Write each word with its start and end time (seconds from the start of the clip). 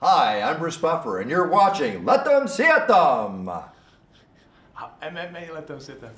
Hi, 0.00 0.42
I'm 0.42 0.60
Bruce 0.60 0.76
Buffer, 0.76 1.18
and 1.18 1.28
you're 1.28 1.48
watching 1.48 2.04
Let 2.04 2.24
Them 2.24 2.46
See 2.46 2.62
It 2.62 2.86
Them. 2.86 3.50
MMA 5.02 5.52
Let 5.52 5.66
Them 5.66 5.80
See 5.80 5.92
It 5.92 6.00
Them. 6.00 6.14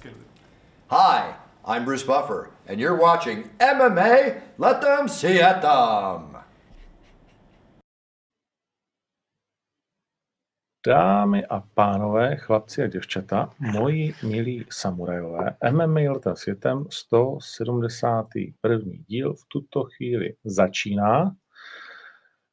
Hi, 0.88 1.34
I'm 1.64 1.86
Bruce 1.86 2.02
Buffer, 2.02 2.50
and 2.66 2.78
you're 2.78 3.00
watching 3.00 3.48
MMA 3.58 4.42
Let 4.58 4.82
Them 4.82 5.08
See 5.08 5.38
It 5.38 5.62
Them. 5.62 6.36
Dámy 10.86 11.46
a 11.46 11.60
pánové, 11.60 12.36
chlapci 12.36 12.82
a 12.82 12.86
děvčata, 12.86 13.50
moji 13.58 14.14
milí 14.22 14.66
samurajové, 14.70 15.56
MMA 15.72 16.12
letem 16.12 16.36
světem 16.36 16.84
171. 16.90 18.92
díl 19.06 19.34
v 19.34 19.44
tuto 19.52 19.84
chvíli 19.84 20.36
začíná. 20.44 21.36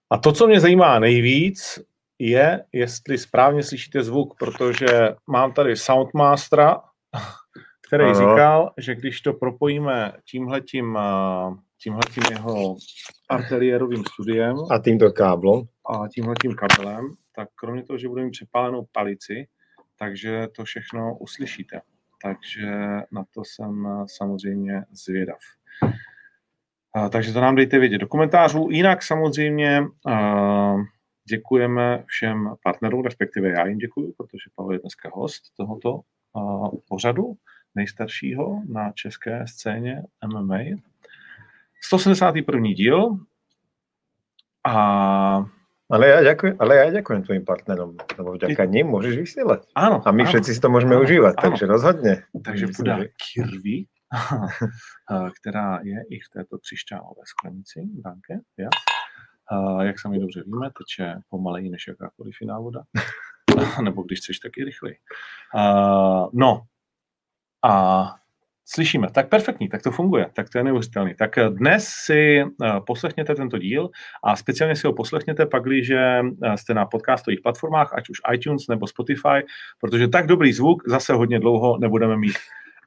A 0.10 0.18
to, 0.18 0.32
co 0.32 0.48
mě 0.48 0.60
zajímá 0.60 1.00
nejvíc, 1.00 1.80
je, 2.20 2.66
jestli 2.74 3.18
správně 3.18 3.64
slyšíte 3.64 4.04
zvuk, 4.04 4.38
protože 4.40 4.88
mám 5.28 5.54
tady 5.54 5.76
Soundmastera, 5.76 6.82
který 7.88 8.04
Aha. 8.04 8.14
říkal, 8.14 8.74
že 8.78 8.96
když 8.96 9.22
to 9.22 9.34
propojíme 9.34 10.14
tímhletím, 10.32 10.98
tímhletím 11.84 12.24
jeho 12.32 12.76
arteriérovým 13.30 14.04
studiem 14.14 14.56
a 14.72 14.80
tímto 14.80 15.12
káblem 15.12 15.62
a 15.90 16.08
tímhletím 16.08 16.56
kabelem, 16.56 17.10
tak 17.36 17.50
kromě 17.56 17.84
toho, 17.84 17.98
že 17.98 18.08
budeme 18.08 18.26
mít 18.26 18.32
přepálenou 18.32 18.88
palici, 18.92 19.48
takže 20.00 20.48
to 20.56 20.64
všechno 20.64 21.18
uslyšíte. 21.18 21.82
Takže 22.24 22.72
na 23.12 23.24
to 23.34 23.42
jsem 23.46 23.88
samozřejmě 24.06 24.84
zvědav. 24.92 25.40
Takže 27.12 27.34
to 27.34 27.42
nám 27.42 27.56
dejte 27.56 27.80
vědět 27.80 27.98
do 27.98 28.08
komentářů. 28.08 28.68
Jinak 28.72 29.04
samozřejmě 29.04 29.84
děkujeme 31.30 32.04
všem 32.06 32.56
partnerům, 32.64 33.04
respektive 33.04 33.50
já 33.50 33.68
jim 33.68 33.78
děkuji, 33.78 34.14
protože 34.18 34.50
Pavel 34.56 34.74
je 34.74 34.80
dneska 34.80 35.10
host 35.14 35.44
tohoto 35.58 36.00
pořadu, 36.88 37.34
nejstaršího 37.76 38.62
na 38.70 38.92
české 38.92 39.48
scéně 39.48 40.04
MMA. 40.28 40.58
171. 41.82 42.70
díl 42.72 43.18
a 44.68 45.46
ale 45.90 46.08
já 46.08 46.24
děkuji, 46.24 46.56
ale 46.60 46.76
já 46.76 46.92
děkuji 46.92 47.22
tvým 47.22 47.46
partnerům, 47.46 47.98
nebo 48.18 48.32
vďaka 48.32 48.66
ním 48.66 48.88
můžeš 48.88 49.18
vysílat. 49.18 49.66
Ano. 49.76 50.02
A 50.06 50.12
my 50.12 50.24
ano, 50.24 50.30
všichni 50.30 50.54
si 50.54 50.60
to 50.60 50.70
můžeme 50.70 50.96
ano, 50.96 51.04
užívat, 51.04 51.36
ano. 51.38 51.50
takže 51.50 51.66
rozhodně. 51.66 52.24
Takže 52.46 52.68
půjde 52.76 53.08
Kirby, 53.34 53.86
která 55.42 55.80
je 55.84 56.04
i 56.10 56.20
v 56.20 56.30
této 56.34 56.58
křišťálové 56.60 57.22
sklenici, 57.26 57.80
Danke, 58.04 58.40
ja. 58.58 58.70
Jak 59.82 60.00
sami 60.00 60.20
dobře 60.20 60.44
víme, 60.46 60.70
teče 60.78 61.20
pomaleji 61.30 61.70
než 61.70 61.88
jakákoliv 61.88 62.36
jiná 62.42 62.60
voda. 62.60 62.84
nebo 63.84 64.04
když 64.04 64.20
chceš, 64.20 64.40
tak 64.40 64.58
i 64.58 64.64
rychleji. 64.64 64.96
No, 66.34 66.62
a 67.66 68.06
Slyšíme, 68.70 69.08
tak 69.12 69.30
perfektní, 69.30 69.70
tak 69.70 69.82
to 69.82 69.92
funguje, 69.92 70.30
tak 70.34 70.50
to 70.50 70.58
je 70.58 70.64
neuvěřitelný. 70.64 71.16
Tak 71.16 71.40
dnes 71.50 71.88
si 71.88 72.44
poslechněte 72.88 73.36
tento 73.36 73.58
díl 73.58 73.90
a 74.24 74.36
speciálně 74.36 74.76
si 74.76 74.88
ho 74.88 74.94
poslechněte 74.94 75.46
pak, 75.46 75.64
když 75.64 75.92
jste 76.56 76.74
na 76.74 76.86
podcastových 76.86 77.40
platformách, 77.44 77.94
ať 77.94 78.10
už 78.10 78.18
iTunes 78.34 78.68
nebo 78.70 78.88
Spotify, 78.88 79.46
protože 79.80 80.08
tak 80.08 80.28
dobrý 80.28 80.54
zvuk 80.54 80.84
zase 80.88 81.14
hodně 81.14 81.40
dlouho 81.40 81.78
nebudeme 81.78 82.18
mít. 82.18 82.36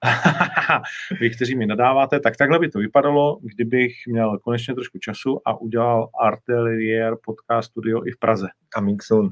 Vy, 1.20 1.30
kteří 1.30 1.56
mi 1.56 1.66
nadáváte, 1.66 2.20
tak 2.20 2.36
takhle 2.36 2.58
by 2.58 2.68
to 2.68 2.78
vypadalo, 2.78 3.38
kdybych 3.42 3.92
měl 4.08 4.38
konečně 4.38 4.74
trošku 4.74 4.98
času 4.98 5.40
a 5.48 5.60
udělal 5.60 6.08
Artelier 6.20 7.16
podcast 7.24 7.70
studio 7.70 8.06
i 8.06 8.10
v 8.10 8.18
Praze. 8.18 8.48
Coming 8.74 9.02
soon. 9.02 9.28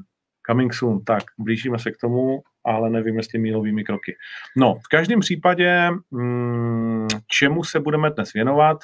Coming 0.51 0.75
soon, 0.75 1.05
tak 1.05 1.23
blížíme 1.39 1.79
se 1.79 1.91
k 1.91 1.97
tomu, 1.97 2.43
ale 2.65 2.91
nevím, 2.91 3.17
jestli 3.17 3.39
mílovými 3.39 3.85
kroky. 3.85 4.17
No, 4.57 4.75
v 4.75 4.89
každém 4.91 5.21
případě, 5.21 5.91
mm, 6.11 7.09
čemu 7.27 7.65
se 7.65 7.81
budeme 7.81 8.11
dnes 8.11 8.33
věnovat, 8.33 8.79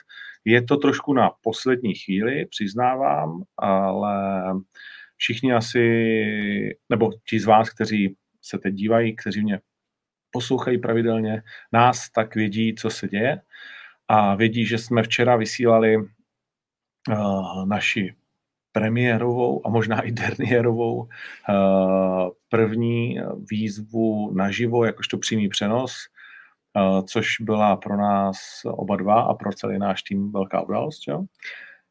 je 0.45 0.63
to 0.63 0.77
trošku 0.77 1.13
na 1.13 1.31
poslední 1.43 1.95
chvíli, 1.95 2.47
přiznávám, 2.47 3.43
ale 3.57 4.43
všichni 5.17 5.53
asi, 5.53 6.79
nebo 6.91 7.11
ti 7.29 7.41
z 7.41 7.45
vás, 7.45 7.71
kteří 7.71 8.17
se 8.43 8.59
teď 8.59 8.75
dívají, 8.75 9.17
kteří 9.17 9.43
mě 9.43 9.61
poslouchají 10.35 10.79
pravidelně 10.79 11.43
nás, 11.73 12.11
tak 12.11 12.35
vědí, 12.35 12.75
co 12.75 12.91
se 12.91 13.09
děje 13.09 13.41
a 14.09 14.35
vědí, 14.35 14.67
že 14.67 14.79
jsme 14.79 15.03
včera 15.03 15.37
vysílali 15.37 15.97
uh, 15.97 17.67
naši 17.67 18.15
premiérovou 18.73 19.67
a 19.67 19.71
možná 19.71 20.01
i 20.01 20.13
derniérovou 20.13 20.97
uh, 20.99 21.09
první 22.49 23.21
výzvu 23.51 24.35
naživo, 24.35 24.85
jakožto 24.85 25.19
přímý 25.19 25.49
přenos, 25.49 25.95
uh, 26.77 27.05
což 27.07 27.41
byla 27.41 27.77
pro 27.77 27.97
nás 27.97 28.37
oba 28.65 28.97
dva 28.97 29.23
a 29.23 29.35
pro 29.35 29.53
celý 29.53 29.79
náš 29.79 30.03
tým 30.03 30.33
velká 30.33 30.61
událost. 30.61 31.09
Jo? 31.09 31.25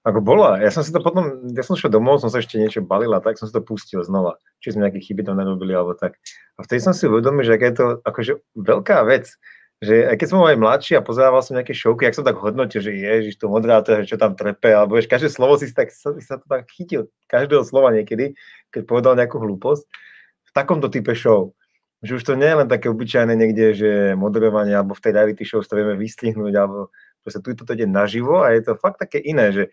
Ako 0.03 0.19
bola. 0.19 0.59
Ja 0.59 0.67
som 0.67 0.83
si 0.83 0.91
to 0.91 0.99
potom, 0.99 1.47
ja 1.55 1.63
som 1.63 1.79
šiel 1.79 1.87
domov, 1.87 2.19
som 2.19 2.27
sa 2.27 2.43
ešte 2.43 2.59
niečo 2.59 2.83
balila, 2.83 3.23
tak 3.23 3.39
som 3.39 3.47
si 3.47 3.55
to 3.55 3.63
pustil 3.63 4.03
znova. 4.03 4.35
Či 4.59 4.75
sme 4.75 4.91
nejaké 4.91 4.99
chyby 4.99 5.23
tam 5.23 5.39
nerobili, 5.39 5.71
alebo 5.71 5.95
tak. 5.95 6.19
A 6.59 6.67
vtedy 6.67 6.83
som 6.83 6.91
si 6.91 7.07
uvedomil, 7.07 7.47
že 7.47 7.55
aká 7.55 7.65
je 7.71 7.75
to 7.79 7.87
akože 8.03 8.33
veľká 8.51 8.99
vec, 9.07 9.31
že 9.79 10.03
aj 10.07 10.15
keď 10.19 10.27
som 10.27 10.39
bol 10.43 10.51
aj 10.51 10.59
mladší 10.59 10.93
a 10.99 11.03
pozerával 11.03 11.39
som 11.39 11.55
nejaké 11.55 11.71
šovky, 11.71 12.03
jak 12.03 12.19
som 12.19 12.27
tak 12.27 12.35
hodnotil, 12.35 12.83
že 12.83 12.91
ježiš, 12.91 13.39
to 13.39 13.47
moderátor, 13.47 14.03
čo 14.03 14.19
tam 14.19 14.35
trepe, 14.35 14.75
alebo 14.75 14.99
vieš, 14.99 15.07
každé 15.07 15.31
slovo 15.31 15.55
si 15.55 15.71
tak, 15.71 15.91
si 15.91 16.23
sa 16.23 16.35
to 16.35 16.45
tak 16.47 16.67
chytil, 16.71 17.07
každého 17.31 17.63
slova 17.63 17.95
niekedy, 17.95 18.35
keď 18.75 18.83
povedal 18.83 19.15
nejakú 19.15 19.39
hlúposť, 19.39 19.83
v 19.87 20.51
takomto 20.51 20.91
type 20.91 21.15
show. 21.15 21.55
Že 22.03 22.19
už 22.19 22.23
to 22.27 22.33
nie 22.35 22.47
je 22.47 22.59
len 22.59 22.67
také 22.67 22.91
obyčajné 22.91 23.31
niekde, 23.39 23.65
že 23.71 23.91
moderovanie, 24.19 24.75
alebo 24.75 24.95
v 24.95 25.03
tej 25.03 25.11
reality 25.15 25.43
show 25.47 25.63
to 25.63 25.79
vieme 25.79 25.95
vystihnúť, 25.95 26.53
alebo 26.59 26.91
proste 27.23 27.39
tu 27.39 27.63
to 27.63 27.71
ide 27.75 27.87
naživo 27.87 28.43
a 28.43 28.51
je 28.51 28.67
to 28.67 28.75
fakt 28.75 28.99
také 28.99 29.23
iné, 29.23 29.51
že 29.55 29.63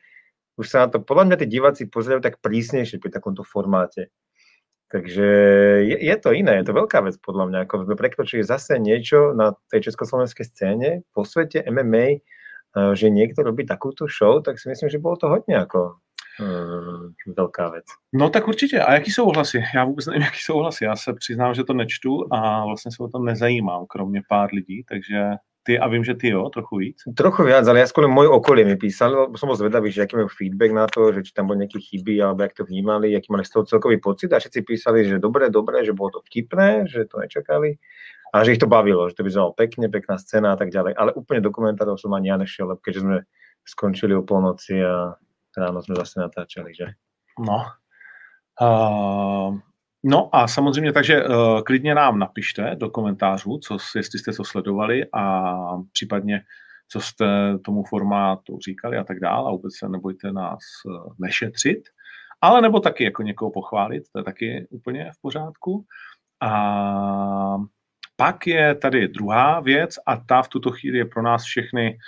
už 0.60 0.66
sa 0.69 0.84
na 0.84 0.88
to, 0.93 1.00
podľa 1.00 1.25
mňa 1.32 1.37
tí 1.41 1.47
diváci 1.48 1.82
pozerajú 1.88 2.21
tak 2.21 2.44
prísnejšie 2.44 3.00
pri 3.00 3.09
takomto 3.09 3.41
formáte. 3.41 4.12
Takže 4.91 5.28
je, 5.87 5.97
je 5.97 6.16
to 6.19 6.34
iné, 6.34 6.60
je 6.60 6.66
to 6.69 6.75
veľká 6.75 6.98
vec 7.06 7.16
podľa 7.22 7.47
mňa, 7.47 7.59
ako 7.65 7.87
sme 7.87 7.97
prekročili 7.97 8.43
zase 8.43 8.76
niečo 8.82 9.32
na 9.32 9.54
tej 9.70 9.88
československej 9.88 10.47
scéne 10.50 10.91
po 11.15 11.22
svete 11.22 11.62
MMA, 11.65 12.19
eh, 12.19 12.93
že 12.93 13.09
niekto 13.09 13.41
robí 13.47 13.65
takúto 13.65 14.10
show, 14.10 14.43
tak 14.43 14.59
si 14.59 14.69
myslím, 14.69 14.91
že 14.91 14.99
bolo 14.99 15.16
to 15.16 15.28
hodně 15.31 15.54
jako 15.54 15.94
hmm, 16.38 17.15
velká 17.37 17.70
věc. 17.70 17.84
No 18.12 18.31
tak 18.31 18.49
určitě. 18.49 18.81
A 18.81 18.94
jaký 18.94 19.10
jsou 19.10 19.25
ohlasy? 19.25 19.62
Já 19.75 19.84
vůbec 19.84 20.06
nevím, 20.06 20.22
jaký 20.22 20.38
jsou 20.41 20.54
ohlasy. 20.54 20.84
Já 20.84 20.97
se 20.97 21.12
přiznám, 21.15 21.54
že 21.54 21.65
to 21.65 21.72
nečtu 21.72 22.26
a 22.32 22.65
vlastně 22.65 22.91
se 22.93 23.03
o 23.03 23.09
tom 23.09 23.25
nezajímám, 23.25 23.87
kromě 23.87 24.22
pár 24.28 24.50
lidí, 24.53 24.84
takže 24.88 25.31
ty 25.62 25.78
a 25.78 25.88
vím, 25.88 26.04
že 26.04 26.15
ty 26.15 26.28
jo, 26.32 26.48
trochu 26.48 26.76
víc. 26.76 26.98
Trochu 27.16 27.44
viac, 27.44 27.69
ale 27.69 27.84
ja 27.84 27.87
skôr 27.87 28.09
môj 28.09 28.32
okolie 28.32 28.65
mi 28.65 28.81
písal, 28.81 29.28
som 29.37 29.47
bol 29.48 29.59
zvedavý, 29.59 29.93
že 29.93 30.09
aký 30.09 30.16
majú 30.16 30.32
feedback 30.32 30.72
na 30.72 30.88
to, 30.88 31.12
že 31.12 31.21
či 31.26 31.32
tam 31.37 31.53
boli 31.53 31.65
nejaké 31.65 31.78
chyby, 31.81 32.16
alebo 32.21 32.43
jak 32.44 32.56
to 32.56 32.65
vnímali, 32.65 33.12
aký 33.12 33.28
mali 33.28 33.44
z 33.44 33.53
toho 33.53 33.65
celkový 33.69 34.00
pocit 34.00 34.32
a 34.32 34.41
všetci 34.41 34.65
písali, 34.65 35.04
že 35.04 35.20
dobre, 35.20 35.53
dobre, 35.53 35.84
že 35.84 35.93
bolo 35.93 36.16
to 36.16 36.20
vtipné, 36.25 36.88
že 36.88 37.04
to 37.04 37.20
nečakali 37.20 37.76
a 38.31 38.47
že 38.47 38.56
ich 38.56 38.62
to 38.62 38.70
bavilo, 38.70 39.10
že 39.10 39.19
to 39.19 39.26
vyzeralo 39.26 39.53
pekne, 39.53 39.91
pekná 39.91 40.16
scéna 40.16 40.54
a 40.54 40.56
tak 40.56 40.70
ďalej. 40.70 40.94
Ale 40.94 41.10
úplne 41.12 41.43
do 41.43 41.50
komentárov 41.50 41.99
som 41.99 42.15
ani 42.15 42.31
ja 42.31 42.38
nešiel, 42.38 42.78
keďže 42.78 43.03
sme 43.03 43.16
skončili 43.66 44.15
o 44.15 44.22
polnoci 44.22 44.81
a 44.81 45.19
ráno 45.53 45.82
sme 45.82 45.99
zase 45.99 46.22
natáčali, 46.22 46.70
že? 46.72 46.94
No. 47.43 47.66
Uh, 48.60 49.59
No 50.05 50.37
a 50.37 50.49
samozřejmě, 50.49 50.93
takže 50.93 51.25
uh, 51.25 51.61
klidně 51.62 51.94
nám 51.94 52.19
napište 52.19 52.77
do 52.78 52.91
komentářů, 52.91 53.59
co, 53.59 53.77
jestli 53.97 54.19
jste 54.19 54.33
to 54.33 54.44
sledovali 54.44 55.05
a 55.12 55.55
případně, 55.93 56.43
co 56.88 57.00
jste 57.00 57.59
tomu 57.65 57.84
formátu 57.84 58.59
říkali 58.59 58.97
a 58.97 59.05
tak 59.05 59.21
dále 59.21 59.49
a 59.49 59.53
vůbec 59.53 59.77
se 59.77 59.88
nebojte 59.88 60.33
nás 60.33 60.61
uh, 60.84 61.12
nešetřit, 61.19 61.83
ale 62.41 62.61
nebo 62.61 62.81
taky 62.81 63.05
jako 63.05 63.22
někoho 63.22 63.50
pochválit, 63.50 64.05
to 64.12 64.19
je 64.19 64.25
taky 64.25 64.67
úplně 64.70 65.11
v 65.12 65.20
pořádku. 65.23 65.85
A 66.41 67.56
pak 68.17 68.47
je 68.47 68.75
tady 68.75 69.08
druhá 69.08 69.61
věc 69.61 69.94
a 70.06 70.17
ta 70.17 70.43
v 70.43 70.49
tuto 70.49 70.70
chvíli 70.70 70.99
je 70.99 71.05
pro 71.05 71.23
nás 71.23 71.44
všechny 71.44 71.99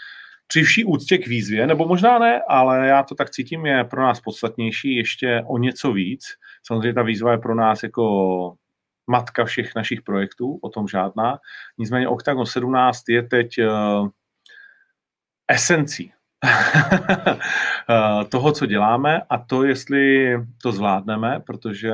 při 0.46 0.62
vší 0.62 0.84
úctě 0.84 1.18
k 1.18 1.26
výzvě, 1.26 1.66
nebo 1.66 1.88
možná 1.88 2.18
ne, 2.18 2.42
ale 2.48 2.86
já 2.86 3.02
to 3.02 3.14
tak 3.14 3.30
cítím, 3.30 3.66
je 3.66 3.84
pro 3.84 4.02
nás 4.02 4.20
podstatnější 4.20 4.96
ještě 4.96 5.42
o 5.46 5.58
něco 5.58 5.92
víc. 5.92 6.24
Samozřejmě 6.66 6.94
ta 6.94 7.02
výzva 7.02 7.32
je 7.32 7.38
pro 7.38 7.54
nás 7.54 7.82
jako 7.82 8.54
matka 9.06 9.44
všech 9.44 9.74
našich 9.76 10.02
projektů, 10.02 10.58
o 10.62 10.68
tom 10.68 10.88
žádná. 10.88 11.38
Nicméně 11.78 12.08
Octagon 12.08 12.46
17 12.46 13.08
je 13.08 13.22
teď 13.22 13.48
uh, 13.58 14.08
esencí 15.48 16.12
toho, 18.28 18.52
co 18.52 18.66
děláme 18.66 19.22
a 19.30 19.38
to, 19.38 19.64
jestli 19.64 20.34
to 20.62 20.72
zvládneme, 20.72 21.40
protože 21.46 21.92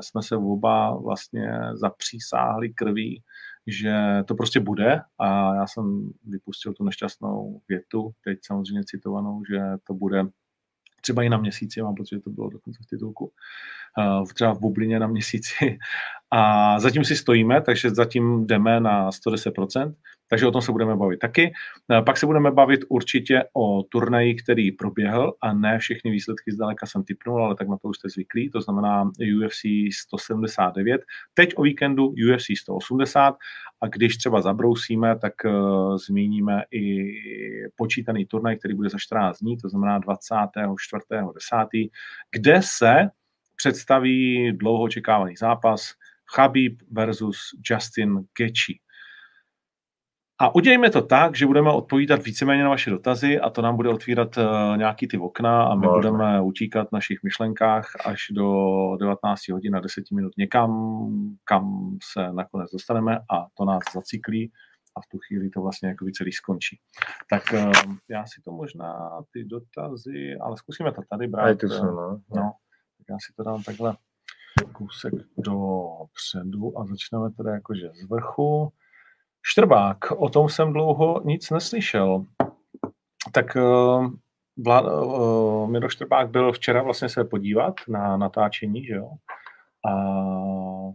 jsme 0.00 0.22
se 0.22 0.36
oba 0.36 0.94
vlastně 0.94 1.50
zapřísáhli 1.74 2.74
krví 2.74 3.22
že 3.68 4.24
to 4.24 4.34
prostě 4.34 4.60
bude 4.60 5.00
a 5.18 5.54
já 5.54 5.66
jsem 5.66 6.10
vypustil 6.24 6.72
tu 6.72 6.84
nešťastnou 6.84 7.60
větu, 7.68 8.10
teď 8.24 8.38
samozřejmě 8.42 8.82
citovanou, 8.84 9.42
že 9.50 9.60
to 9.86 9.94
bude 9.94 10.24
třeba 11.00 11.22
i 11.22 11.28
na 11.28 11.38
měsíci, 11.38 11.82
mám 11.82 11.94
pocit, 11.94 12.14
že 12.14 12.20
to 12.20 12.30
bylo 12.30 12.50
dokonce 12.50 12.80
v 12.82 12.86
titulku, 12.86 13.32
uh, 13.98 14.26
třeba 14.34 14.52
v 14.52 14.60
bublině 14.60 15.00
na 15.00 15.06
měsíci. 15.06 15.78
A 16.30 16.80
zatím 16.80 17.04
si 17.04 17.16
stojíme, 17.16 17.60
takže 17.60 17.90
zatím 17.90 18.46
jdeme 18.46 18.80
na 18.80 19.10
110%, 19.10 19.94
takže 20.30 20.46
o 20.46 20.50
tom 20.50 20.62
se 20.62 20.72
budeme 20.72 20.96
bavit 20.96 21.18
taky. 21.18 21.52
Uh, 21.88 22.04
pak 22.04 22.16
se 22.16 22.26
budeme 22.26 22.50
bavit 22.50 22.80
určitě 22.88 23.44
o 23.56 23.82
turnaji, 23.82 24.34
který 24.34 24.72
proběhl 24.72 25.32
a 25.42 25.52
ne 25.52 25.78
všechny 25.78 26.10
výsledky 26.10 26.52
zdaleka 26.52 26.86
jsem 26.86 27.02
typnul, 27.04 27.44
ale 27.44 27.54
tak 27.54 27.68
na 27.68 27.76
to 27.76 27.88
už 27.88 27.96
jste 27.96 28.08
zvyklí, 28.08 28.50
to 28.50 28.60
znamená 28.60 29.04
UFC 29.04 29.60
179, 29.92 31.00
teď 31.34 31.52
o 31.56 31.62
víkendu 31.62 32.06
UFC 32.06 32.46
180 32.58 33.36
a 33.80 33.86
když 33.86 34.16
třeba 34.16 34.40
zabrousíme, 34.40 35.18
tak 35.18 35.34
uh, 35.44 35.96
zmíníme 35.96 36.62
i 36.70 37.12
počítaný 37.76 38.26
turnaj, 38.26 38.56
který 38.56 38.74
bude 38.74 38.88
za 38.88 38.98
14 38.98 39.38
dní, 39.38 39.56
to 39.56 39.68
znamená 39.68 40.00
24.10., 40.00 41.90
kde 42.32 42.60
se 42.62 43.08
představí 43.56 44.52
dlouho 44.52 44.82
očekávaný 44.82 45.36
zápas 45.36 45.92
Chabib 46.34 46.82
versus 46.90 47.38
Justin 47.70 48.14
Gaethje. 48.38 48.87
A 50.40 50.54
udělejme 50.54 50.90
to 50.90 51.02
tak, 51.02 51.36
že 51.36 51.46
budeme 51.46 51.72
odpovídat 51.72 52.24
víceméně 52.24 52.62
na 52.62 52.68
vaše 52.68 52.90
dotazy 52.90 53.40
a 53.40 53.50
to 53.50 53.62
nám 53.62 53.76
bude 53.76 53.88
otvírat 53.88 54.36
uh, 54.36 54.76
nějaký 54.76 55.08
ty 55.08 55.18
okna 55.18 55.62
a 55.62 55.74
my 55.74 55.86
Možná. 55.86 55.96
budeme 55.96 56.42
utíkat 56.42 56.88
v 56.88 56.92
našich 56.92 57.22
myšlenkách 57.22 57.92
až 58.04 58.26
do 58.30 58.96
19 59.00 59.48
hodin 59.48 59.76
a 59.76 59.80
10 59.80 60.04
minut 60.10 60.32
někam, 60.38 60.70
kam 61.44 61.96
se 62.12 62.32
nakonec 62.32 62.70
dostaneme 62.70 63.18
a 63.18 63.46
to 63.54 63.64
nás 63.64 63.82
zaciklí 63.94 64.52
a 64.96 65.00
v 65.00 65.06
tu 65.10 65.18
chvíli 65.18 65.50
to 65.50 65.62
vlastně 65.62 65.88
jako 65.88 66.06
celý 66.16 66.32
skončí. 66.32 66.80
Tak 67.30 67.42
uh, 67.52 67.72
já 68.08 68.26
si 68.26 68.40
to 68.44 68.52
možná 68.52 69.10
ty 69.32 69.44
dotazy, 69.44 70.36
ale 70.40 70.56
zkusíme 70.56 70.92
to 70.92 71.02
tady 71.10 71.26
brát. 71.26 71.60
Jsou, 71.60 71.84
no. 71.84 72.20
no. 72.34 72.52
Tak 72.98 73.06
já 73.10 73.16
si 73.26 73.32
to 73.36 73.42
dám 73.42 73.62
takhle 73.62 73.96
kousek 74.72 75.14
dopředu 75.36 76.78
a 76.78 76.86
začneme 76.86 77.30
teda 77.30 77.54
jakože 77.54 77.88
z 77.94 78.08
vrchu. 78.08 78.72
Štrbák, 79.48 80.12
o 80.16 80.28
tom 80.28 80.48
jsem 80.48 80.72
dlouho 80.72 81.20
nic 81.24 81.50
neslyšel. 81.50 82.24
Tak 83.32 83.56
uh, 83.56 84.06
Vlá, 84.64 84.80
uh, 84.80 85.70
Miro 85.70 85.88
Štrbák 85.88 86.30
byl 86.30 86.52
včera 86.52 86.82
vlastně 86.82 87.08
se 87.08 87.24
podívat 87.24 87.74
na 87.88 88.16
natáčení, 88.16 88.84
že 88.84 88.94
jo? 88.94 89.10
A 89.88 89.92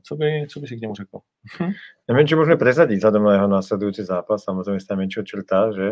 co 0.04 0.16
by, 0.16 0.48
co 0.50 0.60
by 0.60 0.68
si 0.68 0.78
k 0.78 0.82
němu 0.82 0.96
řekl? 0.96 1.20
Hm? 1.60 1.72
Nevím, 2.08 2.28
či 2.28 2.36
můžeme 2.36 2.58
prezadit 2.58 3.02
za 3.02 3.12
na 3.12 3.34
jeho 3.34 3.48
následující 3.48 4.04
zápas, 4.04 4.44
samozřejmě 4.44 4.80
se 4.80 4.88
tam 4.88 4.98
menšího 4.98 5.24
črta, 5.24 5.72
že? 5.72 5.92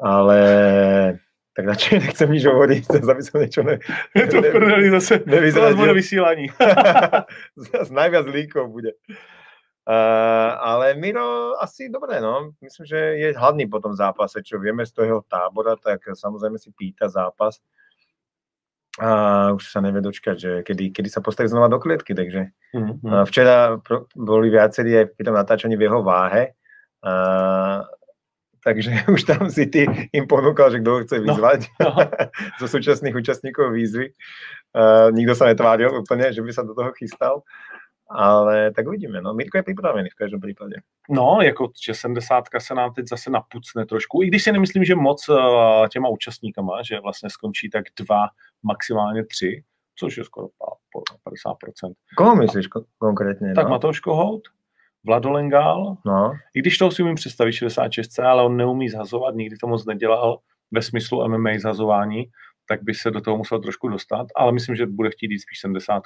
Ale 0.00 0.38
tak 1.56 1.66
radšej 1.66 1.98
nechcem 1.98 2.28
nič 2.32 2.44
hovoriť, 2.44 2.84
aby 3.00 3.22
som 3.24 3.40
niečo 3.40 3.64
ne... 3.64 3.80
Je 4.12 4.28
to 4.28 4.44
v 4.44 4.90
zase, 4.92 5.24
to 5.24 5.76
bude 5.76 5.92
vysílání. 5.96 6.46
zase 7.56 7.94
najviac 7.94 8.26
líkov 8.28 8.68
bude. 8.68 8.92
Uh, 9.86 10.50
ale 10.58 10.98
Miro 10.98 11.54
asi 11.62 11.86
dobré, 11.86 12.18
no. 12.18 12.50
Myslím, 12.58 12.86
že 12.86 12.98
je 13.22 13.38
hladný 13.38 13.70
po 13.70 13.78
tom 13.78 13.94
zápase, 13.94 14.42
čo 14.42 14.58
vieme 14.58 14.82
z 14.82 14.90
toho 14.90 15.22
tábora, 15.22 15.78
tak 15.78 16.02
samozrejme 16.10 16.58
si 16.58 16.74
pýta 16.74 17.06
zápas. 17.06 17.62
A 18.98 19.52
už 19.54 19.62
sa 19.70 19.78
nevie 19.78 20.02
dočkať, 20.02 20.36
že 20.36 20.52
kedy, 20.66 20.90
kedy 20.90 21.08
sa 21.12 21.22
postaví 21.22 21.46
znova 21.46 21.68
do 21.68 21.78
klietky, 21.78 22.16
takže 22.16 22.50
mm-hmm. 22.74 23.04
uh, 23.04 23.22
včera 23.28 23.78
pro, 23.78 24.10
boli 24.16 24.50
viacerí 24.50 24.96
aj 24.96 25.06
pri 25.14 25.22
tom 25.22 25.36
natáčaní 25.36 25.76
v 25.78 25.86
jeho 25.86 26.00
váhe, 26.02 26.56
uh, 27.04 27.84
takže 28.66 28.90
už 29.14 29.22
tam 29.22 29.46
si 29.52 29.70
ty 29.70 29.86
im 30.10 30.26
ponúkal, 30.26 30.74
že 30.74 30.82
kto 30.82 30.90
ho 30.90 30.98
chce 31.06 31.16
no, 31.20 31.24
vyzvať 31.30 31.60
no, 31.78 31.94
no. 31.94 32.02
zo 32.60 32.66
súčasných 32.66 33.14
účastníkov 33.14 33.70
výzvy. 33.70 34.10
Uh, 34.74 35.14
nikto 35.14 35.38
sa 35.38 35.46
netváril 35.46 35.94
úplne, 35.94 36.34
že 36.34 36.42
by 36.42 36.50
sa 36.50 36.66
do 36.66 36.74
toho 36.74 36.90
chystal. 36.98 37.46
Ale 38.10 38.70
tak 38.70 38.86
uvidíme, 38.86 39.20
no. 39.20 39.34
Mirko 39.34 39.58
je 39.58 39.62
připravený 39.62 40.08
v 40.10 40.14
každém 40.14 40.40
případě. 40.40 40.74
No, 41.10 41.38
jako 41.42 41.70
že 41.86 41.94
70 41.94 42.44
se 42.58 42.74
nám 42.74 42.92
teď 42.92 43.08
zase 43.08 43.30
napucne 43.30 43.86
trošku, 43.86 44.22
i 44.22 44.26
když 44.26 44.44
si 44.44 44.52
nemyslím, 44.52 44.84
že 44.84 44.94
moc 44.94 45.28
uh, 45.28 45.36
těma 45.92 46.08
účastníkama, 46.08 46.82
že 46.82 47.00
vlastně 47.00 47.30
skončí 47.30 47.70
tak 47.70 47.84
dva, 47.98 48.26
maximálně 48.62 49.24
tři, 49.24 49.62
což 49.98 50.16
je 50.16 50.24
skoro 50.24 50.46
50%. 50.46 51.92
Koho 52.16 52.36
myslíš 52.36 52.66
konkrétně? 52.98 53.54
Tak 53.54 53.64
no? 53.64 53.70
Matouš 53.70 54.00
Kohout, 54.00 54.42
Vlado 55.06 55.30
Lengal, 55.30 55.96
no. 56.06 56.32
i 56.54 56.60
když 56.60 56.78
toho 56.78 56.90
si 56.90 57.02
umím 57.02 57.14
představit 57.14 57.52
66, 57.52 58.18
ale 58.18 58.42
on 58.42 58.56
neumí 58.56 58.88
zhazovat, 58.88 59.34
nikdy 59.34 59.56
to 59.56 59.66
moc 59.66 59.86
nedělal 59.86 60.38
ve 60.70 60.82
smyslu 60.82 61.28
MMA 61.28 61.50
zhazování, 61.58 62.24
tak 62.68 62.82
by 62.82 62.94
se 62.94 63.10
do 63.10 63.20
toho 63.20 63.36
musel 63.36 63.60
trošku 63.60 63.88
dostat, 63.88 64.26
ale 64.36 64.52
myslím, 64.52 64.76
že 64.76 64.86
bude 64.86 65.10
chtít 65.10 65.30
jít 65.30 65.38
spíš 65.38 65.60
70 65.60 66.02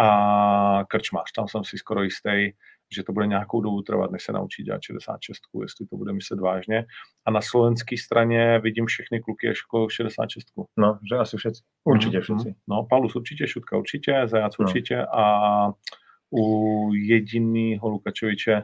a 0.00 0.84
krčmář. 0.88 1.32
Tam 1.36 1.48
jsem 1.48 1.64
si 1.64 1.78
skoro 1.78 2.02
jistý, 2.02 2.50
že 2.96 3.02
to 3.02 3.12
bude 3.12 3.26
nějakou 3.26 3.60
dobu 3.60 3.82
trvat, 3.82 4.10
než 4.10 4.24
se 4.24 4.32
naučí 4.32 4.62
dělat 4.62 4.82
66, 4.82 5.40
jestli 5.62 5.86
to 5.86 5.96
bude 5.96 6.12
myslet 6.12 6.40
vážně. 6.40 6.84
A 7.26 7.30
na 7.30 7.40
slovenské 7.40 7.96
straně 7.98 8.58
vidím 8.58 8.86
všechny 8.86 9.20
kluky 9.20 9.48
až 9.48 9.58
jako 9.64 9.88
66. 9.88 10.46
No, 10.76 10.98
že 11.10 11.16
asi 11.16 11.36
všetci. 11.36 11.62
Určitě 11.84 12.16
mhm, 12.16 12.22
všetci. 12.22 12.54
No, 12.68 12.86
Paulus 12.90 13.16
určitě, 13.16 13.48
Šutka 13.48 13.76
určitě, 13.76 14.22
Zajac 14.24 14.58
no. 14.58 14.66
určitě 14.66 15.06
a 15.06 15.24
u 16.32 16.94
jedinýho 16.94 17.88
Lukačoviče 17.88 18.62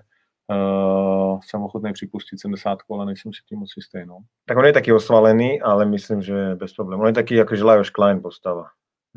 uh, 0.50 1.41
jsem 1.41 1.62
ochotný 1.62 1.93
připustit 1.93 2.41
70, 2.41 2.79
ale 2.91 3.06
nejsem 3.06 3.33
si 3.33 3.41
tím 3.49 3.59
moc 3.59 3.71
jistý. 3.77 3.99
No. 4.06 4.19
Tak 4.47 4.59
on 4.59 4.65
je 4.65 4.73
taky 4.73 4.93
osvalený, 4.93 5.61
ale 5.61 5.87
myslím, 5.87 6.23
že 6.23 6.55
bez 6.55 6.73
problémů. 6.73 7.03
On 7.03 7.09
je 7.09 7.15
taky 7.15 7.35
jako 7.35 7.55
Lajos 7.62 7.91
Klein 7.91 8.23
postava 8.23 8.65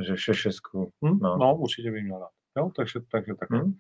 že 0.08 0.18
šešestku. 0.18 0.92
Hmm, 1.04 1.20
no. 1.20 1.38
no, 1.38 1.56
určitě 1.56 1.92
by 1.92 2.02
měla. 2.02 2.30
Jo, 2.58 2.72
takže, 2.76 3.00
takže 3.12 3.34
tak. 3.40 3.50
Hmm. 3.52 3.74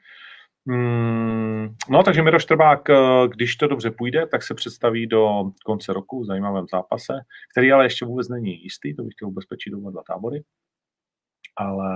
Mm, 0.66 1.75
no, 1.89 2.04
takže 2.04 2.21
Miro 2.21 2.39
Štrbák, 2.39 2.89
eh, 2.89 3.27
když 3.27 3.56
to 3.56 3.68
dobře 3.68 3.92
půjde, 3.92 4.27
tak 4.27 4.44
se 4.44 4.54
představí 4.54 5.07
do 5.07 5.44
konce 5.66 5.94
roku 5.94 6.21
v 6.21 6.25
zajímavém 6.25 6.66
zápase, 6.71 7.13
který 7.51 7.71
ale 7.71 7.86
ještě 7.86 8.06
vůbec 8.06 8.30
není 8.30 8.63
jistý, 8.63 8.95
to 8.95 9.04
bych 9.04 9.13
chtěl 9.13 9.27
ubezpečit 9.27 9.74
oba 9.74 9.92
dva 9.92 10.04
tábory, 10.07 10.44
ale 11.56 11.89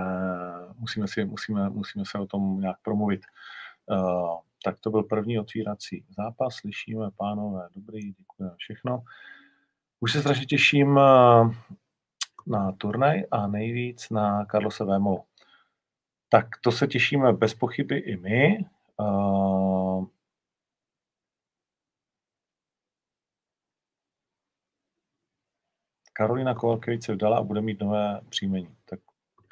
musíme, 0.79 1.07
si, 1.07 1.25
musíme, 1.25 1.69
musíme 1.69 2.03
se 2.07 2.17
o 2.17 2.25
tom 2.25 2.59
nějak 2.59 2.77
promluvit. 2.81 3.21
Uh, 3.91 4.37
tak 4.65 4.79
to 4.79 4.89
byl 4.89 5.03
první 5.03 5.39
otvírací 5.39 6.05
zápas, 6.17 6.55
slyšíme, 6.55 7.09
pánové, 7.17 7.67
dobrý, 7.75 8.11
děkujeme 8.11 8.55
všechno. 8.57 9.03
Už 9.99 10.11
se 10.13 10.19
strašně 10.19 10.45
těším 10.45 10.97
eh, 10.97 11.01
na 12.47 12.71
turnaj 12.71 13.23
a 13.31 13.47
nejvíc 13.47 14.09
na 14.09 14.45
Karlose 14.45 14.85
Vémolu. 14.85 15.23
Tak 16.29 16.45
to 16.61 16.71
se 16.71 16.87
těšíme 16.87 17.33
bez 17.33 17.53
pochyby 17.53 17.97
i 17.97 18.17
my. 18.17 18.65
Uh, 18.99 20.05
Karolina 26.13 26.53
Kovalkevič 26.53 27.05
se 27.05 27.13
vdala 27.13 27.37
a 27.37 27.43
bude 27.43 27.61
mít 27.61 27.81
nové 27.81 28.21
příjmení. 28.29 28.75
Tak... 28.89 28.99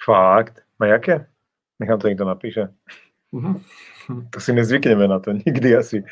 Fakt? 0.05 0.63
A 0.79 0.85
jaké? 0.85 1.27
Nechám 1.79 1.99
to 1.99 2.07
někdo 2.07 2.25
napíše. 2.25 2.73
Mm-hmm. 3.33 3.61
To 4.29 4.39
si 4.39 4.53
nezvykneme 4.53 5.07
na 5.07 5.19
to 5.19 5.31
nikdy 5.45 5.75
asi. 5.75 6.03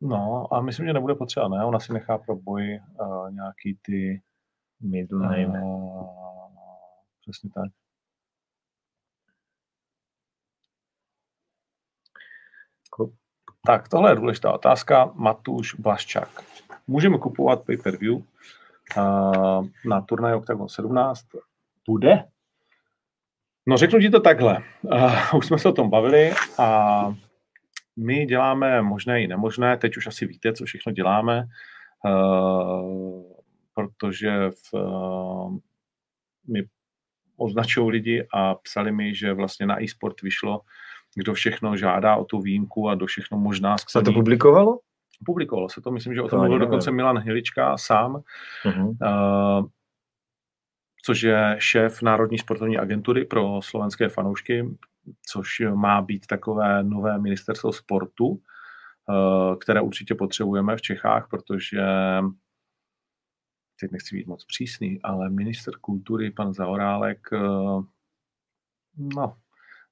No 0.00 0.54
a 0.54 0.60
myslím, 0.60 0.86
že 0.86 0.92
nebude 0.92 1.14
potřeba, 1.14 1.48
ne? 1.48 1.64
Ona 1.64 1.80
si 1.80 1.92
nechá 1.92 2.18
pro 2.18 2.36
boj 2.36 2.80
uh, 3.00 3.30
nějaký 3.30 3.78
ty 3.82 4.22
Middle 4.84 5.18
name. 5.18 5.62
Uh, 5.62 6.08
přesně 7.20 7.50
tak. 7.54 7.72
Tak, 13.66 13.88
tohle 13.88 14.10
je 14.10 14.16
důležitá 14.16 14.52
otázka. 14.52 15.10
Matuš 15.14 15.74
Blaščák. 15.74 16.44
Můžeme 16.86 17.18
kupovat 17.18 17.64
pay-per-view 17.64 18.14
uh, 18.14 19.66
na 19.84 20.00
turnaj 20.00 20.34
Octagon 20.34 20.68
17? 20.68 21.26
Bude? 21.88 22.24
No 23.66 23.76
řeknu 23.76 24.00
ti 24.00 24.10
to 24.10 24.20
takhle. 24.20 24.62
Uh, 24.82 25.34
už 25.36 25.46
jsme 25.46 25.58
se 25.58 25.68
o 25.68 25.72
tom 25.72 25.90
bavili 25.90 26.32
a 26.58 27.14
my 27.96 28.26
děláme 28.26 28.82
možné 28.82 29.22
i 29.22 29.26
nemožné. 29.26 29.76
Teď 29.76 29.96
už 29.96 30.06
asi 30.06 30.26
víte, 30.26 30.52
co 30.52 30.64
všechno 30.64 30.92
děláme. 30.92 31.44
Uh, 32.04 33.33
protože 33.74 34.50
v, 34.50 34.74
uh, 34.74 35.58
mi 36.48 36.62
označují 37.36 37.90
lidi 37.90 38.26
a 38.34 38.54
psali 38.54 38.92
mi, 38.92 39.14
že 39.14 39.32
vlastně 39.32 39.66
na 39.66 39.82
e-sport 39.82 40.22
vyšlo, 40.22 40.60
kdo 41.16 41.34
všechno 41.34 41.76
žádá 41.76 42.16
o 42.16 42.24
tu 42.24 42.40
výjimku 42.40 42.88
a 42.88 42.94
do 42.94 43.06
všechno 43.06 43.38
možná 43.38 43.78
Se 43.78 44.02
to 44.02 44.12
publikovalo? 44.12 44.78
Publikovalo 45.26 45.68
se 45.68 45.80
to, 45.80 45.90
myslím, 45.90 46.14
že 46.14 46.22
o 46.22 46.28
tom 46.28 46.38
mluvil 46.38 46.58
dokonce 46.58 46.90
Milan 46.90 47.18
Hilička 47.18 47.78
sám, 47.78 48.22
uh-huh. 48.64 48.88
uh, 48.88 49.66
což 51.04 51.22
je 51.22 51.56
šéf 51.58 52.02
Národní 52.02 52.38
sportovní 52.38 52.78
agentury 52.78 53.24
pro 53.24 53.62
slovenské 53.62 54.08
fanoušky, 54.08 54.64
což 55.26 55.62
má 55.74 56.02
být 56.02 56.26
takové 56.26 56.82
nové 56.82 57.18
ministerstvo 57.18 57.72
sportu, 57.72 58.26
uh, 58.26 59.58
které 59.58 59.80
určitě 59.80 60.14
potřebujeme 60.14 60.76
v 60.76 60.82
Čechách, 60.82 61.28
protože 61.30 61.82
teď 63.80 63.90
nechci 63.90 64.16
být 64.16 64.26
moc 64.26 64.44
přísný, 64.44 65.02
ale 65.02 65.30
minister 65.30 65.74
kultury, 65.80 66.30
pan 66.30 66.54
Zaorálek, 66.54 67.28
eh, 67.32 67.82
no, 68.96 69.36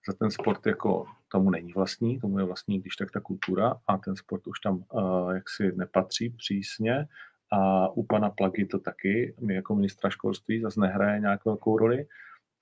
za 0.06 0.12
ten 0.18 0.30
sport 0.30 0.66
jako 0.66 1.06
tomu 1.28 1.50
není 1.50 1.72
vlastní, 1.72 2.20
tomu 2.20 2.38
je 2.38 2.44
vlastní 2.44 2.80
když 2.80 2.96
tak 2.96 3.10
ta 3.10 3.20
kultura 3.20 3.74
a 3.86 3.98
ten 3.98 4.16
sport 4.16 4.46
už 4.46 4.60
tam 4.60 4.84
uh, 4.92 5.34
jaksi 5.34 5.72
nepatří 5.76 6.30
přísně. 6.30 7.06
A 7.52 7.88
u 7.88 8.02
pana 8.02 8.30
Plagy 8.30 8.66
to 8.66 8.78
taky, 8.78 9.34
my 9.40 9.54
jako 9.54 9.74
ministra 9.74 10.10
školství 10.10 10.60
zase 10.60 10.80
nehraje 10.80 11.20
nějakou 11.20 11.50
velkou 11.50 11.78
roli, 11.78 12.06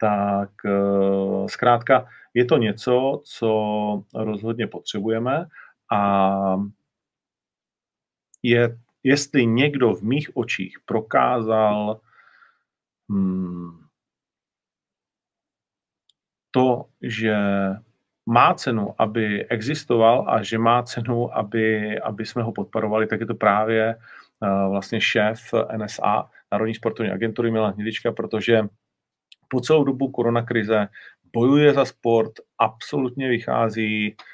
tak 0.01 0.51
uh, 0.65 1.47
zkrátka 1.47 2.07
je 2.35 2.45
to 2.45 2.57
něco, 2.57 3.23
co 3.25 3.51
rozhodně 4.15 4.67
potřebujeme 4.67 5.47
a 5.93 6.33
je, 8.43 8.79
jestli 9.03 9.47
někdo 9.47 9.95
v 9.95 10.03
mých 10.03 10.37
očích 10.37 10.79
prokázal 10.85 12.01
hmm, 13.11 13.71
to, 16.51 16.85
že 17.03 17.37
má 18.27 18.55
cenu, 18.55 18.95
aby 18.99 19.49
existoval 19.49 20.25
a 20.29 20.43
že 20.43 20.59
má 20.59 20.83
cenu, 20.83 21.37
aby, 21.37 22.01
aby 22.01 22.27
jsme 22.27 22.43
ho 22.43 22.53
podporovali, 22.53 23.07
tak 23.07 23.21
je 23.21 23.27
to 23.27 23.35
právě 23.35 23.97
uh, 23.97 24.71
vlastně 24.71 25.01
šéf 25.01 25.41
NSA, 25.77 26.31
Národní 26.53 26.75
sportovní 26.75 27.13
agentury 27.13 27.51
Milan 27.51 27.75
Hnidička, 27.75 28.13
protože 28.13 28.63
po 29.49 29.61
celou 29.61 29.85
dobu 29.85 30.11
koronakrize 30.11 30.89
bojuje 31.33 31.75
za 31.75 31.85
sport, 31.85 32.33
absolutně 32.59 33.29
vychází 33.29 34.15
uh, 34.15 34.25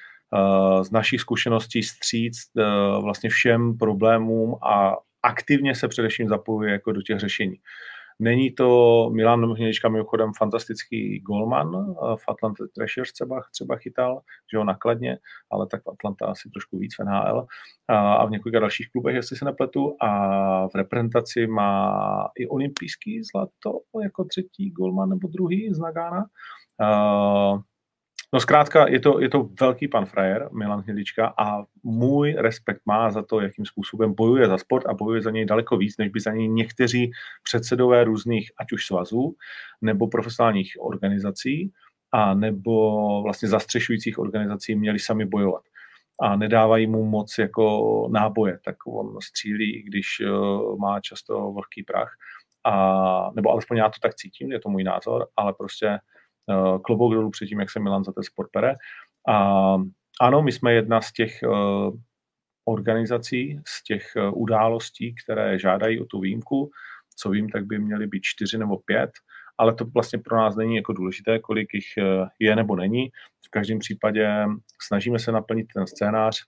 z 0.83 0.91
našich 0.91 1.21
zkušeností 1.21 1.83
stříc 1.83 2.37
uh, 2.55 3.05
vlastně 3.05 3.31
všem 3.31 3.79
problémům 3.79 4.55
a 4.63 4.97
aktivně 5.23 5.75
se 5.75 5.89
především 5.89 6.29
zapojuje 6.29 6.73
jako 6.73 6.93
do 6.93 7.03
těch 7.03 7.19
řešení. 7.19 7.57
Není 8.19 8.51
to 8.51 9.11
Milan 9.15 9.53
Hnědička 9.55 9.89
mimochodem 9.89 10.33
fantastický 10.39 11.21
golman, 11.21 11.95
v 11.95 12.23
Atlanta 12.29 12.65
Thrashers 12.75 13.13
třeba, 13.13 13.41
třeba 13.53 13.77
chytal, 13.77 14.21
že 14.53 14.59
ho 14.59 14.65
nakladně, 14.65 15.19
ale 15.51 15.67
tak 15.67 15.83
v 15.83 15.89
Atlanta 15.89 16.27
asi 16.27 16.51
trošku 16.51 16.79
víc 16.79 16.95
v 16.99 17.05
NHL 17.05 17.47
a 17.89 18.27
v 18.27 18.31
několika 18.31 18.61
dalších 18.61 18.91
klubech, 18.91 19.15
jestli 19.15 19.37
se 19.37 19.45
nepletu 19.45 19.97
a 20.01 20.69
v 20.69 20.75
reprezentaci 20.75 21.47
má 21.47 21.93
i 22.39 22.47
olympijský 22.47 23.23
zlato 23.23 23.81
jako 24.03 24.25
třetí 24.25 24.71
golman 24.71 25.09
nebo 25.09 25.29
druhý 25.29 25.75
z 25.75 25.79
Nagana. 25.79 26.25
No 28.33 28.41
zkrátka, 28.41 28.89
je 28.89 29.01
to, 29.01 29.21
je 29.21 29.29
to 29.29 29.49
velký 29.61 29.89
pan 29.89 30.07
frajer, 30.07 30.49
Milan 30.53 30.81
Hnilička, 30.81 31.35
a 31.39 31.65
můj 31.83 32.35
respekt 32.39 32.81
má 32.87 33.11
za 33.11 33.23
to, 33.23 33.41
jakým 33.41 33.67
způsobem 33.67 34.15
bojuje 34.15 34.49
za 34.49 34.59
sport 34.59 34.87
a 34.87 34.95
bojuje 34.95 35.23
za 35.23 35.31
něj 35.31 35.45
daleko 35.45 35.77
víc, 35.77 35.97
než 35.99 36.09
by 36.09 36.21
za 36.21 36.33
něj 36.33 36.49
někteří 36.49 37.11
předsedové 37.43 38.05
různých, 38.05 38.51
ať 38.59 38.73
už 38.73 38.87
svazů, 38.87 39.35
nebo 39.83 40.09
profesionálních 40.09 40.77
organizací, 40.81 41.73
a 42.13 42.35
nebo 42.35 43.23
vlastně 43.23 43.49
zastřešujících 43.49 44.19
organizací 44.19 44.75
měli 44.75 44.99
sami 44.99 45.27
bojovat. 45.27 45.63
A 46.21 46.37
nedávají 46.37 46.87
mu 46.87 47.05
moc 47.05 47.39
jako 47.39 48.09
náboje, 48.13 48.59
tak 48.65 48.77
on 48.87 49.21
střílí, 49.21 49.83
když 49.83 50.07
uh, 50.21 50.79
má 50.79 51.01
často 51.01 51.53
vlhký 51.53 51.83
prach. 51.83 52.13
A, 52.65 53.31
nebo 53.35 53.51
alespoň 53.51 53.77
já 53.77 53.89
to 53.89 53.99
tak 54.03 54.15
cítím, 54.15 54.53
je 54.53 54.61
to 54.61 54.69
můj 54.69 54.85
názor, 54.85 55.27
ale 55.37 55.53
prostě 55.53 55.87
Eh, 55.89 55.99
klobouk 56.85 57.15
dolů 57.15 57.31
před 57.31 57.47
tím, 57.47 57.61
jak 57.61 57.71
se 57.71 57.81
Milan 57.81 58.05
za 58.05 58.13
ten 58.13 58.23
sport 58.23 58.51
bere. 58.55 58.75
A 59.29 59.77
ano, 60.21 60.43
my 60.43 60.53
jsme 60.53 60.73
jedna 60.73 61.01
z 61.01 61.13
těch 61.13 61.43
eh, 61.43 61.49
organizací, 62.65 63.61
z 63.67 63.83
těch 63.83 64.17
eh, 64.17 64.31
událostí, 64.31 65.15
které 65.25 65.59
žádají 65.59 66.01
o 66.01 66.05
tu 66.05 66.21
výjimku. 66.21 66.71
Co 67.17 67.31
vím, 67.31 67.49
tak 67.49 67.65
by 67.65 67.79
měly 67.79 68.07
být 68.07 68.23
čtyři 68.23 68.59
nebo 68.59 68.79
pět, 68.79 69.11
ale 69.59 69.75
to 69.75 69.85
vlastně 69.85 70.19
pro 70.19 70.37
nás 70.37 70.57
není 70.57 70.77
jako 70.77 70.93
důležité, 70.93 71.39
kolik 71.39 71.75
jich 71.75 71.87
je 72.39 72.57
nebo 72.57 72.77
není. 72.77 73.09
V 73.47 73.51
každém 73.51 73.79
případě 73.79 74.45
snažíme 74.83 75.19
se 75.19 75.33
naplnit 75.33 75.67
ten 75.75 75.87
scénář, 75.87 76.45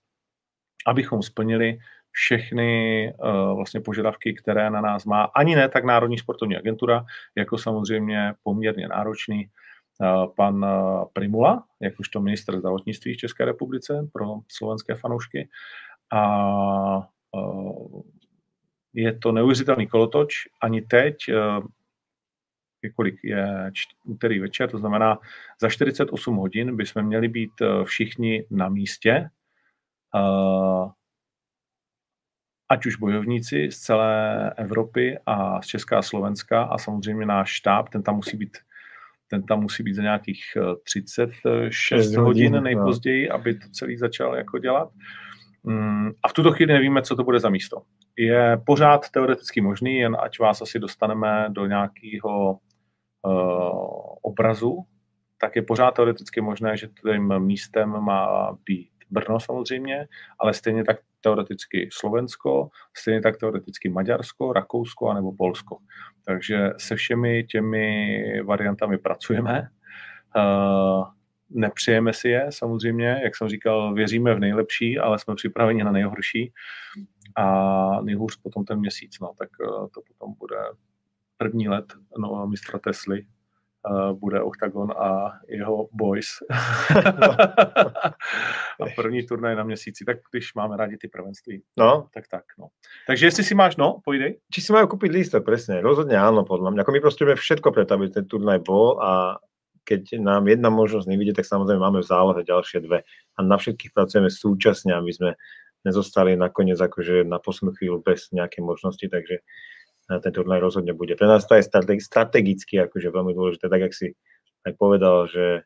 abychom 0.87 1.21
splnili 1.21 1.77
všechny 2.11 3.13
uh, 3.23 3.55
vlastně 3.55 3.81
požadavky, 3.81 4.33
které 4.33 4.69
na 4.69 4.81
nás 4.81 5.05
má 5.05 5.23
ani 5.23 5.55
ne 5.55 5.69
tak 5.69 5.83
Národní 5.83 6.17
sportovní 6.17 6.57
agentura, 6.57 7.05
jako 7.35 7.57
samozřejmě 7.57 8.33
poměrně 8.43 8.87
náročný 8.87 9.49
Eh, 9.49 9.68
pan 10.35 10.65
eh, 10.65 11.05
Primula, 11.13 11.63
jakožto 11.79 12.21
minister 12.21 12.59
zdravotnictví 12.59 13.13
v 13.13 13.17
České 13.17 13.45
republice 13.45 14.09
pro 14.13 14.25
slovenské 14.47 14.95
fanoušky. 14.95 15.49
A 16.11 17.09
eh, 17.35 18.01
je 18.93 19.13
to 19.13 19.31
neuvěřitelný 19.31 19.87
kolotoč. 19.87 20.33
Ani 20.61 20.81
teď, 20.81 21.15
kolik 22.95 23.15
je 23.23 23.71
úterý 24.03 24.39
večer, 24.39 24.69
to 24.69 24.77
znamená 24.77 25.19
za 25.61 25.69
48 25.69 26.35
hodin 26.35 26.77
bychom 26.77 27.03
měli 27.03 27.27
být 27.27 27.51
všichni 27.83 28.45
na 28.51 28.69
místě, 28.69 29.29
ať 32.69 32.85
už 32.85 32.95
bojovníci 32.95 33.71
z 33.71 33.79
celé 33.79 34.53
Evropy 34.57 35.19
a 35.25 35.61
z 35.61 35.67
Česká 35.67 35.97
a 35.99 36.01
Slovenska 36.01 36.63
a 36.63 36.77
samozřejmě 36.77 37.25
náš 37.25 37.49
štáb, 37.49 37.89
ten 37.89 38.03
tam 38.03 38.15
musí 38.15 38.37
být 38.37 38.57
ten 39.29 39.43
tam 39.43 39.61
musí 39.61 39.83
být 39.83 39.93
za 39.93 40.01
nějakých 40.01 40.43
36 40.83 42.13
eh, 42.13 42.19
hodin 42.19 42.53
no. 42.53 42.61
nejpozději, 42.61 43.29
aby 43.29 43.53
to 43.53 43.69
celý 43.71 43.97
začal 43.97 44.35
jako 44.35 44.57
dělat. 44.57 44.89
Mm, 45.63 46.11
a 46.23 46.27
v 46.27 46.33
tuto 46.33 46.51
chvíli 46.51 46.73
nevíme, 46.73 47.01
co 47.01 47.15
to 47.15 47.23
bude 47.23 47.39
za 47.39 47.49
místo. 47.49 47.81
Je 48.17 48.61
pořád 48.65 49.09
teoreticky 49.09 49.61
možný, 49.61 49.95
jen 49.95 50.17
ať 50.19 50.39
vás 50.39 50.61
asi 50.61 50.79
dostaneme 50.79 51.45
do 51.49 51.65
nějakého 51.65 52.51
uh, 52.51 54.15
obrazu, 54.21 54.85
tak 55.41 55.55
je 55.55 55.61
pořád 55.61 55.91
teoreticky 55.91 56.41
možné, 56.41 56.77
že 56.77 56.87
tím 56.87 57.39
místem 57.39 57.89
má 57.89 58.51
být 58.65 58.89
Brno 59.09 59.39
samozřejmě, 59.39 60.07
ale 60.39 60.53
stejně 60.53 60.83
tak 60.83 60.97
teoreticky 61.21 61.89
Slovensko, 61.91 62.69
stejně 62.97 63.21
tak 63.21 63.37
teoreticky 63.37 63.89
Maďarsko, 63.89 64.53
Rakousko 64.53 65.13
nebo 65.13 65.35
Polsko. 65.35 65.77
Takže 66.25 66.69
se 66.77 66.95
všemi 66.95 67.43
těmi 67.43 68.23
variantami 68.43 68.97
pracujeme. 68.97 69.69
Uh, 70.35 71.07
nepřejeme 71.49 72.13
si 72.13 72.29
je 72.29 72.47
samozřejmě, 72.49 73.21
jak 73.23 73.35
jsem 73.35 73.49
říkal, 73.49 73.93
věříme 73.93 74.35
v 74.35 74.39
nejlepší, 74.39 74.99
ale 74.99 75.19
jsme 75.19 75.35
připraveni 75.35 75.83
na 75.83 75.91
nejhorší 75.91 76.53
a 77.35 78.01
nejhůř 78.01 78.37
potom 78.41 78.65
ten 78.65 78.79
měsíc, 78.79 79.19
no, 79.21 79.31
tak 79.37 79.49
uh, 79.59 79.87
to 79.93 80.01
potom 80.07 80.33
bude 80.39 80.57
první 81.37 81.69
let 81.69 81.93
no, 82.17 82.47
mistra 82.47 82.79
Tesly 82.79 83.25
bude 84.13 84.41
Octagon 84.41 84.91
a 84.91 85.39
jeho 85.47 85.87
boys. 85.91 86.27
a 88.81 88.85
první 88.95 89.23
turnaj 89.23 89.55
na 89.55 89.63
měsíci, 89.63 90.05
tak 90.05 90.17
když 90.31 90.53
máme 90.53 90.77
rádi 90.77 90.97
ty 90.97 91.07
prvenství. 91.07 91.63
No. 91.77 92.07
Tak 92.13 92.27
tak, 92.27 92.43
no. 92.59 92.67
Takže 93.07 93.25
jestli 93.25 93.43
si 93.43 93.55
máš, 93.55 93.77
no, 93.77 93.99
pojdej. 94.05 94.37
Či 94.51 94.61
si 94.61 94.73
majú 94.73 94.87
kúpiť 94.87 95.11
lístok, 95.11 95.45
presne. 95.45 95.81
Rozhodne 95.81 96.19
áno, 96.19 96.43
podľa 96.43 96.71
mňa. 96.71 96.81
Ako 96.83 96.91
my 96.91 96.99
prostujeme 96.99 97.35
všetko 97.35 97.71
preto, 97.71 97.95
aby 97.95 98.11
ten 98.11 98.27
turnaj 98.27 98.59
bol 98.59 98.99
a 98.99 99.39
keď 99.87 100.21
nám 100.21 100.45
jedna 100.45 100.69
možnosť 100.69 101.09
nevidie, 101.09 101.33
tak 101.33 101.49
samozrejme 101.49 101.81
máme 101.81 102.05
v 102.05 102.09
zálohe 102.09 102.41
ďalšie 102.45 102.85
dve. 102.85 103.07
A 103.35 103.39
na 103.41 103.57
všetkých 103.57 103.95
pracujeme 103.95 104.29
súčasne, 104.29 104.93
aby 104.93 105.09
sme 105.09 105.29
nezostali 105.87 106.35
nakoniec 106.35 106.77
akože 106.77 107.23
na 107.23 107.39
poslednú 107.39 107.73
chvíľu 107.73 108.03
bez 108.03 108.29
nejakej 108.35 108.61
možnosti, 108.61 109.05
takže 109.07 109.41
ten 110.17 110.33
turnaj 110.33 110.57
rozhodne 110.57 110.97
bude. 110.97 111.13
Pre 111.13 111.29
nás 111.29 111.45
to 111.45 111.53
je 111.53 111.69
strategicky 112.01 112.81
akože 112.81 113.13
veľmi 113.13 113.37
dôležité, 113.37 113.69
tak 113.69 113.81
jak 113.85 113.93
si 113.93 114.17
aj 114.65 114.73
povedal, 114.81 115.29
že 115.29 115.61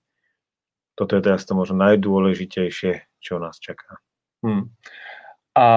toto 0.99 1.15
je 1.15 1.23
teraz 1.23 1.47
to 1.47 1.55
možno 1.55 1.79
najdôležitejšie, 1.79 3.07
čo 3.23 3.39
nás 3.39 3.55
čaká. 3.63 4.03
Hmm. 4.43 4.75
A 5.55 5.67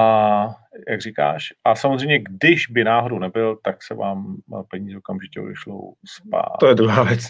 jak 0.88 1.00
říkáš, 1.00 1.52
a 1.64 1.74
samozřejmě, 1.74 2.18
když 2.18 2.66
by 2.66 2.84
náhodou 2.84 3.18
nebyl, 3.18 3.56
tak 3.64 3.82
se 3.82 3.94
vám 3.94 4.36
peníze 4.70 4.98
okamžitě 4.98 5.40
odešlou 5.40 5.94
spát. 6.06 6.56
To 6.60 6.66
je 6.66 6.74
druhá 6.74 7.02
věc, 7.02 7.22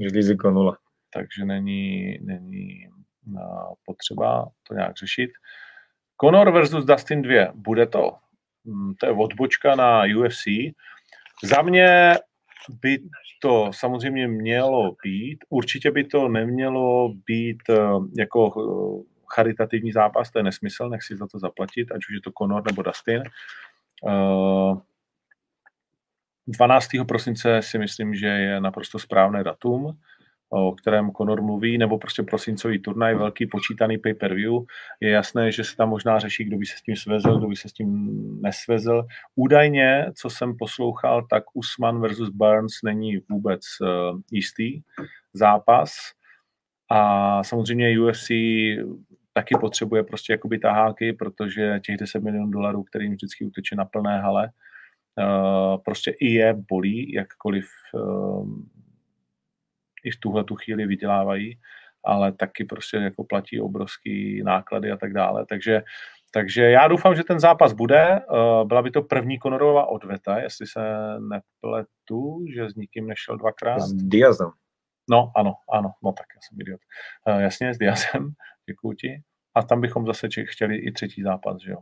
že 0.00 0.08
riziko 0.08 0.50
nula. 0.50 0.78
Takže 1.14 1.44
není, 1.44 2.18
není 2.20 2.88
potřeba 3.86 4.48
to 4.68 4.74
nějak 4.74 4.96
řešit. 4.96 5.30
Conor 6.20 6.50
versus 6.50 6.84
Dustin 6.84 7.22
2, 7.22 7.52
bude 7.54 7.86
to? 7.86 8.16
Mm, 8.64 8.94
to 8.94 9.06
je 9.06 9.12
odbočka 9.12 9.74
na 9.74 10.02
UFC. 10.18 10.44
Za 11.44 11.62
mě 11.62 12.14
by 12.82 12.98
to 13.42 13.70
samozřejmě 13.72 14.28
mělo 14.28 14.96
být. 15.04 15.44
Určitě 15.48 15.90
by 15.90 16.04
to 16.04 16.28
nemělo 16.28 17.14
být 17.26 17.62
eh, 17.70 17.74
jako 18.18 18.52
eh, 18.56 19.14
charitativní 19.34 19.92
zápas, 19.92 20.30
to 20.30 20.38
je 20.38 20.42
nesmysl, 20.42 20.88
nech 20.88 21.02
si 21.02 21.16
za 21.16 21.26
to 21.26 21.38
zaplatit, 21.38 21.92
ať 21.92 21.98
už 21.98 22.14
je 22.14 22.20
to 22.20 22.32
Conor 22.38 22.62
nebo 22.66 22.82
Dustin. 22.82 23.22
12. 26.46 26.94
Eh, 26.94 27.04
prosince 27.04 27.62
si 27.62 27.78
myslím, 27.78 28.14
že 28.14 28.26
je 28.26 28.60
naprosto 28.60 28.98
správné 28.98 29.44
datum. 29.44 29.98
O 30.48 30.72
kterém 30.72 31.10
Conor 31.10 31.42
mluví, 31.42 31.78
nebo 31.78 31.98
prostě 31.98 32.22
prosincový 32.22 32.78
turnaj, 32.78 33.14
velký 33.14 33.46
počítaný 33.46 33.98
pay-per-view. 33.98 34.52
Je 35.00 35.10
jasné, 35.10 35.52
že 35.52 35.64
se 35.64 35.76
tam 35.76 35.88
možná 35.88 36.18
řeší, 36.18 36.44
kdo 36.44 36.56
by 36.56 36.66
se 36.66 36.76
s 36.78 36.82
tím 36.82 36.96
svezl, 36.96 37.38
kdo 37.38 37.48
by 37.48 37.56
se 37.56 37.68
s 37.68 37.72
tím 37.72 38.18
nesvezl. 38.42 39.06
Údajně, 39.34 40.06
co 40.16 40.30
jsem 40.30 40.56
poslouchal, 40.56 41.26
tak 41.30 41.44
Usman 41.54 42.00
versus 42.00 42.28
Burns 42.28 42.72
není 42.84 43.18
vůbec 43.30 43.60
uh, 43.80 44.20
jistý 44.32 44.80
zápas. 45.32 45.90
A 46.90 47.42
samozřejmě 47.44 48.00
UFC 48.00 48.30
taky 49.32 49.54
potřebuje 49.60 50.02
prostě 50.02 50.32
jakoby 50.32 50.58
taháky, 50.58 51.12
protože 51.12 51.80
těch 51.86 51.96
10 51.96 52.22
milionů 52.22 52.50
dolarů, 52.50 52.82
kterým 52.82 53.12
vždycky 53.12 53.44
uteče 53.44 53.76
na 53.76 53.84
plné 53.84 54.20
hale, 54.20 54.50
uh, 55.18 55.82
prostě 55.84 56.10
i 56.10 56.26
je 56.26 56.54
bolí, 56.70 57.12
jakkoliv 57.12 57.66
uh, 57.94 58.48
i 60.04 60.10
v 60.10 60.20
tuhle 60.20 60.44
tu 60.44 60.54
chvíli 60.54 60.86
vydělávají, 60.86 61.58
ale 62.04 62.32
taky 62.32 62.64
prostě 62.64 62.96
jako 62.96 63.24
platí 63.24 63.60
obrovský 63.60 64.42
náklady 64.42 64.90
a 64.90 64.96
tak 64.96 65.12
dále. 65.12 65.46
Takže, 65.46 65.82
takže 66.32 66.62
já 66.62 66.88
doufám, 66.88 67.14
že 67.14 67.24
ten 67.24 67.40
zápas 67.40 67.72
bude. 67.72 68.20
Uh, 68.30 68.68
byla 68.68 68.82
by 68.82 68.90
to 68.90 69.02
první 69.02 69.38
Konorová 69.38 69.86
odveta, 69.86 70.38
jestli 70.38 70.66
se 70.66 70.80
nepletu, 71.18 72.44
že 72.54 72.70
s 72.70 72.74
nikým 72.74 73.06
nešel 73.06 73.36
dvakrát. 73.36 73.80
S 73.80 73.92
Diazem. 73.92 74.50
No, 75.10 75.32
ano, 75.36 75.54
ano, 75.72 75.92
no 76.04 76.12
tak 76.12 76.26
já 76.34 76.40
jsem 76.40 76.60
idiot. 76.60 76.80
Uh, 77.28 77.40
jasně, 77.40 77.74
s 77.74 77.78
Diazem, 77.78 78.32
děkuji 78.68 78.92
ti. 78.92 79.22
A 79.54 79.62
tam 79.62 79.80
bychom 79.80 80.06
zase 80.06 80.28
chtěli 80.44 80.76
i 80.76 80.92
třetí 80.92 81.22
zápas, 81.22 81.62
že 81.62 81.70
jo. 81.70 81.78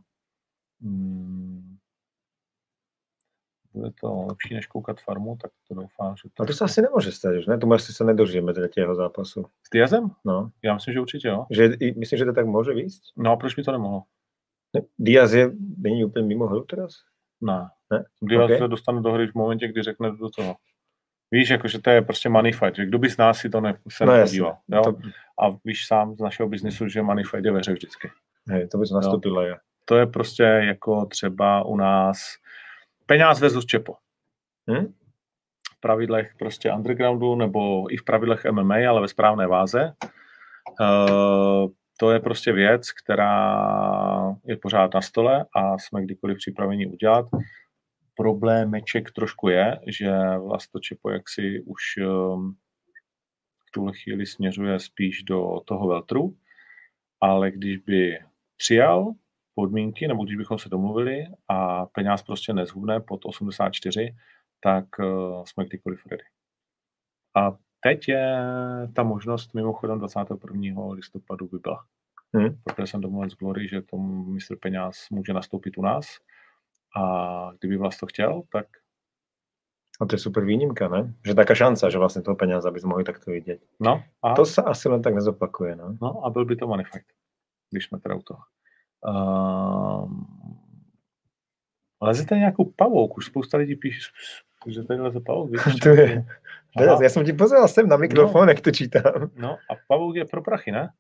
Hmm. 0.82 1.51
Bude 3.74 3.90
to 4.00 4.26
lepší, 4.28 4.54
než 4.54 4.66
koukat 4.66 5.00
farmu, 5.00 5.36
tak 5.42 5.50
to 5.68 5.74
doufám, 5.74 6.16
že 6.16 6.28
to... 6.34 6.42
A 6.42 6.46
to 6.46 6.52
se 6.52 6.64
asi 6.64 6.82
nemůže 6.82 7.12
stát, 7.12 7.34
že 7.34 7.50
ne? 7.50 7.58
To 7.58 7.72
asi 7.72 7.92
se 7.92 8.04
nedožijeme 8.04 8.52
třetího 8.52 8.94
zápasu. 8.94 9.44
S 9.66 9.70
Diazem? 9.72 10.10
No. 10.24 10.50
Já 10.62 10.74
myslím, 10.74 10.94
že 10.94 11.00
určitě 11.00 11.28
jo. 11.28 11.46
Že, 11.50 11.70
myslím, 11.96 12.18
že 12.18 12.24
to 12.24 12.32
tak 12.32 12.46
může 12.46 12.74
víc? 12.74 13.00
No 13.16 13.32
a 13.32 13.36
proč 13.36 13.54
by 13.54 13.62
to 13.62 13.72
nemohlo? 13.72 14.02
Ne, 14.74 14.80
Diaz 14.98 15.32
je, 15.32 15.50
není 15.78 16.04
úplně 16.04 16.26
mimo 16.26 16.46
hru 16.46 16.64
teraz? 16.64 16.92
Ne. 17.40 17.68
ne? 17.92 18.04
Diaz 18.22 18.44
okay. 18.44 18.58
se 18.58 18.68
dostane 18.68 19.00
do 19.00 19.12
hry 19.12 19.26
v 19.26 19.34
momentě, 19.34 19.68
kdy 19.68 19.82
řekne 19.82 20.10
do 20.10 20.30
toho. 20.30 20.56
Víš, 21.30 21.50
jakože 21.50 21.78
to 21.78 21.90
je 21.90 22.02
prostě 22.02 22.28
money 22.28 22.52
fight, 22.52 22.76
že 22.76 22.86
kdo 22.86 22.98
by 22.98 23.10
z 23.10 23.16
nás 23.16 23.38
si 23.38 23.50
to 23.50 23.60
ne, 23.60 23.78
se 23.88 24.06
no, 24.06 24.12
nepodíval. 24.12 24.56
Jo? 24.68 24.82
To... 24.82 24.98
A 25.42 25.56
víš 25.64 25.86
sám 25.86 26.16
z 26.16 26.20
našeho 26.20 26.48
biznisu, 26.48 26.88
že 26.88 27.02
money 27.02 27.24
fight 27.24 27.44
je 27.44 27.52
ve 27.52 27.58
hře 27.58 27.72
vždycky. 27.72 28.10
Hej, 28.48 28.68
to 28.68 28.78
bys 28.78 28.90
nastupila, 28.90 29.46
jo. 29.46 29.56
To 29.84 29.96
je 29.96 30.06
prostě 30.06 30.42
jako 30.42 31.06
třeba 31.06 31.64
u 31.64 31.76
nás 31.76 32.18
peněz 33.12 33.40
versus 33.40 33.66
čepo. 33.66 33.94
Hmm? 34.68 34.94
V 35.76 35.80
pravidlech 35.80 36.34
prostě 36.38 36.72
undergroundu 36.72 37.34
nebo 37.34 37.92
i 37.92 37.96
v 37.96 38.04
pravidlech 38.04 38.44
MMA, 38.50 38.74
ale 38.74 39.00
ve 39.00 39.08
správné 39.08 39.46
váze. 39.46 39.92
Uh, 40.80 41.70
to 41.98 42.10
je 42.10 42.20
prostě 42.20 42.52
věc, 42.52 42.92
která 42.92 44.36
je 44.44 44.56
pořád 44.56 44.94
na 44.94 45.00
stole 45.00 45.46
a 45.56 45.78
jsme 45.78 46.02
kdykoliv 46.02 46.36
připraveni 46.38 46.86
udělat 46.86 47.26
problémeček 48.16 49.10
trošku 49.10 49.48
je, 49.48 49.80
že 49.86 50.10
Vlastočepo 50.38 51.10
jaksi 51.10 51.62
už 51.66 51.82
um, 51.96 52.56
v 53.68 53.70
tuhle 53.70 53.92
chvíli 53.92 54.26
směřuje 54.26 54.80
spíš 54.80 55.22
do 55.22 55.60
toho 55.64 55.88
veltru, 55.88 56.36
ale 57.20 57.50
když 57.50 57.76
by 57.76 58.18
přijal 58.56 59.12
podmínky, 59.54 60.08
nebo 60.08 60.24
když 60.24 60.36
bychom 60.36 60.58
se 60.58 60.68
domluvili 60.68 61.24
a 61.48 61.86
peněz 61.86 62.22
prostě 62.22 62.52
nezhubne 62.52 63.00
pod 63.00 63.24
84, 63.24 64.16
tak 64.60 64.84
uh, 64.98 65.44
jsme 65.44 65.64
kdykoliv 65.64 66.06
ready. 66.06 66.24
A 67.36 67.56
teď 67.80 68.08
je 68.08 68.48
ta 68.94 69.02
možnost 69.02 69.54
mimochodem 69.54 69.98
21. 69.98 70.92
listopadu 70.92 71.48
by 71.48 71.58
byla. 71.58 71.84
Hmm. 72.34 72.58
Protože 72.64 72.86
jsem 72.86 73.00
domluvil 73.00 73.30
s 73.30 73.34
Glory, 73.34 73.68
že 73.68 73.82
to 73.82 73.96
mistr 73.96 74.56
peněz 74.56 75.06
může 75.10 75.32
nastoupit 75.32 75.78
u 75.78 75.82
nás 75.82 76.06
a 76.96 77.52
kdyby 77.60 77.76
vás 77.76 77.96
to 77.96 78.06
chtěl, 78.06 78.42
tak... 78.52 78.66
A 80.00 80.06
to 80.06 80.14
je 80.14 80.18
super 80.18 80.44
výnimka, 80.44 80.88
ne? 80.88 81.14
Že 81.26 81.34
taká 81.34 81.54
šance, 81.54 81.90
že 81.90 81.98
vlastně 81.98 82.22
toho 82.22 82.36
peněze 82.36 82.70
bys 82.70 82.84
mohli 82.84 83.04
takto 83.04 83.30
vidět. 83.30 83.60
No. 83.80 84.04
A... 84.22 84.34
To 84.34 84.44
se 84.44 84.62
asi 84.62 84.88
len 84.88 85.02
tak 85.02 85.14
nezopakuje, 85.14 85.76
no. 85.76 85.96
No 86.02 86.24
a 86.24 86.30
byl 86.30 86.44
by 86.44 86.56
to 86.56 86.66
fight, 86.92 87.06
když 87.70 87.84
jsme 87.84 88.00
teda 88.00 88.14
u 88.14 88.22
toho. 88.22 88.40
Uh... 89.08 90.10
Lezete 92.02 92.34
nějakou 92.34 92.64
pavouk, 92.64 93.16
už 93.16 93.26
spousta 93.26 93.58
lidí 93.58 93.76
píše, 93.76 94.10
že 94.66 94.82
tady 94.82 95.00
leze 95.00 95.20
pavouk. 95.20 95.50
to 95.82 95.88
je... 95.88 96.26
Já 97.02 97.08
jsem 97.08 97.24
ti 97.24 97.32
pozval 97.32 97.68
sem 97.68 97.88
na 97.88 97.96
mikrofon, 97.96 98.42
no. 98.42 98.48
jak 98.48 98.60
to 98.60 98.70
čítám. 98.70 99.30
No 99.36 99.52
a 99.52 99.74
pavouk 99.88 100.16
je 100.16 100.24
pro 100.24 100.42
prachy, 100.42 100.72
ne? 100.72 100.92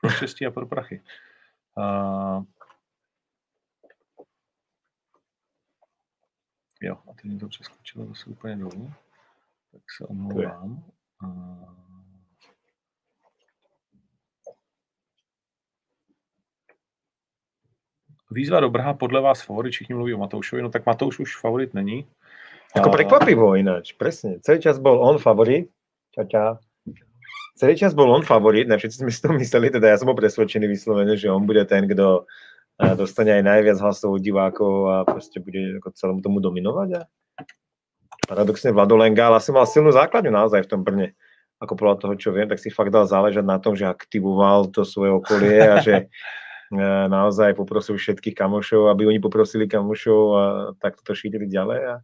Pro 0.00 0.10
štěstí 0.10 0.46
a 0.46 0.50
pro 0.50 0.66
prachy. 0.66 1.02
Uh, 1.78 2.44
Jo, 6.84 6.98
a 7.10 7.14
teď 7.14 7.24
mi 7.24 7.38
to 7.38 7.48
přeskočilo 7.48 8.06
zase 8.06 8.30
úplně 8.30 8.56
dolů. 8.56 8.92
Tak 9.72 9.82
se 9.96 10.06
omlouvám. 10.06 10.84
Výzva 18.34 18.60
do 18.60 18.70
Brha 18.70 18.94
podle 18.94 19.20
vás 19.20 19.42
favorit, 19.42 19.70
všichni 19.70 19.94
mluví 19.94 20.14
o 20.14 20.18
Matoušovi, 20.18 20.62
no 20.62 20.70
tak 20.70 20.86
Matouš 20.86 21.18
už 21.18 21.40
favorit 21.40 21.74
není. 21.74 22.06
Jako 22.76 22.90
prekvapivo 22.90 23.54
ináč, 23.54 23.92
presne. 23.92 24.42
Celý 24.42 24.58
čas 24.58 24.82
bol 24.82 24.98
on 24.98 25.18
favorit. 25.18 25.70
Ča, 26.10 26.24
ča. 26.24 26.58
Celý 27.54 27.78
čas 27.78 27.94
bol 27.94 28.10
on 28.10 28.26
favorit, 28.26 28.66
ne 28.66 28.74
všetci 28.74 29.06
sme 29.06 29.14
si 29.14 29.22
to 29.22 29.30
mysleli, 29.30 29.70
teda 29.70 29.94
ja 29.94 29.96
som 29.98 30.10
bol 30.10 30.18
presvedčený 30.18 30.66
vyslovene, 30.66 31.14
že 31.14 31.30
on 31.30 31.46
bude 31.46 31.62
ten, 31.70 31.86
kdo 31.86 32.26
a 32.74 32.98
dostane 32.98 33.30
aj 33.30 33.46
najviac 33.46 33.78
hlasov 33.78 34.18
od 34.18 34.22
divákov 34.22 34.74
a 34.90 34.96
proste 35.06 35.38
bude 35.38 35.78
ako 35.78 35.94
celému 35.94 36.20
tomu 36.26 36.42
dominovať. 36.42 36.88
A 36.98 37.00
paradoxne 38.26 38.74
Vlado 38.74 38.98
Lengál 38.98 39.30
asi 39.38 39.54
mal 39.54 39.62
silnú 39.70 39.94
základňu 39.94 40.34
naozaj 40.34 40.66
v 40.66 40.70
tom 40.74 40.82
Brne. 40.82 41.14
Ako 41.62 41.78
podľa 41.78 42.02
toho, 42.02 42.14
čo 42.18 42.34
viem, 42.34 42.50
tak 42.50 42.58
si 42.58 42.74
fakt 42.74 42.90
dal 42.90 43.06
záležať 43.06 43.46
na 43.46 43.62
tom, 43.62 43.78
že 43.78 43.86
aktivoval 43.86 44.74
to 44.74 44.82
svoje 44.82 45.14
okolie 45.14 45.54
a 45.62 45.78
že 45.78 45.94
naozaj 47.08 47.54
poprosil 47.54 47.96
všetkých 47.96 48.34
kamošov, 48.34 48.88
aby 48.88 49.06
oni 49.06 49.20
poprosili 49.20 49.68
kamošov 49.68 50.20
a 50.36 50.44
tak 50.80 51.02
to 51.02 51.14
šírili 51.14 51.46
ďalej 51.46 51.80
a 51.84 51.94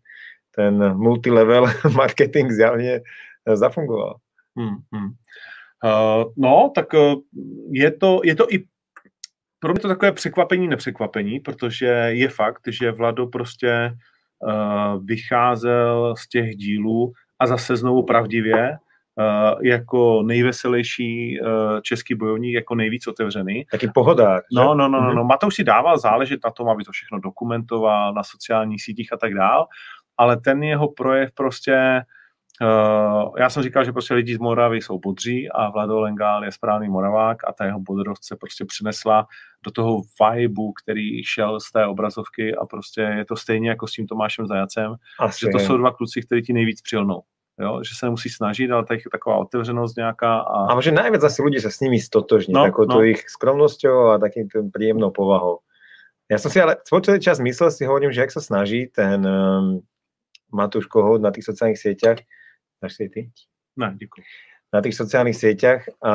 ten 0.51 0.77
multilevel 0.95 1.67
marketing 2.01 2.51
zjavne 2.53 3.01
zafungoval. 3.47 4.21
Hmm, 4.57 4.85
hmm. 4.93 5.11
Uh, 5.81 6.29
no, 6.37 6.73
tak 6.75 6.93
je 7.73 7.91
to, 7.91 8.21
je 8.25 8.35
to 8.37 8.47
i 8.53 8.65
pro 9.61 9.73
mě 9.73 9.81
to 9.81 9.89
takové 9.89 10.13
překvapení, 10.13 10.69
nepřekvapení, 10.69 11.41
protože 11.41 11.87
je 12.09 12.29
fakt, 12.29 12.61
že 12.69 12.93
Vlado 12.93 13.27
prostě 13.27 13.93
uh, 13.93 15.05
vycházel 15.05 16.15
z 16.17 16.29
těch 16.29 16.57
dílů 16.57 17.13
a 17.39 17.47
zase 17.47 17.77
znovu 17.77 18.03
pravdivě 18.03 18.77
jako 19.63 20.23
nejveselější 20.23 21.41
uh, 21.41 21.81
český 21.83 22.15
bojovník, 22.15 22.55
jako 22.55 22.75
nejvíc 22.75 23.07
otevřený. 23.07 23.65
Taky 23.71 23.89
pohodák. 23.95 24.45
No, 24.53 24.75
no, 24.75 24.89
no, 24.89 25.01
no, 25.01 25.15
no. 25.15 25.25
Matouš 25.25 25.55
si 25.55 25.65
dával 25.65 25.99
záležet 25.99 26.41
na 26.45 26.51
tom, 26.51 26.69
aby 26.69 26.85
to 26.85 26.93
všechno 26.93 27.19
dokumentoval 27.19 28.15
na 28.15 28.23
sociálních 28.23 28.83
sítích 28.83 29.13
a 29.13 29.17
tak 29.17 29.35
dál, 29.35 29.67
ale 30.17 30.41
ten 30.41 30.63
jeho 30.63 30.89
projev 30.89 31.31
prostě 31.35 32.03
Uh, 32.63 33.33
já 33.39 33.51
jsem 33.51 33.63
říkal, 33.63 33.85
že 33.85 33.93
prostě 33.93 34.15
lidi 34.15 34.35
z 34.35 34.39
Moravy 34.39 34.81
jsou 34.81 34.99
bodří 34.99 35.51
a 35.51 35.71
Vlado 35.71 36.01
Lengál 36.01 36.45
je 36.45 36.53
správný 36.53 36.89
Moravák 36.89 37.49
a 37.49 37.53
ta 37.53 37.65
jeho 37.65 37.81
bodrost 37.81 38.25
se 38.25 38.37
prostě 38.37 38.65
přinesla 38.65 39.27
do 39.65 39.71
toho 39.71 40.03
vibu, 40.35 40.73
který 40.85 41.25
šel 41.25 41.61
z 41.61 41.73
té 41.73 41.87
obrazovky 41.87 42.55
a 42.55 42.67
prostě 42.67 43.01
je 43.01 43.25
to 43.25 43.37
stejně 43.37 43.69
jako 43.69 43.87
s 43.87 43.93
tím 43.93 44.07
Tomášem 44.07 44.47
Zajacem, 44.47 44.95
Asi 45.19 45.41
že 45.41 45.49
to 45.53 45.59
jsou 45.59 45.77
dva 45.77 45.91
kluci, 45.91 46.23
kteří 46.23 46.43
ti 46.43 46.53
nejvíc 46.53 46.83
přilnou. 46.83 47.23
Jo? 47.61 47.81
že 47.85 47.95
se 47.99 48.07
nemusí 48.07 48.29
snažit, 48.29 48.71
ale 48.71 48.85
je 48.91 48.99
taková 49.13 49.37
otevřenost 49.37 49.97
nějaká. 49.97 50.39
A, 50.39 50.73
a 50.73 50.81
že 50.81 50.93
nejvíc 50.93 51.25
asi 51.25 51.43
lidi 51.43 51.61
se 51.61 51.71
s 51.71 51.81
nimi 51.81 52.01
stotožní, 52.01 52.55
no, 52.55 52.63
takovou 52.63 52.89
no. 52.89 53.03
jejich 53.03 53.31
skromností 53.31 53.89
a 53.89 54.19
takým 54.19 54.49
tím 54.49 54.71
příjemnou 54.71 55.11
povahou. 55.11 55.59
Já 56.31 56.39
jsem 56.39 56.51
si 56.51 56.61
ale 56.61 56.77
celý 57.03 57.21
čas 57.21 57.41
myslel 57.41 57.71
si, 57.71 57.85
hovorím, 57.85 58.13
že 58.13 58.21
jak 58.21 58.31
se 58.31 58.41
snaží 58.41 58.87
ten 58.87 59.27
um, 59.27 59.81
Matúš 60.53 60.87
Kohut 60.87 61.23
na 61.23 61.31
těch 61.31 61.45
sociálních 61.45 61.79
sítích, 61.79 62.19
Dáš 62.83 62.95
si 62.95 63.09
ty? 63.09 63.31
Ne, 63.77 63.97
děkuji. 64.01 64.23
Na 64.71 64.81
těch 64.81 64.95
sociálních 64.95 65.37
sítích, 65.37 65.83
a 65.99 66.13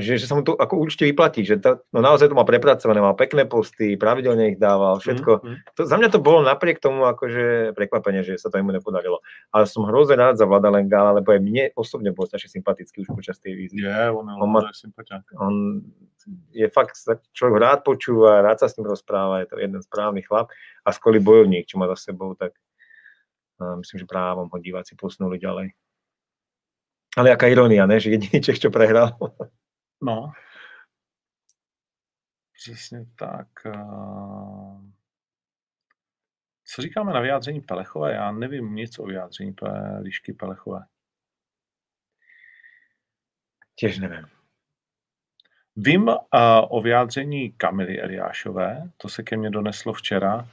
že, 0.00 0.16
že 0.16 0.24
sa 0.24 0.32
mu 0.32 0.40
to 0.40 0.56
ako 0.56 0.80
určite 0.80 1.04
vyplatí, 1.04 1.44
že 1.44 1.60
to, 1.60 1.84
no 1.92 2.00
naozaj 2.00 2.32
to 2.32 2.34
má 2.34 2.40
prepracované, 2.48 3.04
má 3.04 3.12
pekné 3.12 3.44
posty, 3.44 4.00
pravidelne 4.00 4.56
ich 4.56 4.58
dával, 4.58 5.04
všetko. 5.04 5.44
Mm, 5.44 5.48
mm. 5.52 5.56
To, 5.76 5.80
za 5.84 5.96
mňa 6.00 6.08
to 6.08 6.16
bolo 6.16 6.40
napriek 6.40 6.80
tomu 6.80 7.04
akože 7.04 7.76
prekvapenie, 7.76 8.24
že 8.24 8.40
sa 8.40 8.48
to 8.48 8.56
mu 8.64 8.72
nepodarilo. 8.72 9.20
Ale 9.52 9.68
som 9.68 9.84
hrozne 9.84 10.16
rád 10.16 10.40
za 10.40 10.48
Vlada 10.48 10.72
Lengála, 10.72 11.20
lebo 11.20 11.36
aj 11.36 11.44
mne 11.44 11.64
osobne 11.76 12.08
bol 12.16 12.24
strašne 12.24 12.56
sympatický 12.56 13.04
už 13.04 13.12
počas 13.12 13.36
tej 13.36 13.52
výzvy. 13.52 13.84
Je, 13.84 14.04
on, 14.16 14.32
on, 14.32 14.48
má, 14.48 14.64
on 15.36 15.84
je 16.56 16.64
fakt, 16.72 16.96
človek 17.36 17.56
rád 17.60 17.80
počúva, 17.84 18.40
rád 18.40 18.64
sa 18.64 18.72
s 18.72 18.80
ním 18.80 18.88
rozpráva, 18.88 19.44
je 19.44 19.52
to 19.52 19.60
jeden 19.60 19.84
správny 19.84 20.24
chlap 20.24 20.48
a 20.80 20.88
skvelý 20.88 21.20
bojovník, 21.20 21.68
čo 21.68 21.76
má 21.76 21.84
za 21.92 22.00
sebou, 22.00 22.32
tak 22.32 22.56
myslím, 23.60 24.02
že 24.02 24.06
právom 24.08 24.48
ho 24.48 24.56
diváci 24.56 24.96
posunuli 24.96 25.36
ďalej. 25.36 25.76
Ale 27.16 27.30
jaká 27.30 27.46
ironia, 27.46 27.86
ne? 27.86 28.00
Že 28.00 28.10
jediný 28.10 28.42
Čech, 28.42 28.58
čo 28.58 28.70
prehral. 28.70 29.18
No. 30.02 30.32
Přesně 32.52 33.06
tak. 33.18 33.48
Co 36.64 36.82
říkáme 36.82 37.12
na 37.12 37.20
vyjádření 37.20 37.60
Pelechové? 37.60 38.14
Já 38.14 38.32
nevím 38.32 38.74
nic 38.74 38.98
o 38.98 39.04
vyjádření 39.06 39.54
Lišky 40.00 40.32
Pelechové. 40.32 40.80
Těž 43.74 43.98
nevím. 43.98 44.26
Vím 45.76 46.08
uh, 46.08 46.16
o 46.68 46.82
vyjádření 46.82 47.52
Kamily 47.52 48.00
Eliášové, 48.00 48.82
to 48.96 49.08
se 49.08 49.22
ke 49.22 49.36
mně 49.36 49.50
doneslo 49.50 49.92
včera, 49.92 50.48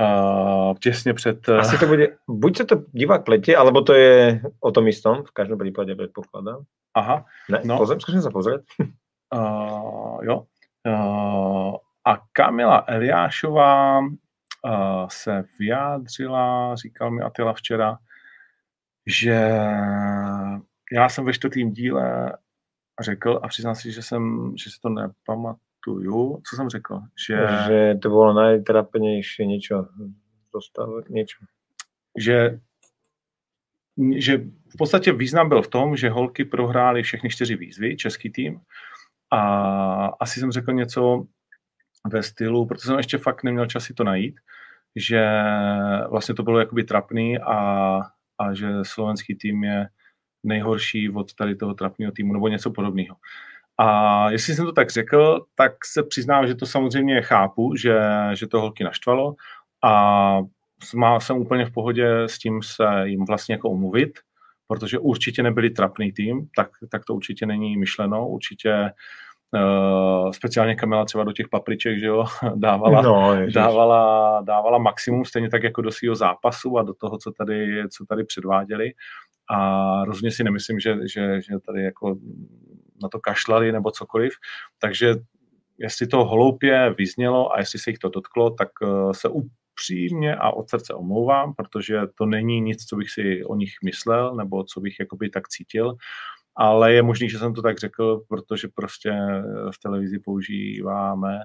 uh, 0.00 0.74
těsně 0.74 1.14
před... 1.14 1.48
Uh... 1.48 1.58
Asi 1.58 1.78
to 1.78 1.86
bude, 1.86 2.16
buď 2.28 2.56
se 2.56 2.64
to 2.64 2.76
divák 2.92 3.24
pletě, 3.24 3.56
alebo 3.56 3.82
to 3.82 3.94
je 3.94 4.42
o 4.60 4.70
tom 4.70 4.88
istom, 4.88 5.22
v 5.24 5.30
každém 5.30 5.58
případě 5.58 5.94
předpokládám. 5.94 6.62
Aha. 6.94 7.24
Ne, 7.50 7.60
no. 7.64 7.78
pozem, 7.78 8.00
zkusím 8.00 8.22
se 8.22 8.30
pozrieť. 8.30 8.62
Uh, 9.34 10.24
jo. 10.24 10.46
Uh, 10.86 11.76
a 12.04 12.18
Kamila 12.32 12.84
Eliášová 12.86 13.98
uh, 13.98 14.06
se 15.08 15.44
vyjádřila, 15.58 16.76
říkal 16.76 17.10
mi 17.10 17.22
Atila 17.22 17.52
včera, 17.52 17.98
že 19.06 19.50
já 20.92 21.08
jsem 21.08 21.24
ve 21.24 21.32
čtvrtém 21.32 21.70
díle 21.70 22.36
řekl 23.00 23.40
a 23.42 23.48
přiznám 23.48 23.74
si, 23.74 23.92
že 23.92 24.02
jsem, 24.02 24.52
že 24.56 24.70
si 24.70 24.76
to 24.80 24.88
nepamatuju. 24.88 25.58
Co 26.50 26.56
jsem 26.56 26.68
řekl? 26.68 27.00
Že, 27.28 27.46
že 27.66 27.94
to 28.02 28.08
bylo 28.08 28.42
nejtrapnější 28.42 29.46
něco 29.46 29.88
dostavit, 30.54 31.08
něco. 31.10 31.36
Že, 32.18 32.60
že 34.16 34.38
v 34.74 34.76
podstatě 34.78 35.12
význam 35.12 35.48
byl 35.48 35.62
v 35.62 35.68
tom, 35.68 35.96
že 35.96 36.10
holky 36.10 36.44
prohrály 36.44 37.02
všechny 37.02 37.30
čtyři 37.30 37.56
výzvy, 37.56 37.96
český 37.96 38.30
tým, 38.30 38.60
a 39.30 40.06
asi 40.06 40.40
jsem 40.40 40.52
řekl 40.52 40.72
něco 40.72 41.24
ve 42.06 42.22
stylu, 42.22 42.66
protože 42.66 42.86
jsem 42.86 42.96
ještě 42.96 43.18
fakt 43.18 43.42
neměl 43.42 43.66
čas 43.66 43.84
si 43.84 43.94
to 43.94 44.04
najít, 44.04 44.40
že 44.96 45.26
vlastně 46.10 46.34
to 46.34 46.42
bylo 46.42 46.58
jakoby 46.58 46.84
trapný 46.84 47.38
a, 47.38 47.58
a 48.38 48.54
že 48.54 48.68
slovenský 48.82 49.34
tým 49.34 49.64
je 49.64 49.88
nejhorší 50.42 51.10
od 51.10 51.34
tady 51.34 51.56
toho 51.56 51.74
trapného 51.74 52.12
týmu 52.12 52.32
nebo 52.32 52.48
něco 52.48 52.70
podobného. 52.70 53.16
A 53.78 54.30
jestli 54.30 54.54
jsem 54.54 54.66
to 54.66 54.72
tak 54.72 54.90
řekl, 54.90 55.44
tak 55.54 55.72
se 55.84 56.02
přiznám, 56.02 56.46
že 56.46 56.54
to 56.54 56.66
samozřejmě 56.66 57.22
chápu, 57.22 57.76
že, 57.76 58.00
že 58.34 58.46
to 58.46 58.60
holky 58.60 58.84
naštvalo 58.84 59.34
a 59.84 60.38
má, 60.94 61.20
jsem 61.20 61.36
úplně 61.36 61.66
v 61.66 61.72
pohodě 61.72 62.08
s 62.26 62.38
tím 62.38 62.62
se 62.62 62.84
jim 63.04 63.24
vlastně 63.24 63.54
jako 63.54 63.70
omluvit, 63.70 64.18
protože 64.66 64.98
určitě 64.98 65.42
nebyli 65.42 65.70
trapný 65.70 66.12
tým, 66.12 66.48
tak, 66.56 66.68
tak 66.90 67.04
to 67.04 67.14
určitě 67.14 67.46
není 67.46 67.76
myšleno, 67.76 68.28
určitě 68.28 68.90
Uh, 69.54 70.30
speciálně 70.30 70.74
Kamila 70.74 71.04
třeba 71.04 71.24
do 71.24 71.32
těch 71.32 71.48
papriček, 71.48 71.98
že 71.98 72.06
jo, 72.06 72.24
dávala, 72.54 73.02
no, 73.02 73.36
dávala, 73.54 74.40
dávala 74.46 74.78
maximum, 74.78 75.24
stejně 75.24 75.50
tak 75.50 75.62
jako 75.62 75.82
do 75.82 75.92
svého 75.92 76.14
zápasu 76.14 76.78
a 76.78 76.82
do 76.82 76.94
toho, 76.94 77.18
co 77.18 77.32
tady, 77.32 77.88
co 77.88 78.04
tady 78.06 78.24
předváděli. 78.24 78.92
A 79.50 80.04
rozhodně 80.04 80.30
si 80.30 80.44
nemyslím, 80.44 80.80
že, 80.80 80.96
že, 81.14 81.40
že 81.42 81.58
tady 81.66 81.82
jako 81.82 82.16
na 83.04 83.08
to 83.08 83.20
kašlali 83.20 83.72
nebo 83.72 83.90
cokoliv. 83.90 84.32
Takže 84.78 85.14
jestli 85.78 86.06
to 86.06 86.24
hloupě 86.24 86.94
vyznělo 86.98 87.52
a 87.52 87.58
jestli 87.58 87.78
se 87.78 87.90
jich 87.90 87.98
to 87.98 88.08
dotklo, 88.08 88.50
tak 88.50 88.68
eh, 88.82 89.14
se 89.14 89.28
upřímně 89.28 90.36
a 90.36 90.50
od 90.50 90.70
srdce 90.70 90.94
omlouvám, 90.94 91.54
protože 91.54 92.00
to 92.14 92.26
není 92.26 92.60
nic, 92.60 92.84
co 92.84 92.96
bych 92.96 93.10
si 93.10 93.44
o 93.44 93.54
nich 93.54 93.72
myslel 93.84 94.34
nebo 94.36 94.64
co 94.64 94.80
bych 94.80 95.00
jakoby 95.00 95.30
tak 95.30 95.48
cítil, 95.48 95.96
ale 96.56 96.92
je 96.92 97.02
možný, 97.02 97.30
že 97.30 97.38
jsem 97.38 97.54
to 97.54 97.62
tak 97.62 97.78
řekl, 97.78 98.22
protože 98.28 98.68
prostě 98.74 99.12
v 99.74 99.78
televizi 99.82 100.18
používáme 100.18 101.40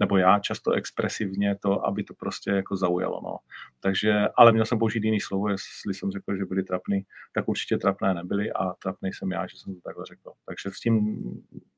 nebo 0.00 0.16
já 0.16 0.38
často 0.38 0.72
expresivně 0.72 1.56
to, 1.56 1.86
aby 1.86 2.04
to 2.04 2.14
prostě 2.14 2.50
jako 2.50 2.76
zaujalo. 2.76 3.20
No. 3.24 3.36
Takže, 3.80 4.28
ale 4.36 4.52
měl 4.52 4.64
jsem 4.64 4.78
použít 4.78 5.04
jiný 5.04 5.20
slovo, 5.20 5.48
jestli 5.48 5.94
jsem 5.94 6.10
řekl, 6.10 6.36
že 6.36 6.44
byli 6.44 6.62
trapný, 6.62 7.02
tak 7.32 7.48
určitě 7.48 7.78
trapné 7.78 8.14
nebyly 8.14 8.52
a 8.52 8.72
trapný 8.82 9.12
jsem 9.12 9.32
já, 9.32 9.46
že 9.46 9.56
jsem 9.56 9.74
to 9.74 9.80
takhle 9.80 10.04
řekl. 10.06 10.32
Takže 10.46 10.70
s 10.70 10.80
tím, 10.80 11.22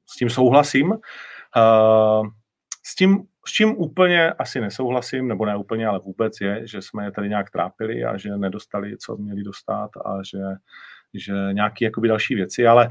s 0.06 0.16
tím 0.16 0.30
souhlasím. 0.30 0.90
Uh, 0.90 2.26
s 2.84 2.94
tím, 2.94 3.22
s 3.46 3.52
čím 3.52 3.76
úplně 3.76 4.32
asi 4.32 4.60
nesouhlasím, 4.60 5.28
nebo 5.28 5.46
ne 5.46 5.56
úplně, 5.56 5.86
ale 5.86 5.98
vůbec 5.98 6.40
je, 6.40 6.66
že 6.66 6.82
jsme 6.82 7.04
je 7.04 7.12
tady 7.12 7.28
nějak 7.28 7.50
trápili 7.50 8.04
a 8.04 8.16
že 8.16 8.36
nedostali, 8.36 8.96
co 8.98 9.16
měli 9.16 9.42
dostat 9.42 9.90
a 10.04 10.18
že, 10.30 10.42
že 11.14 11.32
nějaké 11.52 11.84
jakoby 11.84 12.08
další 12.08 12.34
věci, 12.34 12.66
ale, 12.66 12.90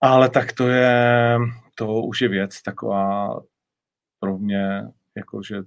ale 0.00 0.28
tak 0.28 0.52
to 0.52 0.68
je, 0.68 1.38
to 1.74 2.02
už 2.02 2.22
je 2.22 2.28
věc 2.28 2.62
taková 2.62 3.40
pro 4.24 4.38
mě 4.38 4.82
jakože 5.16 5.62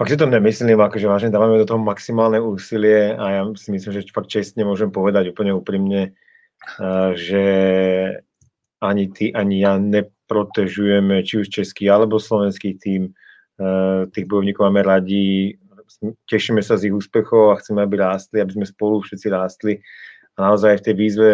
Fakt 0.00 0.08
si 0.08 0.16
to 0.16 0.24
nemyslím, 0.24 0.80
akože 0.80 1.04
vážne 1.04 1.28
dávame 1.28 1.60
do 1.60 1.68
toho 1.68 1.76
maximálne 1.76 2.40
úsilie 2.40 3.12
a 3.12 3.24
ja 3.36 3.42
si 3.52 3.68
myslím, 3.68 3.92
že 3.92 4.08
fakt 4.08 4.32
čestne 4.32 4.64
môžem 4.64 4.88
povedať 4.88 5.28
úplne 5.28 5.52
úprimne, 5.52 6.16
eh, 6.80 7.10
že 7.20 7.44
ani 8.80 9.12
ty, 9.12 9.28
ani 9.36 9.60
ja 9.60 9.76
neprotežujeme 9.76 11.20
či 11.20 11.44
už 11.44 11.52
český 11.52 11.92
alebo 11.92 12.16
slovenský 12.16 12.80
tým. 12.80 13.12
Eh, 13.60 14.08
tých 14.08 14.24
bojovníkov 14.24 14.72
máme 14.72 14.80
radi, 14.80 15.60
tešíme 16.24 16.64
sa 16.64 16.80
z 16.80 16.88
ich 16.88 16.96
úspechov 16.96 17.52
a 17.52 17.60
chceme, 17.60 17.84
aby 17.84 18.00
rástli, 18.00 18.40
aby 18.40 18.56
sme 18.56 18.64
spolu 18.64 19.04
všetci 19.04 19.26
rástli. 19.28 19.84
A 20.40 20.48
naozaj 20.48 20.80
v 20.80 20.84
tej 20.88 20.94
výzve 20.96 21.30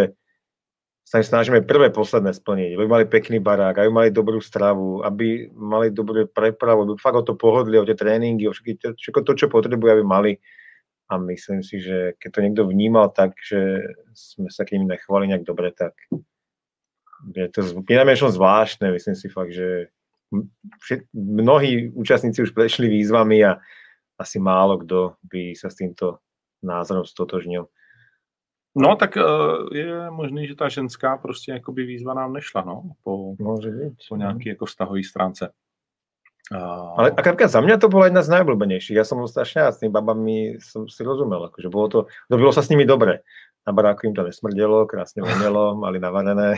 sa 1.07 1.23
im 1.23 1.27
snažíme 1.27 1.63
prvé, 1.63 1.95
posledné 1.95 2.35
splniť, 2.35 2.75
aby 2.75 2.85
mali 2.91 3.05
pekný 3.07 3.39
barák, 3.39 3.79
aby 3.79 3.91
mali 3.95 4.09
dobrú 4.11 4.43
stravu, 4.43 5.07
aby 5.07 5.47
mali 5.55 5.95
dobrú 5.95 6.27
prepravu, 6.27 6.83
aby 6.83 6.99
fakt 6.99 7.23
o 7.23 7.23
to 7.23 7.39
pohodli, 7.39 7.79
o 7.79 7.87
tie 7.87 7.95
tréningy, 7.95 8.51
o 8.51 8.53
všetko, 8.53 8.99
všetko 8.99 9.21
to, 9.23 9.33
čo 9.39 9.47
potrebujú, 9.47 9.91
aby 9.95 10.03
mali. 10.03 10.33
A 11.07 11.23
myslím 11.23 11.63
si, 11.63 11.79
že 11.79 12.19
keď 12.19 12.31
to 12.35 12.43
niekto 12.43 12.63
vnímal 12.67 13.15
tak, 13.15 13.39
že 13.39 13.87
sme 14.19 14.51
sa 14.51 14.67
k 14.67 14.75
ním 14.75 14.91
nechovali 14.91 15.31
nejak 15.31 15.47
dobre, 15.47 15.71
tak 15.71 15.95
je 17.31 17.47
to 17.55 17.87
pinamiešom 17.87 18.35
zvláštne. 18.35 18.91
Myslím 18.91 19.15
si 19.15 19.31
fakt, 19.31 19.55
že 19.55 19.95
mnohí 21.15 21.95
účastníci 21.95 22.43
už 22.43 22.51
prešli 22.51 22.91
výzvami 22.91 23.47
a 23.47 23.63
asi 24.19 24.43
málo 24.43 24.83
kdo 24.83 25.15
by 25.23 25.55
sa 25.55 25.71
s 25.71 25.79
týmto 25.79 26.19
názorom 26.67 27.07
stotožnil. 27.07 27.71
No, 28.77 28.97
tak 28.97 29.17
uh, 29.17 29.69
je 29.73 30.11
možný, 30.11 30.47
že 30.47 30.55
ta 30.55 30.69
ženská 30.69 31.17
prostě 31.17 31.53
jakoby 31.53 31.85
výzva 31.85 32.15
nám 32.15 32.33
nešla, 32.33 32.63
no, 32.67 32.83
po, 33.05 33.33
být. 33.33 33.95
po 34.09 34.17
nějaký 34.17 34.49
jako 34.49 34.67
vztahový 34.67 35.05
stránce. 35.05 35.53
Uh... 36.53 37.01
Ale 37.01 37.11
a 37.11 37.49
za 37.49 37.61
mě 37.61 37.79
to 37.79 37.89
byla 37.89 38.05
jedna 38.05 38.23
z 38.23 38.29
najobľúbenejších. 38.29 38.97
Já 38.97 39.05
jsem 39.05 39.29
strašně 39.29 39.61
rád 39.61 39.73
s 39.73 39.79
tými 39.79 39.93
babami 39.93 40.59
som 40.61 40.89
si 40.89 41.03
rozumel, 41.03 41.45
akože 41.45 41.69
bolo 41.69 41.89
to, 41.89 42.07
dobilo 42.31 42.53
sa 42.53 42.63
s 42.63 42.69
nimi 42.69 42.85
dobre. 42.85 43.21
Na 43.67 43.73
baráku 43.73 44.07
jim 44.07 44.15
to 44.15 44.23
nesmrdělo, 44.23 44.87
krásně 44.87 45.23
vonělo, 45.23 45.75
mali 45.81 45.99
navarené. 45.99 46.55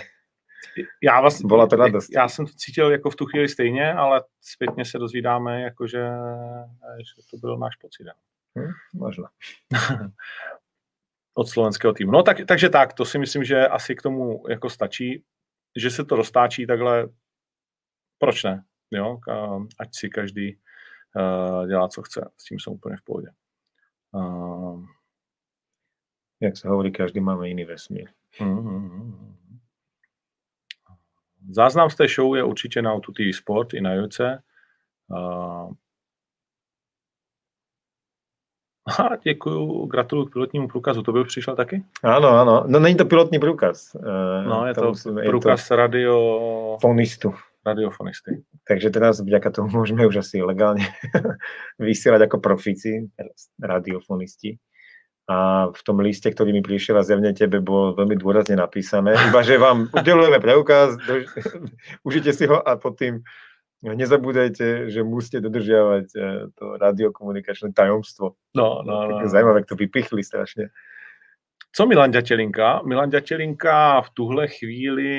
Já, 1.02 1.20
vlastně, 1.20 1.48
Byla 1.48 1.66
to 1.66 1.76
radost. 1.76 2.08
já 2.12 2.28
jsem 2.28 2.46
to 2.46 2.52
cítil 2.56 2.90
jako 2.90 3.10
v 3.10 3.16
tu 3.16 3.26
chvíli 3.26 3.48
stejně, 3.48 3.92
ale 3.92 4.22
zpětně 4.40 4.84
se 4.84 4.98
dozvídáme, 4.98 5.62
jakože, 5.62 6.08
že 6.98 7.22
to 7.30 7.36
byl 7.36 7.58
náš 7.58 7.76
pocit. 7.76 8.06
Hmm, 8.56 8.72
možná. 8.94 9.28
od 11.38 11.48
slovenského 11.48 11.92
týmu. 11.92 12.12
No 12.12 12.22
tak, 12.22 12.36
takže 12.46 12.68
tak, 12.68 12.92
to 12.92 13.04
si 13.04 13.18
myslím, 13.18 13.44
že 13.44 13.68
asi 13.68 13.94
k 13.94 14.02
tomu 14.02 14.48
jako 14.48 14.70
stačí, 14.70 15.24
že 15.76 15.90
se 15.90 16.04
to 16.04 16.16
roztáčí 16.16 16.66
takhle, 16.66 17.08
proč 18.18 18.44
ne, 18.44 18.64
jo, 18.90 19.18
ať 19.78 19.88
si 19.92 20.10
každý 20.10 20.56
uh, 20.56 21.66
dělá, 21.68 21.88
co 21.88 22.02
chce, 22.02 22.30
s 22.36 22.44
tím 22.44 22.58
jsem 22.60 22.72
úplně 22.72 22.96
v 22.96 23.02
pohodě. 23.02 23.28
Uh, 24.12 24.84
Jak 26.40 26.56
se 26.56 26.68
hovorí, 26.68 26.92
každý 26.92 27.20
máme 27.20 27.48
jiný 27.48 27.64
vesmír. 27.64 28.10
Uh-huh. 28.40 29.38
Záznam 31.50 31.90
z 31.90 31.96
té 31.96 32.08
show 32.08 32.36
je 32.36 32.44
určitě 32.44 32.82
na 32.82 32.92
Auto 32.92 33.12
TV 33.12 33.34
Sport 33.34 33.74
i 33.74 33.80
na 33.80 33.92
Jojce. 33.92 34.42
Uh, 35.06 35.72
Aha, 38.88 39.16
děkuju, 39.22 39.86
gratuluju 39.86 40.28
k 40.28 40.32
pilotnímu 40.32 40.68
průkazu. 40.68 41.02
To 41.02 41.12
by 41.12 41.24
přišel 41.24 41.56
taky? 41.56 41.82
Ano, 42.02 42.28
ano. 42.28 42.64
No 42.66 42.80
není 42.80 42.96
to 42.96 43.04
pilotní 43.04 43.38
průkaz. 43.38 43.94
Eh, 43.94 44.48
no, 44.48 44.66
je 44.66 44.74
to, 44.74 44.88
musíme, 44.88 45.22
průkaz 45.22 45.62
je 45.62 45.68
to 45.68 45.76
radio... 45.76 46.78
Fonistu. 46.80 47.34
Radiofonisty. 47.66 48.40
Takže 48.64 48.90
teraz 48.90 49.20
vďaka 49.20 49.50
tomu 49.50 49.68
môžeme 49.82 50.06
už 50.08 50.24
asi 50.24 50.40
legálne 50.40 50.88
vysielať 51.76 52.30
ako 52.30 52.38
profíci, 52.40 53.12
radiofonisti. 53.60 54.56
A 55.28 55.68
v 55.68 55.82
tom 55.84 56.00
liste, 56.00 56.32
ktorý 56.32 56.56
mi 56.56 56.64
prišiel 56.64 56.96
a 56.96 57.04
zjavne 57.04 57.36
tebe, 57.36 57.60
bolo 57.60 57.92
veľmi 57.92 58.16
dôrazne 58.16 58.56
napísané, 58.56 59.12
iba 59.12 59.44
že 59.44 59.60
vám 59.60 59.92
udelujeme 59.92 60.40
preukaz, 60.40 60.96
užite 62.08 62.32
si 62.32 62.48
ho 62.48 62.56
a 62.56 62.80
pod 62.80 62.96
tým 62.96 63.20
nezabúdajte, 63.82 64.90
že 64.90 65.02
musíte 65.02 65.40
dodržiavať 65.40 66.06
eh, 66.16 66.50
to 66.54 66.64
radiokomunikačné 66.76 67.72
tajomstvo. 67.72 68.34
No, 68.56 68.82
no, 68.86 69.08
no. 69.08 69.28
Zaujímavé, 69.28 69.64
to 69.64 69.74
vypichli 69.74 70.24
strašne. 70.24 70.70
Co 71.72 71.86
Milan 71.86 72.10
Ďatělinka? 72.10 72.82
Milan 72.82 73.10
Ďatělinka 73.10 74.00
v 74.00 74.10
tuhle 74.10 74.48
chvíli 74.48 75.12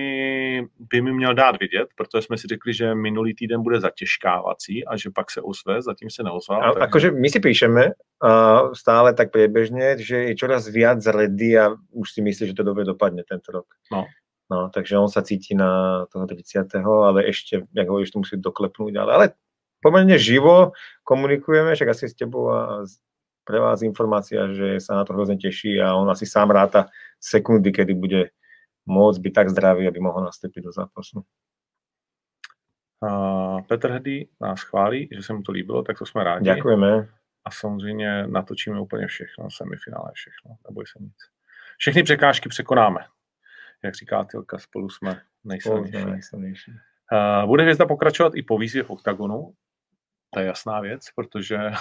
by 0.80 1.02
mi 1.02 1.14
měl 1.14 1.34
dát 1.34 1.60
vidět, 1.60 1.88
protože 1.96 2.22
jsme 2.22 2.38
si 2.38 2.48
řekli, 2.48 2.74
že 2.74 2.96
minulý 2.96 3.36
týden 3.36 3.64
bude 3.64 3.80
zatěžkávací 3.80 4.86
a 4.86 4.98
že 4.98 5.10
pak 5.16 5.32
se 5.32 5.42
ozve, 5.42 5.82
zatím 5.82 6.10
se 6.10 6.24
neozval. 6.24 6.62
Takže- 6.62 6.80
akože 6.80 7.12
my 7.12 7.30
si 7.30 7.40
píšeme 7.40 7.86
uh, 7.86 8.74
stále 8.74 9.14
tak 9.14 9.32
priebežne, 9.32 9.98
že 9.98 10.18
je 10.18 10.36
čoraz 10.36 10.68
viac 10.68 11.06
ready 11.06 11.60
a 11.60 11.70
už 11.92 12.12
si 12.12 12.22
myslí, 12.22 12.48
že 12.48 12.54
to 12.54 12.64
dobre 12.64 12.84
dopadne 12.84 13.24
tento 13.24 13.52
rok. 13.52 13.66
No. 13.92 14.06
No, 14.50 14.70
takže 14.74 14.98
on 14.98 15.10
sa 15.10 15.22
cíti 15.22 15.54
na 15.54 16.04
toho 16.10 16.26
30. 16.26 16.66
ale 16.82 17.30
ešte, 17.30 17.70
jak 17.70 17.88
hovoríš, 17.88 18.12
to 18.12 18.26
musí 18.26 18.34
doklepnúť. 18.34 18.98
Ale, 18.98 19.12
ale 19.14 19.26
pomerne 19.78 20.18
živo 20.18 20.74
komunikujeme, 21.06 21.78
však 21.78 21.90
asi 21.94 22.10
s 22.10 22.18
tebou 22.18 22.50
a 22.50 22.84
pre 23.46 23.58
vás 23.58 23.82
informácia, 23.82 24.46
že 24.54 24.78
sa 24.78 25.02
na 25.02 25.04
to 25.06 25.14
hrozne 25.14 25.38
teší 25.38 25.82
a 25.82 25.98
on 25.98 26.06
asi 26.10 26.26
sám 26.26 26.54
ráta 26.54 26.90
sekundy, 27.18 27.74
kedy 27.74 27.94
bude 27.98 28.22
môcť 28.86 29.20
byť 29.22 29.34
tak 29.34 29.48
zdravý, 29.50 29.90
aby 29.90 30.00
mohol 30.02 30.26
nastúpiť 30.26 30.62
do 30.66 30.72
zápasu. 30.74 31.26
Uh, 33.00 33.62
Petr 33.66 33.92
Hedy 33.92 34.28
nás 34.42 34.62
chválí, 34.62 35.10
že 35.12 35.24
se 35.24 35.34
mu 35.34 35.42
to 35.42 35.52
líbilo, 35.52 35.84
tak 35.84 35.98
to 35.98 36.06
jsme 36.06 36.24
rádi. 36.24 36.46
Ďakujeme. 36.46 37.10
A 37.46 37.52
samozřejmě 37.52 38.28
natočíme 38.28 38.82
úplně 38.82 39.08
všechno, 39.08 39.50
semifinále 39.52 40.12
všechno, 40.14 40.56
neboj 40.70 40.86
se 40.86 41.00
nic. 41.04 41.16
Všechny 41.78 42.04
překážky 42.04 42.50
překonáme. 42.50 43.00
Jak 43.84 43.96
říká 43.96 44.24
Tilka, 44.32 44.58
spolu 44.58 44.90
jsme 44.90 45.22
nejsilnější. 45.44 46.06
Najsilnejší. 46.06 46.72
Uh, 47.12 47.48
bude 47.48 47.64
hvězda 47.64 47.86
pokračovat 47.86 48.34
i 48.36 48.44
po 48.44 48.58
výzvě 48.58 48.84
v 48.84 48.90
OKTAGONu, 48.90 49.54
to 50.34 50.40
je 50.40 50.46
jasná 50.46 50.80
věc, 50.80 51.06
protože 51.16 51.58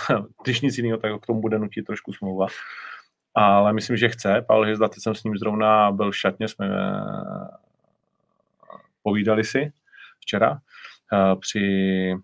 když 0.44 0.60
nic 0.60 0.78
jiného, 0.78 0.98
tak 0.98 1.22
k 1.22 1.26
tomu 1.26 1.40
bude 1.40 1.58
nutit 1.58 1.82
trošku 1.82 2.12
smlouva. 2.12 2.46
Ale 3.34 3.72
myslím, 3.72 3.96
že 3.96 4.08
chce. 4.08 4.44
Pavel 4.46 4.62
Hvězda, 4.62 4.88
teď 4.88 5.02
jsem 5.02 5.14
s 5.14 5.24
ním 5.24 5.36
zrovna 5.36 5.92
byl 5.92 6.10
v 6.10 6.16
šatně, 6.16 6.48
jsme 6.48 6.66
eh, 6.66 7.48
povídali 9.02 9.44
si 9.44 9.72
včera 10.20 10.58
eh, 11.12 11.36
při, 11.36 12.14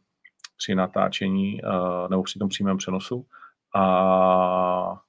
při 0.57 0.75
natáčení 0.75 1.61
eh, 1.65 2.09
nebo 2.11 2.23
při 2.23 2.39
tom 2.39 2.49
přímém 2.49 2.77
přenosu. 2.77 3.27
A 3.75 5.01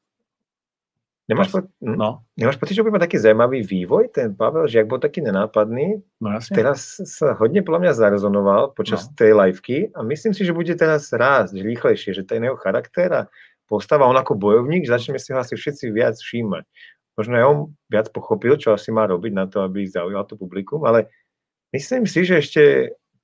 Nemáš, 1.25 1.49
po, 1.49 1.65
hm? 1.81 1.97
no, 1.97 2.21
nemáš 2.37 2.61
pocit, 2.61 2.77
že 2.77 2.85
bude 2.85 2.93
mať 2.93 3.09
taký 3.09 3.17
zaujímavý 3.17 3.65
vývoj 3.65 4.13
ten 4.13 4.37
Pavel, 4.37 4.69
že 4.69 4.85
ak 4.85 4.89
bol 4.89 5.01
taký 5.01 5.25
nenápadný, 5.25 6.05
no 6.21 6.29
jasně. 6.31 6.53
teraz 6.55 7.01
sa 7.01 7.33
hodne 7.33 7.65
podľa 7.65 7.81
mňa 7.81 7.93
zarezonoval 7.97 8.77
počas 8.77 9.09
No. 9.09 9.17
tej 9.17 9.31
liveky 9.33 9.89
a 9.97 10.05
myslím 10.05 10.37
si, 10.37 10.45
že 10.45 10.53
bude 10.53 10.69
teraz 10.77 11.09
rásť 11.09 11.57
rýchlejšie, 11.65 12.13
že 12.13 12.29
ten 12.29 12.45
jeho 12.45 12.53
charakter 12.61 13.09
a 13.09 13.21
postava, 13.65 14.05
on 14.05 14.13
ako 14.13 14.37
bojovník, 14.37 14.85
začneme 14.85 15.17
si 15.17 15.33
ho 15.33 15.41
asi 15.41 15.57
všetci 15.57 15.89
viac 15.89 16.13
všímať. 16.13 16.61
Možno 17.17 17.33
aj 17.33 17.45
on 17.49 17.57
viac 17.89 18.13
pochopil, 18.13 18.61
čo 18.61 18.77
asi 18.77 18.93
má 18.93 19.09
robiť 19.09 19.33
na 19.33 19.49
to, 19.49 19.65
aby 19.65 19.89
zaujal 19.89 20.29
to 20.29 20.37
publikum, 20.37 20.85
ale 20.85 21.09
myslím 21.73 22.05
si, 22.05 22.21
že 22.21 22.37
ešte 22.37 22.61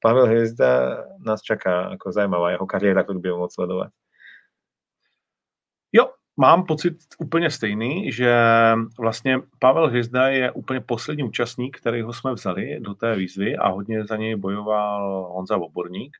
Pavel 0.02 0.26
Hviezda 0.26 1.06
nás 1.22 1.46
čaká 1.46 1.94
ako 1.94 2.10
zaujímavá 2.10 2.58
jeho 2.58 2.66
kariéra, 2.66 3.06
ktorú 3.06 3.22
budeme 3.22 3.46
môcť 3.46 3.54
sledovať. 3.54 3.90
Mám 6.38 6.66
pocit 6.66 6.98
úplně 7.20 7.50
stejný, 7.50 8.12
že 8.12 8.36
vlastně 9.00 9.40
Pavel 9.60 9.88
Hvězda 9.88 10.28
je 10.28 10.52
úplně 10.52 10.80
poslední 10.80 11.24
účastník, 11.24 11.78
kterýho 11.78 12.14
jsme 12.14 12.34
vzali 12.34 12.80
do 12.80 12.94
té 12.94 13.16
výzvy 13.16 13.58
a 13.58 13.70
hodně 13.70 14.06
za 14.06 14.16
něj 14.16 14.36
bojoval 14.36 15.24
Honza 15.34 15.58
Oborník. 15.58 16.18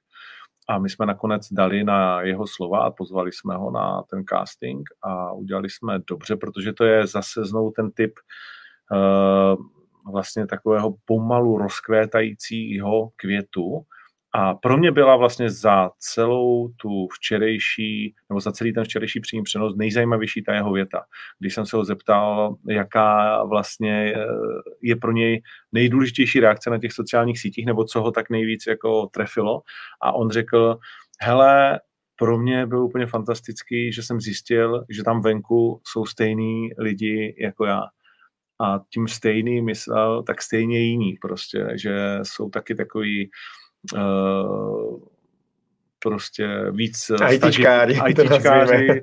A 0.70 0.80
my 0.80 0.90
jsme 0.90 1.06
nakonec 1.06 1.48
dali 1.52 1.84
na 1.84 2.22
jeho 2.22 2.48
slova 2.48 2.80
a 2.80 2.92
pozvali 2.92 3.32
jsme 3.32 3.56
ho 3.56 3.72
na 3.72 4.04
ten 4.10 4.24
casting 4.30 4.90
a 5.02 5.32
udělali 5.32 5.70
jsme 5.70 6.00
dobře, 6.08 6.36
protože 6.36 6.74
to 6.74 6.84
je 6.84 7.08
zase 7.08 7.46
znovu 7.46 7.72
ten 7.72 7.92
typ 7.92 8.14
uh, 8.92 9.66
vlastně 10.12 10.48
takového 10.48 10.96
pomalu 11.06 11.58
rozkvétajícího 11.58 13.10
květu, 13.16 13.82
a 14.34 14.54
pro 14.54 14.78
mě 14.78 14.92
byla 14.92 15.16
vlastně 15.16 15.50
za 15.50 15.90
celou 16.00 16.68
tu 16.68 17.08
včerejší, 17.08 18.16
nebo 18.30 18.40
za 18.40 18.52
celý 18.52 18.74
ten 18.74 18.84
včerejší 18.84 19.20
přímý 19.20 19.44
přenos 19.44 19.76
nejzajímavější 19.76 20.44
ta 20.44 20.54
jeho 20.54 20.72
věta. 20.74 21.04
Když 21.40 21.54
jsem 21.54 21.66
se 21.66 21.78
ho 21.78 21.84
zeptal, 21.84 22.56
jaká 22.70 23.44
vlastně 23.44 24.14
eh, 24.16 24.26
je 24.82 24.96
pro 24.96 25.12
něj 25.12 25.42
nejdůležitější 25.72 26.40
reakce 26.40 26.70
na 26.70 26.78
těch 26.80 26.92
sociálních 26.92 27.40
sítích, 27.40 27.66
nebo 27.66 27.84
co 27.84 28.02
ho 28.02 28.12
tak 28.12 28.30
nejvíc 28.30 28.68
jako 28.68 29.08
trefilo. 29.08 29.62
A 30.02 30.12
on 30.12 30.30
řekl, 30.30 30.78
hele, 31.22 31.80
pro 32.16 32.38
mě 32.38 32.66
bylo 32.66 32.86
úplně 32.86 33.06
fantastický, 33.06 33.94
že 33.94 34.04
jsem 34.04 34.22
zjistil, 34.22 34.86
že 34.90 35.04
tam 35.04 35.22
venku 35.22 35.82
jsou 35.88 36.06
stejný 36.06 36.70
lidi 36.78 37.36
jako 37.40 37.66
já. 37.66 37.82
A 38.62 38.80
tím 38.94 39.08
stejný 39.08 39.62
myslel, 39.62 40.24
tak 40.24 40.42
stejně 40.42 40.80
jiní 40.80 41.14
prostě, 41.22 41.68
že 41.76 42.20
jsou 42.24 42.50
taky 42.50 42.76
takový 42.76 43.30
prostě 46.00 46.48
víc 46.72 47.12
ITčkáři, 47.32 48.00
to 48.00 48.08
ITčkáři 48.08 48.48
nazveme. 48.48 48.94
uh, 48.94 49.02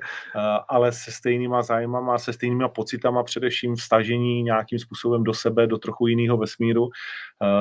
ale 0.67 0.91
se 0.91 1.11
stejnýma 1.11 1.61
zájmama, 1.61 2.17
se 2.17 2.33
stejnýma 2.33 2.67
pocitama, 2.67 3.23
především 3.23 3.75
vstažení 3.75 4.43
nějakým 4.43 4.79
způsobem 4.79 5.23
do 5.23 5.33
sebe, 5.33 5.67
do 5.67 5.77
trochu 5.77 6.07
jiného 6.07 6.37
vesmíru, 6.37 6.89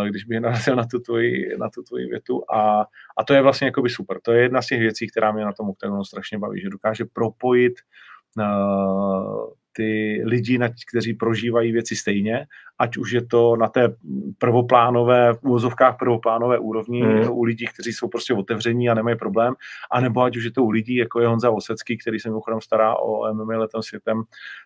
když 0.08 0.24
bych 0.24 0.40
narazil 0.40 0.76
na 0.76 0.84
tu 0.90 0.98
tvoji, 0.98 1.56
na 1.58 1.70
tu 1.70 1.82
tvoji 1.82 2.06
větu. 2.06 2.42
A, 2.54 2.80
a 3.16 3.24
to 3.24 3.34
je 3.34 3.42
vlastně 3.42 3.66
jakoby 3.66 3.90
super. 3.90 4.18
To 4.22 4.32
je 4.32 4.42
jedna 4.42 4.62
z 4.62 4.66
těch 4.66 4.80
věcí, 4.80 5.10
která 5.10 5.32
mě 5.32 5.44
na 5.44 5.52
tom 5.52 5.70
Octagonu 5.70 6.04
strašně 6.04 6.38
baví, 6.38 6.60
že 6.60 6.68
dokáže 6.68 7.04
propojit 7.12 7.72
uh, 8.38 9.52
ty 9.78 10.22
lidi, 10.24 10.58
kteří 10.90 11.14
prožívají 11.14 11.72
věci 11.72 11.96
stejně, 11.96 12.46
ať 12.78 12.96
už 12.96 13.10
je 13.10 13.26
to 13.26 13.56
na 13.56 13.68
té 13.68 13.94
prvoplánové, 14.38 15.34
v 15.34 15.42
úvozovkách 15.42 15.96
prvoplánové 15.98 16.58
úrovni, 16.58 17.02
Mm. 17.02 17.14
mm. 17.14 17.30
u 17.30 17.42
lidí, 17.42 17.66
kteří 17.66 17.92
jsou 17.92 18.08
prostě 18.08 18.34
otevření 18.34 18.88
a 18.88 18.94
nemají 18.94 19.16
problém, 19.16 19.54
anebo 19.90 20.22
ať 20.22 20.36
už 20.36 20.44
je 20.44 20.52
to 20.52 20.64
u 20.64 20.70
lidí, 20.70 20.94
jako 20.96 21.20
je 21.20 21.26
Honza 21.26 21.50
Osecký, 21.50 21.98
který 21.98 22.18
se 22.18 22.28
mimochodem 22.28 22.60
stará 22.60 22.96
o 22.96 23.34
MMA 23.34 23.58
letem 23.58 23.82
světem, 23.82 24.22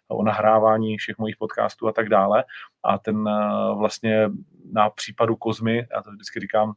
o 0.09 0.22
nahrávání 0.22 0.96
všech 0.96 1.18
mojich 1.18 1.37
podcastů 1.37 1.88
a 1.88 1.92
tak 1.92 2.09
dále. 2.09 2.44
A 2.85 2.98
ten 2.98 3.29
eh, 3.29 3.75
vlastně 3.79 4.31
na 4.72 4.90
případu 4.90 5.37
Kozmy, 5.37 5.77
já 5.77 6.03
to 6.03 6.11
vždycky 6.11 6.40
říkám, 6.40 6.72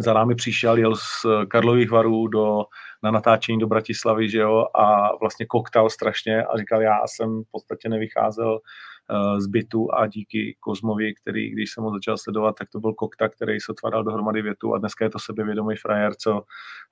za 0.00 0.12
námi 0.12 0.34
přišel, 0.34 0.78
jel 0.78 0.96
z 0.96 1.26
Karlových 1.48 1.90
varů 1.90 2.28
do, 2.28 2.64
na 3.02 3.10
natáčení 3.10 3.58
do 3.58 3.66
Bratislavy, 3.66 4.30
že 4.30 4.38
jo, 4.38 4.66
a 4.74 5.16
vlastně 5.20 5.46
koktal 5.46 5.90
strašně 5.90 6.44
a 6.44 6.58
říkal, 6.58 6.82
já 6.82 6.98
jsem 7.06 7.42
v 7.44 7.50
podstatě 7.50 7.88
nevycházel 7.88 8.58
eh, 8.58 9.01
z 9.38 9.46
bytu 9.46 9.94
a 9.94 10.06
díky 10.06 10.56
Kozmovi, 10.60 11.14
který, 11.14 11.50
když 11.50 11.72
jsem 11.72 11.84
ho 11.84 11.90
začal 11.92 12.16
sledovat, 12.18 12.54
tak 12.58 12.68
to 12.70 12.80
byl 12.80 12.92
kokta, 12.92 13.28
který 13.28 13.60
sotva 13.60 13.90
dal 13.90 14.04
dohromady 14.04 14.42
větu 14.42 14.74
a 14.74 14.78
dneska 14.78 15.04
je 15.04 15.10
to 15.10 15.18
sebevědomý 15.18 15.76
frajer, 15.76 16.14
co 16.14 16.42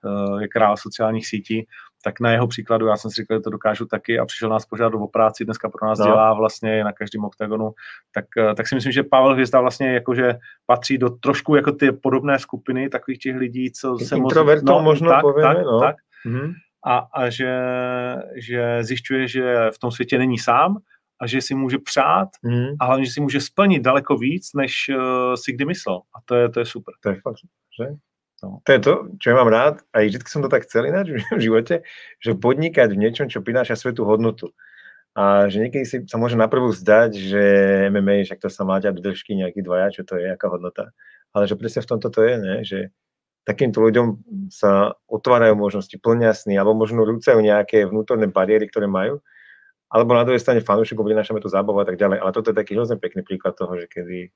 eh, 0.05 0.43
je 0.43 0.49
král 0.49 0.77
sociálních 0.77 1.27
sítí, 1.27 1.67
tak 2.05 2.21
na 2.21 2.33
jeho 2.33 2.47
příkladu 2.47 2.87
já 2.87 2.97
jsem 2.97 3.11
si 3.11 3.23
říkal, 3.23 3.37
že 3.37 3.41
to 3.43 3.51
dokážu 3.51 3.87
taky 3.87 4.19
a 4.19 4.25
přišel 4.25 4.49
nás 4.49 4.67
požádat 4.67 4.95
o 4.95 5.07
práci, 5.09 5.45
dneska 5.45 5.69
pro 5.69 5.87
nás 5.89 5.99
No. 5.99 6.05
no. 6.05 6.11
dělá 6.13 6.35
vlastně 6.35 6.85
na 6.85 6.93
každém 6.93 7.25
oktagonu, 7.25 7.71
tak, 8.15 8.25
eh, 8.39 8.55
tak 8.55 8.69
si 8.69 8.75
myslím, 8.75 8.93
že 8.93 9.03
Pavel 9.03 9.33
Hvězda 9.35 9.61
vlastně 9.61 9.93
jakože 9.95 10.35
patří 10.67 10.99
do 10.99 11.11
trošku 11.11 11.55
jako 11.55 11.73
ty 11.73 11.93
podobné 11.93 12.39
skupiny 12.39 12.89
takových 12.89 13.19
těch 13.19 13.37
lidí, 13.37 13.73
co 13.73 13.99
se. 13.99 14.17
Introvertů 14.17 14.81
možno 14.81 15.09
tak, 15.11 15.21
povieme, 15.23 15.55
tak, 15.55 15.65
no. 15.65 15.81
tak, 15.81 15.97
Mhm. 16.25 16.53
a, 16.87 16.99
a 17.15 17.31
že, 17.31 17.61
že 18.35 18.85
zjišťuje, 18.85 19.29
že 19.29 19.71
v 19.75 19.79
tom 19.79 19.91
světě 19.91 20.19
není 20.19 20.39
sám 20.39 20.77
a 21.21 21.27
že 21.27 21.41
si 21.41 21.55
může 21.55 21.79
přát 21.79 22.29
Mhm. 22.43 22.77
a 22.81 22.85
hlavně, 22.85 23.05
že 23.05 23.13
si 23.13 23.21
může 23.21 23.41
splnit 23.41 23.83
daleko 23.83 24.17
víc, 24.17 24.51
než 24.55 24.73
uh, 24.89 25.35
si 25.35 25.53
kdy 25.53 25.65
myslel. 25.65 26.01
A 26.17 26.19
to 26.25 26.35
je, 26.35 26.49
to 26.49 26.61
je 26.61 26.67
super. 26.67 26.95
To 27.01 27.09
je 27.09 27.15
fakt, 27.21 27.37
že? 27.81 27.87
No. 28.43 28.59
To 28.65 28.73
je 28.73 28.81
to, 28.81 28.93
čo 29.21 29.27
ja 29.31 29.37
mám 29.37 29.53
rád, 29.53 29.85
a 29.93 30.01
vždy 30.01 30.25
som 30.25 30.41
to 30.41 30.49
tak 30.49 30.65
chcel 30.65 30.89
ináč 30.89 31.13
v 31.13 31.21
živote, 31.45 31.85
že 32.25 32.33
podnikať 32.33 32.89
v 32.89 33.01
niečom, 33.05 33.29
čo 33.29 33.45
prináša 33.45 33.77
svetu 33.77 34.09
hodnotu. 34.09 34.49
A 35.13 35.53
že 35.53 35.61
niekedy 35.61 35.85
si 35.85 35.97
sa 36.09 36.17
môže 36.17 36.41
naprvu 36.41 36.73
zdať, 36.73 37.11
že 37.21 37.43
MMA, 37.93 38.25
však 38.25 38.41
to 38.41 38.49
sa 38.49 38.65
má 38.65 38.81
ťa 38.81 38.97
do 38.97 39.05
držky 39.05 39.37
nejaký 39.37 39.61
dvaja, 39.61 39.93
čo 39.93 40.03
to 40.09 40.17
je, 40.17 40.33
aká 40.33 40.49
hodnota. 40.49 40.97
Ale 41.37 41.45
že 41.45 41.59
presne 41.61 41.85
v 41.85 41.91
tomto 41.93 42.09
to 42.09 42.21
je, 42.25 42.35
ne? 42.41 42.57
že 42.65 42.79
takýmto 43.45 43.83
ľuďom 43.83 44.07
sa 44.49 44.95
otvárajú 45.11 45.59
možnosti, 45.59 45.93
plnia 46.01 46.33
sny, 46.33 46.57
alebo 46.57 46.79
možno 46.79 47.05
rúcajú 47.05 47.43
nejaké 47.45 47.85
vnútorné 47.85 48.31
bariéry, 48.31 48.71
ktoré 48.71 48.87
majú. 48.89 49.21
Alebo 49.91 50.15
na 50.15 50.23
druhej 50.23 50.39
strane 50.39 50.63
fanúšikov 50.63 51.03
prinášame 51.03 51.43
tu 51.43 51.51
zábavu 51.51 51.83
a 51.83 51.87
tak 51.87 51.99
ďalej. 51.99 52.23
Ale 52.23 52.31
toto 52.33 52.55
je 52.55 52.57
taký 52.57 52.79
hrozne 52.79 52.97
pekný 52.97 53.27
príklad 53.27 53.59
toho, 53.59 53.75
že 53.75 53.91
kedy 53.91 54.31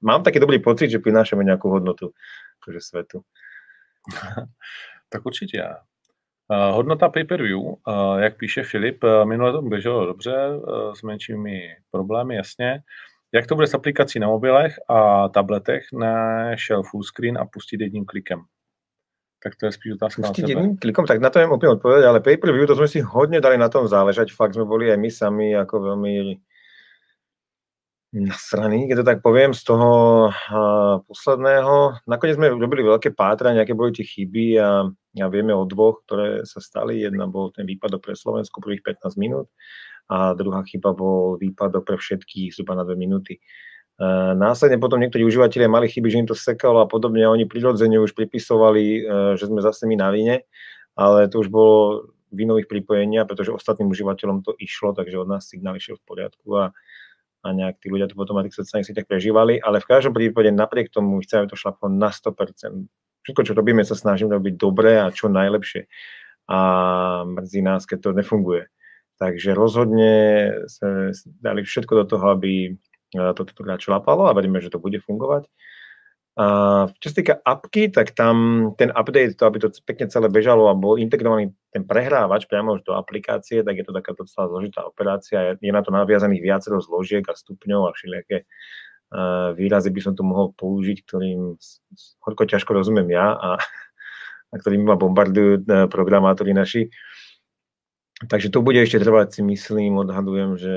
mám 0.00 0.22
taký 0.22 0.40
dobrý 0.40 0.58
pocit, 0.60 0.88
že 0.88 1.00
prinášame 1.00 1.44
nejakú 1.44 1.68
hodnotu 1.68 2.12
akože 2.62 2.80
svetu. 2.80 3.18
Tak 5.12 5.26
určitě. 5.26 5.64
Uh, 6.48 6.74
hodnota 6.74 7.08
pay-per-view, 7.08 7.60
uh, 7.60 8.18
jak 8.18 8.36
píše 8.36 8.62
Filip, 8.62 9.04
uh, 9.04 9.24
minule 9.24 9.52
to 9.52 9.62
běželo 9.62 10.06
dobře, 10.06 10.60
s 10.94 11.02
menšími 11.02 11.76
problémy, 11.90 12.34
jasně. 12.34 12.82
Jak 13.34 13.46
to 13.46 13.54
bude 13.54 13.66
s 13.66 13.74
aplikací 13.74 14.18
na 14.18 14.28
mobilech 14.28 14.74
a 14.88 15.28
tabletech, 15.28 15.82
nešel 15.92 16.82
full 16.82 17.02
screen 17.02 17.38
a 17.38 17.44
pustit 17.44 17.80
jedním 17.80 18.04
klikem? 18.04 18.40
Tak 19.42 19.58
to 19.58 19.66
je 19.66 19.72
spíš 19.74 19.98
otázka 19.98 20.30
tebe. 20.30 20.54
jedným 20.54 20.78
klikom, 20.78 21.02
tak 21.02 21.18
na 21.18 21.26
to 21.26 21.42
neviem 21.42 21.58
úplne 21.58 21.74
odpovedať, 21.74 22.04
ale 22.06 22.22
pay-per-view, 22.22 22.70
to 22.70 22.78
sme 22.78 22.86
si 22.86 23.02
hodne 23.02 23.42
dali 23.42 23.58
na 23.58 23.66
tom 23.66 23.90
záležať, 23.90 24.30
fakt 24.30 24.54
sme 24.54 24.62
boli 24.62 24.86
aj 24.86 24.98
my 25.02 25.10
sami 25.10 25.50
ako 25.58 25.92
veľmi 25.92 26.38
nasraný, 28.22 28.86
keď 28.86 29.02
to 29.02 29.08
tak 29.08 29.18
poviem, 29.18 29.50
z 29.50 29.66
toho 29.66 29.90
uh, 30.30 31.02
posledného. 31.10 32.06
Nakoniec 32.06 32.38
sme 32.38 32.54
robili 32.54 32.86
veľké 32.86 33.18
pátranie, 33.18 33.58
aké 33.58 33.74
boli 33.74 33.90
tie 33.90 34.06
chyby 34.06 34.62
a, 34.62 34.86
a 34.94 35.26
vieme 35.32 35.50
o 35.56 35.66
dvoch, 35.66 36.06
ktoré 36.06 36.46
sa 36.46 36.62
stali. 36.62 37.02
Jedna 37.02 37.26
bol 37.26 37.50
ten 37.50 37.66
výpadok 37.66 38.04
pre 38.04 38.14
Slovensku 38.14 38.62
prvých 38.62 38.84
15 38.84 39.16
minút 39.18 39.50
a 40.12 40.36
druhá 40.38 40.62
chyba 40.62 40.92
bol 40.92 41.40
výpadok 41.40 41.82
pre 41.88 41.96
všetkých 41.96 42.52
zhruba 42.52 42.78
na 42.78 42.84
dve 42.84 43.00
minúty. 43.00 43.40
Uh, 43.40 43.71
následne 44.36 44.80
potom 44.80 45.00
niektorí 45.00 45.26
užívateľe 45.26 45.68
mali 45.68 45.90
chyby, 45.90 46.08
že 46.08 46.20
im 46.22 46.28
to 46.28 46.36
sekalo 46.36 46.80
a 46.80 46.90
podobne 46.90 47.26
oni 47.28 47.44
prirodzene 47.44 48.00
už 48.00 48.16
pripisovali, 48.16 48.84
uh, 49.02 49.32
že 49.36 49.48
sme 49.50 49.60
zase 49.60 49.84
my 49.84 49.96
na 50.00 50.08
vine, 50.08 50.36
ale 50.96 51.28
to 51.28 51.44
už 51.44 51.52
bolo 51.52 52.08
vinových 52.32 52.68
pripojenia, 52.68 53.28
pretože 53.28 53.52
ostatným 53.52 53.92
užívateľom 53.92 54.40
to 54.40 54.56
išlo, 54.56 54.96
takže 54.96 55.20
od 55.20 55.28
nás 55.28 55.44
signál 55.44 55.76
išiel 55.76 56.00
v 56.00 56.06
poriadku 56.08 56.48
a 56.56 56.64
a 57.42 57.48
nejak 57.50 57.82
tí 57.82 57.90
ľudia 57.90 58.06
to 58.06 58.14
potom 58.14 58.38
na 58.38 58.46
tých 58.46 58.54
sociálnych 58.54 58.86
sieťach 58.86 59.10
prežívali, 59.10 59.58
ale 59.58 59.82
v 59.82 59.90
každom 59.90 60.14
prípade 60.14 60.54
napriek 60.54 60.94
tomu 60.94 61.18
chceme 61.26 61.50
to 61.50 61.58
šlaplo 61.58 61.90
na 61.90 62.14
100%. 62.14 62.86
Všetko, 63.26 63.42
čo 63.42 63.52
robíme, 63.54 63.82
sa 63.82 63.98
snažíme 63.98 64.30
robiť 64.38 64.54
dobre 64.54 64.98
a 64.98 65.10
čo 65.10 65.26
najlepšie. 65.26 65.90
A 66.50 66.58
mrzí 67.26 67.60
nás, 67.62 67.86
keď 67.86 67.98
to 67.98 68.10
nefunguje. 68.14 68.70
Takže 69.18 69.54
rozhodne 69.54 70.14
sme 70.66 71.14
dali 71.38 71.62
všetko 71.62 72.02
do 72.02 72.04
toho, 72.06 72.34
aby 72.34 72.78
toto 73.12 73.52
to 73.52 73.62
teda 73.62 73.76
šlapalo 73.76 74.26
a 74.28 74.36
veríme, 74.36 74.58
že 74.60 74.72
to 74.72 74.80
bude 74.80 74.96
fungovať. 75.04 75.46
A 76.32 76.88
čo 76.96 77.12
sa 77.12 77.16
týka 77.20 77.34
apky, 77.44 77.92
tak 77.92 78.16
tam 78.16 78.72
ten 78.80 78.88
update, 78.88 79.36
to, 79.36 79.44
aby 79.44 79.60
to 79.60 79.68
pekne 79.84 80.08
celé 80.08 80.32
bežalo 80.32 80.64
a 80.64 80.72
bol 80.72 80.96
integrovaný 80.96 81.52
ten 81.68 81.84
prehrávač 81.84 82.48
priamo 82.48 82.80
už 82.80 82.88
do 82.88 82.96
aplikácie, 82.96 83.60
tak 83.60 83.76
je 83.76 83.84
to 83.84 83.92
taká 83.92 84.16
docela 84.16 84.48
zložitá 84.48 84.80
operácia. 84.88 85.60
Je 85.60 85.68
na 85.68 85.84
to 85.84 85.92
naviazaných 85.92 86.40
viacero 86.40 86.80
zložiek 86.80 87.20
a 87.28 87.36
stupňov 87.36 87.84
a 87.84 87.92
všelijaké 87.92 88.48
uh, 88.48 89.52
výrazy 89.52 89.92
by 89.92 90.00
som 90.00 90.16
tu 90.16 90.24
mohol 90.24 90.56
použiť, 90.56 91.04
ktorým 91.04 91.60
horko 92.24 92.48
ťažko 92.48 92.80
rozumiem 92.80 93.12
ja 93.12 93.36
a, 93.36 93.60
a 94.48 94.54
ktorým 94.56 94.88
ma 94.88 94.96
bombardujú 94.96 95.68
uh, 95.68 95.84
programátori 95.92 96.56
naši. 96.56 96.88
Takže 98.24 98.48
to 98.48 98.64
bude 98.64 98.80
ešte 98.80 99.04
trvať, 99.04 99.36
si 99.36 99.42
myslím, 99.44 100.00
odhadujem, 100.00 100.56
že 100.56 100.74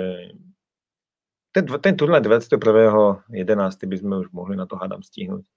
ten, 1.55 1.63
ten 1.63 1.95
turnaj 1.95 2.19
21.11. 2.19 3.31
by 3.87 3.95
sme 3.95 4.13
už 4.19 4.27
mohli 4.35 4.59
na 4.59 4.67
to 4.67 4.75
hádam 4.75 4.99
stihnúť. 4.99 5.47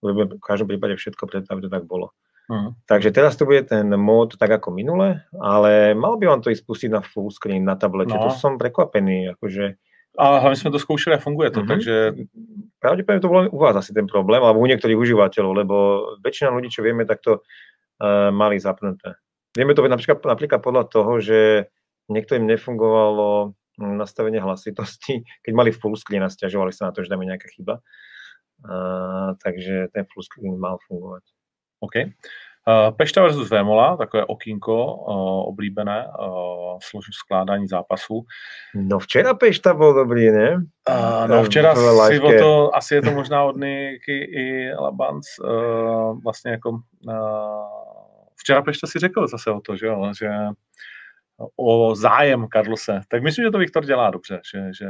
Urobíme 0.00 0.40
v 0.40 0.40
každom 0.40 0.72
prípade 0.72 0.96
všetko 0.96 1.28
preto, 1.28 1.52
aby 1.52 1.68
to 1.68 1.70
tak 1.72 1.84
bolo. 1.84 2.16
Uh-huh. 2.48 2.72
Takže 2.88 3.12
teraz 3.12 3.36
to 3.36 3.44
bude 3.44 3.68
ten 3.68 3.90
mód 4.00 4.40
tak 4.40 4.48
ako 4.48 4.72
minule, 4.72 5.20
ale 5.36 5.92
mal 5.92 6.16
by 6.16 6.30
vám 6.30 6.40
to 6.40 6.48
ísť 6.48 6.64
pustiť 6.64 6.90
na 6.94 7.04
full 7.04 7.28
screen 7.28 7.68
na 7.68 7.76
tablete. 7.76 8.16
No. 8.16 8.24
To 8.24 8.30
som 8.32 8.56
prekvapený. 8.56 9.36
Akože... 9.36 9.76
A 10.16 10.40
hlavne 10.40 10.56
sme 10.56 10.72
to 10.72 10.80
skúšali 10.80 11.20
a 11.20 11.20
funguje 11.20 11.52
to, 11.52 11.60
uh-huh. 11.60 11.70
takže... 11.76 11.94
Pravdepodobne 12.80 13.24
to 13.24 13.32
bolo 13.32 13.42
u 13.50 13.58
vás 13.60 13.76
asi 13.76 13.90
ten 13.92 14.06
problém, 14.08 14.40
alebo 14.40 14.62
u 14.62 14.68
niektorých 14.68 15.00
užívateľov, 15.00 15.52
lebo 15.52 15.76
väčšina 16.22 16.54
ľudí, 16.54 16.68
čo 16.70 16.84
vieme, 16.84 17.08
tak 17.08 17.24
to 17.24 17.40
uh, 17.40 18.30
mali 18.30 18.60
zapnuté. 18.60 19.16
Vieme 19.56 19.72
to 19.72 19.82
napríklad, 19.82 20.20
napríklad 20.22 20.60
podľa 20.60 20.84
toho, 20.92 21.12
že 21.18 21.40
niektorým 22.12 22.46
nefungovalo 22.46 23.56
nastavenie 23.78 24.40
hlasitosti, 24.40 25.24
keď 25.44 25.52
mali 25.54 25.70
full 25.72 25.96
screen 25.96 26.24
a 26.24 26.32
stiažovali 26.32 26.72
sa 26.72 26.88
na 26.88 26.92
to, 26.92 27.04
že 27.04 27.12
tam 27.12 27.22
je 27.22 27.28
nejaká 27.28 27.48
chyba. 27.52 27.80
Uh, 28.64 29.36
takže 29.44 29.92
ten 29.92 30.08
screen 30.08 30.56
mal 30.56 30.80
fungovat. 30.88 31.22
OK. 31.80 32.08
Uh, 32.66 32.90
Pešta 32.96 33.22
versus 33.22 33.50
Vémola, 33.50 33.96
takové 33.96 34.24
okýnko 34.24 34.74
uh, 34.74 35.48
oblíbené 35.48 36.08
uh, 36.08 36.78
složí 36.82 37.12
skládání 37.12 37.68
zápasů. 37.68 38.24
No 38.74 38.98
včera 38.98 39.34
Pešta 39.34 39.74
byl 39.74 39.94
dobrý, 39.94 40.30
ne? 40.30 40.54
Uh, 40.88 41.28
no 41.28 41.44
včera 41.44 41.74
si 42.06 42.20
o 42.20 42.30
to, 42.38 42.76
asi 42.76 42.94
je 42.94 43.02
to 43.02 43.10
možná 43.10 43.44
od 43.44 43.56
Niky 43.56 44.18
i 44.18 44.74
Labans, 44.74 45.26
uh, 45.38 46.22
vlastně 46.24 46.50
jako 46.50 46.70
uh, 46.70 46.80
včera 48.40 48.62
Pešta 48.62 48.86
si 48.86 48.98
řekl 48.98 49.26
zase 49.26 49.50
o 49.50 49.60
to, 49.60 49.76
že, 49.76 49.88
že 50.18 50.28
o 51.56 51.94
zájem 51.94 52.46
Karlose. 52.48 53.00
Tak 53.08 53.22
myslím, 53.22 53.44
že 53.44 53.50
to 53.50 53.58
Viktor 53.58 53.84
dělá 53.84 54.10
dobře. 54.10 54.40
Že, 54.52 54.72
že 54.78 54.86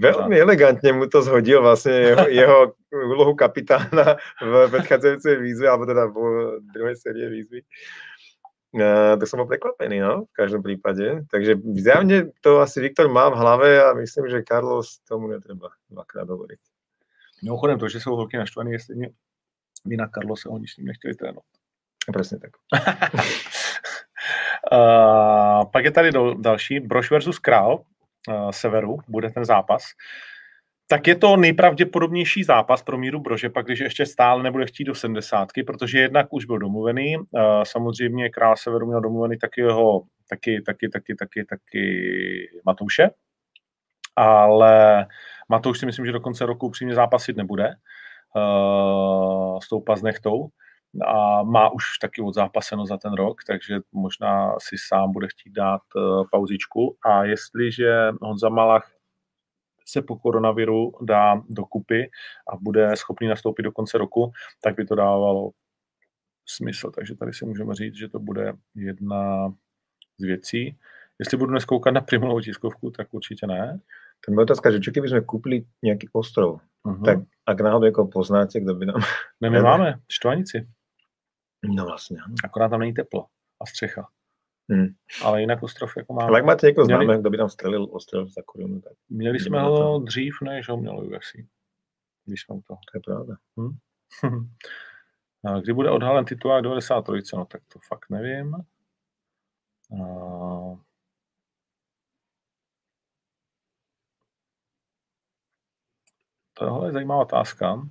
Velmi 0.00 0.40
elegantně 0.40 0.92
mu 0.92 1.06
to 1.06 1.22
zhodil 1.22 1.62
vlastně 1.62 1.92
jeho, 1.92 2.28
jeho 2.28 2.72
úlohu 2.92 3.34
kapitána 3.34 4.16
v 4.42 4.68
předcházející 4.68 5.36
výzvě, 5.36 5.68
alebo 5.68 5.86
teda 5.86 6.06
v 6.06 6.60
druhé 6.74 6.96
série 6.96 7.30
výzvy. 7.30 7.62
Uh, 8.72 9.20
to 9.20 9.26
jsem 9.26 9.38
byl 9.38 9.46
překvapený, 9.46 10.00
no, 10.00 10.24
v 10.24 10.32
každém 10.32 10.62
případě. 10.62 11.24
Takže 11.30 11.54
zjavně 11.74 12.26
to 12.40 12.60
asi 12.60 12.80
Viktor 12.80 13.08
má 13.08 13.28
v 13.28 13.34
hlavě 13.34 13.84
a 13.84 13.94
myslím, 13.94 14.28
že 14.28 14.42
Carlos 14.48 14.98
tomu 14.98 15.28
netreba 15.28 15.68
dvakrát 15.90 16.28
hovoriť. 16.28 16.60
Mimochodem 17.42 17.78
to, 17.78 17.88
že 17.88 18.00
jsou 18.00 18.16
holky 18.16 18.36
naštvaný, 18.36 18.72
jestli 18.72 18.94
mě 18.94 19.10
by 19.84 19.96
na 19.96 20.08
Carlose 20.08 20.48
oni 20.48 20.68
s 20.68 20.76
ním 20.76 20.86
nechtěli 20.86 21.14
trénovat. 21.14 21.44
Přesně 22.12 22.38
tak. 22.38 22.50
Uh, 24.72 25.70
pak 25.70 25.84
je 25.84 25.90
tady 25.90 26.12
do, 26.12 26.34
další, 26.34 26.80
Broš 26.80 27.10
versus 27.10 27.38
Král 27.38 27.74
uh, 28.28 28.50
Severu, 28.50 28.98
bude 29.08 29.30
ten 29.30 29.44
zápas. 29.44 29.82
Tak 30.88 31.06
je 31.06 31.14
to 31.14 31.36
nejpravděpodobnější 31.36 32.44
zápas 32.44 32.82
pro 32.82 32.98
Míru 32.98 33.20
Brože, 33.20 33.50
pak 33.50 33.66
když 33.66 33.80
ještě 33.80 34.06
stále 34.06 34.42
nebude 34.42 34.66
chtít 34.66 34.84
do 34.84 34.94
70, 34.94 35.48
protože 35.66 35.98
jednak 35.98 36.26
už 36.30 36.44
byl 36.44 36.58
domluvený, 36.58 37.16
uh, 37.16 37.24
samozřejmě 37.62 38.30
Král 38.30 38.56
Severu 38.56 38.86
měl 38.86 39.00
domluvený 39.00 39.38
taky 39.38 39.60
jeho, 39.60 40.02
taky, 40.30 40.62
taky, 40.62 40.88
taky, 40.88 41.14
taky, 41.14 41.44
taky 41.44 41.86
Matouše, 42.64 43.10
ale 44.16 45.06
Matouš 45.48 45.78
si 45.78 45.86
myslím, 45.86 46.06
že 46.06 46.12
do 46.12 46.20
konce 46.20 46.46
roku 46.46 46.66
upřímně 46.66 46.94
zápasit 46.94 47.36
nebude 47.36 47.74
uh, 48.36 49.58
s 49.58 49.68
tou 49.68 49.80
paznechtou 49.80 50.48
a 51.06 51.42
má 51.42 51.68
už 51.72 51.98
taky 52.00 52.22
odzápaseno 52.22 52.86
za 52.86 52.96
ten 52.96 53.12
rok, 53.12 53.44
takže 53.46 53.80
možná 53.92 54.54
si 54.58 54.76
sám 54.88 55.12
bude 55.12 55.28
chtít 55.28 55.52
dát 55.52 55.82
uh, 55.96 56.24
pauzičku. 56.30 56.96
A 57.04 57.24
jestliže 57.24 58.12
Honza 58.22 58.48
Malach 58.48 58.92
se 59.88 60.02
po 60.02 60.16
koronaviru 60.16 60.92
dá 61.02 61.42
dokupy 61.48 62.10
a 62.52 62.56
bude 62.56 62.96
schopný 62.96 63.28
nastoupit 63.28 63.62
do 63.62 63.72
konce 63.72 63.98
roku, 63.98 64.32
tak 64.62 64.76
by 64.76 64.84
to 64.84 64.94
dávalo 64.94 65.50
smysl. 66.46 66.90
Takže 66.90 67.14
tady 67.14 67.32
si 67.32 67.46
můžeme 67.46 67.74
říct, 67.74 67.94
že 67.94 68.08
to 68.08 68.18
bude 68.18 68.52
jedna 68.74 69.54
z 70.18 70.24
věcí. 70.24 70.78
Jestli 71.18 71.36
budu 71.36 71.50
dnes 71.50 71.64
koukat 71.64 71.94
na 71.94 72.00
primulovou 72.00 72.40
tiskovku, 72.40 72.90
tak 72.90 73.08
určitě 73.10 73.46
ne. 73.46 73.80
Ten 74.26 74.34
byl 74.34 74.42
otázka, 74.42 74.70
že 74.70 74.80
čo 74.80 74.90
keby 74.92 75.08
jsme 75.08 75.20
koupili 75.20 75.64
nějaký 75.82 76.08
ostrov, 76.12 76.60
uh-huh. 76.84 77.04
tak 77.04 77.18
ak 77.46 77.60
náhodou 77.60 77.86
jako 77.86 78.06
poznáte, 78.06 78.60
kdo 78.60 78.74
by 78.74 78.86
nám... 78.86 79.00
Ne, 79.40 79.50
my 79.50 79.60
máme 79.60 80.00
Štvanici. 80.08 80.68
No 81.74 81.84
vlastně. 81.84 82.18
Akorát 82.44 82.68
tam 82.68 82.80
není 82.80 82.94
teplo 82.94 83.26
a 83.60 83.66
střecha. 83.66 84.08
Hmm. 84.70 84.86
Ale 85.24 85.40
jinak 85.40 85.62
ostrov 85.62 85.96
jako 85.96 86.12
má. 86.12 86.22
Ale 86.22 86.38
jak 86.38 86.46
máte 86.46 86.66
někoho 86.66 86.84
známého, 86.84 87.06
měli... 87.06 87.20
kdo 87.20 87.30
by 87.30 87.36
tam 87.36 87.48
střelil 87.48 87.88
ostrov 87.90 88.28
za 88.28 88.42
korunu, 88.46 88.80
tak... 88.80 88.92
Měli 89.08 89.40
jsme 89.40 89.60
ho 89.60 89.98
dřív, 89.98 90.34
než 90.42 90.68
ho 90.68 90.76
mělo 90.76 91.02
UFC. 91.02 91.32
Když 92.24 92.42
jsme 92.42 92.54
to. 92.54 92.74
To 92.74 92.78
je 92.94 93.00
pravda. 93.04 93.34
Hmm? 93.56 93.78
a 95.44 95.60
kdy 95.60 95.72
bude 95.72 95.90
odhalen 95.90 96.24
titulák 96.24 96.62
93, 96.62 97.36
no 97.36 97.44
tak 97.44 97.62
to 97.72 97.78
fakt 97.88 98.10
nevím. 98.10 98.54
A... 98.54 98.58
Tohle 106.54 106.88
je 106.88 106.92
zajímavá 106.92 107.22
otázka. 107.22 107.88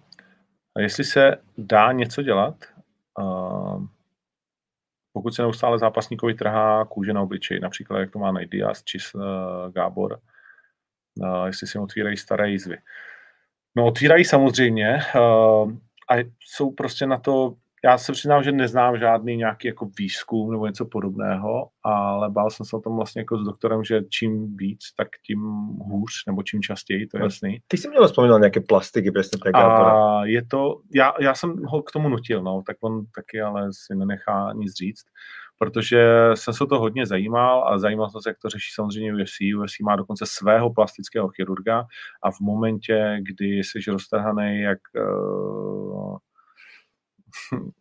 A 0.75 0.81
jestli 0.81 1.03
se 1.03 1.37
dá 1.57 1.91
něco 1.91 2.21
dělat, 2.21 2.55
pokud 5.13 5.35
se 5.35 5.41
neustále 5.41 5.79
zápasníkovi 5.79 6.33
trhá 6.33 6.85
kůže 6.85 7.13
na 7.13 7.21
obličej, 7.21 7.59
například 7.59 7.99
jak 7.99 8.11
to 8.11 8.19
má 8.19 8.31
Nate 8.31 8.45
Diaz 8.45 8.83
či 8.83 8.97
uh, 9.15 9.21
Gábor, 9.71 10.19
uh, 11.19 11.45
jestli 11.45 11.67
si 11.67 11.79
otvírají 11.79 12.17
staré 12.17 12.49
jízvy. 12.49 12.77
No 13.75 13.85
otvírají 13.85 14.25
samozřejmě 14.25 14.99
uh, 15.15 15.71
a 16.11 16.15
jsou 16.39 16.71
prostě 16.71 17.05
na 17.05 17.17
to 17.17 17.55
já 17.85 17.97
se 17.97 18.11
přiznám, 18.11 18.43
že 18.43 18.51
neznám 18.51 18.97
žádný 18.97 19.37
nějaký 19.37 19.67
jako 19.67 19.89
výzkum 19.99 20.51
nebo 20.51 20.67
něco 20.67 20.85
podobného, 20.85 21.67
ale 21.83 22.29
bál 22.29 22.49
jsem 22.49 22.65
se 22.65 22.75
o 22.75 22.79
tom 22.79 22.95
vlastně 22.95 23.21
jako 23.21 23.37
s 23.37 23.45
doktorem, 23.45 23.83
že 23.83 24.01
čím 24.09 24.57
víc, 24.57 24.79
tak 24.97 25.07
tím 25.27 25.39
hůř, 25.81 26.11
nebo 26.27 26.43
čím 26.43 26.61
častěji, 26.61 27.07
to 27.07 27.17
je 27.17 27.23
jasný. 27.23 27.59
Ty 27.67 27.77
jsi 27.77 27.89
měl 27.89 28.07
vzpomínal 28.07 28.39
nějaké 28.39 28.61
plastiky, 28.61 29.11
přesně 29.11 29.39
tak. 29.43 29.55
A 29.55 30.25
je 30.25 30.45
to, 30.45 30.81
já, 30.95 31.13
já 31.19 31.33
jsem 31.35 31.55
ho 31.65 31.81
k 31.81 31.91
tomu 31.91 32.09
nutil, 32.09 32.43
no, 32.43 32.63
tak 32.67 32.77
on 32.81 33.05
taky 33.15 33.41
ale 33.41 33.69
si 33.71 33.95
nenechá 33.95 34.53
nic 34.53 34.73
říct, 34.73 35.03
protože 35.57 36.31
jsem 36.33 36.53
se 36.53 36.65
to 36.69 36.79
hodně 36.79 37.05
zajímal 37.05 37.67
a 37.67 37.79
zajímal 37.79 38.09
jsem 38.09 38.21
se, 38.21 38.29
jak 38.29 38.37
to 38.41 38.49
řeší 38.49 38.71
samozřejmě 38.73 39.13
UFC. 39.13 39.37
UFC 39.57 39.79
má 39.79 39.95
dokonce 39.95 40.25
svého 40.27 40.73
plastického 40.73 41.27
chirurga 41.27 41.85
a 42.23 42.31
v 42.31 42.39
momentě, 42.39 43.17
kdy 43.21 43.45
jsi 43.45 43.79
roztrhaný 43.91 44.61
jak 44.61 44.79
uh, 44.95 46.17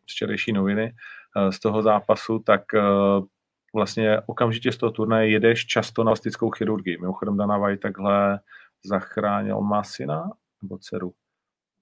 včerejší 0.07 0.53
noviny 0.53 0.93
eh, 1.37 1.53
z 1.53 1.61
toho 1.61 1.83
zápasu, 1.83 2.39
tak 2.39 2.75
eh, 2.75 2.81
vlastně 3.75 4.21
okamžitě 4.27 4.73
z 4.73 4.77
toho 4.77 4.93
turnaje 4.93 5.31
jedeš 5.31 5.67
často 5.67 6.05
na 6.05 6.11
plastickou 6.11 6.51
chirurgii. 6.51 6.99
Mimochodem 7.01 7.37
Dana 7.37 7.59
White 7.59 7.81
takhle 7.81 8.41
zachránil, 8.85 9.61
má 9.61 9.83
syna 9.83 10.31
nebo 10.63 10.79
dceru, 10.79 11.13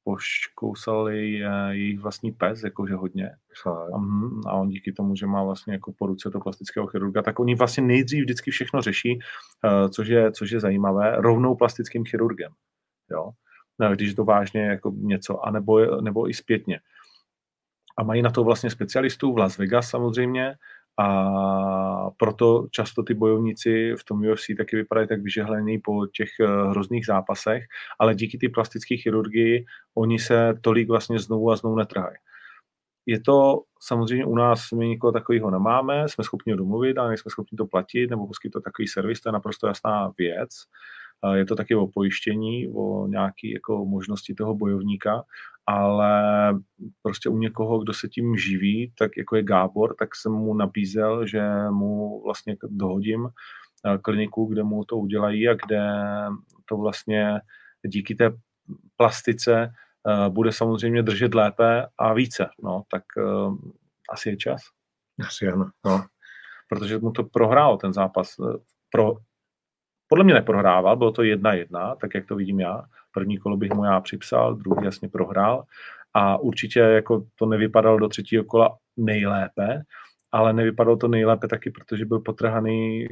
poškousal 0.05 1.09
jej, 1.09 1.45
eh, 1.45 1.75
jejich 1.75 2.01
vlastní 2.01 2.33
pes, 2.33 2.63
jakože 2.63 2.95
hodně. 2.95 3.31
A, 3.67 3.99
hm, 3.99 4.41
a 4.47 4.53
on 4.53 4.69
díky 4.69 4.93
tomu, 4.93 5.17
že 5.17 5.27
má 5.27 5.45
vlastně 5.45 5.73
jako 5.73 5.93
po 5.99 6.07
ruce 6.07 6.31
to 6.31 6.41
plastického 6.41 6.87
chirurga, 6.87 7.23
tak 7.23 7.41
oni 7.41 7.55
vlastně 7.55 7.83
nejdřív 7.83 8.23
vždycky 8.23 8.51
všechno 8.51 8.83
řeší, 8.83 9.19
což 9.91 10.09
je, 10.09 10.33
což 10.33 10.51
je 10.51 10.61
zajímavé, 10.61 11.17
rovnou 11.17 11.55
plastickým 11.55 12.05
chirurgem. 12.05 12.53
Jo? 13.11 13.31
No, 13.79 13.93
když 13.93 14.09
je 14.09 14.15
to 14.15 14.25
vážně 14.25 14.61
jako 14.61 14.93
něco, 14.97 15.47
anebo, 15.47 16.01
nebo 16.01 16.31
i 16.31 16.35
zpětně. 16.35 16.81
A 17.99 18.03
mají 18.03 18.23
na 18.23 18.31
to 18.31 18.45
vlastně 18.45 18.71
specialistů 18.71 19.33
v 19.33 19.39
Las 19.39 19.59
Vegas 19.59 19.89
samozřejmě, 19.89 20.55
a 20.99 22.11
proto 22.17 22.67
často 22.71 23.03
ty 23.03 23.15
bojovníci 23.15 23.95
v 24.01 24.05
tom 24.05 24.27
UFC 24.27 24.47
taky 24.59 24.77
vypadají 24.77 25.09
tak 25.09 25.23
vyžehlení 25.23 25.79
po 25.79 26.07
těch 26.07 26.29
eh, 26.41 26.47
hrozných 26.47 27.07
zápasech, 27.07 27.65
ale 27.99 28.15
díky 28.15 28.39
ty 28.39 28.49
plastické 28.49 28.97
chirurgii 28.97 29.65
oni 29.95 30.19
se 30.19 30.55
tolik 30.61 30.89
vlastně 30.89 31.19
znovu 31.19 31.51
a 31.51 31.57
znovu 31.57 31.77
netrhají. 31.77 32.17
Je 33.07 33.21
to 33.21 33.63
samozřejmě 33.81 34.25
u 34.25 34.35
nás, 34.35 34.71
my 34.71 34.89
nikoho 34.89 35.13
takového 35.13 35.51
nemáme, 35.51 36.09
jsme 36.09 36.25
schopni 36.25 36.53
ho 36.53 36.57
domluvit, 36.57 36.99
ale 36.99 37.09
nejsme 37.09 37.31
schopni 37.31 37.57
to 37.57 37.67
platit 37.67 38.11
nebo 38.11 38.27
poskytnout 38.27 38.61
takový 38.61 38.89
servis, 38.89 39.21
to 39.21 39.29
je 39.29 39.33
naprosto 39.33 39.67
jasná 39.67 40.13
věc. 40.19 40.51
Je 41.35 41.45
to 41.45 41.57
taky 41.57 41.75
o 41.75 41.87
pojištění, 41.87 42.69
o 42.75 43.07
nějaké 43.07 43.49
jako 43.55 43.85
možnosti 43.85 44.35
toho 44.35 44.55
bojovníka, 44.55 45.25
ale 45.67 46.13
prostě 47.03 47.29
u 47.29 47.39
někoho, 47.39 47.79
kdo 47.79 47.93
se 47.93 48.09
tím 48.09 48.37
živí, 48.37 48.93
tak 48.99 49.11
jako 49.17 49.37
je 49.37 49.43
Gábor, 49.43 49.95
tak 49.99 50.17
jsem 50.17 50.33
mu 50.33 50.55
nabízel, 50.55 51.27
že 51.27 51.43
mu 51.71 52.23
vlastně 52.25 52.57
dohodím 52.63 53.29
eh, 53.87 53.99
kliniku, 53.99 54.47
kde 54.47 54.63
mu 54.63 54.85
to 54.85 54.97
udělají 54.97 55.49
a 55.49 55.55
kde 55.55 55.89
to 56.69 56.77
vlastně 56.77 57.41
díky 57.87 58.15
té 58.15 58.31
plastice 58.97 59.73
eh, 60.09 60.31
bude 60.31 60.53
samozřejmě 60.53 61.03
držet 61.03 61.35
lépe 61.35 61.87
a 61.99 62.13
více. 62.15 62.49
No, 62.63 62.83
tak 62.91 63.03
uh, 63.17 63.59
asi 64.13 64.29
je 64.29 64.37
čas. 64.37 64.63
Asi 65.27 65.49
ano. 65.49 65.71
No. 65.87 66.05
Protože 66.69 66.99
mu 66.99 67.13
to 67.13 67.25
prohrál 67.25 67.77
ten 67.79 67.93
zápas. 67.93 68.37
Pro, 68.91 69.17
podle 70.13 70.25
mě 70.25 70.35
neprohrával, 70.35 70.97
bylo 70.97 71.13
to 71.13 71.23
jedna 71.23 71.53
jedna, 71.53 71.95
tak 71.95 72.15
jak 72.15 72.27
to 72.27 72.37
vidím 72.37 72.61
já. 72.61 72.83
První 73.13 73.39
kolo 73.39 73.57
bych 73.57 73.73
mu 73.73 73.85
já 73.85 74.01
připsal, 74.01 74.55
druhý 74.55 74.85
jasně 74.85 75.09
prohrál 75.09 75.65
a 76.15 76.37
určitě 76.37 76.79
jako 76.81 77.25
to 77.37 77.47
nevypadalo 77.47 77.99
do 77.99 78.09
třetího 78.09 78.45
kola 78.45 78.77
nejlépe, 78.97 79.83
ale 80.33 80.53
nevypadalo 80.53 80.97
to 80.97 81.09
nejlépe 81.09 81.49
taky, 81.49 81.71
protože 81.71 82.05
byl 82.05 82.21
potrhaný 82.21 83.07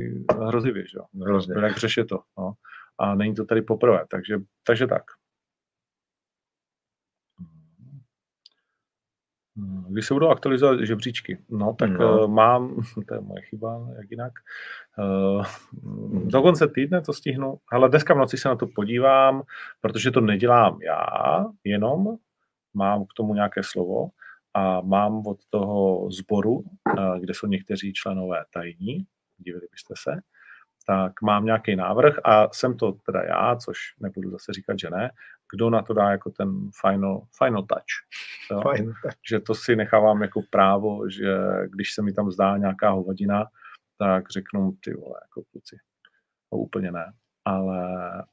hrozivě, 0.47 0.83
že 0.83 0.99
jo? 0.99 1.25
Hrozně. 1.25 1.55
Jak 1.63 1.79
řeše 1.79 2.05
to, 2.05 2.19
no. 2.39 2.53
A 2.99 3.15
není 3.15 3.35
to 3.35 3.45
tady 3.45 3.63
poprvé, 3.63 4.05
takže, 4.11 4.37
takže 4.67 4.87
tak. 4.87 5.03
Když 9.89 10.07
se 10.07 10.15
budou 10.15 10.29
aktualizovat 10.29 10.81
žebříčky? 10.81 11.39
No, 11.49 11.75
tak 11.79 11.91
no. 11.91 12.25
Uh, 12.25 12.31
mám, 12.31 12.75
to 13.09 13.15
je 13.15 13.21
moje 13.21 13.43
chyba, 13.43 13.89
jak 13.97 14.11
jinak, 14.11 14.33
uh, 14.99 15.45
do 16.29 16.43
konce 16.43 16.69
týdne 16.69 17.01
to 17.01 17.13
stihnu, 17.13 17.59
ale 17.73 17.89
dneska 17.89 18.15
v 18.15 18.19
noci 18.19 18.37
se 18.37 18.49
na 18.49 18.57
to 18.57 18.67
podívám, 18.67 19.43
protože 19.81 20.11
to 20.11 20.21
nedělám 20.21 20.79
já 20.83 21.07
jenom, 21.65 22.17
mám 22.75 23.05
k 23.05 23.13
tomu 23.17 23.35
nějaké 23.35 23.63
slovo 23.63 24.09
a 24.55 24.81
mám 24.81 25.27
od 25.27 25.39
toho 25.51 26.11
sboru, 26.11 26.53
uh, 26.53 27.19
kde 27.19 27.35
jsou 27.35 27.47
někteří 27.47 27.93
členové 27.93 28.45
tajní, 28.53 29.07
divili 29.39 29.67
byste 29.73 29.95
se, 29.97 30.21
tak 30.87 31.23
mám 31.23 31.45
nějaký 31.45 31.77
návrh 31.77 32.15
a 32.25 32.49
jsem 32.53 32.77
to 32.77 32.93
teda 32.93 33.23
já, 33.23 33.57
což 33.57 33.79
nebudu 34.01 34.31
zase 34.31 34.53
říkat, 34.53 34.79
že 34.79 34.91
ne, 34.91 35.11
kdo 35.53 35.71
na 35.71 35.83
to 35.83 35.95
dá 35.95 36.11
jako 36.11 36.31
ten 36.31 36.71
final, 36.81 37.23
final 37.39 37.63
touch. 37.63 37.95
Jo? 38.51 38.61
Touch. 38.63 38.93
Že 39.29 39.41
to 39.41 39.55
si 39.55 39.77
nechávám 39.77 40.23
jako 40.23 40.43
právo, 40.51 41.11
že 41.11 41.39
když 41.67 41.95
se 41.95 42.03
mi 42.03 42.13
tam 42.13 42.31
zdá 42.31 42.57
nějaká 42.57 42.91
hovadina, 42.91 43.47
tak 43.99 44.31
řeknu 44.31 44.73
ty 44.85 44.95
vole, 44.95 45.21
jako 45.23 45.43
kluci. 45.53 45.77
No, 46.53 46.59
úplně 46.59 46.93
ne. 46.93 47.13
Ale, 47.45 47.87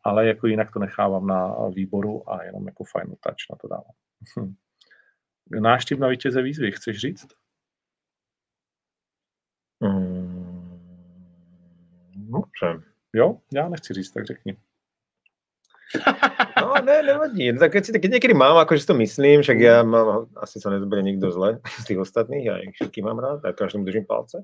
ale 0.04 0.28
jako 0.28 0.48
jinak 0.48 0.72
to 0.72 0.80
nechávám 0.80 1.28
na 1.28 1.56
výboru 1.70 2.30
a 2.32 2.44
jenom 2.44 2.68
jako 2.68 2.84
final 2.84 3.16
touch 3.22 3.46
na 3.52 3.58
to 3.62 3.68
dávám. 3.68 3.96
Hm. 4.40 4.54
Náš 5.62 5.86
tým 5.86 6.00
na 6.00 6.08
vítěze 6.08 6.42
výzvy, 6.42 6.72
chceš 6.72 6.98
říct? 6.98 7.28
Mm, 9.80 10.27
dobře. 12.28 12.84
Jo, 13.14 13.38
já 13.54 13.70
nechci 13.70 13.94
říct, 13.94 14.12
tak 14.12 14.26
řekni. 14.26 14.58
No, 16.62 16.74
ne, 16.84 17.04
nevadí. 17.04 17.52
No, 17.52 17.60
tak 17.60 17.72
keď 17.72 18.12
niekedy 18.12 18.36
mám, 18.36 18.60
akože 18.60 18.84
si 18.84 18.88
to 18.92 18.96
myslím, 19.00 19.40
však 19.40 19.56
ja 19.56 19.88
mám, 19.88 20.28
asi 20.36 20.60
sa 20.60 20.68
nezoberie 20.68 21.00
nikto 21.00 21.32
zle 21.32 21.64
z 21.64 21.84
tých 21.88 22.04
ostatných, 22.04 22.44
ja 22.44 22.60
ich 22.60 22.76
všetkých 22.76 23.08
mám 23.08 23.24
rád, 23.24 23.40
a 23.48 23.56
každému 23.56 23.88
držím 23.88 24.04
palce. 24.04 24.44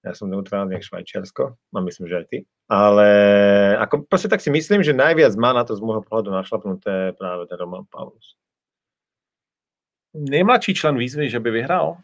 Ja 0.00 0.16
som 0.16 0.32
neutrálny 0.32 0.72
jak 0.72 0.88
Švajčiarsko, 0.88 1.60
a 1.60 1.78
myslím, 1.84 2.08
že 2.08 2.24
aj 2.24 2.26
ty. 2.32 2.38
Ale 2.72 3.08
ako 3.84 4.08
proste 4.08 4.32
tak 4.32 4.40
si 4.40 4.48
myslím, 4.48 4.80
že 4.80 4.96
najviac 4.96 5.36
má 5.36 5.52
na 5.52 5.60
to 5.60 5.76
z 5.76 5.84
môjho 5.84 6.00
pohľadu 6.00 6.32
našlapnuté 6.32 7.12
práve 7.20 7.44
ten 7.44 7.60
Roman 7.60 7.84
Paulus. 7.84 8.40
Nejmladší 10.16 10.72
člen 10.72 10.96
výzvy, 10.96 11.28
že 11.28 11.36
by 11.36 11.52
vyhrál? 11.52 12.00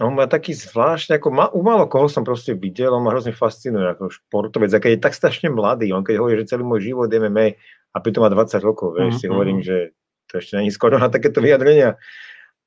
On 0.00 0.08
má 0.16 0.24
taký 0.24 0.56
zvláštny, 0.56 1.20
ako 1.20 1.28
ma, 1.28 1.52
u 1.52 1.60
málo 1.60 1.84
koho 1.84 2.08
som 2.08 2.24
proste 2.24 2.56
videl, 2.56 2.96
on 2.96 3.04
ma 3.04 3.12
hrozne 3.12 3.36
fascinuje 3.36 3.92
ako 3.92 4.08
športovec, 4.08 4.72
a 4.72 4.80
keď 4.80 4.90
je 4.96 5.04
tak 5.04 5.12
strašne 5.12 5.52
mladý, 5.52 5.92
on 5.92 6.00
keď 6.00 6.16
hovorí, 6.16 6.40
že 6.40 6.56
celý 6.56 6.64
môj 6.64 6.88
život 6.88 7.12
MMA 7.12 7.60
a 7.92 7.96
pritom 8.00 8.24
má 8.24 8.32
20 8.32 8.56
rokov, 8.64 8.96
vieš, 8.96 9.20
mm-hmm. 9.20 9.20
si 9.20 9.26
hovorím, 9.28 9.58
že 9.60 9.92
to 10.32 10.40
ešte 10.40 10.56
není 10.56 10.72
skoro 10.72 10.96
na 10.96 11.12
takéto 11.12 11.44
vyjadrenia, 11.44 12.00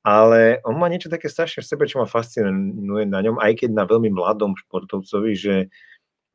ale 0.06 0.62
on 0.62 0.78
má 0.78 0.86
niečo 0.86 1.10
také 1.10 1.26
strašne 1.26 1.66
v 1.66 1.70
sebe, 1.74 1.90
čo 1.90 1.98
ma 1.98 2.06
fascinuje 2.06 3.10
na 3.10 3.18
ňom, 3.18 3.42
aj 3.42 3.58
keď 3.58 3.74
na 3.74 3.90
veľmi 3.90 4.14
mladom 4.14 4.54
športovcovi, 4.54 5.34
že 5.34 5.66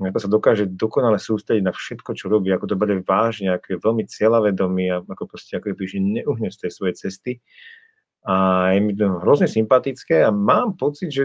ako 0.01 0.17
sa 0.17 0.27
dokáže 0.27 0.65
dokonale 0.65 1.21
sústrediť 1.21 1.63
na 1.63 1.71
všetko, 1.71 2.17
čo 2.17 2.25
robí, 2.27 2.49
ako 2.49 2.73
to 2.73 2.75
bude 2.75 3.05
vážne, 3.05 3.53
ako 3.53 3.65
je 3.71 3.77
veľmi 3.79 4.03
cieľavedomý 4.09 4.85
a 4.91 4.97
ako 5.05 5.23
proste 5.29 5.55
ako 5.55 5.71
je, 5.71 5.97
že 5.97 5.99
neuhne 6.01 6.49
z 6.49 6.67
tej 6.67 6.71
svojej 6.73 6.95
cesty 6.97 7.31
a 8.21 8.67
je 8.77 8.79
mi 8.81 8.93
to 8.93 9.21
hrozne 9.21 9.49
sympatické 9.49 10.21
a 10.21 10.29
mám 10.29 10.77
pocit, 10.77 11.09
že 11.09 11.23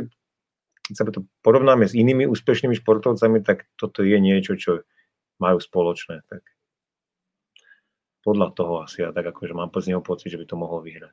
keď 0.86 0.94
sa 0.94 1.04
to 1.10 1.26
porovnáme 1.42 1.84
s 1.84 1.98
inými 1.98 2.30
úspešnými 2.30 2.78
športovcami, 2.78 3.42
tak 3.42 3.66
toto 3.74 4.06
je 4.06 4.16
niečo, 4.22 4.54
čo 4.54 4.86
majú 5.42 5.58
spoločné. 5.58 6.22
Tak 6.30 6.42
podľa 8.22 8.48
toho 8.54 8.86
asi 8.86 9.02
ja 9.02 9.10
tak 9.10 9.26
akože 9.26 9.52
mám 9.54 9.70
z 9.74 9.92
neho 9.92 10.02
pocit, 10.02 10.30
že 10.30 10.38
by 10.38 10.46
to 10.46 10.56
mohol 10.56 10.80
vyhrať. 10.80 11.12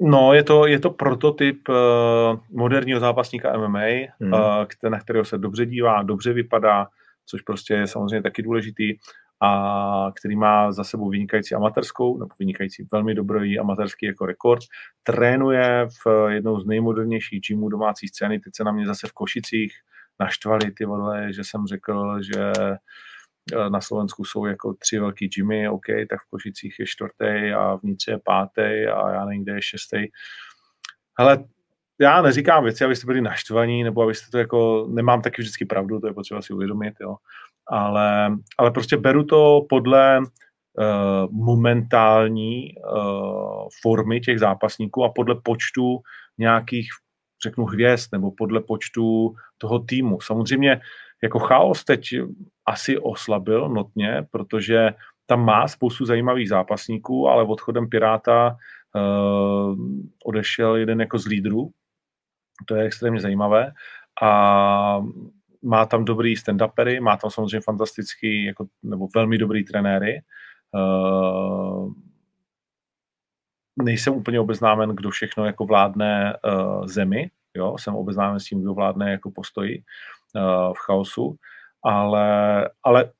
No, 0.00 0.36
je 0.36 0.44
to, 0.44 0.68
je 0.68 0.76
to 0.76 0.90
prototyp 0.92 1.68
uh, 1.68 2.36
moderního 2.52 3.00
zápasníka 3.00 3.56
MMA, 3.56 4.12
hmm. 4.20 4.32
uh, 4.32 4.90
na 4.90 5.00
kterého 5.00 5.24
se 5.24 5.38
dobře 5.38 5.66
dívá, 5.66 6.02
dobře 6.02 6.32
vypadá, 6.32 6.88
což 7.26 7.42
prostě 7.42 7.74
je 7.74 7.86
samozřejmě 7.86 8.22
taky 8.22 8.42
důležitý 8.42 8.94
a 9.40 10.12
který 10.14 10.36
má 10.36 10.72
za 10.72 10.84
sebou 10.84 11.10
vynikající 11.10 11.54
amatérskou, 11.54 12.18
nebo 12.18 12.30
vynikající 12.38 12.86
velmi 12.92 13.14
dobrý 13.14 13.58
amatérský 13.58 14.06
jako 14.06 14.26
rekord. 14.26 14.62
Trénuje 15.02 15.86
v 16.04 16.30
jednou 16.30 16.60
z 16.60 16.66
nejmodernějších 16.66 17.40
gymů 17.40 17.68
domácí 17.68 18.08
scény, 18.08 18.38
teď 18.38 18.52
se 18.56 18.64
na 18.64 18.72
mě 18.72 18.86
zase 18.86 19.06
v 19.08 19.12
Košicích 19.12 19.72
naštvali 20.20 20.70
ty 20.70 20.84
vole, 20.84 21.32
že 21.32 21.44
jsem 21.44 21.66
řekl, 21.66 22.22
že 22.22 22.52
e, 23.52 23.70
na 23.70 23.80
Slovensku 23.80 24.24
jsou 24.24 24.46
jako 24.46 24.74
tři 24.74 24.98
velký 24.98 25.28
gymy, 25.28 25.68
OK, 25.68 25.86
tak 26.10 26.20
v 26.20 26.30
Košicích 26.30 26.76
je 26.78 26.86
čtvrtý 26.86 27.52
a 27.56 27.74
vnitř 27.74 28.08
je 28.08 28.18
pátý 28.24 28.86
a 28.86 29.10
já 29.10 29.24
nevím, 29.24 29.42
kde 29.42 29.54
je 29.54 29.62
šestý. 29.62 30.06
Ale 31.18 31.44
já 32.00 32.22
neříkám 32.22 32.64
věci, 32.64 32.84
abyste 32.84 33.06
byli 33.06 33.20
naštvaní, 33.20 33.84
nebo 33.84 34.02
abyste 34.02 34.30
to 34.30 34.38
jako, 34.38 34.86
nemám 34.90 35.22
taky 35.22 35.42
vždycky 35.42 35.64
pravdu, 35.64 36.00
to 36.00 36.06
je 36.06 36.14
potřeba 36.14 36.42
si 36.42 36.52
uvědomit, 36.52 36.94
jo 37.00 37.16
ale, 37.68 38.36
ale 38.58 38.70
prostě 38.70 38.96
beru 38.96 39.24
to 39.24 39.60
podle 39.68 40.18
uh, 40.18 40.24
momentální 41.30 42.74
uh, 42.74 43.68
formy 43.82 44.20
těch 44.20 44.38
zápasníků 44.38 45.04
a 45.04 45.08
podle 45.08 45.34
počtu 45.42 45.98
nějakých, 46.38 46.88
řeknu, 47.42 47.64
hvězd 47.64 48.08
nebo 48.12 48.30
podle 48.30 48.60
počtu 48.60 49.34
toho 49.58 49.78
týmu. 49.78 50.20
Samozřejmě 50.20 50.80
jako 51.22 51.38
chaos 51.38 51.84
teď 51.84 52.02
asi 52.66 52.98
oslabil 52.98 53.68
notně, 53.68 54.26
protože 54.30 54.90
tam 55.26 55.44
má 55.44 55.68
spoustu 55.68 56.04
zajímavých 56.04 56.48
zápasníků, 56.48 57.28
ale 57.28 57.44
odchodem 57.44 57.88
Piráta 57.88 58.56
uh, 58.94 59.76
odešel 60.24 60.76
jeden 60.76 61.00
jako 61.00 61.18
z 61.18 61.26
lídrů, 61.26 61.70
to 62.66 62.74
je 62.74 62.82
extrémně 62.84 63.20
zajímavé 63.20 63.72
a 64.22 65.02
má 65.66 65.86
tam 65.86 66.04
dobrý 66.04 66.36
stand-upery, 66.36 67.00
má 67.00 67.16
tam 67.16 67.30
samozřejmě 67.30 67.60
fantastický, 67.60 68.44
jako, 68.44 68.66
nebo 68.82 69.08
velmi 69.14 69.38
dobrý 69.38 69.64
trenéry. 69.64 70.20
Uh, 70.74 71.92
nejsem 73.82 74.14
úplně 74.14 74.40
obeznámen, 74.40 74.90
kdo 74.90 75.10
všechno 75.10 75.46
jako 75.46 75.64
vládne 75.64 76.36
uh, 76.44 76.86
zemi, 76.86 77.30
jo, 77.56 77.78
jsem 77.78 77.94
obeznámen 77.94 78.40
s 78.40 78.44
tím, 78.44 78.62
kdo 78.62 78.74
vládne 78.74 79.10
jako 79.10 79.30
postoji 79.30 79.82
uh, 80.34 80.74
v 80.74 80.78
chaosu, 80.78 81.36
ale, 81.82 82.70
ale 82.82 83.10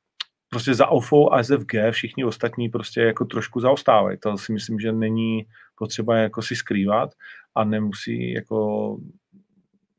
prostě 0.50 0.74
za 0.74 0.86
OFO 0.86 1.34
a 1.34 1.42
SFG 1.42 1.72
všichni 1.90 2.24
ostatní 2.24 2.68
prostě 2.68 3.00
jako 3.00 3.24
trošku 3.24 3.60
zaostávají. 3.60 4.18
To 4.18 4.38
si 4.38 4.52
myslím, 4.52 4.80
že 4.80 4.92
není 4.92 5.46
potřeba 5.74 6.16
jako 6.16 6.42
si 6.42 6.56
skrývat 6.56 7.10
a 7.54 7.64
nemusí 7.64 8.32
jako 8.32 8.96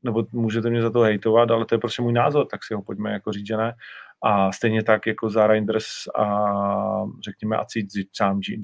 nebo 0.03 0.25
můžete 0.31 0.69
mě 0.69 0.81
za 0.81 0.89
to 0.89 0.99
hejtovat, 0.99 1.51
ale 1.51 1.65
to 1.65 1.75
je 1.75 1.79
prostě 1.79 2.01
můj 2.01 2.13
názor, 2.13 2.45
tak 2.45 2.63
si 2.63 2.73
ho 2.73 2.81
pojďme 2.81 3.11
jako 3.11 3.31
říct, 3.31 3.47
že 3.47 3.57
ne. 3.57 3.73
A 4.23 4.51
stejně 4.51 4.83
tak 4.83 5.07
jako 5.07 5.29
za 5.29 5.47
Reinders 5.47 5.85
a 6.15 6.25
řekněme 7.25 7.57
a 7.57 7.65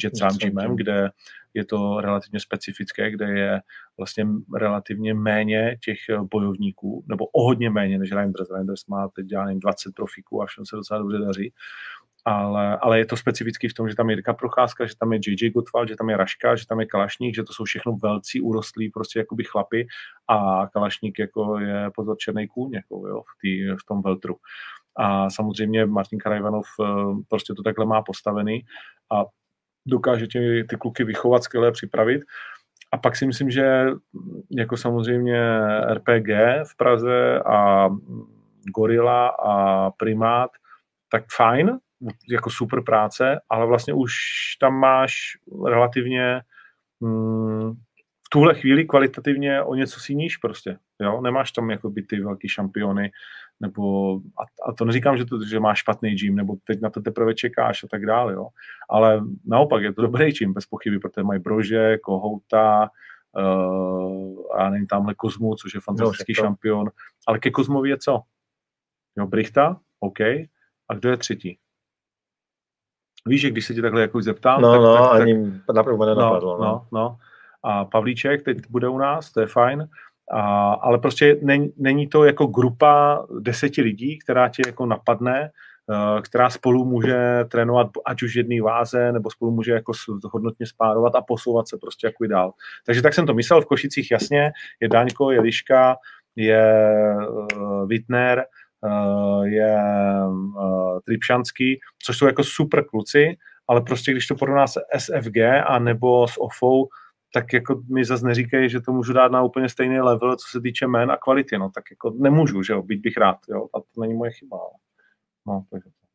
Jet 0.03 0.17
Samjimem, 0.17 0.75
kde 0.75 1.09
je 1.53 1.65
to 1.65 2.01
relativně 2.01 2.39
specifické, 2.39 3.11
kde 3.11 3.39
je 3.39 3.61
vlastně 3.97 4.27
relativně 4.55 5.13
méně 5.13 5.77
těch 5.85 5.97
bojovníků, 6.31 7.05
nebo 7.09 7.25
o 7.25 7.43
hodně 7.43 7.69
méně 7.69 7.97
než 7.97 8.11
Reinders. 8.11 8.49
Reinders 8.51 8.85
má 8.85 9.07
teď 9.07 9.25
já 9.31 9.45
nevím, 9.45 9.59
20 9.59 9.95
profiků 9.95 10.41
a 10.41 10.45
všem 10.45 10.65
se 10.65 10.75
docela 10.75 10.99
dobře 10.99 11.17
daří. 11.17 11.53
Ale, 12.25 12.77
ale 12.77 12.99
je 12.99 13.05
to 13.05 13.17
specifický 13.17 13.67
v 13.67 13.73
tom, 13.73 13.89
že 13.89 13.95
tam 13.95 14.09
je 14.09 14.15
Jirka 14.15 14.33
Procházka, 14.33 14.85
že 14.85 14.95
tam 14.95 15.13
je 15.13 15.19
JJ 15.27 15.49
Gottwald, 15.49 15.89
že 15.89 15.95
tam 15.95 16.09
je 16.09 16.17
Raška, 16.17 16.55
že 16.55 16.67
tam 16.67 16.79
je 16.79 16.85
Kalašník, 16.85 17.35
že 17.35 17.43
to 17.43 17.53
jsou 17.53 17.63
všechno 17.63 17.97
velcí, 18.03 18.41
urostlí 18.41 18.89
prostě 18.89 19.19
jakoby 19.19 19.43
chlapy 19.43 19.87
a 20.27 20.67
Kalašník 20.67 21.19
jako 21.19 21.59
je 21.59 21.91
pozor 21.95 22.17
černý 22.17 22.47
kůň 22.47 22.71
jako, 22.73 23.07
jo, 23.07 23.21
v, 23.21 23.41
tý, 23.41 23.71
v 23.71 23.85
tom 23.87 24.01
veltru. 24.01 24.35
A 24.97 25.29
samozřejmě 25.29 25.85
Martin 25.85 26.19
Karajvanov 26.19 26.65
eh, 26.81 26.85
prostě 27.29 27.53
to 27.53 27.63
takhle 27.63 27.85
má 27.85 28.01
postavený 28.01 28.61
a 29.11 29.25
dokáže 29.87 30.27
ty, 30.27 30.65
ty 30.69 30.75
kluky 30.75 31.03
vychovat, 31.03 31.43
skvěle 31.43 31.71
připravit. 31.71 32.21
A 32.91 32.97
pak 32.97 33.15
si 33.15 33.25
myslím, 33.25 33.51
že 33.51 33.85
jako 34.57 34.77
samozřejmě 34.77 35.69
RPG 35.93 36.29
v 36.63 36.77
Praze 36.77 37.39
a 37.39 37.89
Gorilla 38.75 39.27
a 39.27 39.91
Primát, 39.91 40.51
tak 41.11 41.23
fajn, 41.35 41.79
jako 42.29 42.49
super 42.49 42.83
práce, 42.83 43.39
ale 43.49 43.65
vlastně 43.65 43.93
už 43.93 44.13
tam 44.59 44.73
máš 44.73 45.13
relativně 45.65 46.41
mm, 46.99 47.73
v 48.25 48.29
tuhle 48.31 48.55
chvíli 48.55 48.85
kvalitativně 48.85 49.61
o 49.61 49.75
něco 49.75 49.99
si 49.99 50.15
níž 50.15 50.37
prostě, 50.37 50.77
jo, 51.01 51.21
nemáš 51.21 51.51
tam 51.51 51.69
jako 51.69 51.89
by 51.89 52.01
ty 52.01 52.21
velký 52.21 52.49
šampiony, 52.49 53.11
nebo, 53.59 54.15
a, 54.15 54.69
a 54.69 54.73
to 54.73 54.85
neříkám, 54.85 55.17
že, 55.17 55.25
to, 55.25 55.45
že 55.45 55.59
máš 55.59 55.79
špatný 55.79 56.15
gym, 56.15 56.35
nebo 56.35 56.55
teď 56.63 56.81
na 56.81 56.89
to 56.89 57.01
teprve 57.01 57.33
čekáš 57.33 57.83
a 57.83 57.87
tak 57.87 58.05
dále, 58.05 58.33
jo. 58.33 58.47
Ale 58.89 59.21
naopak 59.45 59.83
je 59.83 59.93
to 59.93 60.01
dobrý 60.01 60.31
gym, 60.31 60.53
bez 60.53 60.65
pochyby, 60.65 60.99
protože 60.99 61.23
mají 61.23 61.39
Brože, 61.39 61.97
Kohouta, 61.97 62.89
uh, 63.37 64.55
a 64.55 64.69
nevím, 64.69 64.87
tamhle 64.87 65.15
Kozmu, 65.15 65.55
což 65.55 65.73
je 65.73 65.81
fantastický 65.81 66.33
no, 66.37 66.43
šampion, 66.43 66.91
ale 67.27 67.39
ke 67.39 67.51
Kozmovi 67.51 67.89
je 67.89 67.97
co? 67.97 68.21
Jo, 69.17 69.27
Brichta, 69.27 69.79
OK, 69.99 70.19
a 70.89 70.93
kdo 70.95 71.09
je 71.09 71.17
třetí? 71.17 71.57
Víš, 73.27 73.41
že 73.41 73.49
když 73.49 73.65
se 73.65 73.73
tě 73.73 73.81
takhle 73.81 74.01
jako 74.01 74.21
zeptám, 74.21 74.61
no, 74.61 74.71
tak, 74.71 74.81
no, 74.81 74.97
tak, 74.97 75.21
ani 75.21 75.51
tak, 75.67 75.75
naprvo 75.75 76.05
nenapadlo. 76.05 76.57
No, 76.57 76.65
no, 76.65 76.85
no. 76.91 77.17
A 77.63 77.85
Pavlíček 77.85 78.43
teď 78.43 78.57
bude 78.69 78.87
u 78.87 78.97
nás, 78.97 79.31
to 79.31 79.39
je 79.39 79.47
fajn. 79.47 79.87
A, 80.31 80.73
ale 80.73 80.97
prostě 80.97 81.37
není, 81.41 81.73
není 81.77 82.07
to 82.07 82.23
jako 82.23 82.45
grupa 82.45 83.25
deseti 83.39 83.81
lidí, 83.81 84.19
která 84.19 84.49
tě 84.49 84.61
jako 84.65 84.85
napadne, 84.85 85.49
uh, 85.87 86.21
která 86.21 86.49
spolu 86.49 86.85
může 86.85 87.45
trénovat 87.51 87.87
ať 88.05 88.23
už 88.23 88.35
jedný 88.35 88.61
váze, 88.61 89.11
nebo 89.11 89.31
spolu 89.31 89.51
může 89.51 89.71
jako 89.71 89.91
hodnotně 90.31 90.65
spárovat 90.65 91.15
a 91.15 91.21
posouvat 91.21 91.67
se 91.67 91.77
prostě 91.77 92.07
jako 92.07 92.27
dál. 92.27 92.53
Takže 92.85 93.01
tak 93.01 93.13
jsem 93.13 93.25
to 93.25 93.33
myslel, 93.33 93.61
v 93.61 93.65
Košicích 93.65 94.11
jasně, 94.11 94.51
je 94.81 94.89
Daňko, 94.89 95.31
je 95.31 95.41
Liška, 95.41 95.95
je 96.35 96.87
uh, 97.55 97.87
Wittner, 97.87 98.37
uh, 98.37 98.43
je 99.43 99.77
uh, 100.27 100.99
Tripšanský, 101.05 101.79
což 102.05 102.17
jsou 102.17 102.25
jako 102.25 102.43
super 102.43 102.85
kluci, 102.85 103.37
ale 103.67 103.81
prostě 103.81 104.11
když 104.11 104.27
to 104.27 104.35
porovná 104.35 104.67
se 104.67 104.81
SFG 104.97 105.37
a 105.65 105.79
nebo 105.79 106.27
s 106.27 106.41
OFou, 106.41 106.87
tak 107.33 107.53
jako 107.53 107.81
mi 107.93 108.05
zase 108.05 108.25
neříkají, 108.25 108.69
že 108.69 108.81
to 108.81 108.91
můžu 108.91 109.13
dát 109.13 109.31
na 109.31 109.43
úplně 109.43 109.69
stejný 109.69 109.99
level, 109.99 110.35
co 110.35 110.47
se 110.51 110.61
týče 110.61 110.85
jmén 110.85 111.11
a 111.11 111.17
kvality, 111.17 111.57
no, 111.57 111.69
tak 111.69 111.83
jako 111.91 112.09
nemůžu, 112.09 112.63
že 112.63 112.73
jo, 112.73 112.81
být 112.81 113.01
bych 113.01 113.17
rád, 113.17 113.37
jo, 113.49 113.67
a 113.73 113.79
to 113.79 114.01
není 114.01 114.13
moje 114.13 114.31
chyba, 114.31 114.57
ale. 114.57 114.73
no, 115.47 115.65
takže 115.71 115.89
tak. 115.89 116.09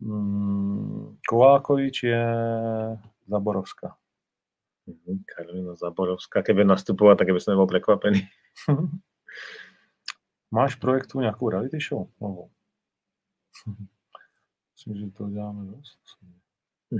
Hmm, 0.00 1.16
Kovákovič 1.28 2.02
je 2.02 2.26
Zaborovská. 3.26 3.96
Karolina 5.36 5.74
Zaborovská, 5.74 6.42
keby 6.42 6.64
nastupovala, 6.64 7.16
tak 7.16 7.32
by 7.32 7.40
se 7.40 7.50
nebyl 7.50 7.66
překvapený. 7.66 8.28
Máš 10.54 10.74
projektu 10.74 11.20
nějakou 11.20 11.48
reality 11.48 11.78
show? 11.88 12.08
No. 12.20 12.48
Myslím, 14.72 15.06
že 15.06 15.10
to 15.10 15.28
děláme 15.28 15.64
dost. 15.64 15.98
Hm. 16.94 16.98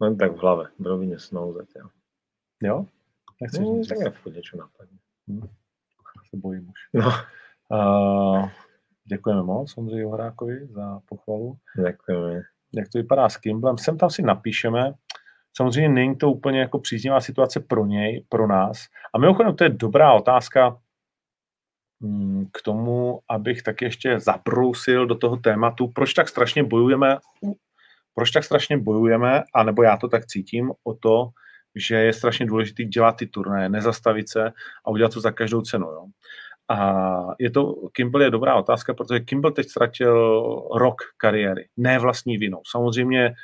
Len 0.00 0.16
tak 0.16 0.32
v 0.32 0.36
hlave, 0.36 0.70
v 0.78 0.86
rovině 0.86 1.18
snou 1.18 1.52
zatím. 1.52 1.90
Jo? 2.62 2.86
Nechceš 3.40 3.60
no, 3.60 3.82
tak 3.88 3.98
já 4.04 4.10
furt 4.10 4.34
něco 4.34 4.56
napadne. 4.56 4.98
Hm. 5.28 5.48
Se 6.30 6.36
bojím 6.36 6.68
už. 6.68 6.78
No. 6.94 7.10
Uh, 7.70 8.50
děkujeme 9.04 9.42
moc 9.42 9.78
Ondřeji 9.78 10.04
Horákovi 10.04 10.66
za 10.66 11.00
pochvalu. 11.08 11.58
Děkujeme. 11.86 12.42
Jak 12.74 12.88
to 12.88 12.98
vypadá 12.98 13.28
s 13.28 13.36
Kimblem? 13.36 13.78
Sem 13.78 13.98
tam 13.98 14.10
si 14.10 14.22
napíšeme. 14.22 14.94
Samozřejmě 15.56 15.88
není 15.88 16.16
to 16.16 16.30
úplně 16.30 16.60
jako 16.60 16.78
příznivá 16.78 17.20
situace 17.20 17.60
pro 17.60 17.86
něj, 17.86 18.26
pro 18.28 18.46
nás. 18.46 18.78
A 19.14 19.18
mimochodem 19.18 19.56
to 19.56 19.64
je 19.64 19.70
dobrá 19.70 20.14
otázka 20.14 20.80
k 22.52 22.62
tomu, 22.62 23.20
abych 23.30 23.62
tak 23.62 23.82
ještě 23.82 24.20
zabrousil 24.20 25.06
do 25.06 25.14
toho 25.14 25.36
tématu, 25.36 25.88
proč 25.88 26.14
tak 26.14 26.28
strašně 26.28 26.64
bojujeme 26.64 27.18
proč 28.16 28.30
tak 28.30 28.44
strašně 28.44 28.78
bojujeme, 28.78 29.42
anebo 29.54 29.82
já 29.82 29.96
to 29.96 30.08
tak 30.08 30.26
cítím, 30.26 30.72
o 30.84 30.94
to, 30.94 31.28
že 31.74 31.96
je 31.96 32.12
strašně 32.12 32.46
důležité 32.46 32.84
dělat 32.84 33.16
ty 33.16 33.26
turné, 33.26 33.68
nezastavit 33.68 34.28
se 34.28 34.52
a 34.86 34.90
udělat 34.90 35.12
to 35.14 35.20
za 35.20 35.30
každou 35.30 35.62
cenu. 35.62 35.86
Jo. 35.86 36.06
A 36.68 37.14
je 37.38 37.50
to, 37.50 37.74
Kimball 37.92 38.22
je 38.22 38.30
dobrá 38.30 38.54
otázka, 38.54 38.94
protože 38.94 39.20
Kimball 39.20 39.52
teď 39.52 39.68
ztratil 39.68 40.42
rok 40.74 41.02
kariéry, 41.16 41.68
ne 41.76 41.98
vlastní 41.98 42.38
vinou. 42.38 42.62
Samozřejmě 42.66 43.34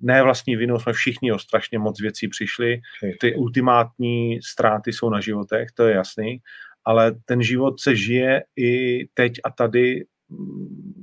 ne 0.00 0.22
vlastní 0.22 0.56
vinou 0.56 0.78
jsme 0.78 0.92
všichni 0.92 1.32
o 1.32 1.38
strašně 1.38 1.78
moc 1.78 2.00
věcí 2.00 2.28
přišli, 2.28 2.80
ty 3.20 3.34
ultimátní 3.34 4.42
ztráty 4.42 4.92
jsou 4.92 5.10
na 5.10 5.20
životech, 5.20 5.68
to 5.74 5.86
je 5.86 5.94
jasný, 5.94 6.38
ale 6.84 7.12
ten 7.24 7.42
život 7.42 7.80
se 7.80 7.96
žije 7.96 8.42
i 8.56 9.04
teď 9.14 9.32
a 9.44 9.50
tady 9.50 10.04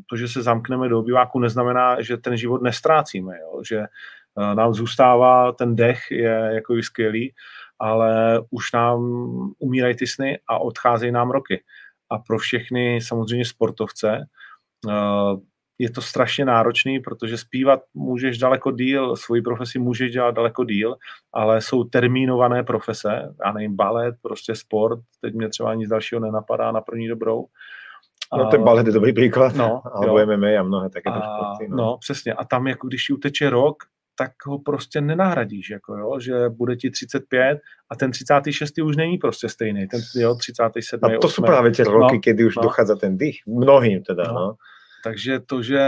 to, 0.09 0.17
že 0.17 0.27
se 0.27 0.41
zamkneme 0.41 0.89
do 0.89 0.99
obyváku, 0.99 1.39
neznamená, 1.39 2.01
že 2.01 2.17
ten 2.17 2.37
život 2.37 2.61
nestrácíme, 2.61 3.39
jo? 3.39 3.61
že 3.69 3.77
eh, 3.79 4.55
nám 4.55 4.73
zůstává 4.73 5.51
ten 5.51 5.75
dech, 5.75 6.11
je 6.11 6.49
jako 6.53 6.75
skvělý, 6.81 7.33
ale 7.79 8.41
už 8.49 8.71
nám 8.71 9.01
umírají 9.59 9.95
ty 9.95 10.07
sny 10.07 10.39
a 10.47 10.59
odcházejí 10.59 11.11
nám 11.11 11.31
roky. 11.31 11.63
A 12.09 12.17
pro 12.17 12.37
všechny 12.37 12.99
samozřejmě 13.01 13.45
sportovce 13.45 14.25
eh, 14.89 14.91
je 15.81 15.89
to 15.89 16.01
strašně 16.01 16.45
náročný, 16.45 16.99
protože 16.99 17.37
zpívat 17.37 17.79
můžeš 17.93 18.37
daleko 18.37 18.71
díl, 18.71 19.15
svoji 19.15 19.41
profesi 19.41 19.79
můžeš 19.79 20.11
dělat 20.11 20.35
daleko 20.35 20.63
díl, 20.63 20.95
ale 21.33 21.61
jsou 21.61 21.83
termínované 21.83 22.63
profese, 22.63 23.33
já 23.45 23.51
nevím, 23.51 23.75
balet, 23.75 24.15
prostě 24.21 24.55
sport, 24.55 24.99
teď 25.21 25.33
mě 25.33 25.49
třeba 25.49 25.73
nic 25.73 25.89
dalšího 25.89 26.21
nenapadá 26.21 26.71
na 26.71 26.81
první 26.81 27.07
dobrou, 27.07 27.45
No 28.37 28.47
ten 28.47 28.63
balet 28.63 28.87
je 28.87 28.93
dobrý 28.93 29.13
příklad, 29.13 29.55
no, 29.55 29.81
alebo 29.93 30.19
jo. 30.19 30.25
MMA 30.25 30.59
a 30.59 30.63
mnohé 30.63 30.89
také 30.89 31.09
sporty. 31.09 31.67
No. 31.69 31.75
no. 31.75 31.97
přesně. 31.97 32.33
A 32.33 32.45
tam, 32.45 32.67
jako 32.67 32.87
když 32.87 33.05
ti 33.05 33.13
uteče 33.13 33.49
rok, 33.49 33.83
tak 34.15 34.31
ho 34.45 34.59
prostě 34.59 35.01
nenahradíš, 35.01 35.69
jako 35.69 35.97
jo, 35.97 36.19
že 36.19 36.49
bude 36.49 36.75
ti 36.75 36.91
35 36.91 37.59
a 37.89 37.95
ten 37.95 38.11
36. 38.11 38.77
už 38.83 38.95
není 38.95 39.17
prostě 39.17 39.49
stejný, 39.49 39.87
ten 39.87 40.01
jo, 40.15 40.35
37. 40.35 41.05
A 41.05 41.09
to 41.09 41.27
8. 41.27 41.29
jsou 41.29 41.41
právě 41.41 41.71
ty 41.71 41.83
roky, 41.83 42.15
no, 42.15 42.33
kdy 42.33 42.45
už 42.45 42.55
no. 42.55 42.63
dochádza 42.63 42.95
ten 42.95 43.17
dých, 43.17 43.41
mnohým 43.47 44.03
teda, 44.03 44.23
no. 44.23 44.33
no. 44.33 44.55
Takže 45.03 45.39
to, 45.39 45.61
že... 45.61 45.79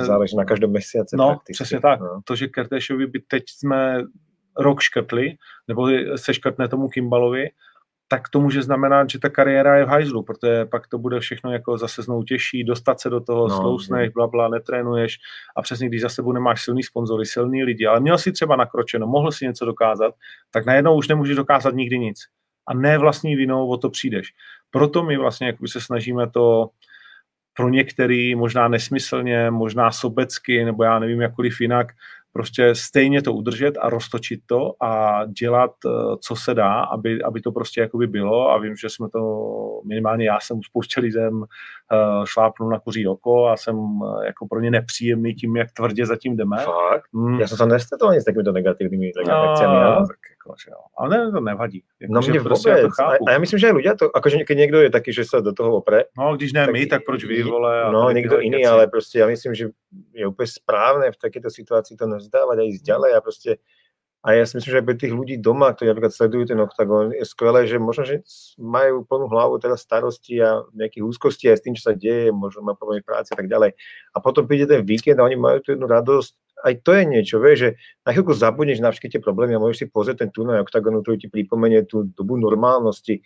Záleží 0.00 0.36
na 0.36 0.44
každém 0.44 0.70
měsíci. 0.70 1.16
No, 1.16 1.26
prakticky. 1.26 1.52
přesně 1.52 1.80
tak. 1.80 2.00
No. 2.00 2.20
To, 2.24 2.36
že 2.36 2.46
Kertéšovi 2.46 3.06
by 3.06 3.20
teď 3.20 3.42
jsme 3.46 4.04
rok 4.58 4.80
škrtli, 4.80 5.34
nebo 5.68 5.88
se 6.16 6.34
škrtne 6.34 6.68
tomu 6.68 6.88
Kimbalovi, 6.88 7.48
tak 8.12 8.28
to 8.28 8.40
může 8.40 8.62
znamenat, 8.62 9.10
že 9.10 9.18
ta 9.18 9.28
kariéra 9.28 9.76
je 9.76 9.84
v 9.84 9.88
hajzlu, 9.88 10.22
protože 10.22 10.64
pak 10.64 10.86
to 10.86 10.98
bude 10.98 11.20
všechno 11.20 11.52
jako 11.52 11.78
zase 11.78 12.02
znovu 12.02 12.22
těžší, 12.22 12.64
dostat 12.64 13.00
se 13.00 13.10
do 13.10 13.20
toho, 13.20 13.48
no, 13.48 13.56
slousneš, 13.56 14.08
bla, 14.08 14.26
bla, 14.26 14.48
netrénuješ 14.48 15.18
a 15.56 15.62
přesně 15.62 15.88
když 15.88 16.00
za 16.00 16.08
sebou 16.08 16.32
nemáš 16.32 16.64
silný 16.64 16.82
sponzory, 16.82 17.26
silný 17.26 17.64
lidi, 17.64 17.86
ale 17.86 18.00
měl 18.00 18.18
si 18.18 18.32
třeba 18.32 18.56
nakročeno, 18.56 19.06
mohl 19.06 19.32
si 19.32 19.44
něco 19.44 19.64
dokázat, 19.64 20.14
tak 20.50 20.66
najednou 20.66 20.96
už 20.96 21.08
nemůžeš 21.08 21.36
dokázat 21.36 21.74
nikdy 21.74 21.98
nic. 21.98 22.18
A 22.66 22.74
ne 22.74 22.98
vlastní 22.98 23.36
vinou 23.36 23.68
o 23.68 23.76
to 23.76 23.90
přijdeš. 23.90 24.28
Proto 24.70 25.02
my 25.02 25.16
vlastně 25.16 25.46
jak 25.46 25.56
se 25.66 25.80
snažíme 25.80 26.30
to 26.30 26.70
pro 27.60 27.68
některý 27.68 28.34
možná 28.34 28.68
nesmyslně, 28.68 29.50
možná 29.50 29.90
sobecky, 29.90 30.64
nebo 30.64 30.84
já 30.84 30.98
nevím, 30.98 31.20
jakkoliv 31.20 31.60
jinak, 31.60 31.86
prostě 32.32 32.74
stejně 32.74 33.22
to 33.22 33.32
udržet 33.32 33.78
a 33.80 33.90
roztočit 33.90 34.40
to 34.46 34.72
a 34.82 35.20
dělat, 35.26 35.70
eh, 35.86 36.16
co 36.20 36.36
se 36.36 36.54
dá, 36.54 36.80
aby, 36.80 37.22
aby 37.22 37.40
to 37.40 37.52
prostě 37.52 37.80
jakoby 37.80 38.06
bylo 38.06 38.50
a 38.50 38.58
vím, 38.58 38.76
že 38.76 38.88
jsme 38.88 39.08
to, 39.08 39.20
minimálně 39.84 40.26
já 40.26 40.38
jsem 40.40 40.60
spouště 40.62 41.00
lidem 41.00 41.44
eh, 41.92 42.26
šlápnul 42.26 42.70
na 42.70 42.78
kuří 42.78 43.06
oko 43.06 43.48
a 43.48 43.56
jsem 43.56 43.76
eh, 43.76 44.26
jako 44.26 44.46
pro 44.46 44.60
ně 44.60 44.70
nepříjemný 44.70 45.34
tím, 45.34 45.56
jak 45.56 45.72
tvrdě 45.72 46.06
zatím 46.06 46.36
jdeme. 46.36 46.56
Fakt? 46.56 47.04
Hmm. 47.14 47.40
Já 47.40 47.48
jsem 47.48 47.58
se 47.58 47.66
nestretol 47.66 48.08
ani 48.08 48.20
s 48.20 48.24
takovými 48.24 48.52
negatívnymi 48.52 49.10
No, 49.28 49.44
reakciami. 49.44 50.06
Jako, 50.40 50.56
že 50.56 50.70
jo. 50.72 50.80
Ale 50.96 51.08
ne, 51.10 51.32
to 51.32 51.40
nevadí. 51.40 51.82
Jako, 52.00 52.12
No 52.14 52.20
mne 52.20 52.40
prostě 52.40 52.68
já 52.68 52.74
vôbec. 52.76 52.82
to 52.82 52.90
chápu. 52.90 53.24
A, 53.28 53.30
a 53.30 53.32
ja 53.32 53.38
myslím, 53.38 53.58
že 53.60 53.72
ľudia 53.76 53.92
to, 53.94 54.08
akože 54.08 54.44
keď 54.48 54.56
niekto 54.56 54.78
je 54.80 54.90
taký, 54.90 55.12
že 55.12 55.24
sa 55.28 55.44
do 55.44 55.52
toho 55.52 55.76
opre, 55.84 56.04
No, 56.16 56.32
když 56.36 56.52
ne 56.56 56.64
tak 56.64 56.72
my, 56.72 56.86
tak 56.86 57.00
proč 57.04 57.24
vy, 57.28 57.42
vole? 57.44 57.82
a 57.84 57.92
No, 57.92 58.08
tady 58.08 58.14
niekto 58.14 58.34
tyhle 58.40 58.46
iný, 58.48 58.60
keci. 58.64 58.70
ale 58.72 58.82
proste 58.88 59.18
ja 59.20 59.26
myslím, 59.28 59.52
že 59.54 59.64
je 60.16 60.24
úplne 60.26 60.48
správne 60.48 61.06
v 61.12 61.20
takejto 61.20 61.50
situácii 61.52 61.94
to 62.00 62.06
nezdávať 62.08 62.56
a 62.58 62.64
ísť 62.64 62.82
ďalej 62.88 63.10
a 63.16 63.20
proste 63.20 63.50
a 64.20 64.36
ja 64.36 64.44
si 64.44 64.52
myslím, 64.60 64.72
že 64.76 64.84
pre 64.84 64.96
tých 65.00 65.16
ľudí 65.16 65.40
doma, 65.40 65.72
ktorí 65.72 65.88
napríklad 65.96 66.12
sledujú 66.12 66.44
ten 66.52 66.60
oktagon, 66.60 67.08
je 67.16 67.24
skvelé, 67.24 67.64
že 67.64 67.80
možno, 67.80 68.04
že 68.04 68.20
majú 68.60 69.00
plnú 69.08 69.32
hlavu 69.32 69.56
teda 69.56 69.80
starosti 69.80 70.36
a 70.44 70.60
nejakých 70.76 71.04
úzkostí 71.08 71.48
aj 71.48 71.56
s 71.56 71.64
tým, 71.64 71.72
čo 71.72 71.88
sa 71.88 71.96
deje, 71.96 72.28
možno 72.28 72.60
má 72.60 72.76
problémy 72.76 73.00
v 73.00 73.08
práci 73.08 73.32
a 73.32 73.36
tak 73.40 73.48
ďalej. 73.48 73.72
A 74.12 74.20
potom 74.20 74.44
príde 74.44 74.68
ten 74.68 74.84
víkend 74.84 75.16
a 75.16 75.24
oni 75.24 75.40
majú 75.40 75.64
tú 75.64 75.72
jednu 75.72 75.88
radosť, 75.88 76.36
aj 76.64 76.74
to 76.84 76.90
je 76.92 77.02
niečo, 77.08 77.36
vieš, 77.40 77.58
že 77.58 77.70
na 78.06 78.10
chvíľku 78.12 78.32
zabudneš 78.36 78.78
na 78.80 78.90
všetky 78.92 79.16
tie 79.16 79.20
problémy 79.20 79.56
a 79.56 79.62
môžeš 79.62 79.78
si 79.78 79.86
pozrieť 79.88 80.26
ten 80.26 80.30
turnaj 80.30 80.64
oktagonu, 80.64 81.00
ktorý 81.00 81.16
ti 81.16 81.28
pripomenie 81.28 81.84
tú 81.88 82.04
dobu 82.04 82.36
normálnosti 82.36 83.20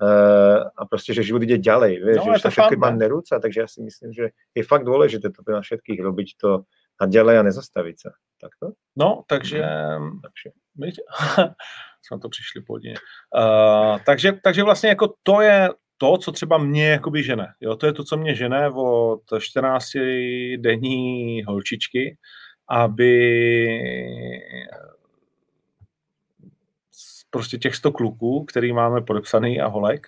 uh, 0.00 0.68
a 0.68 0.82
proste, 0.84 1.16
že 1.16 1.24
život 1.26 1.42
ide 1.44 1.58
ďalej, 1.60 1.92
vieš, 2.04 2.18
No, 2.20 2.36
že 2.36 2.44
to 2.44 2.52
všetko 2.52 2.76
ne? 2.76 3.00
nerúca, 3.00 3.34
takže 3.40 3.58
ja 3.60 3.68
si 3.68 3.80
myslím, 3.82 4.10
že 4.12 4.36
je 4.54 4.62
fakt 4.62 4.84
dôležité 4.84 5.32
to 5.32 5.40
nás 5.48 5.64
všetkých 5.64 6.00
robiť 6.00 6.28
to 6.36 6.68
a 7.00 7.04
ďalej 7.10 7.42
a 7.42 7.42
nezastaviť 7.42 7.96
sa. 7.98 8.10
Takto? 8.38 8.78
No, 8.94 9.24
takže 9.26 9.58
Takže. 10.22 10.48
Viď? 10.76 10.94
jsme 12.04 12.18
to 12.18 12.28
přišli. 12.28 12.60
Uh, 12.68 13.98
takže, 14.06 14.32
takže 14.42 14.62
vlastně 14.62 14.88
jako 14.88 15.14
to 15.22 15.40
je 15.40 15.70
to, 15.98 16.18
co 16.18 16.32
třeba 16.32 16.58
mě 16.58 16.88
jakoby 16.88 17.22
žene. 17.22 17.54
Jo? 17.60 17.76
To 17.76 17.86
je 17.86 17.92
to, 17.92 18.04
co 18.04 18.16
mě 18.16 18.34
žene 18.34 18.70
od 18.70 19.20
14 19.40 19.86
denní 20.56 21.42
holčičky, 21.44 22.16
aby 22.68 23.14
prostě 27.30 27.58
těch 27.58 27.74
100 27.74 27.92
kluků, 27.92 28.44
který 28.44 28.72
máme 28.72 29.00
podepsaný 29.00 29.60
a 29.60 29.66
holek, 29.66 30.06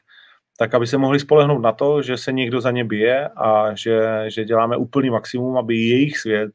tak 0.58 0.74
aby 0.74 0.86
se 0.86 0.98
mohli 0.98 1.20
spolehnout 1.20 1.62
na 1.62 1.72
to, 1.72 2.02
že 2.02 2.16
se 2.16 2.32
někdo 2.32 2.60
za 2.60 2.70
ně 2.70 2.84
bije 2.84 3.28
a 3.28 3.74
že, 3.74 4.24
že 4.28 4.44
děláme 4.44 4.76
úplný 4.76 5.10
maximum, 5.10 5.58
aby 5.58 5.76
jejich 5.76 6.18
svět 6.18 6.52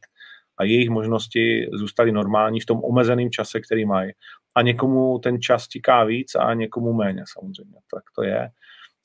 a 0.58 0.64
jejich 0.64 0.90
možnosti 0.90 1.70
zůstaly 1.74 2.12
normální 2.12 2.60
v 2.60 2.66
tom 2.66 2.84
omezeném 2.84 3.32
čase, 3.32 3.60
který 3.60 3.86
mají. 3.86 4.12
A 4.56 4.62
někomu 4.62 5.20
ten 5.20 5.42
čas 5.42 5.68
tiká 5.68 6.04
víc 6.04 6.36
a 6.36 6.54
někomu 6.54 6.94
méně 6.94 7.24
samozřejmě. 7.34 7.76
Tak 7.94 8.04
to 8.16 8.24
je. 8.24 8.50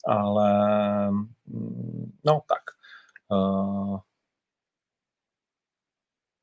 Ale 0.07 0.51
mm, 1.11 2.11
no 2.25 2.41
tak. 2.47 2.63
Uh, 3.29 3.99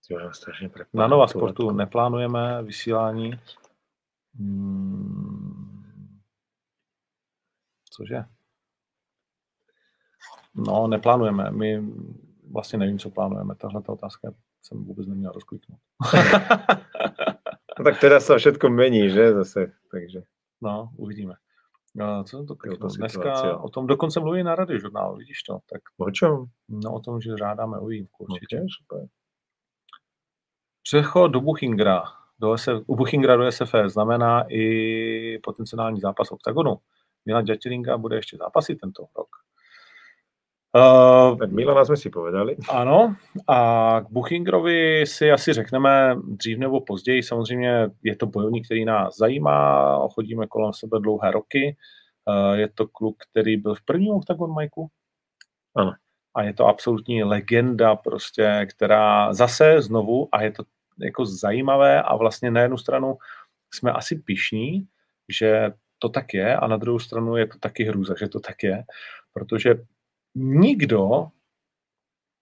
To 0.08 0.14
prepadám. 0.68 0.88
na 0.92 1.06
Nova 1.06 1.26
Sportu 1.26 1.70
neplánujeme 1.70 2.62
vysílání. 2.62 3.32
Hmm, 4.38 6.20
cože? 7.90 8.24
No, 10.54 10.86
neplánujeme. 10.86 11.50
My 11.50 11.82
vlastně 12.52 12.78
nevím, 12.78 12.98
co 12.98 13.10
plánujeme. 13.10 13.54
Tahle 13.54 13.82
ta 13.82 13.92
otázka 13.92 14.32
jsem 14.62 14.84
vůbec 14.84 15.06
neměl 15.06 15.32
rozkliknout. 15.32 15.80
No 17.78 17.82
tak 17.84 17.98
teraz 17.98 18.22
sa 18.30 18.38
všetko 18.38 18.70
mení, 18.70 19.10
že 19.10 19.34
zase, 19.34 19.74
takže. 19.90 20.22
No, 20.62 20.94
uvidíme. 20.94 21.34
No, 21.94 22.24
co 22.24 22.36
jsem 22.36 22.46
to 22.46 22.54
kliknul? 22.56 22.90
ta 22.90 22.96
Dneska 22.96 23.34
situace. 23.34 23.54
o 23.56 23.68
tom 23.68 23.86
dokonce 23.86 24.20
mluví 24.20 24.42
na 24.42 24.54
radiožurnálu, 24.54 25.16
vidíš 25.16 25.42
to? 25.42 25.58
Tak 25.66 25.82
O 25.98 26.10
čom? 26.10 26.46
no, 26.68 26.92
o 26.94 27.00
tom, 27.00 27.20
že 27.20 27.34
žádáme 27.38 27.78
o 27.78 27.86
výjimku 27.86 28.24
určitě. 28.24 28.56
Okay, 28.56 28.66
super. 28.80 29.08
Přechod 30.84 31.28
do 31.28 31.40
Buchingra, 31.40 32.02
do 32.38 32.58
SF, 32.58 32.84
u 32.86 32.96
Buchingra 32.96 33.36
do 33.36 33.52
SFE 33.52 33.88
znamená 33.88 34.44
i 34.48 35.38
potenciální 35.42 36.00
zápas 36.00 36.30
oktagonu. 36.30 36.76
Milan 37.26 37.44
Ďatilinka 37.44 37.98
bude 37.98 38.16
ještě 38.16 38.36
zápasit 38.36 38.80
tento 38.80 39.02
rok. 39.16 39.28
Uh, 40.74 41.38
Milana 41.54 41.86
sme 41.86 41.94
si 41.94 42.10
povedali. 42.10 42.58
ano, 42.66 43.14
a 43.46 43.58
k 44.02 44.10
Buchingrovi 44.10 45.06
si 45.06 45.30
asi 45.30 45.52
řekneme 45.52 46.18
dřív 46.26 46.58
nebo 46.58 46.80
později. 46.80 47.22
Samozřejmě 47.22 47.88
je 48.02 48.16
to 48.16 48.26
bojovník, 48.26 48.64
který 48.64 48.84
nás 48.84 49.16
zajímá, 49.16 50.08
chodíme 50.08 50.46
kolem 50.46 50.72
sebe 50.72 50.98
dlouhé 51.00 51.30
roky. 51.30 51.76
Uh, 52.26 52.58
je 52.58 52.68
to 52.68 52.86
kluk, 52.86 53.16
který 53.30 53.56
byl 53.56 53.74
v 53.74 53.82
prvním 53.84 54.14
oktagon 54.14 54.50
Majku. 54.50 54.88
Ano. 55.76 55.92
A 56.34 56.42
je 56.42 56.52
to 56.54 56.66
absolutní 56.66 57.24
legenda 57.24 57.96
prostě, 57.96 58.66
která 58.70 59.32
zase 59.32 59.82
znovu, 59.82 60.28
a 60.32 60.42
je 60.42 60.50
to 60.50 60.62
jako 60.98 61.26
zajímavé 61.26 62.02
a 62.02 62.16
vlastně 62.16 62.50
na 62.50 62.60
jednu 62.60 62.78
stranu 62.78 63.16
jsme 63.74 63.92
asi 63.92 64.16
pišní, 64.16 64.88
že 65.28 65.72
to 65.98 66.08
tak 66.08 66.34
je 66.34 66.56
a 66.56 66.66
na 66.66 66.76
druhou 66.76 66.98
stranu 66.98 67.36
je 67.36 67.46
to 67.46 67.58
taky 67.58 67.84
hrůza, 67.84 68.14
že 68.18 68.28
to 68.28 68.40
tak 68.40 68.62
je, 68.62 68.84
protože 69.32 69.74
nikdo 70.34 71.26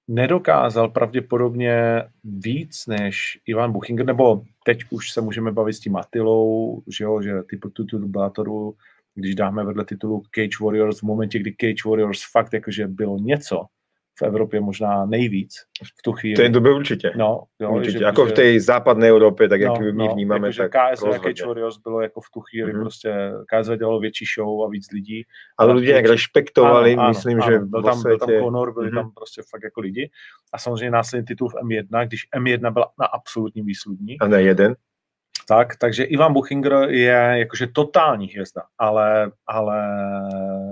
nedokázal 0.09 0.89
pravděpodobně 0.89 2.03
víc 2.25 2.87
než 2.87 3.41
Ivan 3.47 3.73
Buchinger, 3.73 4.07
nebo 4.07 4.45
teď 4.65 4.79
už 4.91 5.11
se 5.11 5.21
můžeme 5.21 5.53
bavit 5.53 5.73
s 5.73 5.81
tím 5.81 5.97
Attilou, 5.97 6.83
že 6.87 7.05
jo, 7.05 7.23
že 7.23 7.43
typu 7.43 7.71
titul 7.71 8.09
Bellatoru, 8.09 8.77
když 9.15 9.35
dáme 9.35 9.65
vedle 9.65 9.85
titulu 9.85 10.23
Cage 10.35 10.65
Warriors, 10.65 11.01
v 11.01 11.03
momentě, 11.03 11.39
kdy 11.39 11.55
Cage 11.61 11.89
Warriors 11.89 12.21
fakt 12.33 12.53
jakože 12.53 12.87
bylo 12.87 13.19
něco 13.19 13.67
v 14.19 14.23
Evropě 14.23 14.61
možná 14.61 15.07
nejvíc 15.07 15.55
v 15.99 16.03
tu 16.05 16.13
chvíli. 16.13 16.35
V 16.35 16.37
tej 16.37 16.49
dobe 16.53 16.73
určite. 16.75 17.11
No, 17.17 17.49
jo, 17.61 17.73
určite. 17.73 17.99
že- 17.99 18.07
Ako 18.07 18.23
v 18.29 18.33
tej 18.33 18.51
západnej 18.61 19.09
Európe, 19.09 19.49
tak 19.49 19.61
jak 19.61 19.73
my 19.81 20.09
vnímame, 20.13 20.53
jakože 20.53 20.63
tak 20.69 20.73
KSV 20.73 21.05
rozhodne. 21.09 21.25
Cage 21.33 21.47
Warriors 21.49 21.77
bylo 21.81 21.99
jako 22.01 22.21
v 22.21 22.29
tu 22.35 22.41
chvíli 22.41 22.71
Mhm. 22.73 22.81
prostě 22.81 23.11
KSV 23.49 23.77
dělalo 23.77 24.01
větší 24.01 24.25
show 24.37 24.65
a 24.65 24.69
víc 24.69 24.87
lidí. 24.93 25.25
Ale 25.59 25.75
ľudia 25.75 25.93
nejak 25.97 26.07
rešpektovali, 26.13 26.93
Ano, 26.93 27.03
ano, 27.03 27.09
myslím, 27.09 27.37
ano, 27.43 27.47
že 27.53 27.59
byl 27.59 27.83
vo 27.83 27.89
tam, 27.89 28.03
byl 28.03 28.19
tam. 28.19 28.29
Conor, 28.29 28.69
byli 28.75 28.87
Mhm. 28.87 28.97
tam 28.97 29.11
prostě 29.17 29.41
fakt 29.51 29.65
jako 29.65 29.81
lidi. 29.81 30.11
A 30.53 30.59
samozřejmě 30.59 30.91
následně 30.91 31.25
titul 31.25 31.49
v 31.49 31.55
M1, 31.65 32.07
když 32.07 32.21
M1 32.37 32.71
byla 32.73 32.87
na 33.01 33.07
absolutním 33.07 33.65
výsludní, 33.67 34.19
A 34.21 34.29
ne 34.29 34.43
jeden. 34.43 34.75
Tak, 35.53 35.77
takže 35.77 36.05
Ivan 36.05 36.33
Buchinger 36.33 36.73
je 36.89 37.21
jakože 37.45 37.67
totální 37.67 38.27
hvězda, 38.27 38.63
ale, 38.79 39.33
ale... 39.47 39.77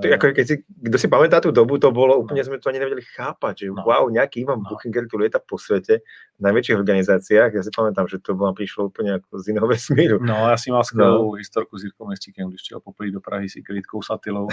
To 0.01 0.07
je 0.09 0.15
ako 0.17 0.33
keď 0.33 0.47
si, 0.49 0.57
kto 0.89 0.97
si 0.97 1.09
pamätá 1.13 1.37
tú 1.45 1.53
dobu, 1.53 1.77
to 1.77 1.93
bolo 1.93 2.17
úplne, 2.17 2.41
sme 2.41 2.57
to 2.57 2.73
ani 2.73 2.81
nevedeli 2.81 3.05
chápať, 3.05 3.69
že 3.69 3.77
No. 3.77 3.85
wow, 3.85 4.09
nejaký 4.09 4.41
Ivan 4.41 4.65
No. 4.65 4.73
Buchinger 4.73 5.05
tu 5.05 5.21
lieta 5.21 5.37
po 5.37 5.61
svete 5.61 6.01
v 6.41 6.41
najväčších 6.41 6.77
organizáciách. 6.81 7.51
Ja 7.53 7.61
si 7.61 7.69
pamätám, 7.69 8.09
že 8.09 8.25
to 8.25 8.33
vám 8.33 8.57
prišlo 8.57 8.89
úplne 8.89 9.21
ako 9.21 9.45
z 9.45 9.45
iného 9.53 9.69
vesmíru. 9.69 10.17
No, 10.25 10.49
já 10.49 10.57
si 10.57 10.73
mám 10.73 10.85
skvělou 10.85 11.27
no. 11.29 11.37
historku 11.37 11.79
s 11.79 11.85
Jirkou 11.85 12.07
Městíkem, 12.07 12.49
když 12.49 12.63
přijel 12.63 12.81
poprvé 12.81 13.11
do 13.11 13.21
Prahy 13.21 13.49
s 13.49 13.57
Ikrítkou 13.57 14.03
s 14.03 14.11
Atilou, 14.11 14.49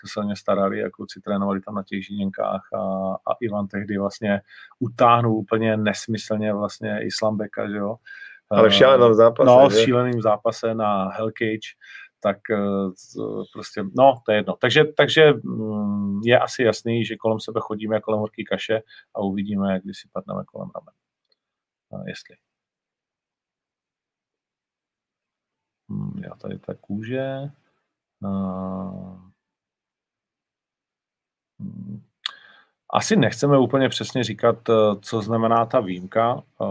co 0.00 0.04
se 0.06 0.20
o 0.20 0.22
ně 0.22 0.36
starali, 0.36 0.78
jako 0.78 1.02
kluci 1.02 1.20
trénovali 1.20 1.60
tam 1.60 1.74
na 1.74 1.82
těch 1.82 2.06
žíněnkách 2.06 2.62
a, 2.74 2.80
a 3.26 3.30
Ivan 3.40 3.66
tehdy 3.66 3.98
vlastně 3.98 4.40
utáhnul 4.78 5.34
úplně 5.34 5.76
nesmyslně 5.76 6.52
vlastně 6.54 7.02
Islambeka, 7.02 7.68
že 7.68 7.76
jo. 7.76 7.96
Ale 8.52 8.68
v 8.68 8.72
šialenom 8.72 9.14
zápase, 9.14 9.46
No, 9.46 9.68
v 9.68 9.72
že? 9.72 9.84
šíleným 9.84 10.22
zápase 10.22 10.74
na 10.74 11.08
Hell 11.08 11.30
Cage, 11.30 11.74
tak 12.20 12.36
eh, 12.50 12.56
prostě, 13.52 13.84
no, 13.96 14.14
to 14.26 14.32
je 14.32 14.38
jedno. 14.38 14.56
Takže, 14.56 14.84
takže 14.84 15.32
mm, 15.32 16.20
je 16.24 16.38
asi 16.38 16.62
jasný, 16.62 17.04
že 17.04 17.16
kolem 17.16 17.40
sebe 17.40 17.60
chodíme 17.60 18.00
kolem 18.00 18.20
horký 18.20 18.44
kaše 18.44 18.82
a 19.14 19.20
uvidíme, 19.20 19.80
kdy 19.80 19.94
si 19.94 20.08
padneme 20.12 20.44
kolem 20.44 20.70
ramen. 20.74 20.94
A 21.92 22.08
jestli. 22.08 22.36
Hmm, 25.90 26.22
já 26.24 26.34
tady 26.34 26.58
ta 26.58 26.74
kůže. 26.74 27.50
Asi 32.92 33.16
nechceme 33.16 33.58
úplně 33.58 33.88
přesně 33.88 34.24
říkat, 34.24 34.68
eh, 34.68 34.72
co 35.00 35.22
znamená 35.22 35.66
ta 35.66 35.80
výjimka, 35.80 36.42
eh, 36.62 36.64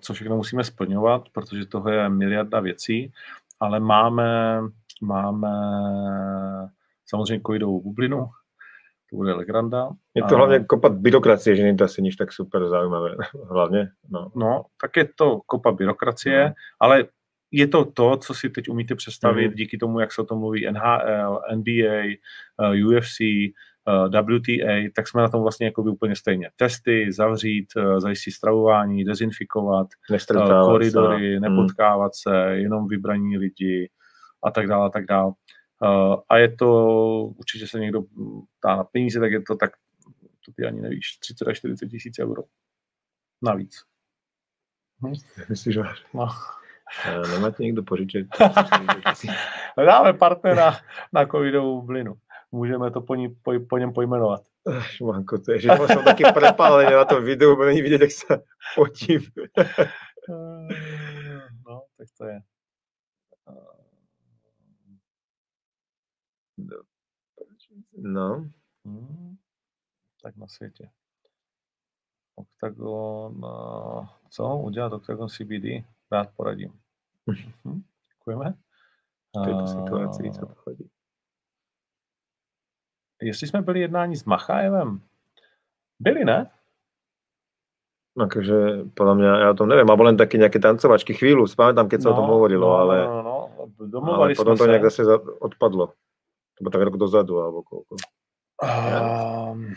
co 0.00 0.14
všechno 0.14 0.36
musíme 0.36 0.64
splňovat, 0.64 1.28
protože 1.32 1.66
toho 1.66 1.90
je 1.90 2.08
miliarda 2.08 2.60
věcí, 2.60 3.12
ale 3.60 3.80
máme, 3.80 4.60
máme 5.02 5.48
samozřejmě 7.06 7.42
covidovou 7.46 7.80
bublinu, 7.82 8.26
to 9.10 9.16
bude 9.16 9.32
legranda. 9.34 9.88
Je 10.14 10.22
to 10.22 10.34
A- 10.34 10.38
hlavne 10.38 10.64
kopa 10.64 10.88
byrokracie, 10.88 11.56
že 11.56 11.74
to 11.74 11.84
asi 11.84 12.02
nič 12.02 12.16
tak 12.16 12.32
super 12.32 12.68
zaujímavé. 12.68 13.16
Hlavne, 13.50 13.90
no. 14.10 14.30
No, 14.36 14.64
tak 14.80 14.96
je 14.96 15.08
to 15.16 15.40
kopa 15.46 15.72
byrokracie, 15.72 16.44
No. 16.48 16.54
ale 16.80 17.04
je 17.50 17.66
to 17.66 17.84
to, 17.84 18.16
co 18.16 18.34
si 18.34 18.50
teď 18.50 18.68
umíte 18.68 18.94
představit 18.94 19.48
Mhm. 19.48 19.54
díky 19.56 19.78
tomu, 19.78 20.00
jak 20.00 20.12
se 20.12 20.22
o 20.22 20.24
tom 20.24 20.38
mluví 20.38 20.66
NHL, 20.70 21.40
NBA, 21.50 22.18
eh, 22.60 22.84
UFC, 22.84 23.18
WTA, 24.08 24.90
tak 24.96 25.08
jsme 25.08 25.22
na 25.22 25.28
tom 25.28 25.42
vlastně 25.42 25.66
jako 25.66 25.82
by 25.82 25.90
úplně 25.90 26.16
stejně. 26.16 26.50
Testy, 26.56 27.12
zavřít, 27.12 27.66
uh, 27.76 27.98
zajistit 27.98 28.32
stravování, 28.32 29.04
dezinfikovat, 29.04 29.86
uh, 30.34 30.64
koridory, 30.64 31.36
se. 31.36 31.40
nepotkávat 31.40 32.12
hmm. 32.26 32.34
se, 32.34 32.56
jenom 32.56 32.88
vybraní 32.88 33.38
lidi 33.38 33.90
a 34.44 34.50
tak 34.50 34.66
dále, 34.66 34.86
a 34.86 34.88
tak 34.90 35.06
dále. 35.06 35.32
A 36.28 36.36
je 36.36 36.56
to, 36.56 36.94
určitě 37.22 37.66
se 37.66 37.80
někdo 37.80 38.02
ptá 38.58 38.76
na 38.76 38.84
peníze, 38.84 39.20
tak 39.20 39.32
je 39.32 39.42
to 39.42 39.56
tak, 39.56 39.70
to 40.46 40.52
ty 40.52 40.64
ani 40.64 40.80
nevíš, 40.80 41.18
30 41.18 41.48
až 41.48 41.58
40 41.58 41.88
tisíc 41.88 42.18
euro. 42.18 42.42
Navíc. 43.42 43.82
Hm? 45.06 45.14
Myslíš, 45.48 45.74
že 45.74 45.82
no. 46.14 46.28
Nemáte 47.32 47.62
někdo 47.62 47.82
požičet? 47.82 48.26
Dáme 49.86 50.12
partnera 50.12 50.78
na 51.12 51.26
covidovou 51.26 51.82
blinu. 51.82 52.14
Můžeme 52.50 52.90
to 52.90 53.00
po, 53.00 53.14
ní, 53.14 53.28
po, 53.28 53.52
po 53.68 53.78
něm 53.78 53.92
pojmenovat. 53.92 54.42
Šmanko, 54.80 55.38
to 55.38 55.52
je, 55.52 55.60
že 55.60 55.68
jsem 55.86 56.04
taky 56.04 56.24
prepálený 56.34 56.92
na 56.92 57.04
tom 57.04 57.24
videu, 57.24 57.56
bo 57.56 57.64
není 57.64 57.82
vidět, 57.82 58.00
jak 58.00 58.10
se 58.10 58.42
potím. 58.76 59.20
no, 61.66 61.82
tak 61.96 62.08
to 62.18 62.24
je. 62.24 62.40
No. 67.96 68.50
Hmm, 68.84 69.36
tak 70.22 70.36
na 70.36 70.46
světě. 70.46 70.90
Octagon, 72.34 73.40
co? 74.30 74.58
Udělat 74.58 74.92
Octagon 74.92 75.28
CBD? 75.28 75.84
Rád 76.12 76.30
poradím. 76.36 76.80
Hm, 77.64 77.82
děkujeme. 78.08 78.54
V 79.36 79.44
této 79.44 79.66
situaci, 79.66 80.30
co 80.32 80.46
to 80.46 80.54
chodí. 80.54 80.90
Jestli 83.22 83.46
jsme 83.46 83.62
byli 83.62 83.80
jednání 83.80 84.16
s 84.16 84.24
Machájevem, 84.24 85.00
byli, 86.00 86.24
ne? 86.24 86.50
Takže 88.18 88.54
podle 88.94 89.14
mě, 89.14 89.26
já 89.26 89.54
to 89.54 89.66
nevím, 89.66 89.86
mám 89.86 90.00
len 90.00 90.16
taky 90.16 90.38
nějaké 90.38 90.58
tancovačky 90.58 91.14
chvíli, 91.14 91.42
pamätám, 91.56 91.88
keď 91.88 92.02
se 92.02 92.08
no, 92.08 92.14
o 92.14 92.16
tom 92.16 92.26
hovorilo, 92.30 92.68
no, 92.68 92.74
ale, 92.74 93.04
no, 93.04 93.22
no, 93.22 94.00
no. 94.00 94.12
ale 94.14 94.34
potom 94.34 94.56
to 94.56 94.64
se. 94.64 94.68
nějak 94.68 94.82
zase 94.82 95.02
odpadlo. 95.40 95.86
To 96.58 96.62
bylo 96.62 96.70
tak 96.70 96.82
rok 96.82 96.96
dozadu, 96.96 97.40
alebo 97.40 97.62
koľko. 97.62 97.94
Um, 98.58 99.74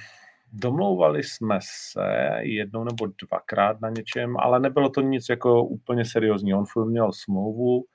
domlouvali 0.54 1.24
jsme 1.24 1.60
se 1.62 2.02
jednou 2.42 2.84
nebo 2.84 3.08
dvakrát 3.28 3.82
na 3.82 3.89
něčem, 3.89 4.38
ale 4.38 4.60
nebylo 4.60 4.89
to 4.89 5.02
nic 5.02 5.30
jako 5.30 5.64
úplně 5.64 6.06
seriózní. 6.06 6.54
On 6.54 6.66
furt 6.66 6.86
měl 6.86 7.12
smlouvu, 7.14 7.86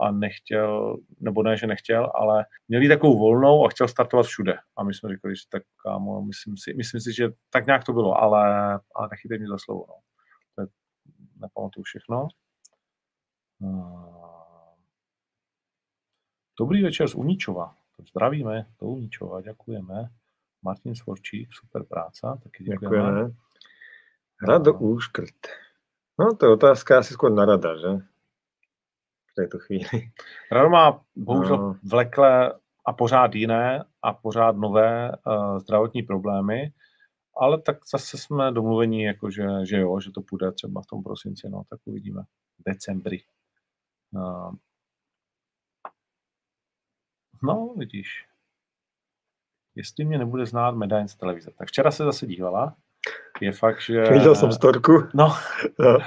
a 0.00 0.10
nechtěl, 0.10 0.96
nebo 1.20 1.42
ne, 1.42 1.56
že 1.56 1.66
nechtěl, 1.66 2.10
ale 2.14 2.44
měl 2.68 2.88
takovou 2.88 3.18
volnou 3.18 3.66
a 3.66 3.68
chtěl 3.68 3.88
startovat 3.88 4.26
všude. 4.26 4.54
A 4.76 4.84
my 4.84 4.94
jsme 4.94 5.08
říkali, 5.14 5.36
že 5.36 5.42
tak 5.50 5.62
kámo, 5.84 6.22
myslím 6.22 6.56
si, 6.56 6.74
myslím 6.74 7.00
si 7.00 7.12
že 7.12 7.28
tak 7.50 7.66
nějak 7.66 7.84
to 7.84 7.92
bylo, 7.92 8.14
ale, 8.14 8.72
ale 8.94 9.08
nechytej 9.10 9.38
mě 9.38 9.48
za 9.48 9.58
slovo. 9.58 9.84
No. 9.88 9.94
To 10.54 10.60
je, 10.62 10.66
nepamatuju 11.40 11.84
všechno. 11.84 12.28
Uh, 13.58 14.74
dobrý 16.58 16.82
večer 16.82 17.08
z 17.08 17.14
Uničova. 17.14 17.74
Zdravíme 18.10 18.66
do 18.80 18.86
Uničova, 18.86 19.40
děkujeme. 19.40 20.08
Martin 20.62 20.94
Svorčík, 20.94 21.48
super 21.52 21.84
práce, 21.84 22.20
taky 22.42 22.64
děkujeme. 22.64 22.96
děkujeme. 22.96 23.34
Rado 24.48 24.74
Úškrt. 24.74 25.34
No 26.18 26.34
to 26.36 26.46
je 26.46 26.52
otázka 26.52 26.98
asi 26.98 27.14
skôr 27.14 27.32
na 27.32 27.44
rada, 27.44 27.72
že? 27.78 28.11
V 29.32 29.34
této 29.34 29.58
chvíli. 29.58 30.10
Rado 30.52 30.70
má 30.70 31.00
bohužel 31.16 31.56
no. 31.56 31.76
vleklé 31.90 32.52
a 32.86 32.92
pořád 32.92 33.34
jiné 33.34 33.84
a 34.02 34.12
pořád 34.12 34.56
nové 34.56 35.12
uh, 35.26 35.58
zdravotní 35.58 36.02
problémy, 36.02 36.72
ale 37.36 37.62
tak 37.62 37.76
zase 37.92 38.18
jsme 38.18 38.52
domluvení, 38.52 39.02
jako 39.02 39.30
že, 39.30 39.46
že 39.68 39.80
jo, 39.80 40.00
že 40.00 40.10
to 40.10 40.22
půjde 40.22 40.52
třeba 40.52 40.82
v 40.82 40.86
tom 40.86 41.02
prosinci, 41.02 41.48
no, 41.48 41.62
tak 41.70 41.80
uvidíme. 41.84 42.22
Decembri. 42.66 43.24
Uh, 44.14 44.54
no, 47.42 47.74
vidíš. 47.76 48.26
Jestli 49.74 50.04
mě 50.04 50.18
nebude 50.18 50.46
znát 50.46 50.70
medaň 50.70 51.08
z 51.08 51.16
televize. 51.16 51.50
Tak 51.58 51.68
včera 51.68 51.90
se 51.90 52.04
zase 52.04 52.26
dívala. 52.26 52.76
Je 53.40 53.52
fakt, 53.52 53.80
že... 53.80 54.02
Viděl 54.02 54.34
jsem 54.34 54.52
storku. 54.52 54.92
No. 55.14 55.36
no 55.78 55.98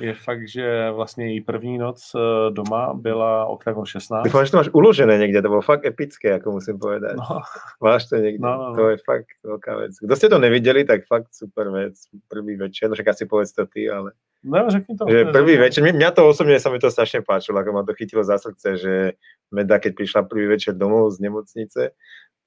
je 0.00 0.14
fakt, 0.14 0.48
že 0.48 0.90
vlastně 0.90 1.26
její 1.26 1.40
první 1.40 1.78
noc 1.78 2.12
eh, 2.16 2.50
doma 2.50 2.94
byla 2.94 3.46
Octagon 3.46 3.86
16. 3.86 4.24
Doufám, 4.24 4.44
že 4.44 4.50
to 4.50 4.56
máš 4.56 4.68
uložené 4.72 5.18
někde, 5.18 5.42
to 5.42 5.48
bylo 5.48 5.62
fakt 5.62 5.86
epické, 5.86 6.28
jako 6.28 6.52
musím 6.52 6.78
povedat. 6.78 7.16
No. 7.16 7.40
Máš 7.82 8.08
to 8.08 8.16
někde, 8.16 8.48
no, 8.48 8.56
no, 8.58 8.70
no. 8.70 8.76
to 8.76 8.88
je 8.88 8.96
fakt 9.06 9.26
velká 9.44 9.76
věc. 9.76 9.92
Kdo 10.02 10.16
jste 10.16 10.28
to 10.28 10.38
neviděli, 10.38 10.84
tak 10.84 11.06
fakt 11.06 11.26
super 11.32 11.70
věc, 11.70 11.94
první 12.28 12.56
večer, 12.56 12.88
no 12.88 12.94
však 12.94 13.08
asi 13.08 13.26
povedz 13.26 13.52
to 13.52 13.66
ty, 13.66 13.90
ale... 13.90 14.12
No, 14.44 14.70
řekni 14.70 14.96
to. 14.96 15.04
Že 15.10 15.24
prvý 15.24 15.56
večer, 15.56 15.82
mě, 15.82 15.92
mě 15.92 16.10
to 16.10 16.28
osobně 16.28 16.60
sa 16.60 16.70
mi 16.70 16.78
to 16.78 16.90
strašně 16.90 17.22
páčilo, 17.22 17.58
ako 17.58 17.72
ma 17.72 17.82
to 17.82 17.94
chytilo 17.94 18.24
za 18.24 18.38
srdce, 18.38 18.76
že 18.76 19.12
Meda, 19.50 19.78
keď 19.78 19.94
prišla 19.94 20.22
prvý 20.22 20.46
večer 20.46 20.74
domov 20.74 21.10
z 21.10 21.20
nemocnice, 21.20 21.90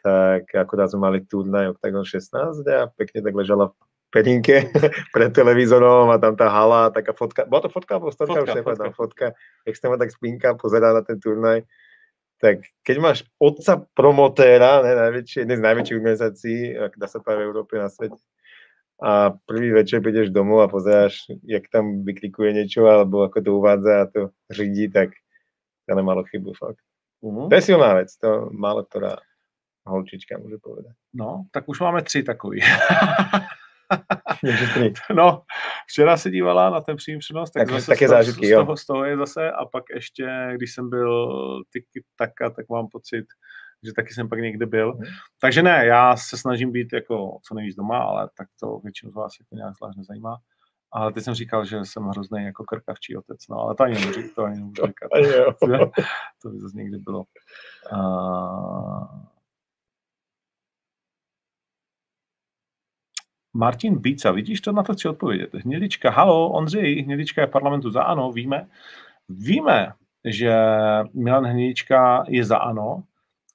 tak 0.04 0.56
akorát 0.56 0.90
sme 0.90 1.00
mali 1.00 1.20
turnaj 1.22 1.78
Octagon 1.78 2.06
16 2.06 2.66
a 2.68 2.88
pekne 2.88 3.22
tak 3.22 3.36
ležala 3.36 3.70
v 3.70 3.91
pedinke 4.12 4.68
pred 5.16 5.32
televízorom 5.32 6.12
a 6.12 6.20
tam 6.20 6.36
tá 6.36 6.52
hala, 6.52 6.92
taká 6.92 7.16
fotka, 7.16 7.48
bola 7.48 7.64
to 7.66 7.70
fotka 7.72 7.96
alebo 7.96 8.12
fotka, 8.12 8.28
fotka, 8.28 8.44
už 8.44 8.64
fotka. 8.64 8.92
fotka, 8.92 9.26
jak 9.66 9.76
sa 9.80 9.98
tak 9.98 10.12
spínka, 10.12 10.60
pozerá 10.60 10.92
na 10.92 11.02
ten 11.02 11.18
turnaj, 11.18 11.64
tak 12.44 12.68
keď 12.84 12.96
máš 13.00 13.18
otca 13.40 13.88
promotéra, 13.96 14.84
ne, 14.84 14.94
najväčšie, 14.98 15.48
jednej 15.48 15.58
z 15.58 15.66
najväčších 15.66 15.98
organizácií, 15.98 16.60
ak 16.76 16.94
dá 17.00 17.08
sa 17.08 17.24
povedať 17.24 17.40
v 17.40 17.48
Európe 17.48 17.74
na 17.80 17.88
svete, 17.88 18.20
a 19.02 19.34
prvý 19.50 19.74
večer 19.74 19.98
prídeš 19.98 20.30
domov 20.30 20.62
a 20.62 20.70
pozeráš, 20.70 21.26
jak 21.42 21.66
tam 21.74 22.06
vyklikuje 22.06 22.54
niečo, 22.54 22.86
alebo 22.86 23.26
ako 23.26 23.42
to 23.42 23.50
uvádza 23.58 23.94
a 23.98 24.06
to 24.06 24.30
řídí, 24.54 24.94
tak 24.94 25.10
to 25.90 25.98
nemalo 25.98 26.22
chybu 26.30 26.54
fakt. 26.54 26.86
Uh-huh. 27.26 27.50
To 27.50 27.56
je 27.56 27.66
silná 27.66 27.98
vec, 27.98 28.14
to 28.14 28.54
málo 28.54 28.86
ktorá 28.86 29.18
holčička 29.86 30.38
může 30.38 30.58
povedať. 30.58 30.94
No, 31.14 31.46
tak 31.52 31.70
už 31.70 31.80
máme 31.80 32.02
tři 32.02 32.24
takový. 32.24 32.62
no, 35.16 35.42
včera 35.88 36.18
se 36.18 36.32
dívala 36.32 36.70
na 36.70 36.82
ten 36.82 36.96
přímý 36.96 37.20
přenos, 37.20 37.52
tak, 37.52 37.68
tak 37.68 37.76
zase 37.76 37.88
také 37.88 38.08
z, 38.08 38.10
toho, 38.10 38.24
zážitky, 38.24 38.48
z, 38.48 38.52
toho, 38.52 38.78
z 38.78 38.86
toho 38.86 39.06
je 39.06 39.18
zase 39.18 39.52
a 39.52 39.66
pak 39.66 39.84
ještě, 39.96 40.54
když 40.56 40.74
jsem 40.74 40.90
byl 40.90 41.34
tiki 41.74 42.04
taka, 42.18 42.50
tak 42.50 42.70
mám 42.70 42.88
pocit, 42.88 43.26
že 43.84 43.94
taky 43.96 44.14
jsem 44.14 44.30
pak 44.30 44.40
někde 44.40 44.66
byl. 44.66 44.94
Hmm. 44.94 45.04
Takže 45.42 45.64
ne, 45.64 45.86
já 45.86 46.18
se 46.18 46.38
snažím 46.38 46.72
být 46.72 46.94
jako 46.94 47.38
co 47.44 47.54
nejvíc 47.54 47.76
doma, 47.76 47.98
ale 47.98 48.30
tak 48.38 48.48
to 48.60 48.80
většinu 48.84 49.12
z 49.12 49.16
vás 49.16 49.34
jako 49.40 49.56
nějak 49.56 49.76
zvlášť 49.76 49.98
nezajímá. 49.98 50.38
Ale 50.94 51.14
teď 51.14 51.24
jsem 51.24 51.34
říkal, 51.34 51.66
že 51.66 51.86
jsem 51.86 52.04
hrozný 52.04 52.46
jako 52.46 52.64
krkavčí 52.64 53.18
otec, 53.18 53.48
no 53.50 53.58
ale 53.58 53.76
to 53.76 53.84
ani 53.84 53.94
nemůžu, 53.94 54.22
to 54.36 54.44
ani 54.44 54.56
nemůžu 54.56 54.82
říkat. 54.88 55.10
to 56.42 56.50
by 56.50 56.60
zase 56.60 56.78
někdy 56.78 56.98
bylo. 56.98 57.24
Uh, 57.94 59.26
Martin 63.54 63.98
Bíca, 64.00 64.32
vidíš 64.32 64.62
to, 64.62 64.72
na 64.72 64.84
to 64.84 64.94
chci 64.94 65.08
odpovědět. 65.08 65.54
Hnědička, 65.54 66.10
halo, 66.10 66.50
Ondřej, 66.50 67.02
Hnědička 67.02 67.42
je 67.42 67.48
v 67.48 67.52
parlamentu 67.52 67.90
za 67.90 68.04
ano, 68.04 68.32
víme. 68.32 68.68
Víme, 69.30 69.94
že 70.26 70.56
Milan 71.14 71.46
Hnědička 71.46 72.24
je 72.28 72.46
za 72.46 72.58
ano, 72.58 73.04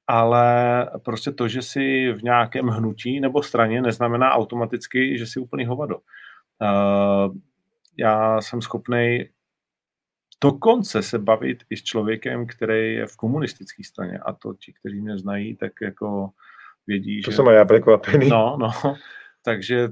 ale 0.06 0.90
prostě 1.04 1.32
to, 1.32 1.48
že 1.48 1.62
si 1.62 2.12
v 2.12 2.22
nějakém 2.22 2.66
hnutí 2.66 3.20
nebo 3.20 3.42
straně, 3.42 3.82
neznamená 3.82 4.30
automaticky, 4.30 5.18
že 5.18 5.26
si 5.26 5.40
úplný 5.40 5.66
hovado. 5.66 5.96
Uh, 5.96 7.36
já 7.98 8.40
jsem 8.40 8.62
schopný 8.62 9.28
dokonce 10.42 11.02
se 11.02 11.18
bavit 11.18 11.64
i 11.70 11.76
s 11.76 11.82
člověkem, 11.82 12.46
který 12.46 12.94
je 12.94 13.06
v 13.06 13.16
komunistické 13.16 13.84
straně. 13.84 14.18
A 14.18 14.32
to 14.32 14.54
ti, 14.54 14.72
kteří 14.72 15.00
mě 15.00 15.18
znají, 15.18 15.56
tak 15.56 15.72
jako 15.82 16.30
vědí, 16.86 17.22
to 17.22 17.30
že... 17.30 17.36
To 17.36 17.42
jsem 17.42 17.54
já 17.54 17.64
překvapený. 17.64 18.28
No, 18.28 18.56
no. 18.60 18.70
Takže, 19.46 19.88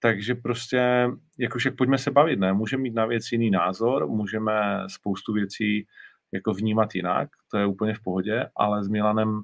takže 0.00 0.34
prostě, 0.34 1.08
jakože 1.38 1.70
pojďme 1.70 1.98
se 1.98 2.10
bavit, 2.10 2.38
ne? 2.38 2.52
Můžeme 2.52 2.82
mít 2.82 2.94
na 2.94 3.06
věc 3.06 3.32
jiný 3.32 3.50
názor, 3.50 4.06
můžeme 4.06 4.84
spoustu 4.86 5.32
věcí 5.32 5.86
jako 6.32 6.54
vnímat 6.54 6.94
jinak, 6.94 7.28
to 7.50 7.58
je 7.58 7.66
úplně 7.66 7.94
v 7.94 8.00
pohodě, 8.00 8.48
ale 8.56 8.84
s 8.84 8.88
Milanem 8.88 9.40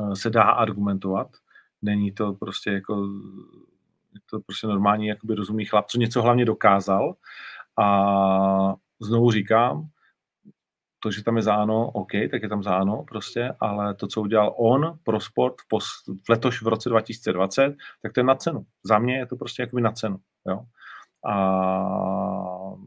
eh, 0.00 0.16
se 0.16 0.30
dá 0.30 0.42
argumentovat. 0.42 1.28
Není 1.82 2.12
to 2.12 2.32
prostě 2.32 2.70
jako 2.70 3.06
je 4.14 4.20
to 4.30 4.40
prostě 4.40 4.66
normální 4.66 5.06
jakoby 5.06 5.34
rozumný 5.34 5.64
chlap, 5.64 5.86
co 5.86 5.98
něco 5.98 6.22
hlavně 6.22 6.44
dokázal 6.44 7.14
a 7.82 8.74
znovu 9.00 9.30
říkám, 9.30 9.88
to, 11.04 11.10
že 11.10 11.24
tam 11.24 11.36
je 11.36 11.42
záno, 11.42 11.90
OK, 11.90 12.10
tak 12.30 12.42
je 12.42 12.48
tam 12.48 12.62
záno 12.62 13.04
prostě, 13.08 13.52
ale 13.60 13.94
to, 13.94 14.06
co 14.06 14.20
udělal 14.20 14.54
on 14.56 14.98
pro 15.04 15.20
sport 15.20 15.54
v, 15.60 15.68
pos, 15.68 15.84
v 16.26 16.28
letoš 16.28 16.62
v 16.62 16.66
roce 16.66 16.88
2020, 16.88 17.76
tak 18.02 18.12
to 18.12 18.20
je 18.20 18.24
na 18.24 18.34
cenu. 18.34 18.64
Za 18.84 18.98
mě 18.98 19.16
je 19.16 19.26
to 19.26 19.36
prostě 19.36 19.62
jakoby 19.62 19.82
na 19.82 19.92
cenu, 19.92 20.16
jo. 20.48 20.60
A 21.26 21.34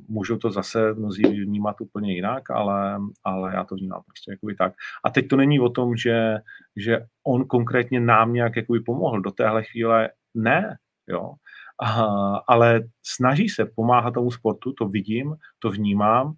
můžou 0.10 0.38
to 0.38 0.50
zase 0.50 0.94
mnozí 0.94 1.24
vnímat 1.24 1.82
úplně 1.82 2.14
jinak, 2.14 2.50
ale, 2.50 3.00
ale 3.24 3.54
já 3.54 3.64
to 3.64 3.76
vnímám 3.76 4.02
prostě 4.06 4.32
jakoby 4.32 4.56
tak. 4.56 4.74
A 5.06 5.10
teď 5.10 5.28
to 5.28 5.36
není 5.36 5.60
o 5.60 5.70
tom, 5.70 5.96
že, 5.96 6.38
že 6.76 7.06
on 7.28 7.46
konkrétně 7.46 8.00
nám 8.00 8.34
nějak 8.34 8.56
jakoby 8.56 8.80
pomohl. 8.80 9.22
Do 9.22 9.32
téhle 9.32 9.64
chvíle 9.64 10.10
ne, 10.36 10.78
jo. 11.08 11.34
A, 11.82 12.06
ale 12.48 12.82
snaží 13.06 13.50
se 13.50 13.66
pomáhat 13.66 14.14
tomu 14.14 14.32
sportu, 14.32 14.74
to 14.74 14.88
vidím, 14.88 15.36
to 15.60 15.70
vnímám, 15.70 16.34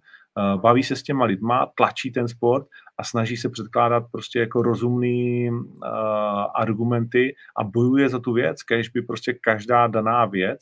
baví 0.56 0.82
se 0.82 0.96
s 0.96 1.02
těma 1.02 1.24
lidma, 1.24 1.66
tlačí 1.76 2.12
ten 2.12 2.28
sport 2.28 2.66
a 2.98 3.04
snaží 3.04 3.36
se 3.36 3.48
předkládat 3.48 4.04
prostě 4.12 4.40
jako 4.40 4.62
rozumný 4.62 5.50
uh, 5.50 5.60
argumenty 6.54 7.34
a 7.56 7.64
bojuje 7.64 8.08
za 8.08 8.18
tu 8.18 8.32
věc, 8.32 8.62
kež 8.62 8.88
by 8.88 9.02
prostě 9.02 9.32
každá 9.32 9.86
daná 9.86 10.26
věc 10.26 10.60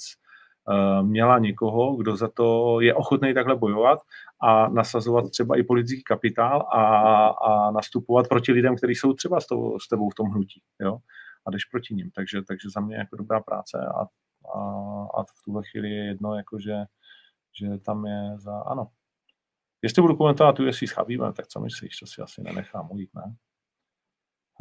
uh, 0.69 1.07
měla 1.07 1.39
někoho, 1.39 1.97
kdo 1.97 2.17
za 2.17 2.29
to 2.29 2.81
je 2.81 2.95
ochotný 2.95 3.35
takhle 3.35 3.57
bojovat 3.57 3.99
a 4.43 4.69
nasazovat 4.69 5.31
třeba 5.31 5.59
i 5.59 5.63
politický 5.63 6.03
kapitál 6.03 6.69
a, 6.73 6.83
a 7.27 7.71
nastupovat 7.71 8.29
proti 8.29 8.53
lidem, 8.53 8.77
kteří 8.77 8.95
jsou 8.95 9.13
třeba 9.13 9.41
s, 9.41 9.47
to, 9.47 9.77
s 9.81 9.89
tebou 9.89 10.11
v 10.11 10.15
tom 10.15 10.27
hnutí. 10.29 10.63
Jo? 10.81 10.99
A 11.47 11.51
jdeš 11.51 11.65
proti 11.65 11.95
ním. 11.95 12.11
Takže, 12.15 12.43
takže 12.43 12.71
za 12.75 12.81
mě 12.81 12.97
jako 12.97 13.17
dobrá 13.17 13.41
práce 13.41 13.79
a, 13.79 14.01
a, 14.01 14.61
a 15.15 15.23
v 15.23 15.43
tuhle 15.45 15.63
chvíli 15.71 15.91
je 15.91 16.05
jedno, 16.05 16.35
jako 16.35 16.59
že, 16.59 16.75
že 17.61 17.79
tam 17.79 18.07
je 18.07 18.39
za 18.39 18.61
ano. 18.61 18.87
Jestli 19.83 20.03
budu 20.03 20.17
komentovat 20.17 20.61
UFC 20.61 20.83
s 20.83 20.91
Chabíbem, 20.91 21.33
tak 21.33 21.47
co 21.47 21.61
myslíš, 21.61 21.99
to 21.99 22.07
si 22.07 22.23
asi 22.23 22.43
nenechám 22.43 22.91
ujít, 22.91 23.11
ne? 23.15 23.37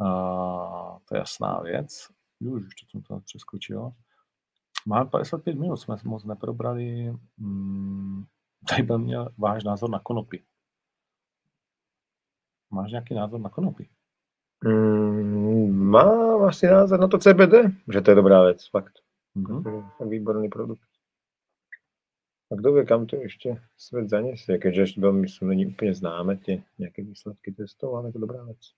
Uh, 0.00 0.98
to 1.04 1.14
je 1.14 1.18
jasná 1.18 1.60
věc. 1.60 2.08
Už, 2.40 2.66
už 2.66 2.74
to 2.74 2.86
jsem 2.90 3.02
to 3.02 3.20
přeskočil. 3.20 3.92
Máme 4.86 5.10
55 5.10 5.58
minut, 5.58 5.76
jsme 5.76 5.96
moc 6.04 6.24
neprobrali. 6.24 7.14
Hmm, 7.38 8.24
tady 8.68 8.82
byl 8.82 8.98
měl 8.98 9.28
váš 9.38 9.64
názor 9.64 9.90
na 9.90 9.98
konopy. 9.98 10.44
Máš 12.70 12.90
nějaký 12.90 13.14
názor 13.14 13.40
na 13.40 13.50
konopy? 13.50 13.88
Mm, 14.64 15.70
mám 15.90 16.44
asi 16.44 16.66
názor 16.66 17.00
na 17.00 17.08
to 17.08 17.18
CBD, 17.18 17.54
že 17.92 18.00
to 18.00 18.10
je 18.10 18.14
dobrá 18.14 18.44
věc, 18.44 18.68
fakt. 18.70 18.92
Mm-hmm. 19.36 20.08
Výborný 20.08 20.48
produkt. 20.48 20.88
A 22.52 22.54
kdo 22.54 22.72
vie, 22.72 22.84
kam 22.84 23.06
to 23.06 23.20
ešte 23.20 23.60
svet 23.76 24.08
zaniesie, 24.08 24.56
keďže 24.58 24.82
ešte 24.82 24.98
veľmi 25.04 25.28
sú 25.28 25.44
není 25.44 25.68
úplne 25.68 25.92
známe 25.92 26.40
tie 26.40 26.64
nejaké 26.80 27.04
výsledky 27.04 27.52
testov, 27.52 28.00
ale 28.00 28.08
je 28.08 28.16
to 28.16 28.24
dobrá 28.24 28.40
vec. 28.48 28.72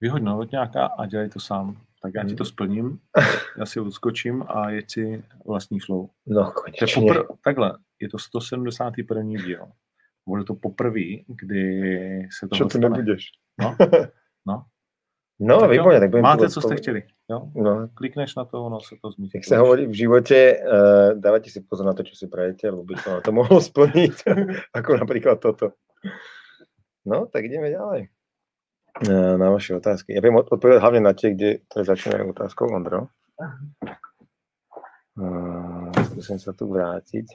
Vyhoď 0.00 0.22
novotňáka 0.22 0.86
a 0.86 1.06
dělej 1.06 1.28
to 1.28 1.40
sám. 1.40 1.76
Tak 2.02 2.14
já 2.14 2.24
ti 2.24 2.34
to 2.34 2.44
splním, 2.44 2.98
já 3.58 3.66
si 3.66 3.80
odskočím 3.80 4.44
a 4.48 4.70
jeď 4.70 4.90
si 4.90 5.24
vlastní 5.46 5.80
flow. 5.80 6.08
No, 6.26 6.52
konečně. 6.52 6.86
To 6.86 7.00
je 7.00 7.06
popr- 7.06 7.36
takhle, 7.44 7.78
je 8.00 8.08
to 8.08 8.18
171. 8.18 9.22
díl. 9.22 9.72
Bude 10.28 10.44
to 10.44 10.54
poprvé, 10.54 11.24
kdy 11.26 12.28
se 12.38 12.48
to 12.48 12.56
Čo 12.56 12.64
ty 12.64 12.78
nebudeš? 12.78 13.24
No, 13.60 13.76
no. 14.46 14.64
No, 15.40 15.60
tak 15.60 15.70
výborně, 15.70 16.00
tak 16.00 16.20
Máte, 16.20 16.48
co 16.48 16.60
jste 16.60 16.76
chtěli. 16.76 17.02
Jo? 17.30 17.40
No. 17.54 17.88
Klikneš 17.94 18.36
na 18.36 18.44
to, 18.44 18.64
ono 18.64 18.80
se 18.80 18.94
to 19.02 19.10
zmítí. 19.10 19.30
Jak 19.34 19.44
se 19.44 19.56
hovorí 19.56 19.86
v 19.86 19.96
životě, 19.96 20.62
uh, 20.72 21.20
dávajte 21.20 21.50
si 21.50 21.60
pozor 21.60 21.86
na 21.86 21.92
to, 21.92 22.02
čo 22.02 22.16
si 22.16 22.26
prajete, 22.26 22.70
lebo 22.70 22.84
by 22.84 22.94
to 22.94 23.20
to 23.20 23.32
mohlo 23.32 23.60
splniť, 23.60 24.12
ako 24.78 24.96
napríklad 25.00 25.40
toto. 25.40 25.72
No, 27.06 27.26
tak 27.26 27.44
ideme 27.48 27.72
ďalej. 27.72 28.12
Uh, 29.08 29.40
na 29.40 29.48
vaše 29.50 29.72
otázky. 29.72 30.12
Ja 30.12 30.20
budem 30.20 30.44
odpovedať 30.44 30.80
hlavne 30.84 31.00
na 31.00 31.16
tie, 31.16 31.32
kde 31.32 31.64
to 31.72 31.88
začínajú 31.88 32.36
otázkou, 32.36 32.68
Ondro. 32.68 33.08
Uh, 35.16 35.88
skúsim 36.12 36.36
sa 36.36 36.52
tu 36.52 36.68
vrátiť. 36.68 37.32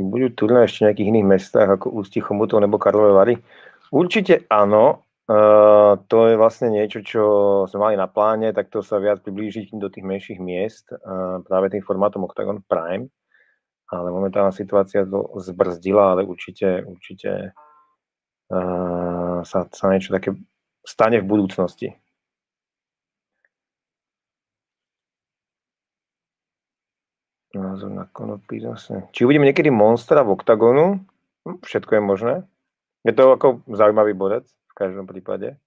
Budú 0.00 0.32
turné 0.32 0.64
ešte 0.64 0.82
v 0.82 0.86
nejakých 0.88 1.10
iných 1.12 1.26
mestách 1.28 1.68
ako 1.76 1.92
Ústí, 2.00 2.24
Chomutov 2.24 2.64
nebo 2.64 2.80
Karlové 2.80 3.12
Vary? 3.12 3.34
Určite 3.92 4.48
áno. 4.48 5.04
Uh, 5.30 5.94
to 6.10 6.26
je 6.26 6.34
vlastne 6.34 6.74
niečo, 6.74 7.06
čo 7.06 7.22
sme 7.70 7.78
mali 7.86 7.94
na 7.94 8.10
pláne, 8.10 8.50
tak 8.50 8.66
to 8.66 8.82
sa 8.82 8.98
viac 8.98 9.22
priblížiť 9.22 9.70
do 9.78 9.86
tých 9.86 10.02
menších 10.02 10.42
miest 10.42 10.90
uh, 10.90 11.38
práve 11.46 11.70
tým 11.70 11.86
formátom 11.86 12.26
Octagon 12.26 12.58
Prime. 12.66 13.06
Ale 13.94 14.10
momentálna 14.10 14.50
situácia 14.50 15.06
to 15.06 15.30
zbrzdila, 15.38 16.18
ale 16.18 16.26
určite, 16.26 16.82
určite 16.82 17.54
uh, 18.50 19.38
sa, 19.46 19.70
sa 19.70 19.84
niečo 19.86 20.10
také 20.10 20.34
stane 20.82 21.22
v 21.22 21.30
budúcnosti. 21.30 21.94
Názor 27.50 27.90
na 27.90 28.06
konopí 28.06 28.62
zase. 28.62 29.10
Či 29.10 29.26
uvidíme 29.26 29.50
niekedy 29.50 29.74
monstra 29.74 30.22
v 30.22 30.38
oktagonu? 30.38 31.02
Hm, 31.42 31.58
všetko 31.66 31.98
je 31.98 32.02
možné. 32.02 32.34
Je 33.02 33.10
to 33.10 33.34
ako 33.34 33.66
zaujímavý 33.66 34.14
bodec 34.14 34.46
v 34.46 34.74
každom 34.78 35.10
prípade. 35.10 35.58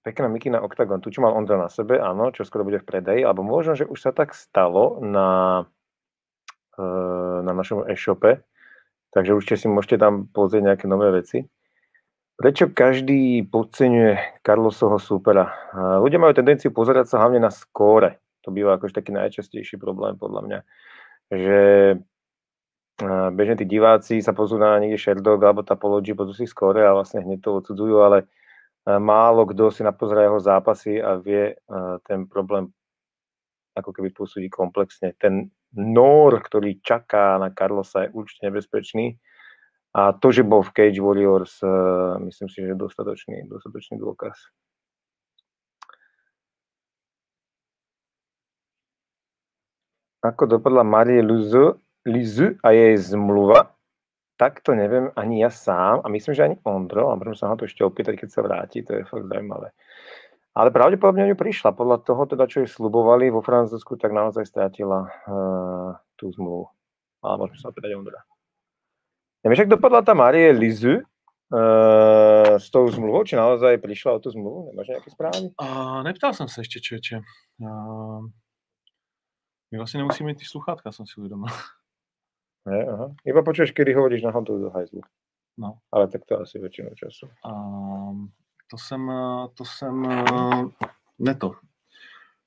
Pekná 0.00 0.32
mikina 0.32 0.64
Octagon. 0.64 1.04
Tu, 1.04 1.12
čo 1.12 1.20
mal 1.20 1.36
Ondra 1.36 1.60
na 1.60 1.68
sebe, 1.68 2.00
áno, 2.00 2.32
čo 2.32 2.48
skoro 2.48 2.64
bude 2.64 2.80
v 2.80 2.88
predaji, 2.88 3.20
alebo 3.20 3.44
možno, 3.44 3.76
že 3.76 3.84
už 3.84 4.00
sa 4.00 4.16
tak 4.16 4.32
stalo 4.32 4.96
na, 5.04 5.68
na 7.44 7.52
našom 7.52 7.84
e-shope, 7.84 8.40
takže 9.12 9.36
určite 9.36 9.60
si 9.60 9.66
môžete 9.68 10.00
tam 10.00 10.24
pozrieť 10.32 10.72
nejaké 10.72 10.86
nové 10.88 11.12
veci. 11.12 11.44
Prečo 12.40 12.72
každý 12.72 13.44
podceňuje 13.44 14.40
Carlosovho 14.40 14.96
súpera? 14.96 15.52
Ľudia 15.76 16.16
majú 16.16 16.32
tendenciu 16.32 16.72
pozerať 16.72 17.12
sa 17.12 17.20
hlavne 17.20 17.36
na 17.36 17.52
skóre. 17.52 18.16
To 18.40 18.48
býva 18.48 18.80
akož 18.80 18.96
taký 18.96 19.12
najčastejší 19.12 19.76
problém 19.76 20.16
podľa 20.16 20.40
mňa. 20.48 20.58
Že 21.28 21.60
bežne 23.36 23.60
tí 23.60 23.68
diváci 23.68 24.24
sa 24.24 24.32
pozrú 24.32 24.56
na 24.56 24.80
niekde 24.80 24.96
Sherdog 24.96 25.36
alebo 25.44 25.60
Tapology, 25.60 26.16
pozrú 26.16 26.32
si 26.32 26.48
skóre 26.48 26.80
a 26.80 26.96
vlastne 26.96 27.20
hneď 27.20 27.44
to 27.44 27.60
odsudzujú, 27.60 28.00
ale 28.00 28.24
málo 28.88 29.44
kto 29.44 29.68
si 29.68 29.84
napozerá 29.84 30.24
jeho 30.24 30.40
zápasy 30.40 30.96
a 30.96 31.20
vie 31.20 31.60
ten 32.08 32.24
problém 32.24 32.72
ako 33.76 33.92
keby 33.92 34.16
posúdiť 34.16 34.48
komplexne. 34.48 35.12
Ten 35.20 35.52
nor, 35.76 36.40
ktorý 36.40 36.80
čaká 36.80 37.36
na 37.36 37.52
Carlosa 37.52 38.08
je 38.08 38.16
určite 38.16 38.48
nebezpečný 38.48 39.20
a 39.90 40.14
to, 40.14 40.30
že 40.30 40.46
bol 40.46 40.62
v 40.62 40.70
Cage 40.70 41.02
Warriors, 41.02 41.58
uh, 41.66 42.14
myslím 42.22 42.46
si, 42.46 42.62
že 42.62 42.72
je 42.72 42.78
dostatočný, 42.78 43.36
dostatočný 43.50 43.98
dôkaz. 43.98 44.38
Ako 50.20 50.46
dopadla 50.46 50.84
Marie 50.84 51.24
Lizu, 51.24 51.80
Lizu 52.06 52.54
a 52.60 52.70
jej 52.76 52.94
zmluva, 53.00 53.72
tak 54.38 54.62
to 54.62 54.76
neviem 54.76 55.10
ani 55.16 55.42
ja 55.42 55.50
sám 55.50 56.04
a 56.04 56.08
myslím, 56.08 56.32
že 56.32 56.46
ani 56.46 56.56
Ondro, 56.62 57.10
a 57.10 57.18
môžem 57.18 57.36
sa 57.36 57.50
na 57.50 57.56
to 57.58 57.66
ešte 57.66 57.82
opýtať, 57.82 58.14
keď 58.20 58.28
sa 58.30 58.40
vráti, 58.44 58.84
to 58.84 58.94
je 58.94 59.08
fakt 59.08 59.26
zaujímavé. 59.26 59.74
Ale 60.50 60.74
pravdepodobne 60.74 61.30
ňu 61.30 61.38
prišla. 61.38 61.74
Podľa 61.74 62.02
toho, 62.02 62.26
teda, 62.26 62.50
čo 62.50 62.66
slubovali 62.66 63.30
vo 63.30 63.38
Francúzsku, 63.38 63.94
tak 63.94 64.10
naozaj 64.10 64.44
strátila 64.50 65.06
uh, 65.06 65.94
tú 66.18 66.30
zmluvu. 66.34 66.66
Ale 67.22 67.34
môžeme 67.38 67.58
sa 67.62 67.70
opýtať 67.70 67.94
Ondra. 67.94 68.29
Neviem, 69.44 69.58
jak 69.58 69.68
dopadla 69.68 70.02
tá 70.02 70.14
Marie 70.14 70.52
Lizu 70.52 71.00
uh, 71.00 72.60
s 72.60 72.70
tou 72.70 72.84
zmluvou, 72.92 73.24
či 73.24 73.40
naozaj 73.40 73.80
prišla 73.80 74.12
o 74.12 74.20
tú 74.20 74.28
zmluvu? 74.28 74.68
Nemáš 74.68 74.92
nejaké 74.92 75.08
správy? 75.08 75.48
Uh, 75.56 76.02
neptal 76.04 76.34
jsem 76.34 76.48
se 76.48 76.60
ještě, 76.60 76.80
čeče. 76.80 77.20
Uh, 77.58 78.28
my 79.72 79.78
vlastně 79.78 79.98
nemusíme 79.98 80.26
mít 80.26 80.38
ty 80.38 80.44
sluchátka, 80.44 80.92
jsem 80.92 81.06
si 81.06 81.14
uvědomil. 81.16 81.48
Ne, 82.68 82.84
aha. 82.84 83.14
Iba 83.24 83.42
počuješ, 83.42 83.72
kedy 83.72 83.94
hovoríš 83.94 84.22
na 84.22 84.30
hontu 84.30 84.58
do 84.58 84.70
hajzlu. 84.70 85.00
No. 85.58 85.78
Ale 85.92 86.08
tak 86.08 86.24
to 86.24 86.40
asi 86.40 86.58
většinou 86.58 86.90
času. 86.94 87.26
Uh, 87.46 88.28
to 88.70 88.78
jsem, 88.78 89.12
to 89.54 89.64
jsem, 89.64 90.02
ne 91.18 91.34
to, 91.34 91.52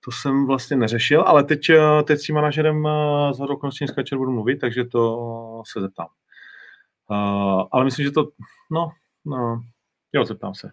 to 0.05 0.11
jsem 0.11 0.47
vlastně 0.47 0.77
neřešil, 0.77 1.21
ale 1.21 1.43
teď, 1.43 1.59
teď 2.03 2.19
s 2.19 2.23
tím 2.23 2.35
manažerem 2.35 2.87
z 3.31 3.39
okolností 3.39 3.85
dneska 3.85 4.17
budu 4.17 4.31
mluvit, 4.31 4.57
takže 4.57 4.85
to 4.85 5.63
se 5.65 5.81
zeptám. 5.81 6.07
Uh, 7.11 7.63
ale 7.71 7.83
myslím, 7.85 8.05
že 8.05 8.11
to, 8.11 8.29
no, 8.71 8.89
no, 9.25 9.61
jo, 10.13 10.25
zeptám 10.25 10.53
se. 10.53 10.69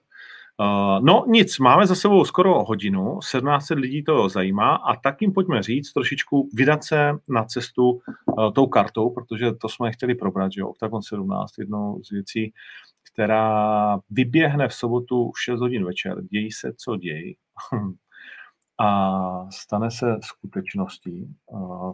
Uh, 0.61 1.05
no 1.05 1.25
nic, 1.29 1.59
máme 1.59 1.87
za 1.87 1.95
sebou 1.95 2.25
skoro 2.25 2.65
hodinu, 2.65 3.19
1700 3.19 3.79
lidí 3.79 4.05
to 4.05 4.29
zajímá 4.29 4.75
a 4.75 4.97
tak 4.97 5.23
jim 5.23 5.33
pojďme 5.33 5.63
říct 5.63 5.93
trošičku, 5.93 6.49
vydat 6.55 6.85
se 6.85 7.13
na 7.29 7.45
cestu 7.45 7.91
uh, 7.91 8.53
tou 8.53 8.67
kartou, 8.67 9.11
protože 9.11 9.53
to 9.53 9.69
jsme 9.69 9.93
chtěli 9.93 10.15
probrat, 10.15 10.53
že 10.53 10.61
jo, 10.61 10.69
Octagon 10.69 11.03
17, 11.03 11.59
jednou 11.59 12.03
z 12.05 12.11
věcí, 12.11 12.53
která 13.13 13.99
vyběhne 14.11 14.69
v 14.69 14.75
sobotu 14.75 15.31
v 15.35 15.41
6 15.41 15.61
hodin 15.61 15.85
večer, 15.85 16.23
dějí 16.23 16.53
se, 16.53 16.73
co 16.77 16.97
dějí, 16.97 17.37
a 18.81 19.51
stane 19.51 19.91
se 19.91 20.17
skutečností, 20.25 21.37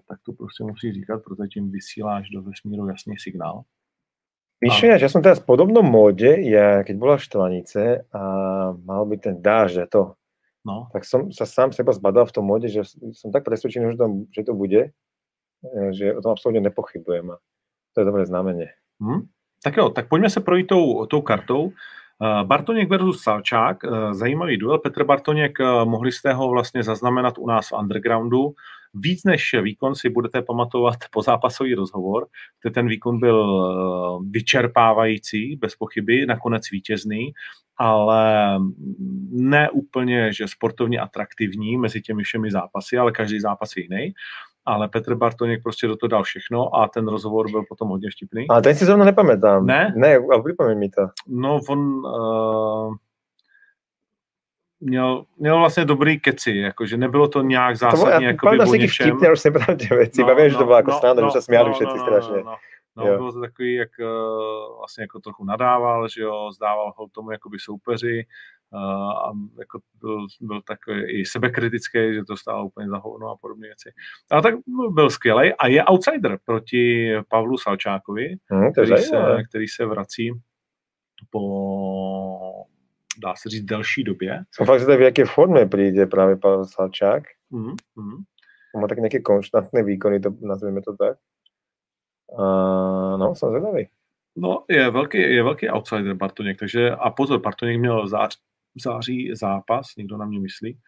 tak 0.09 0.19
to 0.23 0.33
prostě 0.33 0.65
musí 0.65 0.93
říkat, 0.93 1.23
protože 1.25 1.49
tím 1.49 1.71
vysíláš 1.71 2.31
do 2.31 2.43
vesmíru 2.43 2.89
jasný 2.89 3.19
signál. 3.19 3.65
Víš, 4.57 4.97
že 4.97 5.13
som 5.13 5.21
teraz 5.21 5.37
v 5.45 5.53
podobnom 5.53 5.85
móde, 5.85 6.41
ja 6.49 6.81
keď 6.81 6.97
bola 6.97 7.15
v 7.21 7.27
Štvanice 7.29 8.09
a 8.09 8.23
mal 8.73 9.05
by 9.05 9.17
ten 9.21 9.37
dážď 9.37 9.85
a 9.85 9.87
to, 9.87 10.03
no. 10.65 10.89
tak 10.97 11.05
som 11.05 11.29
sa 11.29 11.45
sám 11.45 11.77
seba 11.77 11.93
zbadal 11.93 12.25
v 12.25 12.35
tom 12.41 12.49
móde, 12.49 12.73
že 12.73 12.89
som 13.13 13.29
tak 13.29 13.45
presvedčený, 13.45 13.93
že 13.93 14.01
to, 14.01 14.07
že 14.33 14.43
to 14.49 14.53
bude, 14.57 14.83
e, 15.61 15.93
že 15.93 16.17
o 16.17 16.21
tom 16.25 16.33
absolutně 16.33 16.61
nepochybujem 16.61 17.31
a 17.31 17.37
to 17.93 18.01
je 18.01 18.05
dobré 18.05 18.27
znamenie. 18.27 18.69
Hmm. 19.01 19.29
Tak 19.65 19.77
jo, 19.77 19.91
tak 19.91 20.09
pojďme 20.09 20.31
se 20.31 20.41
projít 20.41 20.67
tou, 20.67 21.07
tou 21.07 21.23
kartou. 21.23 21.73
E, 22.23 22.45
Bartoněk 22.45 22.91
versus 22.91 23.23
Salčák, 23.23 23.85
e, 23.85 24.15
zajímavý 24.15 24.57
duel. 24.57 24.79
Petr 24.79 25.05
Bartoněk, 25.05 25.59
mohli 25.85 26.13
jste 26.13 26.33
ho 26.33 26.51
vlastně 26.51 26.83
zaznamenat 26.83 27.39
u 27.39 27.47
nás 27.47 27.69
v 27.69 27.79
undergroundu. 27.81 28.55
Víc 28.95 29.25
než 29.25 29.55
výkon 29.63 29.95
si 29.95 30.09
budete 30.09 30.43
pamatovat 30.43 30.97
po 31.11 31.23
zápasový 31.23 31.75
rozhovor, 31.75 32.27
kde 32.63 32.71
ten 32.71 32.89
výkon 32.89 33.21
byl 33.21 33.45
eh, 33.45 34.29
vyčerpávající, 34.31 35.57
bez 35.57 35.77
pochyby, 35.77 36.27
nakonec 36.27 36.71
vítězný, 36.71 37.33
ale 37.77 38.59
ne 39.31 39.71
úplně, 39.71 40.33
že 40.33 40.49
sportovně 40.49 40.99
atraktivní 40.99 41.77
mezi 41.77 42.01
těmi 42.01 42.23
všemi 42.23 42.51
zápasy, 42.51 42.99
ale 42.99 43.13
každý 43.13 43.41
zápas 43.41 43.77
je 43.77 43.83
jiný 43.83 44.15
ale 44.67 44.89
Petr 44.89 45.15
Bartoněk 45.15 45.63
prostě 45.63 45.87
do 45.87 45.97
toho 45.97 46.09
dal 46.09 46.23
všechno 46.23 46.77
a 46.77 46.89
ten 46.89 47.09
rozhovor 47.09 47.51
byl 47.51 47.63
potom 47.69 47.89
hodně 47.89 48.09
vtipný. 48.11 48.49
A 48.49 48.61
ten 48.61 48.75
si 48.75 48.85
zrovna 48.85 49.05
nepamětám. 49.05 49.67
Ne? 49.67 49.93
Ne, 49.97 50.17
ale 50.17 50.43
připomeň 50.43 50.79
mi 50.79 50.89
to. 50.89 51.07
No, 51.27 51.61
on, 51.69 51.79
uh, 51.79 52.95
měl, 54.81 55.25
měl 55.39 55.59
vlastně 55.59 55.85
dobrý 55.85 56.21
keci, 56.21 56.57
jakože 56.57 56.97
nebylo 56.97 57.29
to 57.29 57.43
nějak 57.43 57.77
zásadně 57.77 58.27
jako 58.27 58.49
by 58.49 58.79
něčem. 58.79 59.09
Vtipně, 59.09 59.33
už 59.33 59.41
jsem 59.41 59.53
ty 59.53 59.95
věci, 59.95 60.21
no, 60.21 60.27
bavím, 60.27 60.45
no, 60.45 60.51
že 60.51 60.57
to 60.57 60.65
bylo 60.65 60.77
jako 60.77 60.91
no, 60.91 60.99
sranda, 60.99 61.23
no, 61.23 61.29
že 61.29 61.33
se 61.33 61.43
směli 61.43 61.69
no, 61.69 61.75
všetci 61.75 61.99
no, 61.99 62.05
strašně. 62.05 62.37
No, 62.37 62.57
no, 62.97 63.07
no, 63.07 63.17
bylo 63.17 63.33
to 63.33 63.41
takový, 63.41 63.75
jak 63.75 63.91
uh, 64.01 64.79
vlastně 64.79 65.03
jako 65.03 65.21
trochu 65.21 65.45
nadával, 65.45 66.09
že 66.09 66.23
jo, 66.23 66.53
zdával 66.53 66.93
ho 66.97 67.07
tomu 67.13 67.31
jakoby 67.31 67.59
soupeři 67.59 68.27
a 68.73 69.33
jako 69.59 69.81
byl, 70.01 70.27
byl 70.41 70.63
takový 70.63 71.21
i 71.21 71.25
sebekritický, 71.27 72.15
že 72.15 72.25
to 72.25 72.37
stálo 72.37 72.67
úplně 72.67 72.89
za 72.89 72.99
hovno 72.99 73.29
a 73.29 73.37
podobné 73.37 73.67
věci. 73.67 73.93
Ale 74.31 74.43
tak 74.43 74.55
byl 74.91 75.11
skvělý 75.11 75.55
a 75.55 75.67
je 75.67 75.85
outsider 75.85 76.39
proti 76.45 77.13
Pavlu 77.29 77.59
Salčákovi, 77.59 78.37
hmm, 78.51 78.73
který, 78.73 78.97
se, 78.97 79.17
který 79.49 79.69
se 79.69 79.87
vrací 79.87 80.33
po 81.31 82.67
dá 83.23 83.35
se 83.37 83.49
říct, 83.49 83.65
delší 83.65 84.05
době. 84.05 84.45
Jsem 84.53 84.67
fakt 84.67 84.81
zvědavý, 84.81 85.03
v 85.03 85.05
jaké 85.05 85.25
formě 85.25 85.67
přijde 85.67 86.07
právě 86.07 86.37
Pavel 86.37 86.65
Salčák. 86.65 87.23
Mm-hmm. 87.53 88.25
On 88.75 88.83
má 88.83 88.89
tak 88.89 88.99
nějaké 88.99 89.21
konštantné 89.21 89.83
výkony, 89.83 90.21
to, 90.21 90.31
nazveme 90.41 90.83
to 90.83 90.97
tak. 90.97 91.19
A, 92.39 92.43
no, 93.17 93.35
jsem 93.35 93.49
zvědavý. 93.49 93.89
No, 94.37 94.65
je 94.69 94.91
velký, 94.91 95.19
je 95.19 95.43
velký 95.43 95.69
outsider 95.69 96.15
Bartoněk, 96.15 96.59
takže 96.59 96.91
a 96.91 97.11
pozor, 97.11 97.41
Bartoněk 97.41 97.81
měl 97.81 98.09
zář, 98.09 98.39
září 98.85 99.31
zápas, 99.35 99.87
někdo 99.99 100.17
na 100.17 100.27
mě 100.27 100.41
myslí, 100.41 100.79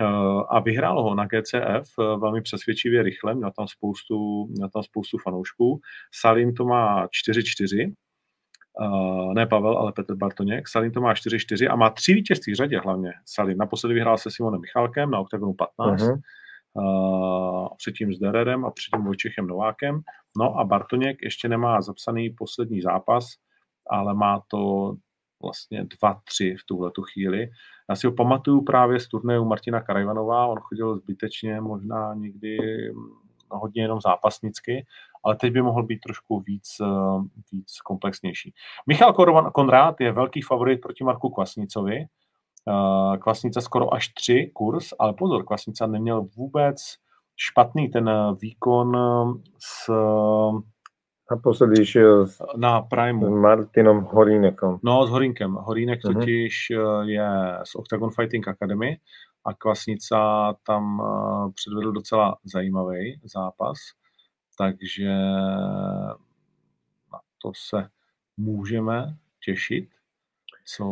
uh, 0.00 0.42
a 0.48 0.60
vyhrál 0.60 1.02
ho 1.02 1.14
na 1.14 1.26
GCF 1.26 1.98
uh, 1.98 2.20
velmi 2.20 2.42
přesvědčivě 2.42 3.02
rychle, 3.02 3.34
měl 3.34 3.50
tam 3.56 3.68
spoustu, 3.68 4.46
měl 4.46 4.68
tam 4.68 4.82
spoustu 4.82 5.18
fanoušků. 5.18 5.80
Salim 6.12 6.54
to 6.54 6.64
má 6.64 7.06
4-4, 7.06 7.92
Uh, 8.80 9.34
ne 9.34 9.46
Pavel, 9.46 9.78
ale 9.78 9.92
Petr 9.92 10.14
Bartoněk. 10.14 10.68
Salim 10.68 10.92
to 10.92 11.00
má 11.00 11.14
4-4 11.14 11.72
a 11.72 11.76
má 11.76 11.90
tři 11.90 12.14
vítězství 12.14 12.52
v 12.52 12.56
řadě 12.56 12.80
hlavně. 12.80 13.12
Salim 13.26 13.58
naposledy 13.58 13.94
vyhrál 13.94 14.18
se 14.18 14.30
Simonem 14.30 14.60
Michalkem 14.60 15.10
na 15.10 15.18
OKTAGONu 15.18 15.54
15, 15.54 16.02
uh-huh. 16.02 16.20
uh, 16.74 17.68
předtím 17.76 18.14
s 18.14 18.18
Dererem 18.18 18.64
a 18.64 18.70
předtím 18.70 19.04
Vojčechem 19.04 19.46
Novákem. 19.46 20.00
No 20.38 20.58
a 20.58 20.64
Bartoněk 20.64 21.18
ještě 21.22 21.48
nemá 21.48 21.80
zapsaný 21.80 22.30
poslední 22.30 22.80
zápas, 22.80 23.24
ale 23.90 24.14
má 24.14 24.42
to 24.50 24.94
vlastně 25.42 25.84
2-3 25.84 26.56
v 26.60 26.64
tuhle 26.66 26.90
tu 26.90 27.02
chvíli. 27.02 27.50
Já 27.88 27.96
si 27.96 28.06
ho 28.06 28.12
pamatuju 28.12 28.64
právě 28.64 29.00
z 29.00 29.08
turnaje 29.08 29.40
Martina 29.40 29.80
Karajvanová, 29.80 30.46
on 30.46 30.58
chodil 30.60 30.96
zbytečně, 30.96 31.60
možná 31.60 32.14
někdy 32.14 32.58
no, 33.52 33.58
hodně 33.58 33.82
jenom 33.82 34.00
zápasnicky, 34.00 34.86
ale 35.24 35.36
teď 35.36 35.52
by 35.52 35.62
mohl 35.62 35.82
být 35.82 35.98
trošku 35.98 36.40
víc, 36.40 36.68
eh, 36.80 36.86
víc 37.52 37.80
komplexnější. 37.80 38.54
Michal 38.86 39.12
Konrád 39.52 40.00
je 40.00 40.12
velký 40.12 40.42
favorit 40.42 40.80
proti 40.80 41.04
Marku 41.04 41.28
Kvasnicovi. 41.30 41.96
Eh, 41.96 43.18
Kvasnica 43.18 43.60
skoro 43.60 43.94
až 43.94 44.08
tři 44.08 44.50
kurz, 44.54 44.92
ale 44.98 45.12
pozor, 45.12 45.44
Kvasnica 45.44 45.86
neměl 45.86 46.28
vůbec 46.36 46.76
špatný 47.36 47.88
ten 47.88 48.08
eh, 48.08 48.34
výkon 48.40 48.96
s 49.58 49.90
Naposledy 51.30 51.86
šel 51.86 52.26
na 52.56 52.82
Primu. 52.82 53.26
S 53.26 53.40
Martinom 53.40 54.04
Horínekom. 54.04 54.78
No, 54.82 55.06
s 55.06 55.10
Horinkem. 55.10 55.54
Horínek 55.54 56.00
uh-huh. 56.04 56.12
totiž 56.12 56.72
je 57.04 57.28
z 57.64 57.74
Octagon 57.74 58.10
Fighting 58.10 58.48
Academy 58.48 58.96
a 59.44 59.54
Kvasnica 59.54 60.54
tam 60.66 61.02
předvedl 61.54 61.92
docela 61.92 62.36
zajímavý 62.44 63.20
zápas 63.24 63.78
takže 64.58 65.08
na 67.12 67.20
to 67.42 67.52
se 67.56 67.88
můžeme 68.36 69.16
těšit, 69.44 69.88
co, 70.66 70.84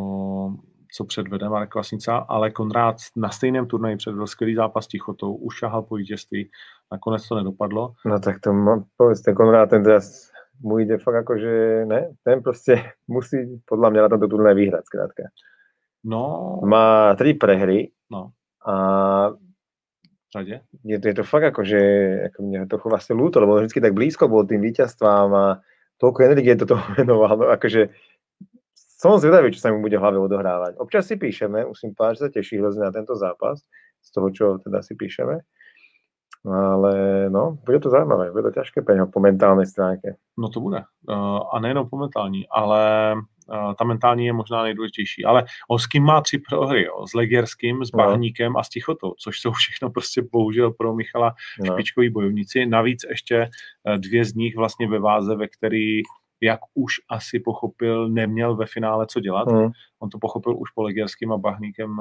co 0.91 1.05
předvede 1.05 1.49
Marek 1.49 1.69
Kvasnica, 1.69 2.17
ale 2.17 2.51
Konrád 2.51 2.95
na 3.15 3.29
stejném 3.29 3.67
turnaji 3.67 3.97
předvedl 3.97 4.27
skvělý 4.27 4.55
zápas 4.55 4.85
s 4.85 4.87
Tichotou, 4.87 5.35
ušahal 5.35 5.81
po 5.81 5.95
vítězství, 5.95 6.51
nakonec 6.91 7.27
to 7.27 7.35
nedopadlo. 7.35 7.93
No 8.05 8.19
tak 8.19 8.39
to 8.39 8.53
má, 8.53 8.83
povedz, 8.97 9.21
ten 9.21 9.35
Konrád 9.35 9.69
ten 9.69 9.83
teraz 9.83 10.31
mu 10.61 10.79
jde 10.79 10.97
fakt 10.97 11.15
jako, 11.15 11.37
že 11.37 11.85
ne, 11.85 12.09
ten 12.23 12.43
prostě 12.43 12.83
musí 13.07 13.61
podle 13.65 13.91
mě 13.91 14.01
na 14.01 14.09
tomto 14.09 14.27
turnaji 14.27 14.55
vyhrát 14.55 14.85
zkrátka. 14.85 15.23
No. 16.03 16.59
Má 16.65 17.15
tři 17.15 17.33
prehry 17.33 17.91
no. 18.11 18.29
a 18.67 19.31
řadě? 20.37 20.61
Je 20.83 20.99
to, 20.99 21.07
je 21.07 21.13
to 21.13 21.23
fakt 21.23 21.43
jako, 21.43 21.63
že 21.63 21.77
jako 22.21 22.43
mě 22.43 22.67
to 22.67 22.77
vlastně 22.85 23.15
lúto, 23.15 23.39
lebo 23.39 23.55
vždycky 23.55 23.81
tak 23.81 23.93
blízko 23.93 24.27
bol 24.27 24.45
tým 24.45 24.61
víťazstvám 24.61 25.35
a 25.35 25.61
toľko 25.97 26.23
energie 26.23 26.55
do 26.55 26.65
toho 26.65 26.81
venoval, 26.97 27.37
no 27.37 27.45
akože 27.49 27.89
som 28.97 29.21
zvedavý, 29.21 29.53
čo 29.53 29.61
sa 29.61 29.69
mu 29.69 29.81
bude 29.81 29.93
v 29.97 30.01
hlave 30.01 30.17
odohrávať. 30.17 30.81
Občas 30.81 31.05
si 31.05 31.21
píšeme, 31.21 31.69
musím 31.69 31.93
povedať, 31.93 32.17
že 32.17 32.21
sa 32.25 32.29
teší 32.29 32.57
hrozně 32.57 32.81
na 32.81 32.91
tento 32.91 33.15
zápas, 33.15 33.61
z 34.01 34.09
toho, 34.11 34.29
čo 34.29 34.45
teda 34.57 34.81
si 34.81 34.95
píšeme. 34.95 35.37
Ale 36.45 37.29
no, 37.29 37.57
bude 37.65 37.79
to 37.79 37.89
zajímavé, 37.89 38.31
bude 38.31 38.43
to 38.43 38.51
těžké 38.51 38.81
pro 38.81 38.95
něho 38.95 39.07
po 39.07 39.19
mentální 39.19 39.65
stránce. 39.65 40.15
No 40.37 40.49
to 40.49 40.59
bude. 40.59 40.83
Uh, 41.09 41.39
a 41.53 41.59
nejenom 41.59 41.89
po 41.89 41.97
mentální, 41.97 42.47
ale 42.47 43.13
uh, 43.49 43.73
ta 43.73 43.85
mentální 43.85 44.25
je 44.25 44.33
možná 44.33 44.63
nejdůležitější. 44.63 45.25
Ale 45.25 45.45
kým 45.91 46.03
má 46.03 46.21
tři 46.21 46.41
prohry, 46.49 46.83
jo? 46.83 47.07
s 47.07 47.13
Legerským, 47.13 47.85
s 47.85 47.91
no. 47.91 47.97
Bahníkem 47.97 48.53
no. 48.53 48.59
a 48.59 48.63
s 48.63 48.69
Tichotou, 48.69 49.13
což 49.19 49.39
jsou 49.39 49.51
všechno 49.51 49.89
prostě 49.89 50.21
bohužel 50.31 50.71
pro 50.71 50.93
Michala 50.93 51.33
no. 51.59 51.73
špičkoví 51.73 52.09
bojovníci. 52.09 52.65
Navíc 52.65 53.05
ještě 53.09 53.49
uh, 53.89 53.97
dvě 53.97 54.25
z 54.25 54.33
nich 54.33 54.55
vlastně 54.55 54.87
ve 54.87 54.99
váze, 54.99 55.35
ve 55.35 55.47
který 55.47 56.01
jak 56.41 56.59
už 56.73 56.93
asi 57.09 57.39
pochopil, 57.39 58.09
neměl 58.09 58.55
ve 58.55 58.65
finále 58.65 59.05
co 59.09 59.19
dělat. 59.19 59.47
Mm. 59.47 59.69
On 59.99 60.09
to 60.09 60.19
pochopil 60.19 60.57
už 60.57 60.71
po 60.71 60.83
Legerským 60.83 61.31
a 61.31 61.37
Bahníkem 61.37 61.97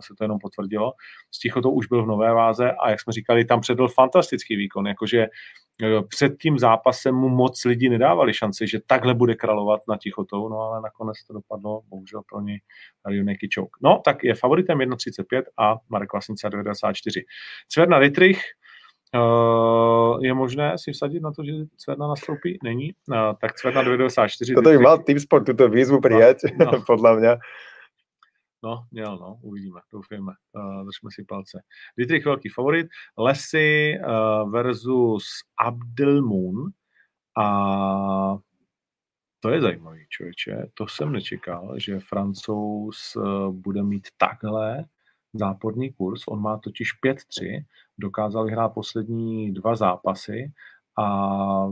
se 0.00 0.14
to 0.18 0.24
jenom 0.24 0.38
potvrdilo. 0.38 0.92
S 1.30 1.38
Tichotou 1.38 1.70
už 1.70 1.86
byl 1.86 2.02
v 2.04 2.06
nové 2.06 2.34
váze 2.34 2.72
a 2.72 2.90
jak 2.90 3.00
jsme 3.00 3.12
říkali, 3.12 3.44
tam 3.44 3.60
předl 3.60 3.88
fantastický 3.88 4.56
výkon, 4.56 4.86
jakože 4.86 5.26
uh, 5.26 6.08
před 6.08 6.32
tím 6.42 6.58
zápasem 6.58 7.14
mu 7.14 7.28
moc 7.28 7.64
lidí 7.64 7.88
nedávali 7.88 8.34
šanci, 8.34 8.66
že 8.66 8.78
takhle 8.86 9.14
bude 9.14 9.34
kralovat 9.34 9.80
na 9.88 9.96
Tichotou, 9.96 10.48
no 10.48 10.60
ale 10.60 10.80
nakonec 10.80 11.24
to 11.26 11.32
dopadlo, 11.32 11.82
bohužel 11.88 12.22
pro 12.28 12.40
něj 12.40 12.60
Rioneki 13.06 13.48
Chouk. 13.54 13.76
No, 13.82 14.00
tak 14.04 14.24
je 14.24 14.34
favoritem 14.34 14.78
1.35 14.78 15.42
a 15.58 15.76
Marek 15.88 16.12
Vlastnica 16.12 16.48
2.94. 16.48 17.22
Cverna 17.68 17.98
Dietrich, 17.98 18.40
Uh, 19.14 20.22
je 20.22 20.34
možné 20.34 20.78
si 20.78 20.92
vsadit 20.92 21.20
na 21.20 21.32
to, 21.32 21.44
že 21.44 21.52
Cverna 21.76 22.08
nastoupí? 22.08 22.58
Není. 22.62 22.94
Uh, 23.08 23.34
tak 23.40 23.54
Cverna 23.54 23.82
294. 23.82 24.54
To 24.54 24.60
by 24.62 24.78
mal 24.78 24.98
tým 24.98 25.20
sport 25.20 25.46
tuto 25.46 25.68
výzvu 25.68 26.00
přijat, 26.00 26.36
no, 26.58 26.66
no. 26.72 26.82
podle 26.86 27.16
mě. 27.16 27.36
No, 28.62 28.84
měl, 28.90 29.18
no, 29.18 29.38
uvidíme, 29.42 29.80
doufejme, 29.92 30.32
uh, 30.52 30.84
držme 30.84 31.10
si 31.10 31.24
palce. 31.24 31.62
Dietrich 31.98 32.24
velký 32.24 32.48
favorit, 32.48 32.86
Lesy 33.18 33.94
uh, 33.98 34.50
versus 34.50 35.24
Abdelmoon 35.58 36.70
a 37.38 38.36
to 39.40 39.50
je 39.50 39.60
zajímavý, 39.60 40.06
člověče, 40.08 40.66
to 40.74 40.88
jsem 40.88 41.12
nečekal, 41.12 41.74
že 41.78 42.00
Francouz 42.00 43.16
uh, 43.16 43.54
bude 43.54 43.82
mít 43.82 44.08
takhle 44.16 44.84
záporný 45.34 45.92
kurz, 45.92 46.28
on 46.28 46.40
má 46.40 46.58
totiž 46.58 46.92
5-3, 47.06 47.64
dokázal 47.98 48.44
vyhrát 48.44 48.74
poslední 48.74 49.52
dva 49.52 49.76
zápasy 49.76 50.52
a 50.98 51.66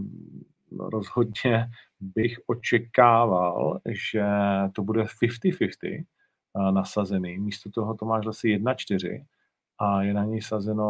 rozhodně 0.78 1.70
bych 2.00 2.38
očekával, 2.46 3.80
že 3.90 4.26
to 4.72 4.82
bude 4.82 5.02
50-50 5.02 5.68
eh, 5.84 6.72
nasazený. 6.72 7.38
Místo 7.38 7.70
toho 7.70 7.94
to 7.94 8.06
máš 8.06 8.24
zase 8.24 8.48
1-4 8.48 9.24
a 9.78 10.02
je 10.02 10.14
na 10.14 10.24
něj 10.24 10.42
sazeno 10.42 10.84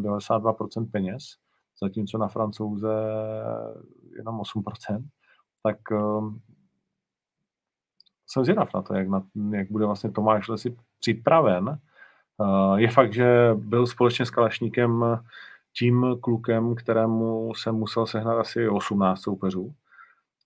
92% 0.00 0.90
peněz, 0.90 1.24
zatímco 1.82 2.18
na 2.18 2.28
francouze 2.28 2.88
jenom 4.16 4.40
8%. 4.40 5.04
tak 5.62 5.76
um, 5.90 6.40
jsem 8.26 8.44
zvědav 8.44 8.74
na 8.74 8.82
to, 8.82 8.94
jak, 8.94 9.08
na, 9.08 9.26
jak 9.50 9.70
bude 9.70 9.86
vlastně 9.86 10.10
Tomáš 10.10 10.48
Lesi 10.48 10.76
připraven. 11.00 11.78
Uh, 12.38 12.76
je 12.76 12.90
fakt, 12.90 13.12
že 13.12 13.50
byl 13.54 13.86
společně 13.86 14.26
s 14.26 14.30
Kalašníkem 14.30 15.04
tím 15.78 16.06
klukem, 16.20 16.74
kterému 16.74 17.54
jsem 17.54 17.74
musel 17.74 18.06
sehnat 18.06 18.38
asi 18.38 18.68
18 18.68 19.20
soupeřů 19.20 19.74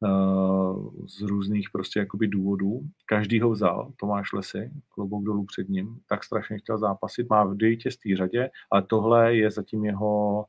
uh, 0.01 0.91
z 1.07 1.23
různých 1.23 1.71
prostě 1.73 1.99
jakoby 1.99 2.29
důvodů. 2.29 2.81
Každý 3.07 3.41
ho 3.41 3.51
vzal, 3.51 3.93
Tomáš 3.97 4.33
Lesy, 4.33 4.71
klobouk 4.89 5.25
dolů 5.25 5.45
před 5.45 5.69
ním, 5.69 6.01
tak 6.09 6.25
strašně 6.25 6.59
chtěl 6.59 6.79
zápasit, 6.79 7.31
má 7.31 7.45
v 7.45 7.55
vítězství 7.55 8.17
řadě, 8.17 8.51
ale 8.71 8.83
tohle 8.83 9.35
je 9.37 9.51
zatím 9.51 9.85
jeho, 9.85 10.45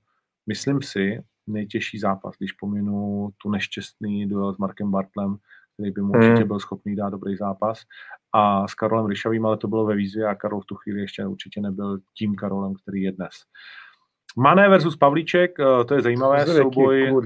myslím 0.48 0.82
si, 0.82 1.24
nejtěžší 1.48 2.00
zápas, 2.00 2.36
když 2.38 2.52
pominu 2.52 3.30
tu 3.42 3.50
nešťastný 3.50 4.30
duel 4.30 4.54
s 4.54 4.58
Markem 4.58 4.92
Bartlem, 4.92 5.38
který 5.80 5.92
by 5.92 6.02
mu 6.02 6.14
hmm. 6.14 6.22
určitě 6.22 6.46
byl 6.46 6.60
schopný 6.60 6.96
dát 6.96 7.10
dobrý 7.10 7.36
zápas. 7.36 7.84
A 8.34 8.68
s 8.68 8.74
Karolem 8.74 9.06
Ryšavým, 9.06 9.46
ale 9.46 9.58
to 9.58 9.68
bylo 9.68 9.86
ve 9.86 9.96
výzvě 9.96 10.28
a 10.28 10.36
Karol 10.36 10.62
v 10.62 10.66
tu 10.66 10.76
chvíli 10.76 11.02
ještě 11.02 11.26
určitě 11.26 11.62
nebyl 11.62 12.00
tím 12.18 12.36
Karolem, 12.36 12.74
který 12.76 13.02
je 13.02 13.12
dnes. 13.12 13.34
Mané 14.38 14.70
versus 14.70 14.98
Pavlíček, 14.98 15.60
eh, 15.60 15.86
to 15.86 15.94
je 15.96 16.02
zajímavé 16.02 16.46
souboj. 16.46 17.22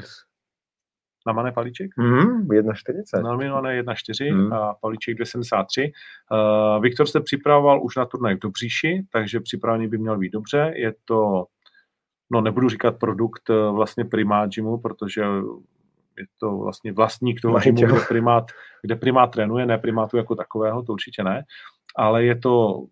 Na 1.27 1.33
Mané 1.33 1.51
Pavlíček? 1.51 1.91
Mm, 1.97 2.47
1,40. 2.47 3.21
Nominované 3.23 3.75
1,4 3.83 4.35
mm. 4.35 4.53
a 4.53 4.73
Pavlíček 4.81 5.17
2,73. 5.17 5.91
Uh, 6.31 6.81
Viktor 6.83 7.07
se 7.07 7.21
připravoval 7.21 7.83
už 7.83 7.95
na 7.95 8.05
turnaj 8.05 8.35
v 8.35 8.39
Dobříši, 8.39 9.05
takže 9.11 9.39
připravený 9.39 9.87
by 9.87 9.97
měl 9.97 10.17
být 10.17 10.29
dobře. 10.29 10.73
Je 10.75 10.93
to, 11.05 11.45
no 12.31 12.41
nebudu 12.41 12.69
říkat 12.69 12.99
produkt 12.99 13.49
eh, 13.49 13.71
vlastně 13.71 14.05
primát 14.05 14.49
gymu, 14.49 14.77
protože 14.77 15.23
je 16.17 16.25
to 16.39 16.57
vlastně 16.57 16.93
vlastník 16.93 17.41
toho 17.41 17.59
gymu, 17.59 17.77
kde 17.77 17.99
primát, 18.07 18.51
kde 18.81 18.95
primát 18.95 19.27
trénuje, 19.27 19.65
ne 19.65 19.77
primátu 19.77 20.17
jako 20.17 20.35
takového, 20.35 20.83
to 20.83 20.93
určitě 20.93 21.23
ne, 21.23 21.43
ale 21.95 22.23
je 22.23 22.35
to 22.35 22.83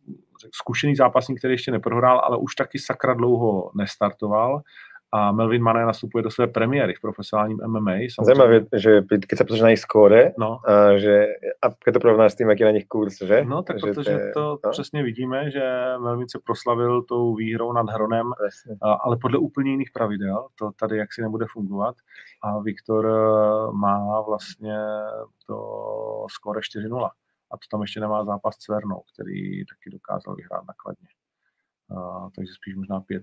zkušený 0.53 0.95
zápasník, 0.95 1.39
který 1.39 1.53
ještě 1.53 1.71
neprohrál, 1.71 2.19
ale 2.19 2.37
už 2.37 2.55
taky 2.55 2.79
sakra 2.79 3.13
dlouho 3.13 3.71
nestartoval 3.77 4.61
a 5.11 5.31
Melvin 5.31 5.63
Mané 5.63 5.85
nastupuje 5.85 6.23
do 6.23 6.31
své 6.31 6.47
premiéry 6.47 6.93
v 6.93 7.01
profesionálním 7.01 7.59
MMA. 7.67 7.91
Zajímavé, 8.21 8.61
že 8.75 9.01
když 9.01 9.37
se 9.37 9.43
pozrieš 9.43 9.61
na 9.61 9.67
jejich 9.67 9.79
skóre, 9.79 10.31
no. 10.37 10.59
a, 10.69 10.97
že, 10.97 11.25
a 11.61 11.69
keď 11.69 11.93
to 11.93 11.99
porovnáš 11.99 12.31
s 12.31 12.35
tím, 12.35 12.49
jaký 12.49 12.63
je 12.63 12.65
na 12.65 12.71
nich 12.71 12.87
kurz, 12.87 13.21
že? 13.21 13.45
No, 13.45 13.63
tak 13.63 13.79
že 13.79 13.81
protože 13.81 14.31
to, 14.33 14.57
to 14.57 14.67
no? 14.67 14.71
přesně 14.71 15.03
vidíme, 15.03 15.51
že 15.51 15.61
Melvin 15.99 16.29
se 16.29 16.39
proslavil 16.43 17.01
tou 17.01 17.35
výhrou 17.35 17.73
nad 17.73 17.89
Hronem, 17.89 18.31
a, 18.81 18.93
ale 18.93 19.17
podle 19.21 19.37
úplně 19.37 19.71
jiných 19.71 19.91
pravidel, 19.93 20.47
to 20.55 20.71
tady 20.79 20.97
jaksi 20.97 21.21
nebude 21.21 21.45
fungovat 21.49 21.95
a 22.43 22.59
Viktor 22.59 23.07
eh, 23.07 23.71
má 23.71 24.21
vlastně 24.21 24.77
to 25.47 25.57
skóre 26.29 26.59
4-0 26.59 27.09
a 27.51 27.57
to 27.57 27.65
tam 27.71 27.81
ještě 27.81 27.99
nemá 27.99 28.25
zápas 28.25 28.55
s 28.55 28.57
Cvernou, 28.57 29.03
který 29.13 29.65
taky 29.65 29.89
dokázal 29.91 30.35
vyhrát 30.35 30.63
nakladně. 30.67 31.07
Uh, 31.91 32.29
takže 32.35 32.53
spíš 32.53 32.75
možná 32.75 33.01
5-0. 33.01 33.21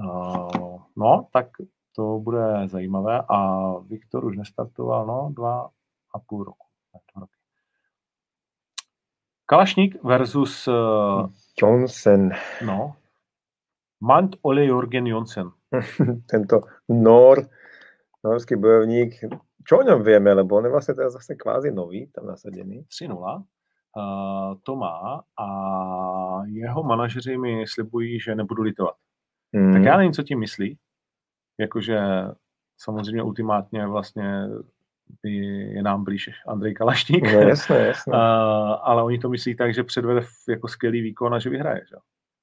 Uh, 0.00 0.80
no, 0.96 1.28
tak 1.32 1.46
to 1.96 2.18
bude 2.18 2.68
zajímavé 2.68 3.22
a 3.28 3.38
Viktor 3.78 4.24
už 4.24 4.36
nestartoval, 4.36 5.06
no, 5.06 5.32
dva 5.34 5.70
a 6.14 6.18
půl 6.18 6.44
roku. 6.44 6.70
Kalašník 9.50 10.02
versus 10.02 10.68
uh, 10.68 11.26
Jonsen. 11.62 12.30
No. 12.66 12.96
Mant 14.00 14.36
Ole 14.42 14.64
Jorgen 14.64 15.06
Jonsen. 15.06 15.50
Tento 16.30 16.60
Nor, 16.88 17.48
norský 18.24 18.56
bojovník, 18.56 19.18
čo 19.66 19.78
o 19.78 19.82
ňom 19.82 20.06
vieme, 20.06 20.30
lebo 20.34 20.54
on 20.54 20.64
je 20.64 20.70
vlastne 20.70 20.94
teraz 20.94 21.18
zase 21.18 21.34
kvázi 21.34 21.74
nový, 21.74 22.06
tam 22.14 22.30
nasadený. 22.30 22.86
3-0. 22.86 23.10
Uh, 23.10 24.54
to 24.62 24.76
má 24.76 25.26
a 25.34 25.46
jeho 26.46 26.82
manažeři 26.82 27.38
mi 27.38 27.66
slibují, 27.66 28.20
že 28.20 28.34
nebudu 28.34 28.62
litovat. 28.62 28.94
Mm. 29.52 29.72
Tak 29.72 29.82
já 29.82 29.96
nevím, 29.96 30.12
co 30.12 30.22
tím 30.22 30.38
myslí. 30.38 30.78
Jakože 31.58 31.98
samozřejmě 32.78 33.22
ultimátně 33.22 33.86
vlastně 33.86 34.48
je 35.24 35.82
nám 35.82 36.04
blíž 36.04 36.30
Andrej 36.46 36.74
Kalašník. 36.74 37.32
No, 37.32 37.40
jasné, 37.40 37.86
jasné. 37.86 38.12
Uh, 38.16 38.76
ale 38.82 39.02
oni 39.02 39.18
to 39.18 39.28
myslí 39.28 39.56
tak, 39.56 39.74
že 39.74 39.84
předvede 39.84 40.26
jako 40.48 40.68
skvělý 40.68 41.00
výkon 41.00 41.34
a 41.34 41.38
že 41.38 41.50
vyhraje. 41.50 41.82
Že? 41.88 41.96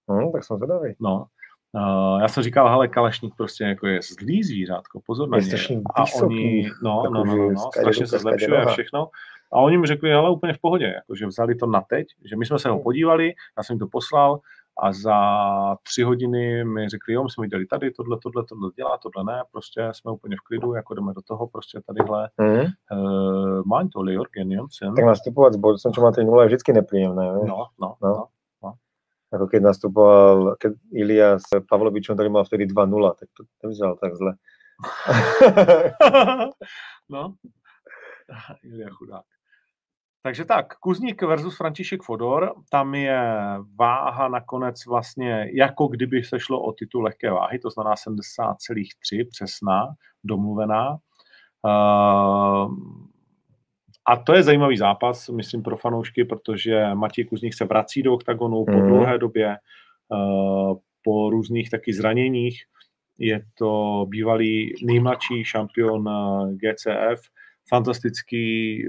No, 0.10 0.32
tak 0.32 0.44
jsem 0.44 0.58
zvedavý. 0.58 0.96
No, 1.00 1.26
Uh, 1.74 2.22
já 2.22 2.28
jsem 2.28 2.44
říkal, 2.44 2.70
hele, 2.70 2.88
Kalašník 2.88 3.36
prostě 3.38 3.64
jako 3.64 3.88
je 3.88 4.00
zlý 4.02 4.44
zvířátko, 4.44 5.02
pozor 5.06 5.30
na 5.30 5.38
ně. 5.38 5.82
A 5.96 6.04
oni, 6.24 6.70
no, 6.84 7.04
no, 7.04 7.24
no, 7.24 7.36
no, 7.36 7.50
no 7.52 7.72
strašně 7.72 8.08
se 8.08 8.20
zlepšuje 8.20 8.62
a 8.62 8.66
všechno. 8.66 9.10
A 9.52 9.60
oni 9.60 9.78
mi 9.78 9.88
řekli, 9.88 10.10
hele, 10.10 10.32
úplně 10.32 10.54
v 10.54 10.62
pohodě, 10.62 10.86
jako, 10.86 11.16
že 11.16 11.26
vzali 11.26 11.56
to 11.56 11.66
na 11.66 11.82
teď, 11.82 12.08
že 12.26 12.36
my 12.36 12.46
jsme 12.46 12.60
se 12.60 12.70
ho 12.70 12.76
hmm. 12.76 12.84
podívali, 12.84 13.34
já 13.58 13.64
jsem 13.64 13.74
jim 13.74 13.80
to 13.80 13.88
poslal 13.88 14.40
a 14.80 14.94
za 14.94 15.18
tři 15.84 16.04
hodiny 16.04 16.66
mi 16.66 16.90
řekli, 16.90 17.14
jo, 17.14 17.24
my 17.24 17.30
jsme 17.30 17.42
viděli 17.42 17.66
tady, 17.66 17.92
tohle, 17.92 18.18
tohle, 18.24 18.44
tohle 18.50 18.72
dělá, 18.76 18.98
tohle 18.98 19.34
ne, 19.34 19.44
prostě 19.52 19.90
jsme 19.92 20.12
úplně 20.12 20.36
v 20.36 20.48
klidu, 20.48 20.74
jako 20.74 20.94
jdeme 20.94 21.14
do 21.14 21.22
toho, 21.22 21.48
prostě 21.48 21.82
tadyhle. 21.88 22.30
Mm. 22.38 22.66
Uh, 23.72 23.90
to 23.94 24.12
Jorgen 24.12 24.52
Jensen. 24.52 24.96
Tak 24.96 25.06
nastupovat 25.06 25.54
s 25.54 25.58
borcem, 25.58 25.94
čo 25.94 26.02
máte 26.02 26.24
nula, 26.24 26.44
je 26.44 26.48
vždycky 26.48 26.74
nepříjemné. 26.74 27.26
No, 27.34 27.68
no, 27.80 27.96
no, 28.02 28.28
no. 28.64 28.74
Ako 29.28 29.52
keď 29.52 29.62
nastupoval 29.62 30.56
keď 30.56 30.72
Ilia 30.96 31.36
s 31.36 31.52
Pavlovičom, 31.68 32.16
tak 32.16 32.32
mal 32.32 32.48
vtedy 32.48 32.64
2-0, 32.64 33.20
tak 33.20 33.28
to 33.36 33.44
nevyzeral 33.64 34.00
tak 34.00 34.16
zle. 34.16 34.40
no, 37.12 37.36
Ilia 38.64 38.90
chudák. 38.90 39.37
Takže 40.28 40.46
tak, 40.46 40.76
Kuzník 40.76 41.22
versus 41.22 41.58
František 41.58 42.04
Fodor, 42.04 42.54
tam 42.70 42.96
je 42.96 43.22
váha 43.80 44.28
nakonec 44.28 44.86
vlastně, 44.86 45.50
jako 45.54 45.88
kdyby 45.88 46.24
se 46.24 46.40
šlo 46.40 46.62
o 46.62 46.74
titul 46.74 47.04
lehké 47.04 47.32
váhy, 47.32 47.60
to 47.60 47.70
znamená 47.70 47.96
70,3 47.96 49.28
přesná, 49.32 49.88
domluvená. 50.24 50.90
Uh, 50.92 52.72
a 54.08 54.16
to 54.26 54.34
je 54.34 54.44
zajímavý 54.44 54.78
zápas, 54.78 55.30
myslím, 55.30 55.64
pro 55.64 55.78
fanoušky, 55.78 56.26
protože 56.26 56.86
Matěj 56.94 57.26
Kuzník 57.26 57.54
se 57.54 57.66
vrací 57.66 58.04
do 58.04 58.14
oktagonu 58.14 58.66
po 58.66 58.72
mm. 58.72 58.88
dlouhé 58.88 59.18
době, 59.18 59.58
uh, 60.10 60.78
po 61.04 61.30
různých 61.30 61.70
taky 61.70 61.94
zraněních. 61.94 62.64
Je 63.20 63.42
to 63.58 64.06
bývalý 64.10 64.74
nejmladší 64.84 65.44
šampion 65.44 66.10
eh, 66.10 66.54
GCF, 66.56 67.22
fantastický 67.70 68.84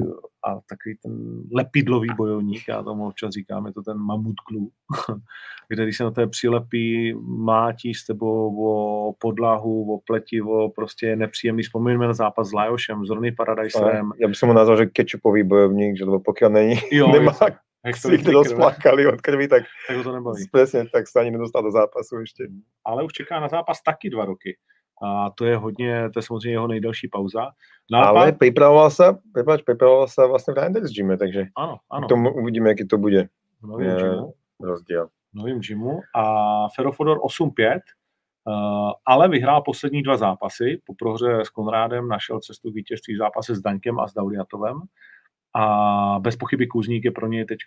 a 0.44 0.54
takový 0.54 0.96
ten 1.02 1.42
lepidlový 1.52 2.08
bojovník, 2.16 2.68
já 2.68 2.82
tomu 2.82 3.06
občas 3.06 3.34
říkám, 3.34 3.66
je 3.66 3.72
to 3.72 3.82
ten 3.82 3.96
mamut 3.96 4.34
glue, 4.50 4.68
kde 5.68 5.84
když 5.84 5.96
se 5.96 6.04
na 6.04 6.10
té 6.10 6.26
přilepí, 6.26 7.14
mátí 7.26 7.94
s 7.94 8.06
tebou 8.06 8.66
o 8.66 9.12
podlahu, 9.18 9.94
o 9.94 10.00
pletivo, 10.06 10.70
prostě 10.70 11.06
je 11.06 11.16
nepříjemný. 11.16 11.62
Vzpomeňme 11.62 12.06
na 12.06 12.14
zápas 12.14 12.48
s 12.48 12.52
Lajošem, 12.52 13.06
s 13.06 13.10
Ronny 13.10 13.32
Paradiserem. 13.32 14.10
Já 14.20 14.28
bych 14.28 14.42
mu 14.42 14.52
nazval, 14.52 14.76
že 14.76 14.86
ketchupový 14.86 15.42
bojovník, 15.42 15.98
že 15.98 16.04
lebo 16.04 16.20
pokud 16.20 16.48
není, 16.48 16.74
jo, 16.92 17.08
nemá 17.12 17.32
si 17.94 18.18
to 18.18 18.32
rozplakali 18.32 19.06
od 19.06 19.20
krví, 19.20 19.48
tak, 19.48 19.62
tak 19.88 20.02
to 20.02 20.12
nebaví. 20.12 20.48
Presne, 20.52 20.86
tak 20.92 21.08
se 21.08 21.20
ani 21.20 21.30
nedostal 21.30 21.62
do 21.62 21.70
zápasu 21.70 22.16
ještě. 22.20 22.48
Ale 22.84 23.04
už 23.04 23.12
čeká 23.12 23.40
na 23.40 23.48
zápas 23.48 23.82
taky 23.82 24.10
dva 24.10 24.24
roky. 24.24 24.56
A 25.02 25.30
to 25.30 25.44
je 25.44 25.56
hodně, 25.56 26.10
to 26.10 26.18
je 26.18 26.22
samozřejmě 26.22 26.50
jeho 26.50 26.66
nejdelší 26.66 27.08
pauza. 27.08 27.50
No, 27.90 27.98
ale 27.98 28.32
pán... 28.32 28.38
pripravoval 28.38 28.90
sa, 28.90 29.16
prepáč, 29.32 29.64
pripravoval 29.64 30.12
sa 30.12 30.28
vlastne 30.28 30.52
v 30.52 30.60
Reinders 30.60 30.92
gyme, 30.92 31.16
takže 31.16 31.48
ano, 31.56 31.80
ano. 31.88 32.04
K 32.04 32.08
tomu 32.12 32.28
uvidíme, 32.36 32.68
jaký 32.68 32.84
to 32.84 32.98
bude 32.98 33.32
v 33.62 33.66
novém 33.66 33.96
gymu. 33.96 34.32
rozdíl. 34.60 35.08
V 35.32 35.34
novém 35.34 35.60
gymu 35.60 36.00
a 36.14 36.22
Ferofodor 36.76 37.18
8-5, 37.18 37.80
uh, 38.44 38.92
ale 39.06 39.28
vyhrál 39.28 39.62
poslední 39.62 40.02
dva 40.02 40.16
zápasy. 40.16 40.82
Po 40.84 40.94
prohře 40.94 41.40
s 41.40 41.48
Konrádem 41.48 42.08
našel 42.08 42.40
cestu 42.40 42.70
vítězství 42.70 43.14
v 43.14 43.18
zápase 43.18 43.54
s 43.54 43.60
Daňkem 43.60 44.00
a 44.00 44.08
s 44.08 44.14
Dauliatovem. 44.14 44.80
A 45.56 46.18
bez 46.20 46.36
pochyby 46.36 46.66
Kuzník 46.66 47.04
je 47.04 47.10
pro 47.10 47.26
něj 47.26 47.44
teď 47.44 47.58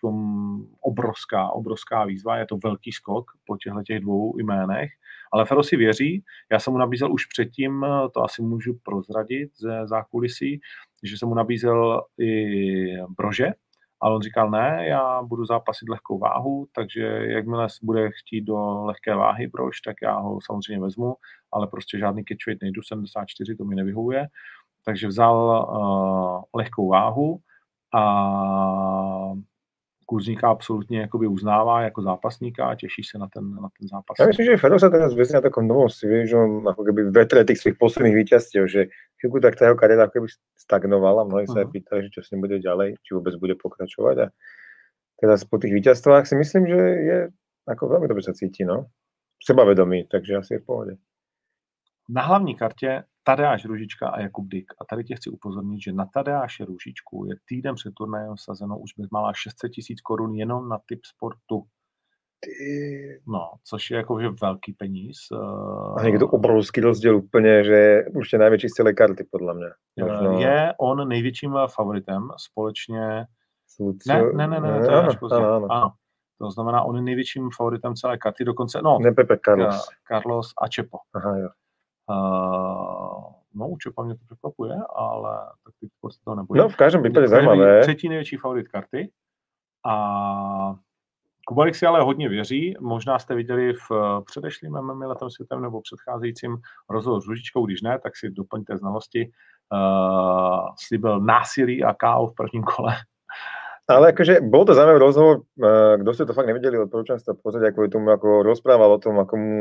obrovská, 0.81 1.49
obrovská 1.49 2.05
výzva. 2.05 2.37
Je 2.37 2.45
to 2.45 2.57
velký 2.63 2.91
skok 2.91 3.31
po 3.45 3.57
těchto 3.57 3.83
těch 3.83 3.99
dvou 3.99 4.37
jménech. 4.37 4.91
Ale 5.33 5.45
Fero 5.45 5.63
si 5.63 5.77
věří, 5.77 6.23
já 6.51 6.59
jsem 6.59 6.73
mu 6.73 6.79
nabízel 6.79 7.13
už 7.13 7.25
předtím, 7.25 7.85
to 8.13 8.23
asi 8.23 8.41
můžu 8.41 8.73
prozradit 8.83 9.51
ze 9.57 9.87
zákulisí, 9.87 10.59
že 11.03 11.17
jsem 11.17 11.29
mu 11.29 11.35
nabízel 11.35 12.01
i 12.19 12.33
brože, 13.17 13.47
ale 14.01 14.15
on 14.15 14.21
říkal, 14.21 14.51
ne, 14.51 14.85
já 14.87 15.23
budu 15.23 15.45
zápasit 15.45 15.89
lehkou 15.89 16.19
váhu, 16.19 16.67
takže 16.75 17.03
jakmile 17.27 17.67
bude 17.83 18.09
chtít 18.11 18.41
do 18.41 18.83
lehké 18.83 19.15
váhy 19.15 19.47
brož, 19.47 19.81
tak 19.81 19.95
já 20.03 20.19
ho 20.19 20.39
samozřejmě 20.45 20.83
vezmu, 20.83 21.15
ale 21.51 21.67
prostě 21.67 21.99
žádný 21.99 22.23
catchweight 22.23 22.61
nejdu, 22.61 22.81
74, 22.83 23.55
to 23.55 23.65
mi 23.65 23.75
nevyhovuje. 23.75 24.27
Takže 24.85 25.07
vzal 25.07 25.67
uh, 25.69 26.59
lehkou 26.61 26.89
váhu 26.89 27.39
a 27.95 28.03
Kuzníka 30.11 30.49
absolutně 30.51 30.99
jakoby 31.07 31.27
uznává 31.27 31.81
jako 31.81 32.01
zápasníka 32.01 32.65
a 32.67 32.75
těší 32.75 33.03
se 33.03 33.15
na 33.17 33.27
ten, 33.31 33.47
na 33.55 33.69
ten 33.79 33.87
zápas. 33.87 34.19
Ja 34.19 34.27
myslím, 34.27 34.45
že 34.51 34.59
Fero 34.59 34.75
sa 34.75 34.91
teraz 34.91 35.15
vesí 35.15 35.31
na 35.31 35.39
takom 35.39 35.63
novom 35.63 35.87
stile, 35.87 36.27
že 36.27 36.35
on 36.35 36.67
ako 36.67 36.83
keby 36.83 37.15
vetre 37.15 37.47
tých 37.47 37.63
svojich 37.63 37.79
posledných 37.79 38.19
víťazstiev, 38.19 38.67
že 38.67 38.91
chvíľku 39.23 39.39
tak 39.39 39.55
tá 39.55 39.71
jeho 39.71 39.79
kariéra 39.79 40.11
ako 40.11 40.19
keby 40.19 40.27
stagnovala, 40.59 41.23
mnohí 41.23 41.47
sa 41.47 41.63
aj 41.63 41.71
Mhm. 41.71 41.73
pýtali, 41.79 41.99
že 42.03 42.09
čo 42.11 42.21
s 42.27 42.29
ním 42.35 42.43
bude 42.43 42.59
ďalej, 42.59 42.99
či 42.99 43.09
vôbec 43.15 43.33
bude 43.39 43.55
pokračovať 43.55 44.15
a 44.19 44.27
teraz 45.15 45.47
po 45.47 45.55
tých 45.55 45.71
víťazstvách 45.79 46.27
si 46.27 46.35
myslím, 46.35 46.63
že 46.67 46.79
je 47.07 47.17
ako 47.71 47.83
veľmi 47.95 48.11
dobre 48.11 48.19
sa 48.19 48.35
cíti, 48.35 48.67
no. 48.67 48.91
Sebavedomý, 49.39 50.11
takže 50.11 50.43
asi 50.43 50.59
je 50.59 50.59
v 50.59 50.65
pohode. 50.67 50.93
Na 52.11 52.21
hlavní 52.27 52.59
kartě 52.59 53.03
Tadeáš 53.23 53.65
Ružička 53.65 54.09
a 54.09 54.19
Jakub 54.19 54.47
Dyk. 54.47 54.73
A 54.81 54.85
tady 54.85 55.03
tě 55.03 55.15
chci 55.15 55.29
upozornit, 55.29 55.81
že 55.81 55.93
na 55.93 56.05
Tadeáše 56.13 56.65
Ružičku 56.65 57.25
je 57.29 57.35
týden 57.45 57.75
před 57.75 57.93
turnajem 57.93 58.37
sazeno 58.37 58.79
už 58.79 58.91
bezmála 58.97 59.33
600 59.33 59.71
tisíc 59.71 60.01
korun 60.01 60.35
jenom 60.35 60.69
na 60.69 60.77
typ 60.85 60.99
sportu. 61.05 61.63
Ty... 62.39 63.21
No, 63.27 63.51
což 63.63 63.91
je 63.91 63.97
jakože 63.97 64.29
velký 64.41 64.73
peníz. 64.73 65.17
A 65.97 66.01
niekto 66.01 66.25
obrovský 66.25 66.81
rozdiel 66.81 67.21
úplne, 67.21 67.61
že 67.61 68.09
určite 68.17 68.41
najväčší 68.41 68.67
z 68.69 68.77
celej 68.81 68.95
karty, 68.97 69.23
podľa 69.29 69.53
mňa. 69.53 69.69
Eh, 69.69 70.01
Možno 70.01 70.29
Je 70.41 70.57
on 70.81 70.97
největším 71.07 71.53
favoritem 71.69 72.33
společně... 72.37 73.25
sú... 73.77 73.93
Ne, 74.07 74.23
ne, 74.33 74.47
ne, 74.47 74.59
ne, 74.61 74.85
to 74.85 74.91
je 74.91 75.17
pozdě. 75.19 75.35
áno, 75.35 75.55
áno. 75.55 75.67
Ano. 75.71 75.89
To 76.41 76.51
znamená, 76.51 76.81
on 76.83 76.95
je 76.95 77.01
největším 77.01 77.49
favoritem 77.57 77.95
celé 77.95 78.17
karty, 78.17 78.43
dokonce, 78.45 78.81
no, 78.83 78.99
Ne 78.99 79.11
Pepe 79.11 79.37
Carlos. 79.45 79.75
Ka- 79.75 79.91
Carlos 80.07 80.53
a 80.61 80.67
Čepo. 80.67 80.97
Aha, 81.13 81.37
jo. 81.37 81.49
Uh, 82.11 83.23
no, 83.53 83.75
Čepa 83.81 84.03
mě 84.03 84.15
to 84.15 84.25
překvapuje, 84.25 84.75
ale 84.95 85.37
tak 85.65 85.73
ty 85.79 85.87
sporty 85.87 86.17
to 86.23 86.35
nebude. 86.35 86.61
No, 86.61 86.69
v 86.69 86.75
každom 86.75 87.01
prípade 87.01 87.27
Každý 87.27 87.45
zaujímavé. 87.45 87.81
Třetí 87.81 88.09
největší 88.09 88.37
favorit 88.37 88.67
karty. 88.67 89.11
A 89.85 90.75
Kubalík 91.47 91.75
si 91.75 91.85
ale 91.85 92.01
hodně 92.01 92.29
věří. 92.29 92.73
Možná 92.79 93.19
jste 93.19 93.35
viděli 93.35 93.73
v 93.73 93.91
eh, 93.91 94.21
předešlým 94.25 94.71
MMA 94.81 95.07
letem 95.07 95.29
světem 95.29 95.61
nebo 95.61 95.81
předcházejícím 95.81 96.57
rozhovor 96.89 97.21
s 97.21 97.27
Ružičkou, 97.27 97.65
když 97.65 97.81
ne, 97.81 97.99
tak 97.99 98.17
si 98.17 98.29
doplňte 98.29 98.77
znalosti. 98.77 99.31
Uh, 99.73 100.67
slíbil 100.79 101.19
násilí 101.19 101.83
a 101.83 101.93
KO 101.93 102.27
v 102.27 102.35
prvním 102.35 102.63
kole. 102.63 102.91
Ale 103.91 104.11
akože 104.11 104.43
bol 104.43 104.67
to 104.67 104.75
zaujímavý 104.75 104.99
rozhovor, 104.99 105.35
eh, 105.63 105.95
kto 106.03 106.09
ste 106.11 106.27
to 106.27 106.35
fakt 106.35 106.47
nevedeli, 106.47 106.75
odporúčam 106.75 107.19
si 107.19 107.27
to 107.27 107.39
pozrieť, 107.39 107.71
ako 107.71 107.87
tomu, 107.87 108.07
ako 108.11 108.43
rozprával 108.43 108.91
o 108.95 108.99
tom, 108.99 109.19
ako 109.19 109.35
mu 109.35 109.55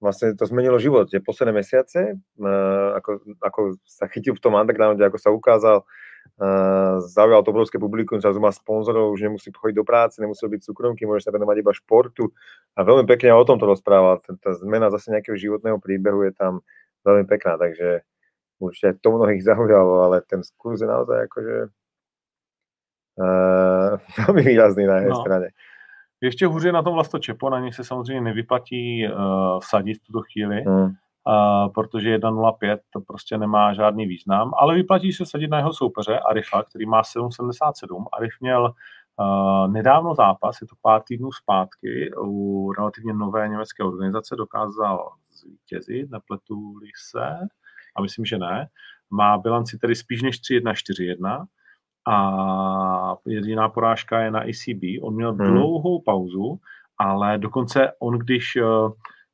vlastne 0.00 0.34
to 0.34 0.44
zmenilo 0.46 0.78
život 0.78 1.10
tie 1.10 1.20
posledné 1.22 1.52
mesiace, 1.54 2.16
eh, 2.18 2.88
ako, 2.98 3.10
ako 3.40 3.60
sa 3.86 4.06
chytil 4.10 4.34
v 4.34 4.42
tom 4.42 4.54
undergrounde, 4.54 5.00
ako 5.02 5.18
sa 5.18 5.30
ukázal, 5.30 5.82
eh, 6.40 6.94
zaujal 7.08 7.42
to 7.42 7.50
obrovské 7.54 7.78
publikum, 7.78 8.20
zrazu 8.20 8.40
má 8.42 8.50
sponzorov, 8.52 9.14
už 9.14 9.26
nemusí 9.30 9.50
chodiť 9.54 9.76
do 9.76 9.84
práce, 9.84 10.18
nemusí 10.20 10.44
byť 10.46 10.60
súkromky, 10.64 11.06
môže 11.06 11.24
sa 11.24 11.32
venovať 11.34 11.56
iba 11.62 11.72
športu 11.72 12.30
a 12.76 12.84
veľmi 12.84 13.06
pekne 13.06 13.32
o 13.34 13.44
tom 13.44 13.58
to 13.58 13.66
rozprával. 13.66 14.20
Tá, 14.20 14.50
zmena 14.58 14.90
zase 14.90 15.10
nejakého 15.14 15.36
životného 15.38 15.78
príbehu 15.80 16.26
je 16.26 16.32
tam 16.34 16.60
veľmi 17.06 17.24
pekná, 17.28 17.56
takže 17.60 18.02
určite 18.60 18.98
to 19.00 19.08
mnohých 19.12 19.42
zaujalo, 19.44 20.04
ale 20.10 20.22
ten 20.24 20.40
kurz 20.58 20.80
je 20.82 20.88
naozaj 20.88 21.28
akože 21.30 21.56
Uh, 23.18 23.98
velmi 24.26 24.42
výrazný 24.42 24.86
na 24.86 24.96
jeho 24.96 25.10
No. 25.10 25.20
straně. 25.20 25.48
Ještě 26.24 26.46
hůře 26.46 26.72
na 26.72 26.82
tom 26.82 26.94
Vlasto 26.94 27.18
Čepo, 27.18 27.50
na 27.50 27.60
něj 27.60 27.72
se 27.72 27.84
samozřejmě 27.84 28.20
nevyplatí 28.20 29.08
uh, 29.08 29.60
vsadit 29.60 29.94
v 29.94 30.06
tuto 30.06 30.20
chvíli. 30.32 30.62
Hmm. 30.62 30.84
uh, 30.84 31.72
protože 31.74 32.18
1.05 32.18 32.78
to 32.90 33.00
prostě 33.00 33.38
nemá 33.38 33.74
žádný 33.74 34.06
význam, 34.06 34.52
ale 34.58 34.74
vyplatí 34.74 35.12
se 35.12 35.26
sadit 35.26 35.50
na 35.50 35.58
jeho 35.58 35.72
soupeře 35.72 36.18
Arifa, 36.18 36.62
který 36.62 36.86
má 36.86 37.02
7.77. 37.02 38.04
Arif 38.12 38.32
měl 38.40 38.62
uh, 38.64 39.72
nedávno 39.72 40.14
zápas, 40.14 40.60
je 40.60 40.66
to 40.66 40.74
pár 40.82 41.02
týdnů 41.02 41.32
zpátky, 41.32 42.10
u 42.18 42.72
relativně 42.72 43.12
nové 43.14 43.48
německé 43.48 43.82
organizace 43.82 44.36
dokázal 44.36 45.12
zvítězit, 45.32 46.10
nepletu-li 46.10 46.88
se, 47.08 47.26
a 47.96 48.02
myslím, 48.02 48.24
že 48.24 48.38
ne. 48.38 48.68
Má 49.10 49.38
bilanci 49.38 49.78
tedy 49.78 49.94
spíš 49.94 50.22
než 50.22 50.36
3-1-4-1 50.36 51.44
a 52.08 53.16
jediná 53.26 53.68
porážka 53.68 54.20
je 54.20 54.30
na 54.30 54.48
ECB. 54.48 54.82
On 55.02 55.14
měl 55.14 55.32
Hmm. 55.34 55.46
dlouhou 55.46 56.02
pauzu, 56.02 56.58
ale 56.98 57.38
dokonce 57.38 57.92
on, 58.00 58.18
když 58.18 58.56
uh, 58.56 58.92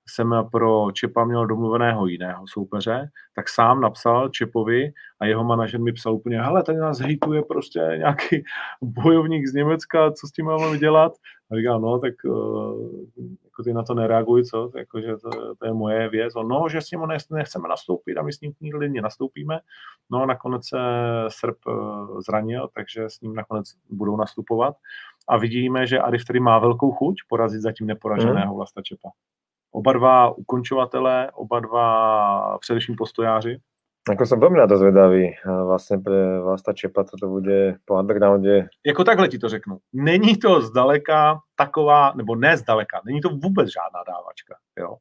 jsem 0.09 0.35
pro 0.53 0.93
Čepa 0.93 1.25
měl 1.25 1.47
domluveného 1.47 2.07
jiného 2.07 2.45
soupeře, 2.49 3.09
tak 3.37 3.49
sám 3.49 3.81
napsal 3.81 4.29
Čepovi 4.29 4.93
a 5.21 5.27
jeho 5.27 5.45
manažer 5.45 5.81
mi 5.81 5.93
psal 5.93 6.15
úplně, 6.15 6.43
hele, 6.43 6.63
tady 6.63 6.79
nás 6.79 6.99
hejtuje 6.99 7.43
prostě 7.43 7.81
nějaký 7.97 8.43
bojovník 8.83 9.47
z 9.47 9.55
Německa, 9.55 10.11
co 10.13 10.27
s 10.27 10.33
tím 10.33 10.47
máme 10.47 10.79
dělat? 10.79 11.13
A 11.53 11.57
říkal, 11.57 11.81
no, 11.81 11.99
tak 11.99 12.15
uh, 12.25 12.91
jako 13.45 13.63
ty 13.65 13.73
na 13.73 13.83
to 13.83 13.95
nereaguj, 13.95 14.45
co? 14.45 14.71
Jako, 14.77 15.01
že 15.01 15.17
to, 15.17 15.55
to, 15.55 15.67
je 15.67 15.73
moje 15.73 16.09
věc. 16.09 16.37
On, 16.37 16.49
no, 16.49 16.69
že 16.69 16.81
s 16.81 16.91
ním 16.91 17.01
nech- 17.01 17.31
nechceme 17.31 17.69
nastoupit 17.69 18.17
a 18.17 18.23
my 18.23 18.33
s 18.33 18.41
ním 18.41 18.53
nikdy 18.61 19.01
nastoupíme. 19.01 19.61
No, 20.11 20.27
nakonec 20.27 20.69
se 20.69 20.79
Srb 21.29 21.57
uh, 21.67 22.21
zranil, 22.21 22.69
takže 22.75 23.05
s 23.05 23.21
ním 23.21 23.35
nakonec 23.35 23.67
budou 23.91 24.17
nastupovat. 24.17 24.75
A 25.29 25.39
vidíme, 25.39 25.87
že 25.87 25.99
Arif 25.99 26.25
tady 26.25 26.41
má 26.41 26.59
velkou 26.59 26.93
chuť 26.93 27.17
porazit 27.29 27.61
zatím 27.61 27.87
neporaženého 27.87 28.55
Vlasta 28.55 28.83
Čepa. 28.83 29.11
Oba 29.73 29.93
dva 29.93 30.31
ukončovatele, 30.31 31.31
oba 31.35 31.61
dva 31.61 32.59
především 32.59 32.97
postojáři. 32.97 33.61
Ako 34.11 34.27
som 34.27 34.43
veľmi 34.43 34.59
na 34.59 34.67
to 34.67 34.75
zvedavý. 34.75 35.39
A 35.47 35.63
Vlastne 35.71 36.03
pre 36.03 36.43
Vlasta 36.43 36.75
Čepa 36.75 37.07
toto 37.07 37.31
bude 37.31 37.79
po 37.87 37.95
undergrounde. 37.95 38.69
Jako 38.87 39.05
takhle 39.05 39.29
ti 39.29 39.39
to 39.39 39.49
řeknu. 39.49 39.79
Není 39.93 40.37
to 40.37 40.61
zdaleka 40.61 41.41
taková, 41.57 42.13
nebo 42.17 42.37
ne 42.37 42.57
zdaleka, 42.57 43.01
není 43.05 43.21
to 43.21 43.29
vůbec 43.29 43.69
žádná 43.73 44.01
dávačka. 44.09 44.55
Jo? 44.79 44.97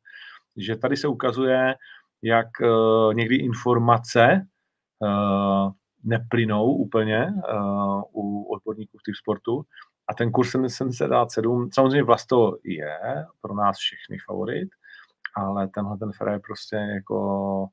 Že 0.57 0.75
tady 0.75 0.97
se 0.97 1.07
ukazuje, 1.07 1.75
jak 2.21 2.47
uh, 2.61 3.13
někdy 3.13 3.35
informace 3.35 4.47
uh, 4.99 5.71
neplynou 6.03 6.65
úplně 6.71 7.27
uh, 7.53 8.01
u 8.13 8.43
odborníků 8.53 8.97
v 8.97 9.17
sportu. 9.17 9.63
A 10.07 10.13
ten 10.13 10.31
kurz 10.31 10.49
77, 10.67 11.69
samozřejmě 11.73 12.03
Vlasto 12.03 12.57
je 12.63 13.25
pro 13.41 13.55
nás 13.55 13.77
všechny 13.77 14.17
favorit, 14.25 14.69
ale 15.35 15.67
tenhle 15.67 15.97
ten 15.97 16.11
je 16.31 16.39
prostě 16.39 16.75
jako 16.75 17.67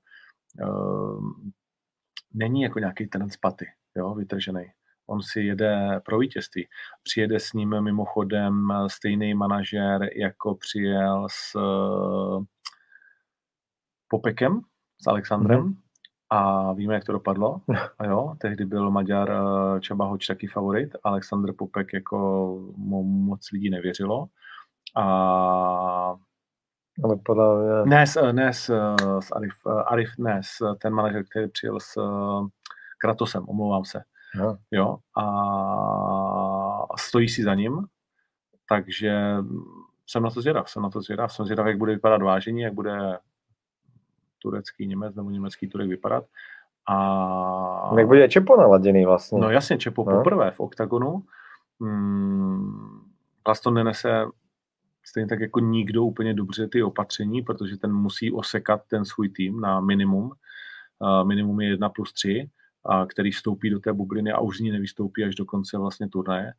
není 2.35 2.63
jako 2.63 2.79
nějaký 2.79 3.07
ten 3.07 3.31
spaty, 3.31 3.67
jo, 3.97 4.15
vytržený. 4.15 4.65
On 5.07 5.23
si 5.23 5.41
jede 5.41 6.01
pro 6.05 6.19
vítězství. 6.19 6.69
Přijede 7.03 7.41
s 7.41 7.53
ním 7.53 7.81
mimochodem 7.81 8.73
stejný 8.87 9.35
manažer, 9.35 10.09
jako 10.17 10.55
přijel 10.55 11.27
s 11.31 11.55
eh, 11.57 12.45
Popekem, 14.09 14.61
s 15.03 15.07
Alexandrem. 15.07 15.61
Mhm. 15.61 15.75
A 16.31 16.73
víme, 16.73 16.95
jak 16.95 17.05
to 17.05 17.13
dopadlo. 17.13 17.61
A 17.99 18.07
jo, 18.07 18.35
tehdy 18.39 18.65
byl 18.65 18.91
Maďar 18.91 19.31
eh, 19.31 19.81
Čaba 19.81 20.05
Hoč 20.07 20.27
taky 20.27 20.47
favorit. 20.47 20.97
Alexandr 21.05 21.53
Popek 21.53 21.93
jako 21.95 22.17
mu 22.77 23.03
moc 23.03 23.51
lidí 23.53 23.71
nevěřilo. 23.71 24.27
A 24.97 26.17
Ale 27.05 27.17
podľa 27.21 27.47
mňa... 27.61 27.85
ne, 27.85 28.03
s, 28.07 28.15
ne 28.33 28.49
s, 28.53 28.65
s 29.21 29.29
Arif, 29.33 29.55
Arif, 29.87 30.11
ne, 30.19 30.41
s 30.45 30.63
ten 30.81 30.93
manažer, 30.93 31.25
který 31.31 31.49
přijel 31.49 31.81
s 31.81 31.97
eh, 31.97 32.49
Kratosem, 32.99 33.45
omlouvám 33.49 33.85
se. 33.85 34.03
Aha. 34.41 34.59
Jo, 34.71 34.97
a 35.17 36.97
stojí 36.99 37.29
si 37.29 37.43
za 37.43 37.55
ním, 37.55 37.85
takže 38.69 39.37
jsem 40.07 40.23
na 40.23 40.31
to 40.31 40.41
zvědav, 40.41 40.71
jsem 40.71 40.83
na 40.83 40.91
to 40.91 41.01
zvědav, 41.01 41.33
jsem 41.33 41.45
zvědav, 41.47 41.67
jak 41.67 41.79
bude 41.79 41.93
vypadat 41.93 42.23
vážení, 42.23 42.61
jak 42.61 42.75
bude 42.75 43.19
turecký 44.39 44.87
Němec 44.87 45.15
nebo 45.15 45.31
německý 45.31 45.69
Turek 45.69 45.89
vypadat. 45.89 46.25
A... 46.89 47.91
Jak 47.99 48.07
bude 48.07 48.29
Čepo 48.29 48.57
naladený 48.57 49.05
vlastne. 49.05 49.41
No 49.41 49.51
jasně, 49.51 49.79
Čepo 49.79 50.05
No. 50.05 50.17
poprvé 50.17 50.51
v 50.51 50.61
oktagonu. 50.61 51.23
Hmm, 51.81 53.11
Vlaston 53.47 53.75
nenese 53.75 54.25
stejně 55.09 55.29
tak 55.29 55.41
jako 55.41 55.61
nikdo 55.61 56.05
úplně 56.05 56.35
dobře 56.35 56.69
ty 56.69 56.83
opatření, 56.83 57.43
protože 57.43 57.77
ten 57.77 57.93
musí 57.93 58.33
osekat 58.33 58.83
ten 58.89 59.05
svůj 59.05 59.29
tým 59.29 59.61
na 59.61 59.81
minimum. 59.81 60.33
Minimum 61.27 61.61
je 61.61 61.69
1 61.69 61.89
plus 61.89 62.13
3, 62.13 62.51
a 62.85 63.07
který 63.07 63.31
vstoupí 63.31 63.71
do 63.71 63.81
té 63.81 63.93
bubliny 63.93 64.33
a 64.33 64.41
už 64.41 64.57
z 64.57 64.61
ní 64.61 64.71
nevystoupí 64.71 65.25
až 65.25 65.35
do 65.35 65.45
konce 65.45 65.79
vlastně 65.79 66.09
turnaje. 66.09 66.53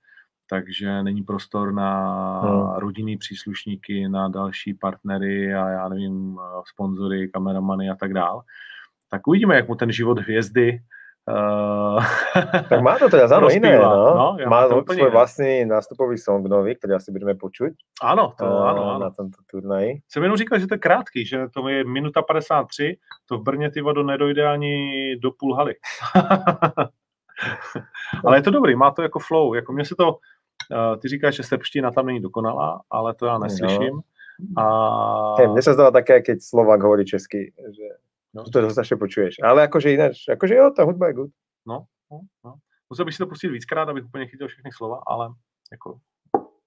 Takže 0.49 1.03
není 1.03 1.24
prostor 1.24 1.74
na 1.74 2.41
Hmm. 2.41 2.76
rodinný 2.76 3.18
příslušníky, 3.18 4.10
na 4.10 4.28
další 4.28 4.74
partnery 4.74 5.53
a 5.53 5.69
já 5.69 5.90
nevím, 5.90 6.40
sponzory, 6.65 7.30
kameramany 7.30 7.90
a 7.90 7.95
tak 7.95 8.14
dál. 8.14 8.41
Tak 9.10 9.28
uvidíme, 9.28 9.56
jak 9.56 9.68
mu 9.68 9.76
ten 9.76 9.91
život 9.91 10.19
hvězdy 10.19 10.80
uh, 11.27 12.03
Tak 12.69 12.81
má 12.81 12.99
to 12.99 13.09
teda 13.09 13.27
áno 13.27 13.49
iné, 13.51 13.77
no. 13.77 14.15
no, 14.15 14.37
ja 14.39 14.47
má 14.47 14.67
svoj 14.67 15.11
vlastný 15.11 15.65
nástupový 15.67 16.17
song 16.17 16.47
nový, 16.47 16.75
ktorý 16.75 16.95
asi 16.97 17.11
budeme 17.11 17.35
počuť 17.35 17.73
Ano, 18.01 18.33
to 18.37 18.45
eh, 18.47 18.69
ano, 18.71 18.83
ano. 18.95 18.99
na 18.99 19.09
tomto 19.11 19.37
turnaji. 19.51 20.01
Jsem 20.07 20.23
jenom 20.23 20.37
říkal, 20.37 20.59
že 20.59 20.67
to 20.67 20.73
je 20.73 20.79
krátký, 20.79 21.25
že 21.25 21.47
to 21.53 21.67
je 21.67 21.83
minuta 21.83 22.21
53, 22.21 22.97
to 23.25 23.37
v 23.37 23.43
Brně 23.43 23.71
ty 23.71 23.81
vodo 23.81 24.03
nedojde 24.03 24.47
ani 24.47 25.15
do 25.19 25.31
půl 25.31 25.55
haly. 25.55 25.75
Ale 28.25 28.37
je 28.37 28.41
to 28.41 28.51
dobrý, 28.51 28.75
má 28.75 28.91
to 28.91 29.01
jako 29.01 29.19
flow, 29.19 29.53
jako 29.53 29.73
mně 29.73 29.85
se 29.85 29.95
to, 29.95 30.17
Uh, 30.71 30.99
ty 30.99 31.07
říkáš, 31.07 31.35
že 31.35 31.43
srbština 31.43 31.91
tam 31.91 32.05
není 32.05 32.19
dokonalá, 32.19 32.81
ale 32.91 33.13
to 33.13 33.25
já 33.25 33.37
neslyším. 33.37 33.93
No. 33.93 34.01
A... 34.57 35.35
Hey, 35.39 35.49
mne 35.49 35.65
sa 35.65 35.73
zdala 35.73 35.89
také, 35.89 36.21
keď 36.21 36.45
Slovak 36.45 36.77
hovorí 36.85 37.01
česky, 37.01 37.49
že 37.57 37.97
no. 38.38 38.43
to 38.43 38.69
strašně 38.69 38.97
počuješ. 38.97 39.35
Ale 39.43 39.61
jakože 39.61 39.91
jinak, 39.91 40.11
jakože 40.30 40.55
jo, 40.55 40.72
ta 40.76 40.84
hudba 40.84 41.07
je 41.07 41.14
good. 41.14 41.31
No, 41.68 41.85
no, 42.11 42.19
no. 42.45 42.55
Musel 42.89 43.05
bych 43.05 43.14
si 43.14 43.18
to 43.18 43.27
pustit 43.27 43.49
víckrát, 43.49 43.89
abych 43.89 44.05
úplně 44.05 44.27
chytil 44.27 44.47
všechny 44.47 44.72
slova, 44.72 45.01
ale 45.07 45.30
jako 45.72 45.99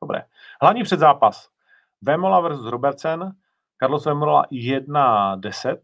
dobré. 0.02 0.22
Hlavní 0.62 0.82
předzápas. 0.82 1.48
Vemola 2.02 2.40
versus 2.40 2.66
Robertsen. 2.66 3.32
Carlos 3.82 4.04
Vemola 4.04 4.44
1-10, 4.52 5.76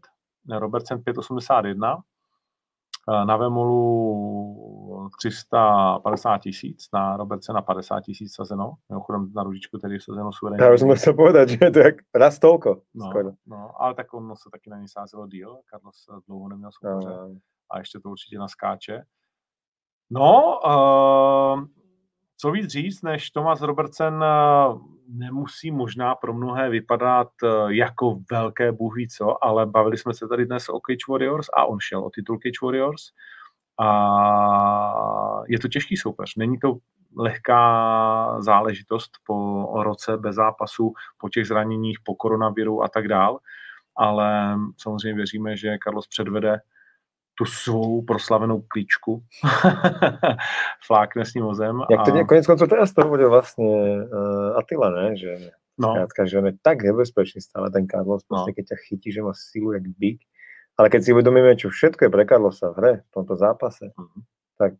Robertsen 0.59 0.97
5,81. 0.97 2.01
Na 3.25 3.37
Vemolu 3.37 4.86
350 5.15 6.37
tisíc, 6.37 6.87
na 6.93 7.17
Robertsena 7.17 7.61
50 7.61 8.01
tisíc 8.01 8.35
sazeno. 8.35 8.73
Mimochodem 8.89 9.31
na 9.35 9.43
ružičku 9.43 9.77
tedy 9.77 9.99
sazeno 9.99 10.33
suverénně. 10.33 10.63
Já 10.63 10.73
už 10.73 10.79
jsem 10.79 10.97
se 10.97 11.13
povedat, 11.13 11.49
že 11.49 11.57
je 11.61 11.71
to 11.71 11.79
jak 11.79 11.95
raz 12.15 12.39
tolko. 12.39 12.81
No, 12.95 13.11
no, 13.45 13.81
ale 13.81 13.93
tak 13.93 14.13
ono 14.13 14.35
se 14.35 14.49
taky 14.51 14.69
na 14.69 14.77
ní 14.77 14.87
sázelo 14.87 15.27
díl. 15.27 15.57
Carlos 15.69 16.05
dlouho 16.27 16.49
neměl 16.49 16.71
soupeře. 16.71 17.09
No. 17.09 17.35
A 17.71 17.79
ještě 17.79 17.99
to 17.99 18.09
určitě 18.09 18.39
naskáče. 18.39 19.03
No, 20.09 20.59
uh, 20.65 21.65
co 22.37 22.51
víc 22.51 22.71
říct, 22.71 23.01
než 23.01 23.31
Thomas 23.31 23.61
Robertson 23.61 24.13
uh, 24.13 24.81
nemusí 25.07 25.71
možná 25.71 26.15
pro 26.15 26.33
mnohé 26.33 26.69
vypadat 26.69 27.27
uh, 27.43 27.71
jako 27.71 28.19
velké 28.31 28.71
bůh 28.71 28.95
ví 28.95 29.07
co, 29.07 29.43
ale 29.43 29.65
bavili 29.65 29.97
jsme 29.97 30.13
se 30.13 30.27
tady 30.27 30.45
dnes 30.45 30.69
o 30.69 30.79
Cage 30.79 31.05
Warriors 31.09 31.47
a 31.53 31.65
on 31.65 31.79
šel 31.79 32.05
o 32.05 32.09
titul 32.09 32.37
Cage 32.37 32.65
Warriors 32.65 33.01
a 33.79 33.89
je 35.47 35.59
to 35.59 35.67
těžký 35.67 35.97
soupeř. 35.97 36.35
Není 36.35 36.59
to 36.59 36.77
lehká 37.17 38.41
záležitost 38.41 39.11
po 39.27 39.65
roce 39.83 40.17
bez 40.17 40.35
zápasu, 40.35 40.93
po 41.17 41.29
těch 41.29 41.47
zraněních, 41.47 41.97
po 42.03 42.15
koronaviru 42.15 42.83
a 42.83 42.87
tak 42.87 43.07
dál, 43.07 43.39
ale 43.95 44.55
samozřejmě 44.77 45.13
věříme, 45.13 45.57
že 45.57 45.77
Carlos 45.83 46.07
předvede 46.07 46.59
tu 47.37 47.45
svou 47.45 48.01
proslavenou 48.01 48.61
klíčku, 48.67 49.23
flákne 50.85 51.25
s 51.25 51.33
ním 51.33 51.43
vozem. 51.43 51.81
Jak 51.91 52.05
to 52.05 52.13
a... 52.13 52.23
konec 52.23 52.47
koncov 52.47 52.69
teraz 52.69 52.93
to 52.93 53.07
bude 53.07 53.27
vlastně 53.27 54.01
uh, 54.13 54.57
Attila, 54.57 54.89
ne? 54.89 55.17
Že, 55.17 55.51
no. 55.77 55.91
Zkrátka, 55.91 56.25
že 56.25 56.37
on 56.37 56.45
je 56.45 56.53
tak 56.61 56.83
nebezpečný 56.83 57.41
stále 57.41 57.71
ten 57.71 57.87
Carlos, 57.87 58.23
no. 58.31 58.37
prostě, 58.37 58.53
keď 58.53 58.65
ťa 58.65 58.75
chytí, 58.87 59.11
že 59.11 59.21
má 59.21 59.31
sílu 59.33 59.71
jak 59.71 59.83
bík. 59.87 60.21
Ale 60.77 60.93
keď 60.93 61.01
si 61.01 61.13
uvedomíme, 61.13 61.57
čo 61.57 61.73
všetko 61.73 62.05
je 62.05 62.13
pre 62.13 62.23
Carlosa 62.29 62.69
v 62.69 62.77
hre, 62.77 62.93
v 63.01 63.11
tomto 63.11 63.33
zápase, 63.33 63.89
mm-hmm. 63.89 64.21
tak 64.61 64.73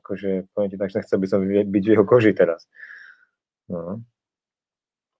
akože, 0.00 0.48
poviem 0.56 0.70
ti, 0.72 0.80
tak 0.80 0.96
nechce 0.96 1.12
by 1.12 1.26
som 1.28 1.44
byť 1.44 1.82
v 1.84 1.92
jeho 1.92 2.04
koži 2.08 2.32
teraz. 2.32 2.64
No. 3.68 4.00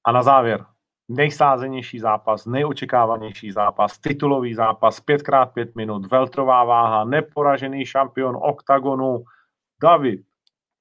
A 0.04 0.08
na 0.12 0.22
závěr, 0.22 0.64
nejsázenější 1.08 1.98
zápas, 1.98 2.46
nejočekávanější 2.46 3.52
zápas, 3.52 3.98
titulový 3.98 4.54
zápas, 4.54 5.04
5x5 5.04 5.72
minut, 5.76 6.10
veltrová 6.10 6.64
váha, 6.64 7.04
neporažený 7.04 7.86
šampion 7.86 8.36
oktagonu, 8.40 9.24
David, 9.82 10.24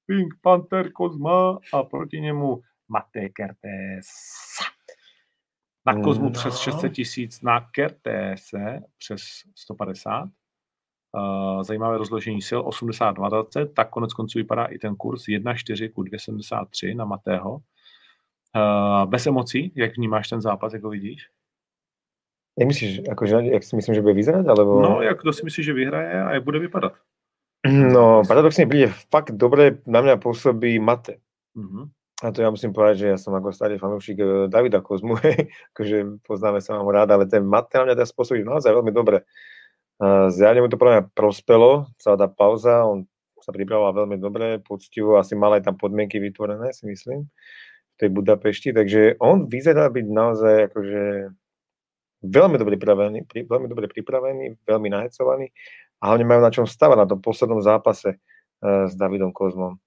Pink 0.06 0.34
Panther 0.40 0.92
Kozma 0.92 1.58
a 1.74 1.82
proti 1.82 2.20
němu 2.20 2.60
Matej 2.88 3.30
Kertéz. 3.30 4.08
Na 5.86 6.00
Kozmu 6.00 6.24
no. 6.24 6.30
přes 6.30 6.58
600 6.58 6.92
tisíc, 6.92 7.42
na 7.42 7.60
Kertése 7.60 8.80
přes 8.98 9.22
150. 9.54 10.24
Uh, 10.24 11.62
zajímavé 11.62 11.98
rozložení 11.98 12.42
sil 12.48 12.60
82-20, 12.62 13.72
tak 13.72 13.90
konec 13.90 14.12
konců 14.12 14.38
vypadá 14.38 14.64
i 14.64 14.78
ten 14.78 14.96
kurz 14.96 15.22
1,4 15.22 15.92
ku 15.92 16.02
273 16.02 16.94
na 16.94 17.04
Matého. 17.04 17.52
Uh, 17.52 19.10
bez 19.10 19.26
emocí, 19.26 19.72
jak 19.74 19.96
vnímáš 19.96 20.28
ten 20.28 20.40
zápas, 20.40 20.72
jak 20.72 20.82
ho 20.82 20.90
vidíš? 20.90 21.28
Jak 22.58 22.68
myslíš, 22.68 23.00
akože, 23.08 23.36
jak 23.36 23.64
si 23.64 23.76
myslím, 23.76 23.94
že 23.94 24.02
bude 24.02 24.14
vyzerať? 24.14 24.46
Alebo... 24.46 24.82
No, 24.82 25.02
jak 25.02 25.20
kdo 25.20 25.32
si 25.32 25.44
myslíš, 25.44 25.66
že 25.66 25.72
vyhraje 25.72 26.22
a 26.22 26.32
jak 26.32 26.44
bude 26.44 26.58
vypadat? 26.58 26.92
No, 27.62 28.26
paradoxne 28.26 28.66
príde 28.66 28.90
fakt 28.90 29.38
dobre, 29.38 29.78
na 29.86 30.02
mňa 30.02 30.18
pôsobí 30.18 30.82
Mate. 30.82 31.22
Uh-huh. 31.54 31.86
A 32.22 32.30
to 32.30 32.38
ja 32.38 32.54
musím 32.54 32.70
povedať, 32.70 32.96
že 33.02 33.06
ja 33.12 33.18
som 33.18 33.34
ako 33.34 33.50
starý 33.50 33.82
fanúšik 33.82 34.18
eh, 34.22 34.28
Davida 34.46 34.78
Kozmu, 34.78 35.18
akože 35.74 36.22
poznáme 36.22 36.62
sa 36.62 36.78
mám 36.78 36.90
rád, 36.94 37.10
ale 37.18 37.26
ten 37.26 37.42
Mate 37.42 37.82
na 37.82 37.90
mňa 37.90 37.98
teraz 37.98 38.14
pôsobí 38.14 38.46
naozaj 38.46 38.70
veľmi 38.70 38.94
dobre. 38.94 39.26
Zjavne 40.34 40.66
mu 40.66 40.66
to 40.66 40.74
pre 40.74 40.98
mňa 40.98 41.02
prospelo, 41.14 41.86
celá 41.94 42.18
tá 42.18 42.26
pauza, 42.26 42.82
on 42.82 43.06
sa 43.38 43.54
pripravoval 43.54 44.02
veľmi 44.02 44.18
dobre, 44.18 44.58
poctivo, 44.58 45.14
asi 45.14 45.38
mal 45.38 45.54
aj 45.54 45.70
tam 45.70 45.78
podmienky 45.78 46.18
vytvorené, 46.18 46.74
si 46.74 46.90
myslím 46.90 47.30
tej 48.02 48.10
Budapešti, 48.10 48.74
takže 48.74 49.22
on 49.22 49.46
vyzerá 49.46 49.86
byť 49.86 50.06
naozaj 50.10 50.54
akože 50.74 51.02
veľmi 52.26 52.56
dobre 52.58 52.74
pripravený, 52.78 53.18
pri, 53.30 53.46
veľmi 53.46 53.66
dobre 53.70 53.86
pripravený, 53.90 54.66
veľmi 54.66 54.88
nahecovaný 54.90 55.54
a 56.02 56.10
hlavne 56.10 56.26
majú 56.26 56.40
na 56.42 56.50
čom 56.54 56.66
stavať 56.66 56.98
na 56.98 57.06
tom 57.06 57.22
poslednom 57.22 57.62
zápase 57.62 58.18
uh, 58.18 58.90
s 58.90 58.98
Davidom 58.98 59.34
Kozmom. 59.34 59.81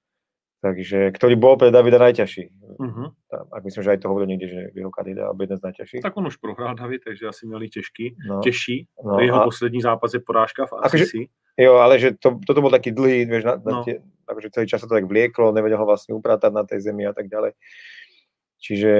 Takže, 0.66 1.14
ktorý 1.14 1.38
bol 1.38 1.62
pre 1.62 1.70
Davida 1.70 2.02
najťažší. 2.02 2.50
Uh-huh. 2.82 3.14
Ak 3.54 3.62
myslím, 3.62 3.86
že 3.86 3.92
aj 3.94 4.00
to 4.02 4.10
hovoril 4.10 4.34
niekde, 4.34 4.50
že 4.50 4.62
jeho 4.74 4.90
kariéra 4.90 5.30
byl 5.30 5.46
jeden 5.46 5.58
z 5.62 5.62
najťažších. 5.62 6.02
Tak 6.02 6.18
on 6.18 6.26
už 6.26 6.42
prohrál 6.42 6.74
David, 6.74 7.06
takže 7.06 7.28
asi 7.28 7.46
měli 7.46 7.70
těžký, 7.70 8.16
no. 8.30 8.42
těžší. 8.42 8.88
No, 9.06 9.20
jeho 9.20 9.42
a... 9.42 9.44
poslední 9.44 9.82
zápas 9.82 10.14
je 10.14 10.20
porážka 10.26 10.66
v 10.66 10.74
ACC. 10.82 11.14
Jo, 11.58 11.78
ale 11.78 12.00
že 12.00 12.18
to, 12.18 12.42
toto 12.48 12.66
bol 12.66 12.74
taký 12.74 12.92
dlhý, 12.92 13.30
vieš, 13.30 13.46
na, 13.46 13.56
no. 13.56 13.62
na 13.64 13.74
tie, 13.86 14.02
akože 14.26 14.50
celý 14.50 14.66
čas 14.68 14.82
sa 14.82 14.90
to 14.90 14.98
tak 14.98 15.06
vlieklo, 15.06 15.54
nevedel 15.54 15.78
ho 15.78 15.86
vlastne 15.86 16.18
upratať 16.18 16.50
na 16.50 16.66
tej 16.66 16.82
zemi 16.82 17.06
a 17.06 17.14
tak 17.14 17.30
ďalej. 17.30 17.54
Čiže 18.58 18.94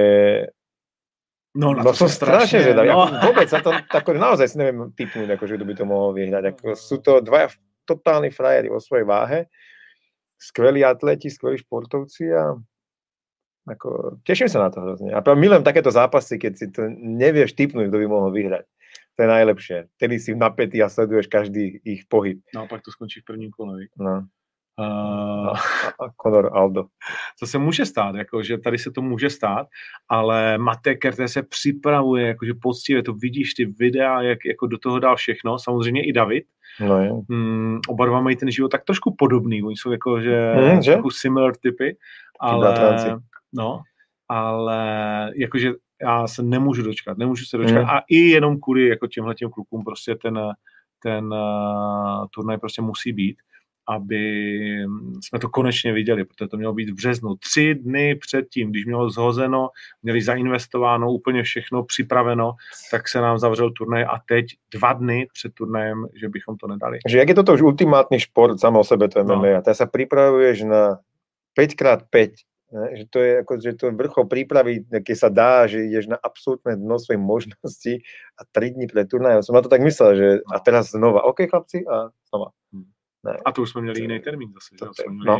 No, 1.56 1.72
na 1.72 1.80
no 1.82 1.96
to 1.96 2.04
som 2.04 2.12
strašne 2.12 2.62
zvedavý. 2.62 2.92
No. 2.92 3.08
Vôbec 3.32 3.48
sa 3.48 3.64
to, 3.64 3.72
tako, 3.88 4.12
naozaj 4.12 4.52
si 4.52 4.60
neviem 4.60 4.92
typnúť, 4.92 5.40
akože 5.40 5.56
kto 5.56 5.64
by 5.64 5.74
to 5.74 5.84
mohol 5.88 6.12
vyhrať. 6.12 6.52
Ako, 6.52 6.76
sú 6.76 7.00
to 7.00 7.24
dvaja 7.24 7.48
totálni 7.88 8.28
frajeri 8.28 8.68
vo 8.68 8.76
svojej 8.76 9.08
váhe, 9.08 9.48
skvelí 10.38 10.84
atleti, 10.84 11.32
skvelí 11.32 11.60
športovci 11.60 12.24
a 12.32 12.56
ako, 13.66 14.22
teším 14.22 14.46
sa 14.46 14.62
na 14.62 14.70
to 14.70 14.78
hrozne. 14.78 15.10
A 15.10 15.18
milujem 15.34 15.66
takéto 15.66 15.90
zápasy, 15.90 16.38
keď 16.38 16.52
si 16.54 16.66
to 16.70 16.86
nevieš 16.94 17.58
typnúť, 17.58 17.90
kto 17.90 17.98
by 17.98 18.06
mohol 18.06 18.30
vyhrať. 18.30 18.62
To 19.16 19.18
je 19.24 19.28
najlepšie. 19.32 19.78
Tedy 19.98 20.16
si 20.22 20.30
napätý 20.38 20.78
a 20.84 20.92
sleduješ 20.92 21.26
každý 21.26 21.82
ich 21.82 22.06
pohyb. 22.06 22.38
No 22.54 22.64
a 22.64 22.70
pak 22.70 22.86
to 22.86 22.94
skončí 22.94 23.24
v 23.24 23.28
prvním 23.32 23.50
kole. 23.50 23.90
No. 23.98 24.28
Uh, 24.80 25.48
a 26.00 26.10
Conor 26.22 26.50
Aldo. 26.52 26.84
To 27.40 27.46
se 27.46 27.58
může 27.58 27.86
stát, 27.86 28.14
jako, 28.14 28.42
že 28.42 28.58
tady 28.58 28.78
se 28.78 28.90
to 28.90 29.02
může 29.02 29.30
stát, 29.30 29.66
ale 30.08 30.58
Mate 30.58 30.94
Kerte 30.94 31.28
se 31.28 31.42
připravuje, 31.42 32.26
jakože 32.26 32.52
poctivě, 32.62 33.02
to 33.02 33.12
vidíš 33.12 33.54
ty 33.54 33.64
videa, 33.64 34.22
jak 34.22 34.38
jako 34.44 34.66
do 34.66 34.78
toho 34.78 34.98
dal 34.98 35.16
všechno, 35.16 35.58
samozřejmě 35.58 36.04
i 36.04 36.12
David. 36.12 36.44
No, 36.80 36.98
je. 36.98 37.10
Mm, 37.28 37.80
oba 37.88 38.06
dva 38.06 38.20
mají 38.20 38.36
ten 38.36 38.50
život 38.50 38.68
tak 38.68 38.84
trošku 38.84 39.14
podobný, 39.18 39.62
oni 39.62 39.76
jsou 39.76 39.90
jako, 39.90 40.20
že, 40.20 40.54
mm, 40.54 40.82
že? 40.82 40.92
jako 40.92 41.10
similar 41.10 41.56
typy, 41.56 41.96
ale, 42.40 42.96
no, 43.52 43.82
ale 44.28 45.32
jakože 45.36 45.72
já 46.02 46.26
se 46.26 46.42
nemůžu 46.42 46.82
dočkat, 46.82 47.18
nemůžu 47.18 47.44
se 47.44 47.56
dočkat 47.56 47.82
mm. 47.82 47.90
a 47.90 48.02
i 48.08 48.16
jenom 48.16 48.60
kvůli 48.60 48.88
jako 48.88 49.06
těmhle 49.06 49.34
těm 49.34 49.50
klukům 49.50 49.84
prostě 49.84 50.14
ten, 50.14 50.40
ten 51.02 51.24
uh, 51.24 52.26
turnaj 52.34 52.58
prostě 52.58 52.82
musí 52.82 53.12
být 53.12 53.36
aby 53.88 54.22
jsme 55.20 55.38
to 55.38 55.48
konečně 55.48 55.92
viděli, 55.92 56.24
protože 56.24 56.48
to 56.48 56.56
mělo 56.56 56.72
být 56.72 56.90
v 56.90 56.94
březnu. 56.94 57.36
Tři 57.36 57.74
dny 57.74 58.14
předtím, 58.14 58.70
když 58.70 58.86
mělo 58.86 59.10
zhozeno, 59.10 59.68
měli 60.02 60.22
zainvestováno 60.22 61.12
úplně 61.12 61.42
všechno, 61.42 61.84
připraveno, 61.84 62.52
tak 62.90 63.08
se 63.08 63.20
nám 63.20 63.38
zavřel 63.38 63.70
turnaj 63.70 64.04
a 64.04 64.18
teď 64.28 64.46
dva 64.74 64.92
dny 64.92 65.26
před 65.32 65.54
turnajem, 65.54 66.06
že 66.14 66.28
bychom 66.28 66.56
to 66.56 66.66
nedali. 66.66 66.98
Že 67.08 67.18
jak 67.18 67.28
je 67.28 67.34
toto 67.34 67.54
už 67.54 67.62
ultimátní 67.62 68.20
šport 68.20 68.60
samo 68.60 68.80
o 68.80 68.84
sebe, 68.84 69.08
to 69.08 69.24
MMA, 69.24 69.36
no. 69.36 69.62
a 69.70 69.74
se 69.74 69.86
připravuješ 69.86 70.62
na 70.62 70.98
5x5, 71.58 72.30
ne? 72.72 72.96
že 72.96 73.04
to 73.10 73.18
je 73.18 73.30
ako, 73.40 73.52
že 73.60 73.72
to 73.78 73.86
je 73.86 73.92
vrchol 73.96 74.24
prípravy, 74.26 74.84
keď 74.90 75.16
sa 75.16 75.30
dá, 75.30 75.66
že 75.70 75.86
ideš 75.86 76.10
na 76.10 76.18
absolútne 76.18 76.76
dno 76.76 76.98
svojich 76.98 77.22
možností 77.22 78.02
a 78.36 78.42
tri 78.50 78.74
dní 78.74 78.90
pred 78.90 79.06
turnajom. 79.06 79.42
Som 79.42 79.56
na 79.56 79.62
to 79.62 79.72
tak 79.72 79.82
myslel, 79.82 80.10
že 80.16 80.26
a 80.50 80.58
teraz 80.60 80.92
znova, 80.92 81.24
OK 81.24 81.46
chlapci, 81.46 81.86
a 81.86 82.10
znova. 82.28 82.52
Ne. 83.26 83.38
A 83.44 83.52
to 83.52 83.62
už 83.62 83.70
jsme 83.70 83.80
měli 83.80 84.00
jiný 84.00 84.20
termín 84.20 84.52
zase. 84.52 84.76
To, 84.78 84.94
jsme 84.94 85.12
měli, 85.12 85.26
no. 85.26 85.38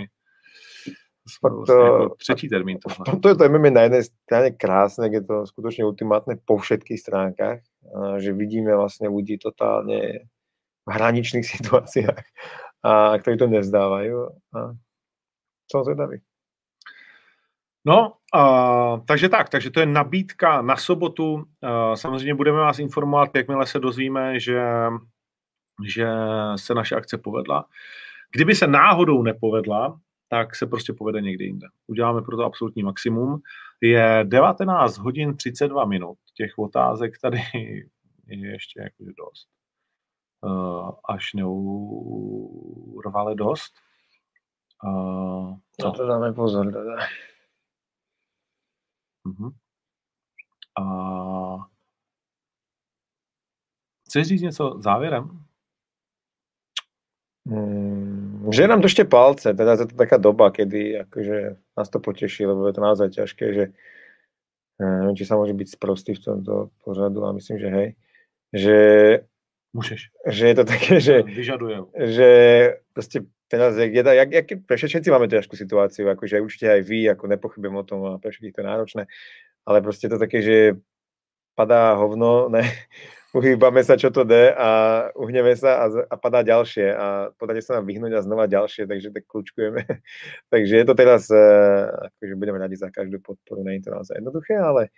Vlastně 1.42 1.74
to, 1.74 1.84
jako 1.84 2.14
třetí 2.14 2.48
termín. 2.48 2.78
Tohle. 2.78 3.20
To 3.20 3.28
je 3.28 3.34
to 3.34 3.48
MMA 3.48 3.70
na 3.70 3.80
jednej 3.80 4.02
strane 4.04 4.50
krásne, 4.50 5.10
je 5.10 5.22
to 5.26 5.46
skutočne 5.46 5.82
ultimátne 5.84 6.38
po 6.46 6.58
všetkých 6.58 7.02
stránkach, 7.02 7.58
že 8.22 8.30
vidíme 8.30 8.70
vlastne 8.70 9.10
ľudí 9.10 9.34
totálne 9.38 10.30
v 10.86 10.90
hraničných 10.90 11.46
situáciách, 11.54 12.24
a 12.86 13.18
ktorí 13.18 13.36
to 13.42 13.50
nezdávajú. 13.50 14.16
A 14.54 14.58
som 15.66 15.82
zvedavý. 15.82 16.22
No, 17.86 18.18
uh, 18.34 18.98
takže 19.06 19.28
tak, 19.28 19.48
takže 19.48 19.70
to 19.70 19.80
je 19.80 19.86
nabídka 19.86 20.62
na 20.62 20.76
sobotu. 20.76 21.34
Uh, 21.34 21.94
samozřejmě 21.94 22.34
budeme 22.34 22.58
vás 22.58 22.78
informovat, 22.78 23.30
jakmile 23.34 23.66
se 23.66 23.78
dozvíme, 23.78 24.40
že 24.40 24.58
že 25.84 26.08
se 26.56 26.74
naše 26.74 26.94
akce 26.94 27.18
povedla. 27.18 27.64
Kdyby 28.32 28.54
se 28.54 28.66
náhodou 28.66 29.22
nepovedla, 29.22 30.00
tak 30.28 30.56
se 30.56 30.66
prostě 30.66 30.92
povede 30.92 31.20
někde 31.20 31.44
jinde. 31.44 31.66
Uděláme 31.86 32.22
pro 32.22 32.36
to 32.36 32.44
absolutní 32.44 32.82
maximum. 32.82 33.42
Je 33.80 34.24
19 34.28 34.98
hodin 34.98 35.36
32 35.36 35.84
minut. 35.84 36.18
Těch 36.34 36.58
otázek 36.58 37.12
tady 37.22 37.38
je 38.26 38.52
ještě 38.52 38.80
jakože 38.80 39.10
dost. 39.18 39.48
Uh, 40.40 40.90
až 41.08 41.34
neurvale 41.34 43.34
dost. 43.34 43.74
Uh, 44.84 45.56
co? 45.80 45.86
No 45.86 45.92
to 45.92 46.06
dáme 46.06 46.32
pozor. 46.32 46.72
Teda. 46.72 46.96
Uh-huh. 49.26 49.52
A 50.80 50.84
chceš 54.06 54.28
říct 54.28 54.42
něco 54.42 54.76
závěrem? 54.78 55.45
Hmm, 57.46 58.50
že 58.50 58.66
nám 58.66 58.82
držte 58.82 59.04
palce, 59.04 59.54
teda 59.54 59.72
je 59.72 59.86
to 59.86 59.94
taká 59.94 60.18
doba, 60.18 60.50
kedy 60.50 61.06
akože 61.06 61.56
nás 61.78 61.88
to 61.90 62.02
poteší, 62.02 62.46
lebo 62.46 62.66
je 62.66 62.74
to 62.74 62.82
naozaj 62.82 63.08
ťažké, 63.14 63.46
že 63.54 63.64
neviem, 64.82 65.14
či 65.14 65.24
sa 65.24 65.38
môže 65.38 65.54
byť 65.54 65.68
sprostý 65.78 66.18
v 66.18 66.24
tomto 66.26 66.74
pořadu, 66.82 67.22
ale 67.22 67.38
myslím, 67.38 67.56
že 67.62 67.68
hej, 67.70 67.88
že, 68.50 68.78
Môžeš. 69.70 70.10
že 70.26 70.44
je 70.48 70.54
to 70.58 70.64
také, 70.66 70.92
že, 70.98 71.22
Vyžadujem. 71.22 71.86
že 71.94 72.28
proste 72.90 73.30
teraz, 73.46 73.78
jak, 73.78 73.94
jak, 73.94 74.06
jak, 74.10 74.30
jak 74.34 74.48
pre 74.66 74.74
všetci 74.74 75.06
máme 75.06 75.30
ťažkú 75.30 75.54
situáciu, 75.54 76.10
akože 76.10 76.42
určite 76.42 76.66
aj 76.66 76.80
vy, 76.82 77.06
ako 77.14 77.30
nepochybujem 77.30 77.76
o 77.78 77.86
tom, 77.86 77.98
a 78.10 78.18
pre 78.18 78.34
všetkých 78.34 78.54
to 78.58 78.60
je 78.60 78.66
náročné, 78.66 79.02
ale 79.62 79.78
proste 79.86 80.10
to 80.10 80.18
také, 80.18 80.42
že 80.42 80.56
padá 81.54 81.94
hovno, 81.94 82.50
ne, 82.50 82.66
uhýbame 83.36 83.84
sa, 83.84 84.00
čo 84.00 84.08
to 84.08 84.24
jde 84.24 84.56
a 84.56 84.68
uhneme 85.12 85.52
sa 85.52 85.84
a, 85.84 85.86
a 86.08 86.14
padá 86.16 86.40
ďalšie 86.40 86.88
a 86.88 87.06
podarí 87.36 87.60
sa 87.60 87.76
nám 87.76 87.84
vyhnúť 87.84 88.16
a 88.16 88.24
znova 88.24 88.48
ďalšie, 88.48 88.88
takže 88.88 89.12
tak 89.12 89.28
kľúčkujeme. 89.28 89.84
takže 90.52 90.74
je 90.80 90.84
to 90.88 90.94
teraz, 90.96 91.28
akože 91.28 92.34
budeme 92.40 92.56
radi 92.56 92.80
za 92.80 92.88
každú 92.88 93.20
podporu, 93.20 93.60
je 93.68 93.84
to 93.84 93.92
naozaj 93.92 94.16
jednoduché, 94.16 94.56
ale 94.56 94.88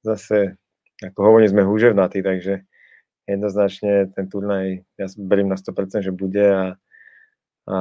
zase, 0.00 0.56
ako 1.04 1.20
hovorím, 1.20 1.52
sme 1.52 1.68
húževnatí, 1.68 2.24
takže 2.24 2.64
jednoznačne 3.28 4.12
ten 4.16 4.26
turnaj, 4.32 4.84
ja 4.96 5.06
berím 5.20 5.52
na 5.52 5.60
100%, 5.60 6.00
že 6.00 6.12
bude 6.12 6.44
a, 6.44 6.64
a 7.68 7.76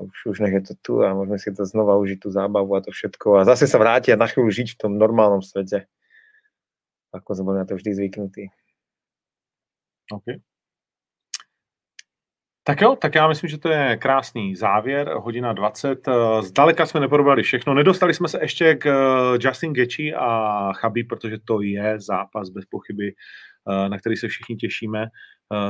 už, 0.00 0.36
už 0.36 0.44
nech 0.44 0.52
je 0.60 0.62
to 0.72 0.74
tu 0.84 0.94
a 1.00 1.16
môžeme 1.16 1.40
si 1.40 1.48
to 1.52 1.64
znova 1.64 1.96
užiť, 1.96 2.20
tú 2.20 2.28
zábavu 2.28 2.76
a 2.76 2.84
to 2.84 2.92
všetko 2.92 3.40
a 3.40 3.48
zase 3.48 3.68
sa 3.68 3.80
vrátiť 3.80 4.16
a 4.16 4.20
na 4.20 4.28
chvíľu 4.28 4.52
žiť 4.52 4.76
v 4.76 4.80
tom 4.80 4.92
normálnom 5.00 5.40
svete, 5.40 5.88
ako 7.12 7.30
sme 7.32 7.56
na 7.56 7.64
to 7.64 7.76
vždy 7.76 7.92
zvyknutí. 7.96 8.52
Okay. 10.12 10.34
Tak 12.68 12.80
jo, 12.80 12.96
tak 12.96 13.14
já 13.14 13.28
myslím, 13.28 13.50
že 13.50 13.58
to 13.58 13.68
je 13.68 13.96
krásný 13.96 14.56
závěr, 14.56 15.12
hodina 15.14 15.52
20. 15.52 16.08
Zdaleka 16.40 16.86
jsme 16.86 17.00
neprobrali 17.00 17.42
všechno. 17.42 17.74
Nedostali 17.74 18.14
jsme 18.14 18.28
se 18.28 18.38
ještě 18.42 18.74
k 18.74 18.88
Justin 19.40 19.72
Gaethje 19.72 20.14
a 20.14 20.72
Chabí, 20.72 21.04
protože 21.04 21.36
to 21.44 21.62
je 21.62 22.00
zápas 22.00 22.48
bez 22.48 22.64
pochyby, 22.64 23.14
na 23.88 23.98
který 23.98 24.16
se 24.16 24.28
všichni 24.28 24.56
těšíme. 24.56 25.06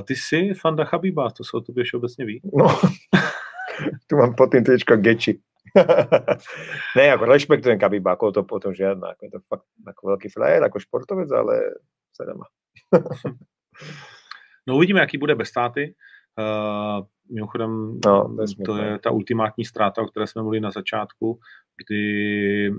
Ty 0.04 0.16
jsi 0.16 0.54
fanda 0.60 0.84
Chabíba, 0.84 1.30
to 1.30 1.44
se 1.44 1.50
o 1.56 1.60
tobě 1.60 1.84
všeobecně 1.84 2.24
ví? 2.24 2.40
No, 2.58 2.66
tu 4.06 4.16
mám 4.16 4.34
tričko 4.64 4.96
Gaethje. 4.96 5.34
ne, 6.96 7.06
jako 7.06 7.24
rešpektujem 7.24 7.78
Khabíba, 7.78 8.12
ako 8.12 8.32
to 8.32 8.42
potom 8.42 8.72
žiadna, 8.74 9.12
ako 9.12 9.24
je 9.24 9.30
to 9.30 9.40
fakt 9.50 9.66
ako 9.86 10.02
veľký 10.08 10.28
frajer, 10.32 10.62
ako 10.64 10.80
športovec, 10.80 11.28
ale 11.32 11.54
se 12.16 12.22
nemá. 12.24 12.46
No 14.66 14.76
uvidíme, 14.76 15.01
jaký 15.01 15.18
bude 15.18 15.34
bez 15.34 15.48
státy. 15.48 15.94
Uh, 16.38 17.06
mimochodem, 17.34 18.01
no, 18.06 18.36
to 18.64 18.76
je 18.76 18.98
ta 18.98 19.10
ultimátní 19.10 19.64
ztráta, 19.64 20.02
o 20.02 20.06
které 20.06 20.26
jsme 20.26 20.43
mluvili 20.43 20.60
na 20.60 20.70
začátku, 20.70 21.40
kdy 21.76 22.72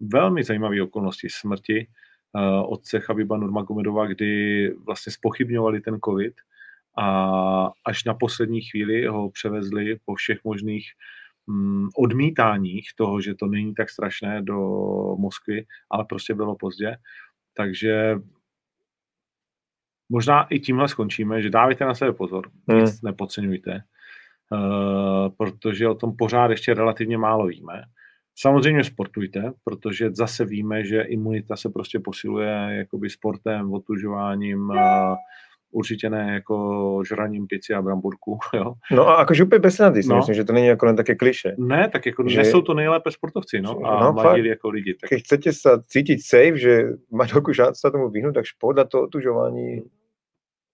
velmi 0.00 0.44
zajímavé 0.44 0.82
okolnosti 0.82 1.28
smrti 1.30 1.86
uh, 2.32 2.72
otce 2.72 3.00
Chabiba 3.00 3.36
Nurmagomedova, 3.36 4.06
kdy 4.06 4.68
vlastně 4.86 5.12
spochybňovali 5.12 5.80
ten 5.80 5.98
covid 6.04 6.34
a 6.98 7.70
až 7.86 8.04
na 8.04 8.14
poslední 8.14 8.60
chvíli 8.60 9.06
ho 9.06 9.30
převezli 9.30 9.96
po 10.04 10.14
všech 10.14 10.38
možných 10.44 10.86
um, 11.46 11.88
odmítáních 11.96 12.88
toho, 12.96 13.20
že 13.20 13.34
to 13.34 13.46
není 13.46 13.74
tak 13.74 13.90
strašné 13.90 14.42
do 14.42 14.58
Moskvy, 15.18 15.66
ale 15.90 16.04
prostě 16.04 16.34
bylo 16.34 16.56
pozdě. 16.56 16.96
Takže 17.54 18.16
možná 20.12 20.42
i 20.42 20.60
tímhle 20.60 20.88
skončíme, 20.88 21.42
že 21.42 21.50
dávajte 21.50 21.84
na 21.84 21.94
sebe 21.94 22.12
pozor, 22.12 22.50
hmm. 22.68 22.80
nic 22.80 23.02
nepodceňujte, 23.02 23.80
uh, 23.80 25.28
protože 25.36 25.88
o 25.88 25.94
tom 25.94 26.16
pořád 26.16 26.50
ještě 26.50 26.74
relativně 26.74 27.18
málo 27.18 27.46
víme. 27.46 27.82
Samozřejmě 28.36 28.84
sportujte, 28.84 29.52
protože 29.64 30.10
zase 30.12 30.44
víme, 30.44 30.84
že 30.84 31.02
imunita 31.02 31.56
se 31.56 31.70
prostě 31.70 32.00
posiluje 32.00 32.48
jakoby 32.70 33.10
sportem, 33.10 33.72
otužováním, 33.72 34.70
uh, 34.70 35.16
určitě 35.72 36.10
ne 36.10 36.34
jako 36.34 37.02
žraním 37.08 37.46
pici 37.46 37.74
a 37.74 37.82
bramburku. 37.82 38.38
Jo? 38.54 38.74
No 38.92 39.08
a 39.08 39.14
akože 39.14 39.44
úplně 39.44 39.58
bez 39.58 39.74
snady, 39.74 40.00
no. 40.06 40.16
myslím, 40.16 40.34
že 40.34 40.44
to 40.44 40.52
není 40.52 40.66
jako 40.66 40.86
len 40.86 40.96
také 40.96 41.14
kliše. 41.14 41.54
Ne, 41.58 41.88
tak 41.88 42.06
jako 42.06 42.28
že... 42.28 42.38
nesou 42.38 42.60
to 42.60 42.74
nejlépe 42.74 43.10
sportovci 43.10 43.60
no, 43.60 43.78
a 43.84 44.04
no, 44.04 44.12
mladí 44.12 44.46
jako 44.48 44.68
lidi. 44.68 44.94
Tak... 44.94 45.10
Keď 45.10 45.20
chcete 45.22 45.50
sa 45.52 45.80
cítiť 45.88 46.18
safe, 46.20 46.56
že 46.60 46.72
veľkú 47.08 47.52
šancu 47.56 47.78
sa 47.80 47.88
tomu 47.88 48.12
vyhnúť, 48.12 48.34
tak 48.34 48.44
šport 48.44 48.78
a 48.78 48.84
to 48.84 49.08
otužování 49.08 49.82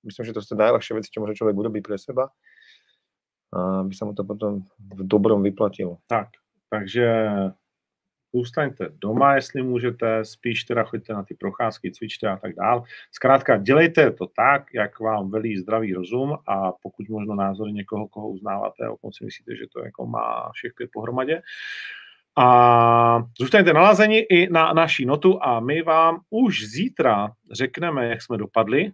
myslím, 0.09 0.25
že 0.25 0.33
to 0.33 0.41
je 0.41 0.57
najľahšia 0.57 0.97
vec, 0.97 1.05
čo 1.13 1.21
môže 1.21 1.37
človek 1.37 1.57
urobiť 1.57 1.83
pre 1.85 2.01
seba, 2.01 2.33
aby 3.53 3.93
sa 3.93 4.09
mu 4.09 4.17
to 4.17 4.25
potom 4.25 4.65
v 4.81 5.05
dobrom 5.05 5.45
vyplatilo. 5.45 6.01
Tak, 6.09 6.41
takže 6.73 7.29
zůstaňte 8.35 8.89
doma, 9.01 9.35
jestli 9.35 9.63
můžete, 9.63 10.25
spíš 10.25 10.65
teda 10.65 10.85
choďte 10.85 11.13
na 11.13 11.23
ty 11.23 11.35
procházky, 11.35 11.93
cvičte 11.93 12.29
a 12.29 12.37
tak 12.37 12.55
dál. 12.55 12.85
Zkrátka, 13.13 13.57
dělejte 13.57 14.11
to 14.11 14.27
tak, 14.27 14.75
jak 14.75 15.01
vám 15.01 15.31
velí 15.31 15.57
zdravý 15.57 15.95
rozum 15.95 16.37
a 16.47 16.73
pokud 16.73 17.09
možno 17.09 17.35
názory 17.35 17.73
někoho, 17.73 18.09
koho 18.09 18.29
uznáváte, 18.29 18.89
o 18.89 19.13
si 19.13 19.25
myslíte, 19.25 19.57
že 19.57 19.67
to 19.73 19.85
jako 19.85 20.07
má 20.07 20.51
všech 20.53 20.73
pět 20.77 20.91
pohromadě. 20.93 21.43
A 22.39 23.23
zůstaňte 23.41 23.73
nalazeni 23.73 24.19
i 24.19 24.51
na 24.51 24.73
naší 24.73 25.07
notu 25.07 25.43
a 25.43 25.61
my 25.61 25.83
vám 25.83 26.21
už 26.31 26.67
zítra 26.67 27.33
řekneme, 27.53 28.09
jak 28.09 28.23
jsme 28.23 28.37
dopadli 28.37 28.91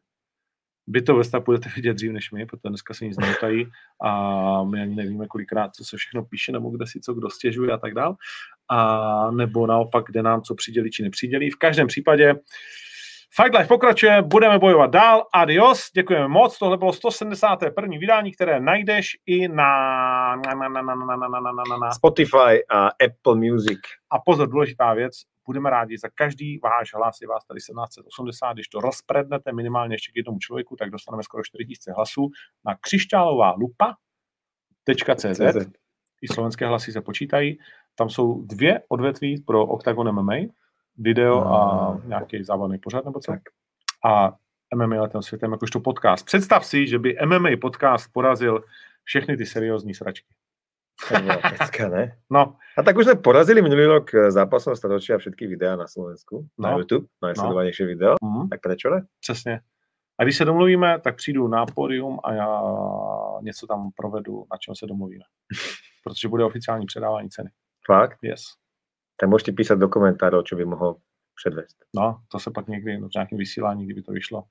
vy 0.87 1.03
to 1.03 1.17
ve 1.17 1.41
budete 1.41 1.69
vidět 1.77 1.95
dřív 1.95 2.13
než 2.13 2.31
my, 2.31 2.47
protože 2.47 2.69
dneska 2.69 2.95
se 2.95 3.05
nic 3.05 3.19
neutají 3.19 3.67
a 4.03 4.65
my 4.65 4.83
ani 4.83 4.95
nevíme 4.95 5.27
kolikrát, 5.27 5.75
co 5.75 5.85
se 5.85 5.97
všechno 5.97 6.25
píše, 6.25 6.53
nebo 6.53 6.71
kde 6.71 6.87
si 6.87 7.01
co 7.01 7.15
kdo 7.15 7.31
stěžuje 7.31 7.73
a 7.73 7.79
tak 7.79 7.95
dál. 7.95 8.17
A 8.69 9.31
nebo 9.31 9.67
naopak, 9.67 10.05
kde 10.07 10.23
nám 10.23 10.43
co 10.43 10.55
přidělí 10.55 10.91
či 10.91 11.03
nepřidělí. 11.03 11.51
V 11.51 11.57
každém 11.57 11.87
případě 11.87 12.35
Fight 13.37 13.55
Life 13.55 13.69
pokračuje, 13.69 14.23
budeme 14.23 14.59
bojovat 14.59 14.91
dál. 14.91 15.27
Adios, 15.35 15.91
děkujeme 15.95 16.29
moc. 16.29 16.59
Tohle 16.59 16.77
bylo 16.77 16.93
171. 16.93 17.99
vydání, 18.01 18.33
které 18.33 18.61
najdeš 18.61 19.17
i 19.27 19.49
na, 19.49 20.37
na, 20.37 20.55
na, 20.55 20.69
na, 20.69 20.83
na, 20.83 20.95
na, 20.95 21.17
na, 21.17 21.41
na, 21.71 21.77
na. 21.77 21.91
Spotify 21.91 22.65
a 22.71 22.89
Apple 22.89 23.35
Music. 23.35 23.79
A 24.11 24.19
pozor, 24.19 24.49
důležitá 24.49 24.95
věc, 24.95 25.13
budeme 25.47 25.71
rádi 25.71 25.99
za 25.99 26.09
každý 26.15 26.59
váš 26.59 26.95
hlas, 26.95 27.21
je 27.21 27.29
vás 27.29 27.47
tady 27.47 27.59
1780, 27.59 28.53
když 28.53 28.69
to 28.69 28.81
rozprednete 28.81 29.53
minimálně 29.53 29.95
ještě 29.95 30.13
k 30.13 30.17
jednomu 30.17 30.39
člověku, 30.39 30.77
tak 30.77 30.91
dostaneme 30.91 31.23
skoro 31.23 31.43
4000 31.45 31.93
hlasů 31.93 32.31
na 32.67 32.77
křišťálová 32.81 33.53
lupa.cz 33.53 35.41
i 36.23 36.29
slovenské 36.29 36.67
hlasy 36.67 36.93
se 36.93 37.01
počítají. 37.01 37.59
Tam 37.95 38.11
jsou 38.11 38.43
dvě 38.43 38.83
odvětví 38.89 39.41
pro 39.47 39.67
Octagon 39.67 40.13
MMA, 40.13 40.35
video 40.97 41.47
a 41.47 42.01
nějaký 42.05 42.45
zábavný 42.45 42.79
pořad 42.79 43.05
nebo 43.05 43.21
co. 43.21 43.33
Tak. 43.33 43.43
A 44.05 44.33
MMA 44.75 45.03
letem 45.03 45.23
světem 45.23 45.53
jakožto 45.53 45.81
podcast. 45.81 46.27
Představ 46.27 46.67
si, 46.67 46.87
že 46.87 46.99
by 46.99 47.17
MMA 47.27 47.49
podcast 47.61 48.13
porazil 48.13 48.65
všechny 49.05 49.37
ty 49.37 49.47
seriózní 49.47 49.95
sračky. 49.95 50.35
Pecka, 51.59 51.89
ne? 51.89 52.19
No. 52.31 52.57
A 52.79 52.83
tak 52.83 52.97
už 52.97 53.05
sme 53.05 53.17
porazili 53.19 53.63
minulý 53.63 53.87
rok 53.87 54.15
eh, 54.15 54.31
zápasom 54.31 54.79
storočia 54.79 55.19
všetky 55.19 55.47
videá 55.47 55.77
na 55.77 55.87
Slovensku, 55.87 56.47
no. 56.59 56.63
na 56.63 56.79
YouTube, 56.79 57.07
najsledovanejšie 57.23 57.85
no. 57.85 57.91
video, 57.91 58.13
mm. 58.23 58.49
tak 58.49 58.61
prečo 58.61 58.91
ne? 58.91 59.01
Přesně. 59.21 59.61
A 60.19 60.23
když 60.23 60.37
se 60.37 60.45
domluvíme, 60.45 61.01
tak 61.01 61.17
přijdu 61.17 61.49
na 61.49 61.67
pódium 61.67 62.21
a 62.25 62.33
já 62.33 62.63
něco 63.43 63.67
tam 63.67 63.91
provedu, 63.97 64.45
na 64.53 64.57
čem 64.59 64.75
se 64.75 64.87
domluvíme. 64.87 65.25
Protože 66.05 66.29
bude 66.29 66.45
oficiální 66.45 66.87
předávání 66.87 67.31
ceny. 67.31 67.51
Fakt? 67.87 68.19
Yes. 68.23 68.43
Tak 69.21 69.29
můžete 69.29 69.53
písať 69.53 69.79
do 69.79 69.89
komentárov, 69.89 70.45
čo 70.45 70.57
by 70.57 70.65
mohl 70.65 70.97
předvést. 71.35 71.77
No, 71.97 72.21
to 72.29 72.39
se 72.39 72.51
pak 72.51 72.69
někdy 72.69 72.97
v 72.97 73.15
nějakém 73.15 73.39
vysílání, 73.39 73.85
kdyby 73.85 74.03
to 74.03 74.13
vyšlo. 74.13 74.43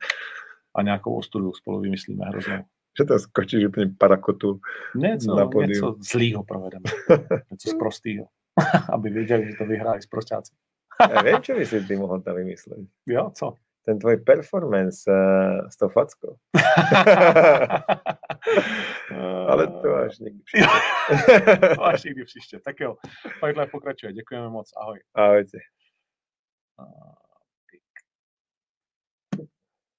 A 0.75 0.81
nějakou 0.81 1.17
ostudu 1.17 1.53
spolu 1.53 1.79
vymyslíme 1.79 2.25
hrozně 2.25 2.65
že 3.01 3.05
to 3.05 3.19
skočíš 3.19 3.65
úplně 3.65 3.93
parakotu 3.97 4.59
něco, 4.95 5.35
na 5.35 5.47
podium. 5.47 5.69
Něco 5.69 5.95
zlýho 6.11 6.43
provedeme. 6.43 6.83
něco 7.51 7.69
z 7.69 7.73
prostýho. 7.73 8.25
Aby 8.93 9.09
věděli, 9.09 9.51
že 9.51 9.57
to 9.57 9.65
vyhráli 9.65 10.01
z 10.01 10.05
prostáci. 10.05 10.53
Já 11.11 11.21
vím, 11.21 11.41
čo 11.41 11.55
by 11.55 11.65
si 11.65 11.81
ty 11.81 11.95
mohl 11.95 12.21
tam 12.21 12.35
vymyslet. 12.35 12.79
Jo, 13.07 13.31
co? 13.35 13.53
Ten 13.85 13.99
tvoj 13.99 14.17
performance 14.17 15.11
uh, 15.11 15.69
s 15.69 15.77
tou 15.77 15.89
fackou. 15.89 16.35
Ale 19.47 19.67
to 19.67 19.95
až 19.95 20.19
někdy 20.19 20.39
příště. 20.43 20.69
To 21.75 21.83
až 21.83 22.03
někdy 22.03 22.25
příště. 22.25 22.59
Tak 22.65 22.79
jo, 22.79 22.95
Life 23.43 23.65
pokračuje. 23.71 24.13
Děkujeme 24.13 24.49
moc. 24.49 24.71
Ahoj. 24.77 24.99
Ahojte. 25.15 25.57
A- 26.79 27.22